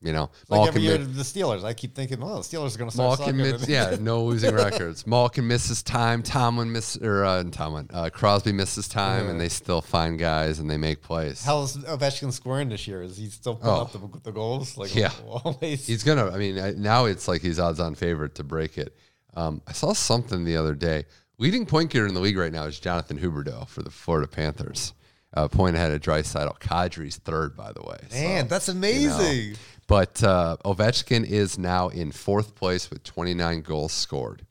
you 0.03 0.13
know, 0.13 0.31
Like 0.49 0.59
Malkin 0.59 0.69
every 0.69 0.83
year, 0.83 0.99
the 0.99 1.23
Steelers. 1.23 1.65
I 1.65 1.75
keep 1.75 1.95
thinking, 1.95 2.23
oh, 2.23 2.37
the 2.37 2.41
Steelers 2.41 2.75
are 2.75 2.79
going 2.79 2.91
to 2.91 2.95
start 2.97 3.19
Malkin, 3.21 3.37
miss, 3.37 3.69
yeah, 3.69 3.97
no 4.01 4.25
losing 4.25 4.55
records. 4.55 5.07
Malkin 5.07 5.47
misses 5.47 5.83
time. 5.83 6.23
Tomlin 6.23 6.71
miss 6.73 6.97
or 6.97 7.25
uh, 7.25 7.45
Tomlin, 7.45 7.89
uh, 7.93 8.11
Crosby 8.13 8.53
misses 8.53 8.89
time, 8.89 9.29
and 9.29 9.41
they 9.41 9.49
still 9.49 9.81
find 9.81 10.19
guys 10.19 10.59
and 10.59 10.69
they 10.71 10.77
make 10.77 11.03
plays. 11.03 11.45
How's 11.45 11.77
Ovechkin 11.77 12.33
scoring 12.33 12.69
this 12.69 12.87
year? 12.89 13.03
Is 13.03 13.17
he 13.17 13.29
still 13.31 13.55
putting 13.55 13.71
Oh. 13.71 13.81
up 13.83 13.93
the, 13.93 14.21
the 14.25 14.33
goals? 14.33 14.77
Like 14.77 14.95
Yeah. 14.95 15.13
always. 15.27 15.87
He's 15.87 16.03
gonna. 16.03 16.31
I 16.31 16.37
mean, 16.39 16.59
I- 16.59 16.73
now 16.73 17.05
it's 17.05 17.29
like 17.29 17.43
he's 17.43 17.59
odds-on 17.61 17.95
favorite 17.95 18.35
to 18.37 18.45
break 18.45 18.77
it. 18.79 18.97
Um, 19.35 19.63
I 19.67 19.73
saw 19.73 19.93
something 19.93 20.45
the 20.45 20.57
other 20.57 20.75
day. 20.75 21.05
Leading 21.39 21.67
point 21.67 21.91
getter 21.91 22.07
in 22.07 22.15
the 22.15 22.21
league 22.21 22.39
right 22.39 22.53
now 22.53 22.65
is 22.65 22.81
Jonathan 22.81 23.19
Huberdeau 23.19 23.69
for 23.69 23.83
the 23.83 23.91
Florida 23.91 24.27
Panthers. 24.27 24.95
Uh, 25.37 25.49
point 25.49 25.77
ahead 25.77 25.93
of 25.93 26.01
Draisaitl. 26.01 26.59
Kadri's 26.59 27.17
third, 27.17 27.55
by 27.57 27.73
the 27.73 27.83
way. 27.83 27.99
So, 28.09 28.17
Man, 28.17 28.49
that's 28.49 28.69
you 28.69 28.75
know. 28.75 28.79
amazing. 28.79 29.57
But 29.87 30.23
uh, 30.23 30.57
Ovechkin 30.65 31.25
is 31.25 31.59
now 31.59 31.89
in 31.89 32.11
fourth 32.11 32.55
place 32.55 32.89
with 32.91 33.05
29 33.05 33.61
goals 33.61 33.93
scored. 33.93 34.47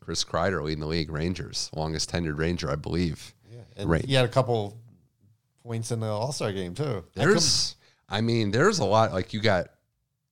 Chris 0.00 0.24
Kreider 0.24 0.62
leading 0.62 0.80
the 0.80 0.86
league, 0.86 1.10
Rangers, 1.10 1.70
longest 1.74 2.10
tenured 2.12 2.38
Ranger, 2.38 2.70
I 2.70 2.76
believe. 2.76 3.34
Yeah, 3.50 3.60
And 3.76 4.04
he 4.04 4.14
had 4.14 4.24
a 4.24 4.28
couple 4.28 4.78
points 5.62 5.90
in 5.90 6.00
the 6.00 6.06
All 6.06 6.30
Star 6.32 6.52
game 6.52 6.74
too. 6.74 7.04
There's, 7.14 7.74
I 8.08 8.20
mean, 8.20 8.50
there's 8.50 8.78
a 8.78 8.84
lot. 8.84 9.12
Like 9.12 9.32
you 9.32 9.40
got 9.40 9.68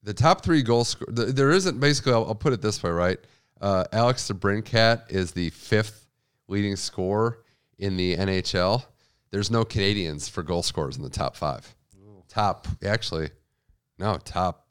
the 0.03 0.15
top 0.15 0.45
three 0.45 0.63
goal 0.63 0.85
score. 0.85 1.09
th- 1.09 1.35
There 1.35 1.51
isn't 1.51 1.81
basically. 1.81 2.13
I'll, 2.13 2.27
I'll 2.27 2.35
put 2.35 2.53
it 2.53 2.61
this 2.63 2.83
way, 2.83 2.91
right? 2.91 3.19
Uh, 3.61 3.85
Alex 3.93 4.31
DeBrincat 4.31 5.11
is 5.11 5.33
the 5.33 5.51
fifth 5.51 6.07
leading 6.49 6.77
scorer 6.77 7.39
in 7.79 7.97
the 7.97 8.17
NHL. 8.17 8.85
There's 9.33 9.51
no 9.51 9.65
Canadians 9.65 10.29
for 10.29 10.45
goal 10.45 10.63
scorers 10.63 10.97
in 10.97 11.03
the 11.03 11.11
top 11.11 11.35
five. 11.35 11.75
Top, 12.29 12.69
actually, 12.85 13.31
no, 13.99 14.19
top 14.19 14.69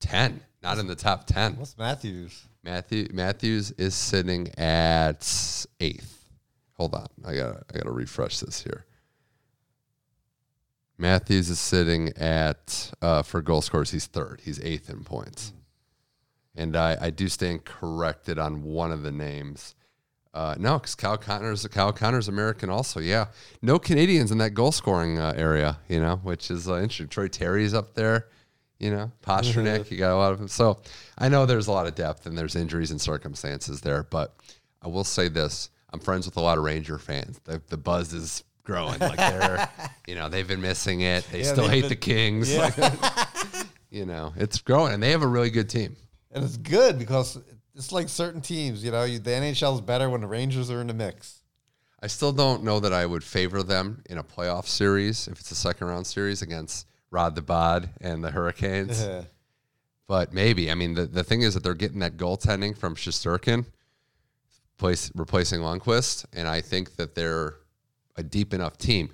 ten. 0.00 0.40
Not 0.62 0.78
in 0.78 0.86
the 0.86 0.94
top 0.94 1.26
ten. 1.26 1.56
What's 1.56 1.78
Matthews? 1.78 2.46
Matthew 2.62 3.08
Matthews 3.12 3.70
is 3.72 3.94
sitting 3.94 4.48
at 4.58 5.66
eighth. 5.80 6.28
Hold 6.74 6.94
on, 6.94 7.06
I 7.24 7.34
gotta 7.34 7.62
I 7.72 7.78
gotta 7.78 7.90
refresh 7.90 8.40
this 8.40 8.62
here. 8.62 8.84
Matthews 10.98 11.48
is 11.48 11.58
sitting 11.58 12.12
at 12.16 12.92
uh, 13.00 13.22
for 13.22 13.40
goal 13.40 13.62
scores. 13.62 13.90
He's 13.90 14.06
third. 14.06 14.42
He's 14.44 14.62
eighth 14.62 14.90
in 14.90 15.02
points, 15.04 15.52
and 16.54 16.76
I, 16.76 16.98
I 17.00 17.10
do 17.10 17.28
stand 17.28 17.64
corrected 17.64 18.38
on 18.38 18.62
one 18.62 18.92
of 18.92 19.02
the 19.02 19.12
names. 19.12 19.74
Uh, 20.32 20.54
no, 20.58 20.78
because 20.78 20.94
Kyle 20.94 21.16
Connor's 21.16 21.66
Kyle 21.68 21.92
Connor's 21.92 22.28
American 22.28 22.70
also. 22.70 23.00
Yeah, 23.00 23.26
no 23.62 23.78
Canadians 23.78 24.30
in 24.30 24.38
that 24.38 24.50
goal 24.54 24.70
scoring 24.72 25.18
uh, 25.18 25.32
area. 25.36 25.78
You 25.88 26.00
know, 26.00 26.16
which 26.22 26.50
is 26.50 26.68
uh, 26.68 26.74
interesting. 26.76 27.08
Troy 27.08 27.28
Terry's 27.28 27.74
up 27.74 27.94
there. 27.94 28.28
You 28.78 28.90
know, 28.92 29.10
Pastrnak. 29.26 29.90
you 29.90 29.98
got 29.98 30.12
a 30.14 30.16
lot 30.16 30.32
of 30.32 30.38
them. 30.38 30.48
So 30.48 30.80
I 31.18 31.28
know 31.28 31.46
there's 31.46 31.66
a 31.66 31.72
lot 31.72 31.86
of 31.88 31.94
depth 31.96 32.26
and 32.26 32.38
there's 32.38 32.54
injuries 32.56 32.90
and 32.92 33.00
circumstances 33.00 33.80
there, 33.80 34.04
but 34.04 34.34
I 34.80 34.86
will 34.88 35.04
say 35.04 35.28
this: 35.28 35.68
I'm 35.92 35.98
friends 36.00 36.26
with 36.26 36.36
a 36.36 36.40
lot 36.40 36.58
of 36.58 36.64
Ranger 36.64 36.98
fans. 36.98 37.40
The, 37.44 37.60
the 37.68 37.76
buzz 37.76 38.12
is 38.12 38.44
growing. 38.62 39.00
Like 39.00 39.16
they're, 39.16 39.68
you 40.06 40.14
know, 40.14 40.28
they've 40.28 40.46
been 40.46 40.60
missing 40.62 41.00
it. 41.00 41.26
They 41.32 41.40
Yeah, 41.42 41.52
still 41.52 41.66
hate 41.68 41.80
been- 41.82 41.88
the 41.88 41.96
Kings. 41.96 42.54
Yeah. 42.54 42.94
you 43.90 44.06
know, 44.06 44.32
it's 44.36 44.60
growing, 44.60 44.92
and 44.94 45.02
they 45.02 45.10
have 45.10 45.22
a 45.22 45.26
really 45.28 45.50
good 45.50 45.68
team. 45.68 45.96
and 46.30 46.44
it's 46.44 46.56
good 46.56 46.98
because 47.00 47.36
it's 47.74 47.92
like 47.92 48.08
certain 48.08 48.40
teams. 48.40 48.84
You 48.84 48.90
know, 48.90 49.04
you, 49.04 49.18
the 49.18 49.30
NHL 49.30 49.74
is 49.74 49.80
better 49.80 50.08
when 50.10 50.20
the 50.20 50.26
Rangers 50.26 50.70
are 50.70 50.80
in 50.80 50.86
the 50.86 50.94
mix. 50.94 51.40
I 52.02 52.06
still 52.06 52.32
don't 52.32 52.64
know 52.64 52.80
that 52.80 52.92
I 52.92 53.04
would 53.04 53.22
favor 53.22 53.62
them 53.62 54.02
in 54.08 54.18
a 54.18 54.24
playoff 54.24 54.66
series 54.66 55.28
if 55.28 55.38
it's 55.40 55.50
a 55.50 55.54
second 55.54 55.86
round 55.86 56.06
series 56.06 56.40
against 56.40 56.86
Rod 57.10 57.34
the 57.34 57.42
Bod 57.42 57.90
and 58.00 58.24
the 58.24 58.30
Hurricanes. 58.30 59.06
but 60.08 60.32
maybe. 60.32 60.70
I 60.70 60.74
mean, 60.74 60.94
the, 60.94 61.06
the 61.06 61.22
thing 61.22 61.42
is 61.42 61.54
that 61.54 61.62
they're 61.62 61.74
getting 61.74 61.98
that 62.00 62.16
goaltending 62.16 62.76
from 62.76 62.96
Shesterkin, 62.96 63.66
place 64.78 65.12
replacing 65.14 65.60
Lundqvist, 65.60 66.24
and 66.32 66.48
I 66.48 66.62
think 66.62 66.96
that 66.96 67.14
they're 67.14 67.56
a 68.16 68.22
deep 68.22 68.54
enough 68.54 68.78
team. 68.78 69.10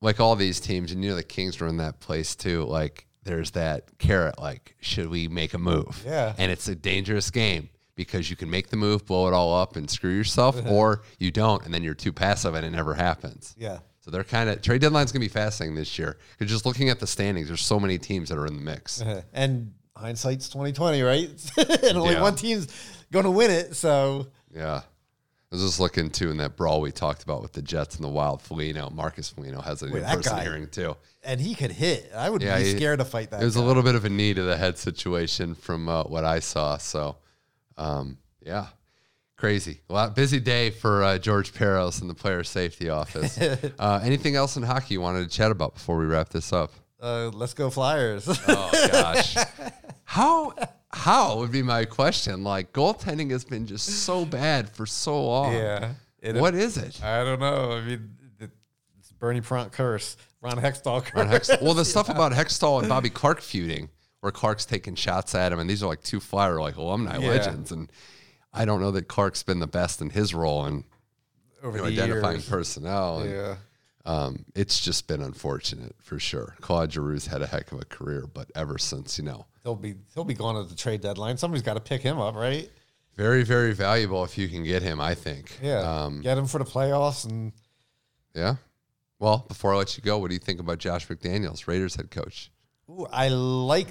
Like 0.00 0.20
all 0.20 0.36
these 0.36 0.60
teams, 0.60 0.92
and 0.92 1.02
you 1.02 1.10
know 1.10 1.16
the 1.16 1.22
Kings 1.22 1.60
are 1.60 1.66
in 1.66 1.78
that 1.78 2.00
place 2.00 2.34
too. 2.34 2.64
Like 2.64 3.05
there's 3.26 3.50
that 3.52 3.98
carrot. 3.98 4.38
Like, 4.40 4.74
should 4.80 5.08
we 5.08 5.28
make 5.28 5.52
a 5.54 5.58
move? 5.58 6.02
Yeah. 6.06 6.32
And 6.38 6.50
it's 6.50 6.68
a 6.68 6.74
dangerous 6.74 7.30
game 7.30 7.68
because 7.94 8.30
you 8.30 8.36
can 8.36 8.50
make 8.50 8.68
the 8.68 8.76
move, 8.76 9.04
blow 9.06 9.26
it 9.28 9.34
all 9.34 9.54
up, 9.54 9.76
and 9.76 9.90
screw 9.90 10.10
yourself, 10.14 10.60
or 10.66 11.02
you 11.18 11.30
don't, 11.30 11.64
and 11.64 11.72
then 11.74 11.82
you're 11.82 11.94
too 11.94 12.12
passive, 12.12 12.54
and 12.54 12.64
it 12.64 12.70
never 12.70 12.94
happens. 12.94 13.54
yeah. 13.58 13.78
So 14.00 14.12
they're 14.12 14.22
kind 14.22 14.48
of 14.48 14.62
trade 14.62 14.80
deadline's 14.82 15.10
gonna 15.10 15.24
be 15.24 15.28
fascinating 15.28 15.74
this 15.74 15.98
year. 15.98 16.16
Because 16.38 16.52
just 16.52 16.64
looking 16.64 16.90
at 16.90 17.00
the 17.00 17.08
standings, 17.08 17.48
there's 17.48 17.64
so 17.64 17.80
many 17.80 17.98
teams 17.98 18.28
that 18.28 18.38
are 18.38 18.46
in 18.46 18.54
the 18.54 18.62
mix. 18.62 19.02
and 19.32 19.72
hindsight's 19.96 20.48
twenty 20.48 20.72
twenty, 20.72 21.02
right? 21.02 21.28
and 21.82 21.98
only 21.98 22.14
Yeah. 22.14 22.22
one 22.22 22.36
team's 22.36 22.68
going 23.10 23.24
to 23.24 23.32
win 23.32 23.50
it. 23.50 23.74
So 23.74 24.28
Yeah. 24.54 24.82
I 25.52 25.54
was 25.54 25.62
just 25.64 25.78
looking 25.80 26.10
too 26.10 26.30
in 26.30 26.38
that 26.38 26.56
brawl 26.56 26.80
we 26.80 26.90
talked 26.90 27.22
about 27.22 27.40
with 27.40 27.52
the 27.52 27.62
Jets 27.62 27.94
and 27.94 28.04
the 28.04 28.08
Wild. 28.08 28.42
Foligno, 28.42 28.90
Marcus 28.90 29.30
Foligno 29.30 29.60
has 29.60 29.82
a 29.82 29.86
Wait, 29.86 29.94
new 30.02 30.08
person 30.16 30.36
guy- 30.36 30.42
hearing 30.42 30.68
too. 30.68 30.96
and 31.22 31.40
he 31.40 31.54
could 31.54 31.70
hit. 31.72 32.10
I 32.14 32.28
would 32.30 32.42
Yeah, 32.42 32.58
be 32.58 32.64
he- 32.64 32.76
scared 32.76 32.98
to 32.98 33.04
fight 33.04 33.30
that. 33.30 33.40
It 33.42 33.44
was 33.44 33.54
a 33.56 33.62
little 33.62 33.82
bit 33.84 33.94
of 33.94 34.04
a 34.04 34.08
knee 34.08 34.34
to 34.34 34.42
the 34.42 34.56
head 34.56 34.76
situation 34.76 35.54
from 35.54 35.88
uh, 35.88 36.02
what 36.04 36.24
I 36.24 36.40
saw. 36.40 36.78
So, 36.78 37.16
um, 37.76 38.18
yeah, 38.44 38.66
crazy. 39.36 39.82
A 39.88 39.92
lot 39.92 40.16
busy 40.16 40.40
day 40.40 40.70
for 40.70 41.04
uh, 41.04 41.18
George 41.18 41.52
Parros 41.54 42.02
in 42.02 42.08
the 42.08 42.14
player 42.14 42.42
safety 42.42 42.88
office. 42.88 43.38
uh, 43.78 44.00
anything 44.02 44.34
else 44.34 44.56
in 44.56 44.64
hockey 44.64 44.94
you 44.94 45.00
wanted 45.00 45.30
to 45.30 45.36
chat 45.36 45.52
about 45.52 45.74
before 45.74 45.96
we 45.96 46.06
wrap 46.06 46.28
this 46.30 46.52
up? 46.52 46.72
Uh, 47.00 47.28
let's 47.32 47.54
go 47.54 47.70
Flyers. 47.70 48.26
Oh 48.48 48.88
gosh, 48.90 49.36
how 50.04 50.54
how 50.96 51.38
would 51.38 51.52
be 51.52 51.62
my 51.62 51.84
question? 51.84 52.42
Like 52.42 52.72
goaltending 52.72 53.30
has 53.30 53.44
been 53.44 53.66
just 53.66 53.86
so 54.04 54.24
bad 54.24 54.68
for 54.70 54.86
so 54.86 55.24
long. 55.24 55.52
yeah. 55.52 55.92
It- 56.20 56.34
What 56.36 56.54
is 56.54 56.76
it? 56.76 57.02
I 57.02 57.22
don't 57.22 57.38
know. 57.40 57.72
I 57.72 57.80
mean, 57.82 58.16
it- 58.40 58.50
it's 58.98 59.12
Bernie 59.12 59.40
Parent 59.40 59.72
curse. 59.72 60.16
Ron 60.40 60.58
Hextall 60.58 61.04
curse. 61.04 61.14
Ron 61.14 61.28
Hex- 61.28 61.50
well, 61.62 61.74
the 61.74 61.84
stuff 61.94 62.08
about 62.08 62.32
Hextall 62.32 62.80
and 62.80 62.88
Bobby 62.88 63.10
Clarke 63.10 63.40
feuding, 63.40 63.90
where 64.20 64.32
Clarke's 64.32 64.64
taking 64.64 64.94
shots 64.94 65.34
at 65.34 65.52
him, 65.52 65.58
and 65.58 65.68
these 65.68 65.82
are 65.82 65.86
like 65.86 66.02
two 66.02 66.20
flyer 66.20 66.60
like 66.60 66.76
alumni 66.76 67.18
Yeah. 67.18 67.28
legends, 67.28 67.70
and 67.72 67.90
I 68.52 68.64
don't 68.64 68.80
know 68.80 68.90
that 68.92 69.06
Clarke's 69.08 69.42
been 69.42 69.58
the 69.60 69.66
best 69.66 70.00
in 70.00 70.10
his 70.10 70.32
role 70.34 70.64
in 70.66 70.84
over 71.62 71.76
you 71.78 71.82
know, 71.82 71.88
identifying 71.88 72.36
years. 72.36 72.48
personnel. 72.48 73.20
And, 73.20 73.30
Yeah. 73.30 73.56
Um, 74.06 74.44
it's 74.54 74.80
just 74.80 75.06
been 75.08 75.20
unfortunate 75.20 75.94
for 76.00 76.18
sure. 76.18 76.54
Claude 76.60 76.90
Giroux's 76.90 77.26
had 77.26 77.42
a 77.42 77.46
heck 77.46 77.72
of 77.72 77.80
a 77.80 77.84
career, 77.84 78.26
but 78.32 78.50
ever 78.54 78.78
since 78.78 79.18
you 79.18 79.24
know, 79.24 79.46
He'll 79.64 79.74
be 79.74 79.96
he'll 80.14 80.24
be 80.24 80.34
gone 80.34 80.56
at 80.56 80.68
the 80.68 80.76
trade 80.76 81.00
deadline. 81.00 81.36
Somebody's 81.36 81.64
got 81.64 81.74
to 81.74 81.80
pick 81.80 82.00
him 82.00 82.18
up, 82.18 82.34
right? 82.36 82.70
very 83.16 83.42
very 83.42 83.72
valuable 83.72 84.22
if 84.24 84.36
you 84.38 84.46
can 84.48 84.62
get 84.62 84.82
him. 84.82 85.00
I 85.00 85.14
think. 85.14 85.58
Yeah. 85.60 85.80
Um, 85.80 86.20
Get 86.20 86.38
him 86.38 86.46
for 86.46 86.58
the 86.58 86.64
playoffs 86.64 87.24
and 87.28 87.52
yeah. 88.34 88.56
Well, 89.18 89.44
before 89.48 89.74
I 89.74 89.78
let 89.78 89.96
you 89.96 90.02
go, 90.02 90.18
what 90.18 90.28
do 90.28 90.34
you 90.34 90.38
think 90.40 90.60
about 90.60 90.78
Josh 90.78 91.08
McDaniels, 91.08 91.66
Raiders 91.66 91.96
head 91.96 92.10
coach? 92.10 92.50
Ooh, 92.88 93.06
I 93.10 93.28
like. 93.28 93.88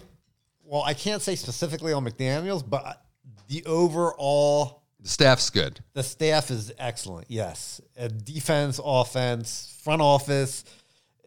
Well, 0.63 0.84
I 0.84 0.93
can't 0.93 1.22
say 1.22 1.36
specifically 1.36 1.91
on 1.93 2.05
McDaniel's, 2.05 2.63
but 2.63 3.03
the 3.47 3.66
overall 3.66 4.84
The 5.05 5.11
staff's 5.11 5.49
good. 5.51 5.79
the 5.93 6.01
staff 6.03 6.49
is 6.51 6.71
excellent. 6.79 7.27
Yes, 7.29 7.79
uh, 7.99 8.07
defense, 8.07 8.79
offense, 8.83 9.79
front 9.83 10.01
office. 10.01 10.65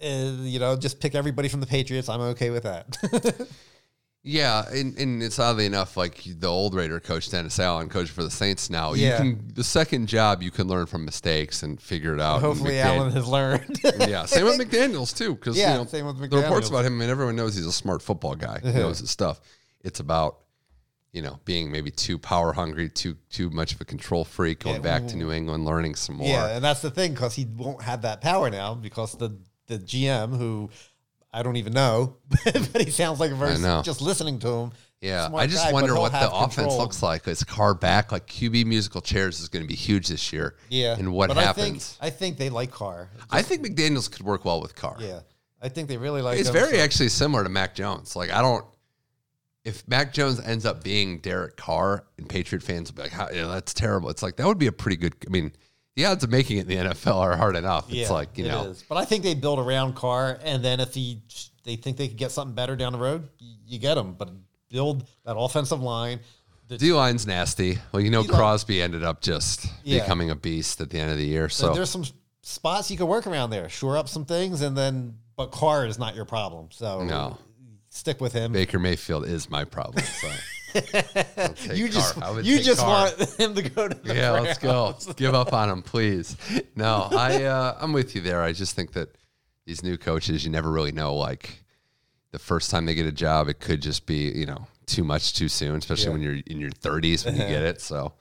Uh, 0.02 0.32
you 0.42 0.58
know, 0.58 0.76
just 0.76 1.00
pick 1.00 1.14
everybody 1.14 1.48
from 1.48 1.60
the 1.60 1.66
Patriots. 1.66 2.08
I'm 2.08 2.20
okay 2.20 2.50
with 2.50 2.64
that. 2.64 3.48
Yeah, 4.24 4.64
and, 4.70 4.98
and 4.98 5.22
it's 5.22 5.38
oddly 5.38 5.64
enough, 5.64 5.96
like 5.96 6.22
the 6.26 6.48
old 6.48 6.74
Raider 6.74 6.98
coach 7.00 7.30
Dennis 7.30 7.58
Allen, 7.58 7.88
coach 7.88 8.10
for 8.10 8.22
the 8.24 8.30
Saints 8.30 8.68
now. 8.68 8.92
You 8.92 9.06
Yeah. 9.06 9.16
can 9.18 9.50
the 9.54 9.64
second 9.64 10.08
job 10.08 10.42
you 10.42 10.50
can 10.50 10.66
learn 10.66 10.84
from 10.86 11.04
mistakes 11.04 11.62
and 11.62 11.80
figure 11.80 12.14
it 12.14 12.20
out. 12.20 12.40
Hopefully, 12.40 12.78
Allen 12.80 13.12
has 13.12 13.26
learned. 13.26 13.78
yeah, 14.00 14.24
same 14.26 14.44
with 14.44 14.58
McDaniel's 14.58 15.12
too, 15.14 15.34
because 15.34 15.56
Yeah, 15.56 15.72
you 15.74 15.78
know, 15.78 15.86
same 15.86 16.04
with 16.04 16.16
McDaniels. 16.16 16.30
the 16.30 16.36
reports 16.38 16.68
about 16.68 16.84
him, 16.84 17.00
and 17.00 17.08
everyone 17.10 17.36
knows 17.36 17.54
he's 17.54 17.64
a 17.64 17.72
smart 17.72 18.02
football 18.02 18.34
guy. 18.34 18.58
He 18.62 18.72
knows 18.72 18.98
his 18.98 19.08
stuff. 19.10 19.40
It's 19.80 20.00
about 20.00 20.40
you 21.18 21.22
know 21.24 21.40
being 21.44 21.68
maybe 21.68 21.90
too 21.90 22.16
power 22.16 22.52
hungry, 22.52 22.88
too 22.88 23.16
too 23.28 23.50
much 23.50 23.72
of 23.74 23.80
a 23.80 23.84
control 23.84 24.24
freak, 24.24 24.60
going 24.60 24.80
back 24.80 25.02
to 25.02 25.08
mm-hmm. 25.08 25.18
New 25.18 25.32
England, 25.32 25.64
learning 25.64 25.96
some 25.96 26.14
more. 26.14 26.28
Yeah, 26.28 26.54
and 26.54 26.64
that's 26.64 26.80
the 26.80 26.92
thing 26.92 27.12
because 27.12 27.34
he 27.34 27.44
won't 27.44 27.82
have 27.82 28.02
that 28.02 28.20
power 28.20 28.50
now 28.50 28.76
because 28.76 29.14
the 29.14 29.36
the 29.66 29.80
GM 29.80 30.38
who 30.38 30.70
I 31.32 31.42
don't 31.42 31.56
even 31.56 31.72
know, 31.72 32.18
but 32.44 32.84
he 32.84 32.92
sounds 32.92 33.18
like 33.18 33.32
a 33.32 33.34
very 33.34 33.56
just 33.82 34.00
listening 34.00 34.38
to 34.38 34.48
him. 34.48 34.72
Yeah, 35.00 35.28
I 35.34 35.48
just 35.48 35.64
guy, 35.64 35.72
wonder 35.72 35.96
what 35.96 36.12
the 36.12 36.18
have 36.18 36.30
offense 36.32 36.76
looks 36.76 37.02
like. 37.02 37.26
It's 37.26 37.42
car 37.42 37.74
back, 37.74 38.12
like 38.12 38.28
QB 38.28 38.66
musical 38.66 39.00
chairs 39.00 39.40
is 39.40 39.48
going 39.48 39.64
to 39.64 39.68
be 39.68 39.74
huge 39.74 40.06
this 40.06 40.32
year. 40.32 40.54
Yeah, 40.68 40.96
and 40.96 41.12
what 41.12 41.28
but 41.28 41.36
happens? 41.36 41.96
I 42.00 42.04
think, 42.04 42.14
I 42.14 42.16
think 42.16 42.38
they 42.38 42.48
like 42.48 42.70
Carr. 42.70 43.10
I 43.28 43.42
think 43.42 43.66
McDaniel's 43.66 44.06
could 44.06 44.24
work 44.24 44.44
well 44.44 44.60
with 44.60 44.76
Carr. 44.76 44.98
Yeah, 45.00 45.20
I 45.60 45.68
think 45.68 45.88
they 45.88 45.96
really 45.96 46.22
like. 46.22 46.38
It's 46.38 46.48
him, 46.48 46.52
very 46.52 46.76
so- 46.78 46.84
actually 46.84 47.08
similar 47.08 47.42
to 47.42 47.48
Mac 47.48 47.74
Jones. 47.74 48.14
Like 48.14 48.32
I 48.32 48.40
don't. 48.40 48.64
If 49.68 49.86
Mac 49.86 50.12
Jones 50.12 50.40
ends 50.40 50.64
up 50.66 50.82
being 50.82 51.18
Derek 51.20 51.56
Carr, 51.56 52.04
and 52.16 52.28
Patriot 52.28 52.62
fans 52.62 52.90
will 52.90 52.96
be 52.96 53.02
like, 53.02 53.12
"How- 53.12 53.28
you 53.30 53.42
know, 53.42 53.50
"That's 53.50 53.74
terrible." 53.74 54.08
It's 54.10 54.22
like 54.22 54.36
that 54.36 54.46
would 54.46 54.58
be 54.58 54.66
a 54.66 54.72
pretty 54.72 54.96
good. 54.96 55.14
I 55.26 55.30
mean, 55.30 55.52
the 55.94 56.06
odds 56.06 56.24
of 56.24 56.30
making 56.30 56.58
it 56.58 56.62
in 56.62 56.66
the 56.68 56.76
NFL 56.76 57.18
are 57.18 57.36
hard 57.36 57.56
enough. 57.56 57.86
It's 57.88 57.96
Yeah, 57.96 58.10
like 58.12 58.36
you 58.38 58.44
it 58.46 58.48
know, 58.48 58.64
is. 58.70 58.84
But 58.88 58.98
I 58.98 59.04
think 59.04 59.22
they 59.24 59.34
build 59.34 59.58
around 59.58 59.94
Carr, 59.94 60.38
and 60.42 60.64
then 60.64 60.80
if 60.80 60.94
he 60.94 61.22
they 61.64 61.76
think 61.76 61.96
they 61.98 62.08
could 62.08 62.16
get 62.16 62.32
something 62.32 62.54
better 62.54 62.76
down 62.76 62.92
the 62.92 62.98
road, 62.98 63.28
you 63.66 63.78
get 63.78 63.94
them. 63.96 64.14
But 64.18 64.30
build 64.70 65.06
that 65.24 65.36
offensive 65.36 65.82
line. 65.82 66.20
The, 66.68 66.78
D 66.78 66.92
line's 66.92 67.26
nasty. 67.26 67.78
Well, 67.92 68.00
you 68.02 68.10
know, 68.10 68.22
D-line- 68.22 68.38
Crosby 68.38 68.82
ended 68.82 69.02
up 69.02 69.20
just 69.22 69.66
Yeah. 69.84 70.00
becoming 70.00 70.30
a 70.30 70.34
beast 70.36 70.80
at 70.82 70.90
the 70.90 70.98
end 70.98 71.10
of 71.10 71.16
the 71.18 71.24
year. 71.26 71.48
so 71.48 71.68
So 71.68 71.74
there's 71.74 71.88
some 71.90 72.04
spots 72.42 72.90
you 72.90 72.96
can 72.98 73.06
work 73.06 73.26
around 73.26 73.50
there, 73.50 73.68
shore 73.70 73.96
up 73.96 74.08
some 74.08 74.24
things, 74.24 74.60
and 74.62 74.76
then. 74.76 75.18
But 75.36 75.52
Carr 75.52 75.86
is 75.86 75.98
not 76.00 76.14
your 76.16 76.24
problem, 76.24 76.66
so 76.72 77.04
No. 77.04 77.38
Stick 77.89 78.20
with 78.20 78.32
him. 78.32 78.53
Baker 78.53 78.78
Mayfield 78.78 79.26
is 79.26 79.49
my 79.51 79.64
problem. 79.64 80.05
So 80.05 80.28
you 81.74 81.89
just 81.89 82.16
you 82.45 82.59
just 82.61 82.82
want 82.82 83.18
him 83.39 83.55
to 83.55 83.62
go 83.62 83.89
to 83.89 83.95
the 83.95 84.14
Yeah, 84.14 84.32
let's 84.32 84.59
go. 84.59 84.97
Give 85.16 85.34
up 85.34 85.53
on 85.53 85.70
him, 85.70 85.82
please. 85.82 86.36
No, 86.76 87.09
I 87.11 87.45
uh, 87.45 87.76
I'm 87.80 87.93
with 87.93 88.14
you 88.14 88.20
there. 88.20 88.43
I 88.43 88.53
just 88.53 88.76
think 88.76 88.93
that 88.93 89.16
these 89.66 89.82
new 89.82 89.97
coaches, 89.97 90.45
you 90.45 90.51
never 90.51 90.70
really 90.70 90.93
know. 90.93 91.14
Like 91.14 91.64
the 92.32 92.39
first 92.39 92.70
time 92.70 92.84
they 92.86 92.95
get 92.95 93.07
a 93.07 93.12
job, 93.12 93.49
it 93.49 93.61
could 93.61 93.80
just 93.80 94.07
be 94.07 94.30
you 94.30 94.47
know 94.47 94.66
too 94.86 95.05
much 95.05 95.34
too 95.34 95.49
soon, 95.49 95.76
especially 95.76 96.07
Yeah. 96.07 96.12
when 96.12 96.22
you're 96.22 96.39
in 96.47 96.59
your 96.61 96.70
30s 96.70 97.24
when 97.24 97.34
you 97.34 97.41
get 97.43 97.62
it. 97.70 97.80
So 97.80 98.12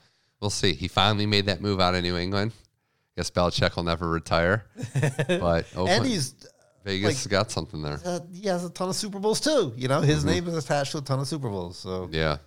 we'll 0.42 0.50
see. 0.50 0.74
He 0.74 0.88
finally 0.88 1.26
made 1.26 1.46
that 1.48 1.62
move 1.62 1.80
out 1.82 1.96
of 1.96 2.04
New 2.04 2.18
England. 2.18 2.52
I 2.56 3.22
Guess 3.22 3.32
Belichick 3.32 3.76
will 3.76 3.84
never 3.84 4.08
retire, 4.08 4.66
but 5.28 5.66
Oakland, 5.76 5.90
And 5.90 6.06
he's 6.06 6.36
Vegas 6.88 7.28
got 7.28 7.52
something 7.52 7.82
there. 7.82 8.00
uh, 8.06 8.20
he 8.34 8.48
has 8.48 8.64
a 8.66 8.70
ton 8.70 8.90
of 8.90 8.96
Super 8.96 9.20
Bowls 9.20 9.40
too. 9.40 9.74
You 9.76 9.88
know, 9.88 10.02
his 10.02 10.20
Mm-hmm. 10.20 10.30
name 10.30 10.48
is 10.48 10.56
attached 10.56 10.92
to 10.94 11.00
a 11.00 11.02
ton 11.02 11.20
of 11.20 11.28
Super 11.28 11.50
Bowls. 11.50 11.78
So 11.78 12.10
Yeah. 12.12 12.38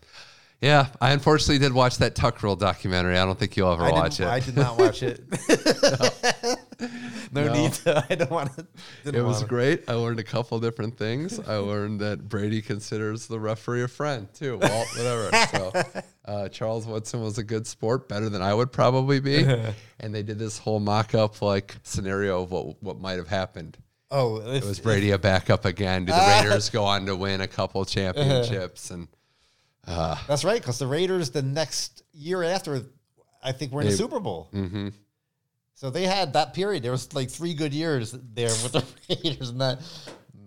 Yeah, 0.62 0.88
I 1.00 1.12
unfortunately 1.12 1.58
did 1.58 1.72
watch 1.72 1.96
that 1.98 2.14
Tuck 2.14 2.42
Rule 2.42 2.54
documentary. 2.54 3.16
I 3.16 3.24
don't 3.24 3.38
think 3.38 3.56
you'll 3.56 3.72
ever 3.72 3.84
I 3.84 3.92
watch 3.92 4.20
it. 4.20 4.26
I 4.26 4.40
did 4.40 4.56
not 4.56 4.78
watch 4.78 5.02
it. 5.02 5.20
no, 7.32 7.46
No. 7.46 7.52
need 7.54 7.72
to. 7.72 8.04
I 8.10 8.14
don't 8.14 8.30
want 8.30 8.54
to. 8.56 8.66
It 9.04 9.22
was 9.22 9.42
great. 9.44 9.88
I 9.88 9.94
learned 9.94 10.20
a 10.20 10.22
couple 10.22 10.58
different 10.60 10.98
things. 10.98 11.38
I 11.40 11.56
learned 11.56 12.00
that 12.00 12.28
Brady 12.28 12.60
considers 12.60 13.26
the 13.26 13.40
referee 13.40 13.82
a 13.84 13.88
friend 13.88 14.28
too. 14.34 14.58
Well, 14.58 14.84
whatever. 14.96 15.30
So 15.46 16.00
uh, 16.26 16.48
Charles 16.50 16.86
Woodson 16.86 17.22
was 17.22 17.38
a 17.38 17.42
good 17.42 17.66
sport, 17.66 18.06
better 18.08 18.28
than 18.28 18.42
I 18.42 18.52
would 18.52 18.70
probably 18.70 19.20
be. 19.20 19.42
And 19.98 20.14
they 20.14 20.22
did 20.22 20.38
this 20.38 20.58
whole 20.58 20.78
mock-up 20.80 21.40
like 21.40 21.76
scenario 21.84 22.42
of 22.42 22.50
what 22.50 22.82
what 22.82 23.00
might 23.00 23.16
have 23.16 23.28
happened. 23.28 23.78
Oh, 24.10 24.36
It 24.38 24.64
was 24.64 24.80
Brady 24.80 25.12
a 25.12 25.18
backup 25.18 25.64
again? 25.64 26.04
Did 26.04 26.14
the 26.14 26.40
Raiders 26.44 26.68
go 26.70 26.84
on 26.84 27.06
to 27.06 27.14
win 27.16 27.40
a 27.40 27.46
couple 27.48 27.84
championships? 27.84 28.90
And 28.90 29.08
That's 29.86 30.44
right, 30.44 30.60
because 30.60 30.78
the 30.78 30.86
Raiders 30.86 31.30
the 31.30 31.42
next 31.42 32.02
year 32.12 32.42
after, 32.42 32.82
I 33.42 33.52
think 33.52 33.72
we're 33.72 33.82
in 33.82 33.88
the 33.88 33.92
Super 33.96 34.20
Bowl. 34.20 34.48
Mm-hmm. 34.52 34.88
So 35.74 35.88
they 35.90 36.04
had 36.04 36.34
that 36.34 36.52
period. 36.52 36.82
There 36.82 36.92
was 36.92 37.14
like 37.14 37.30
three 37.30 37.54
good 37.54 37.72
years 37.72 38.12
there 38.34 38.48
with 38.48 38.72
the 38.72 38.84
Raiders, 39.24 39.48
and 39.50 39.60
that 39.62 39.80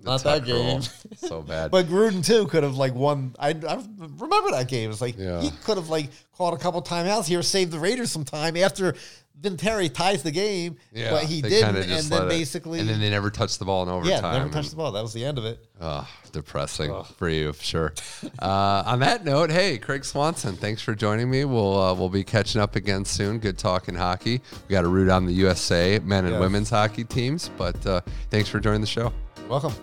not 0.03 0.21
that 0.25 0.45
game. 0.45 0.81
so 1.15 1.41
bad. 1.41 1.71
But 1.71 1.87
Gruden 1.87 2.23
too 2.23 2.45
could 2.47 2.61
have 2.63 2.75
like 2.75 2.93
won. 2.93 3.33
I, 3.39 3.49
I 3.49 3.81
remember 3.97 4.51
that 4.51 4.67
game. 4.67 4.91
It's 4.91 5.01
like 5.01 5.17
Yeah. 5.17 5.41
he 5.41 5.49
could 5.63 5.77
have 5.77 5.89
like 5.89 6.09
called 6.37 6.53
a 6.53 6.57
couple 6.57 6.81
timeouts 6.83 7.25
here, 7.25 7.41
saved 7.41 7.71
the 7.71 7.79
Raiders 7.79 8.11
some 8.11 8.25
time 8.25 8.55
after 8.57 8.93
Vinatieri 9.41 9.93
ties 9.93 10.23
the 10.23 10.31
game. 10.31 10.77
yeah, 10.93 11.09
but 11.11 11.23
he 11.25 11.41
didn't, 11.41 11.75
and 11.75 11.89
then 11.89 12.09
let 12.09 12.23
it- 12.23 12.29
basically, 12.29 12.79
and 12.79 12.87
then 12.87 12.99
they 13.01 13.09
never 13.09 13.29
touched 13.29 13.59
the 13.59 13.65
ball 13.65 13.83
in 13.83 13.89
overtime. 13.89 14.11
yeah, 14.23 14.31
never 14.31 14.43
and- 14.45 14.53
touched 14.53 14.69
the 14.69 14.75
ball. 14.77 14.91
That 14.93 15.01
was 15.01 15.11
the 15.13 15.25
end 15.25 15.37
of 15.37 15.43
it. 15.45 15.59
Oh, 15.81 16.07
depressing 16.31 16.93
for 17.17 17.27
you, 17.29 17.53
sure. 17.59 17.93
Uh, 18.39 18.83
on 18.85 18.99
that 18.99 19.23
note, 19.25 19.49
hey, 19.51 19.77
Craig 19.77 20.03
Swanson, 20.05 20.55
thanks 20.55 20.81
for 20.81 20.95
joining 20.95 21.29
me. 21.29 21.43
We'll 21.45 21.77
uh, 21.81 21.93
we'll 21.93 22.09
be 22.09 22.23
catching 22.23 22.61
up 22.61 22.75
again 22.75 23.03
soon. 23.05 23.39
Good 23.39 23.57
talking 23.57 23.95
hockey. 23.95 24.41
We 24.67 24.73
got 24.73 24.81
to 24.81 24.87
root 24.87 25.09
on 25.09 25.25
the 25.25 25.33
USA 25.33 25.99
men 25.99 26.23
and 26.25 26.33
Yes. 26.35 26.39
women's 26.41 26.69
hockey 26.69 27.03
teams, 27.03 27.49
but 27.57 27.85
uh, 27.85 28.01
thanks 28.29 28.49
for 28.49 28.59
joining 28.59 28.81
the 28.81 28.87
show. 28.87 29.11
Welcome. 29.49 29.73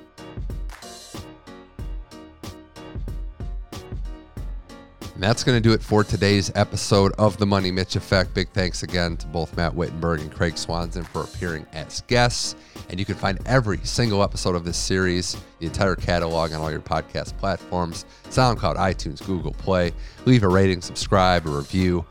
And 5.21 5.29
that's 5.29 5.45
going 5.45 5.55
to 5.55 5.61
do 5.61 5.75
it 5.75 5.83
for 5.83 6.03
today's 6.03 6.51
episode 6.55 7.13
of 7.19 7.37
The 7.37 7.45
Money 7.45 7.71
Mitch 7.71 7.95
Effect. 7.95 8.33
Big 8.33 8.49
thanks 8.55 8.85
again 8.85 9.19
to 9.19 9.27
both 9.27 9.55
Matt 9.55 9.75
Wittenberg 9.75 10.21
and 10.21 10.33
Craig 10.33 10.57
Swanson 10.57 11.05
for 11.05 11.25
appearing 11.25 11.67
as 11.75 12.01
guests. 12.07 12.57
And 12.89 12.99
you 12.99 13.05
can 13.05 13.17
find 13.17 13.39
every 13.45 13.81
single 13.83 14.23
episode 14.23 14.55
of 14.55 14.65
this 14.65 14.79
series, 14.79 15.37
the 15.59 15.67
entire 15.67 15.95
catalog 15.95 16.55
on 16.55 16.63
all 16.63 16.71
your 16.71 16.81
podcast 16.81 17.37
platforms 17.37 18.07
SoundCloud, 18.31 18.77
iTunes, 18.77 19.23
Google 19.23 19.53
Play. 19.53 19.93
Leave 20.25 20.43
a 20.43 20.49
rating, 20.49 20.81
subscribe, 20.81 21.47
a 21.47 21.51
review. 21.51 22.03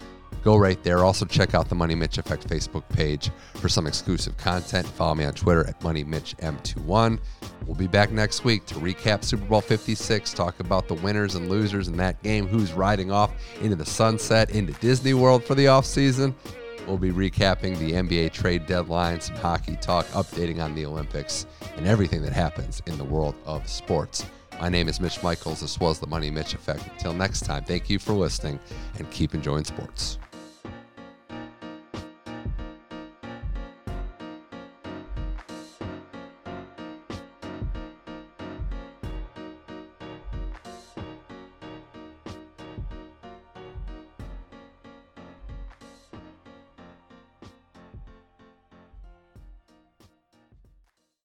Go 0.44 0.56
right 0.56 0.82
there. 0.84 1.04
Also, 1.04 1.26
check 1.26 1.54
out 1.54 1.68
the 1.68 1.76
Money 1.76 1.96
Mitch 1.96 2.18
Effect 2.18 2.48
Facebook 2.48 2.88
page 2.90 3.30
for 3.56 3.68
some 3.68 3.86
exclusive 3.86 4.38
content. 4.38 4.88
Follow 4.88 5.16
me 5.16 5.26
on 5.26 5.34
Twitter 5.34 5.68
at 5.68 5.80
MoneyMitchM21. 5.82 7.20
We'll 7.66 7.76
be 7.76 7.88
back 7.88 8.12
next 8.12 8.46
week 8.46 8.66
to 8.68 8.76
recap 8.76 9.24
Super 9.24 9.46
Bowl 9.46 9.62
56, 9.62 10.34
talk 10.34 10.60
about 10.60 10.88
the 10.88 10.94
winners 10.96 11.36
and 11.36 11.50
losers 11.50 11.90
in 11.90 11.98
that 11.98 12.22
game, 12.24 12.48
who's 12.48 12.72
riding 12.72 13.12
off 13.12 13.32
into 13.62 13.76
the 13.76 13.86
sunset, 13.86 14.50
into 14.52 14.74
Disney 14.80 15.14
World 15.14 15.44
for 15.44 15.56
the 15.56 15.66
offseason. 15.66 16.34
We'll 16.88 16.98
be 16.98 17.12
recapping 17.12 17.78
the 17.78 17.92
NBA 17.92 18.32
trade 18.32 18.66
deadline, 18.66 19.20
some 19.20 19.36
hockey 19.36 19.76
talk, 19.76 20.08
updating 20.08 20.64
on 20.64 20.74
the 20.74 20.86
Olympics, 20.86 21.46
and 21.76 21.86
everything 21.86 22.22
that 22.24 22.34
happens 22.34 22.82
in 22.88 22.98
the 22.98 23.04
world 23.04 23.36
of 23.46 23.68
sports. 23.70 24.26
My 24.60 24.70
name 24.70 24.88
is 24.88 25.00
Mitch 25.00 25.22
Michaels. 25.22 25.62
This 25.62 25.80
was 25.80 26.00
the 26.00 26.08
Money 26.08 26.30
Mitch 26.30 26.54
Effect. 26.54 26.84
Until 26.94 27.14
next 27.14 27.42
time, 27.42 27.64
thank 27.64 27.90
you 27.90 28.00
for 28.00 28.14
listening 28.14 28.60
and 28.98 29.10
keep 29.12 29.34
enjoying 29.34 29.66
sports. 29.66 30.18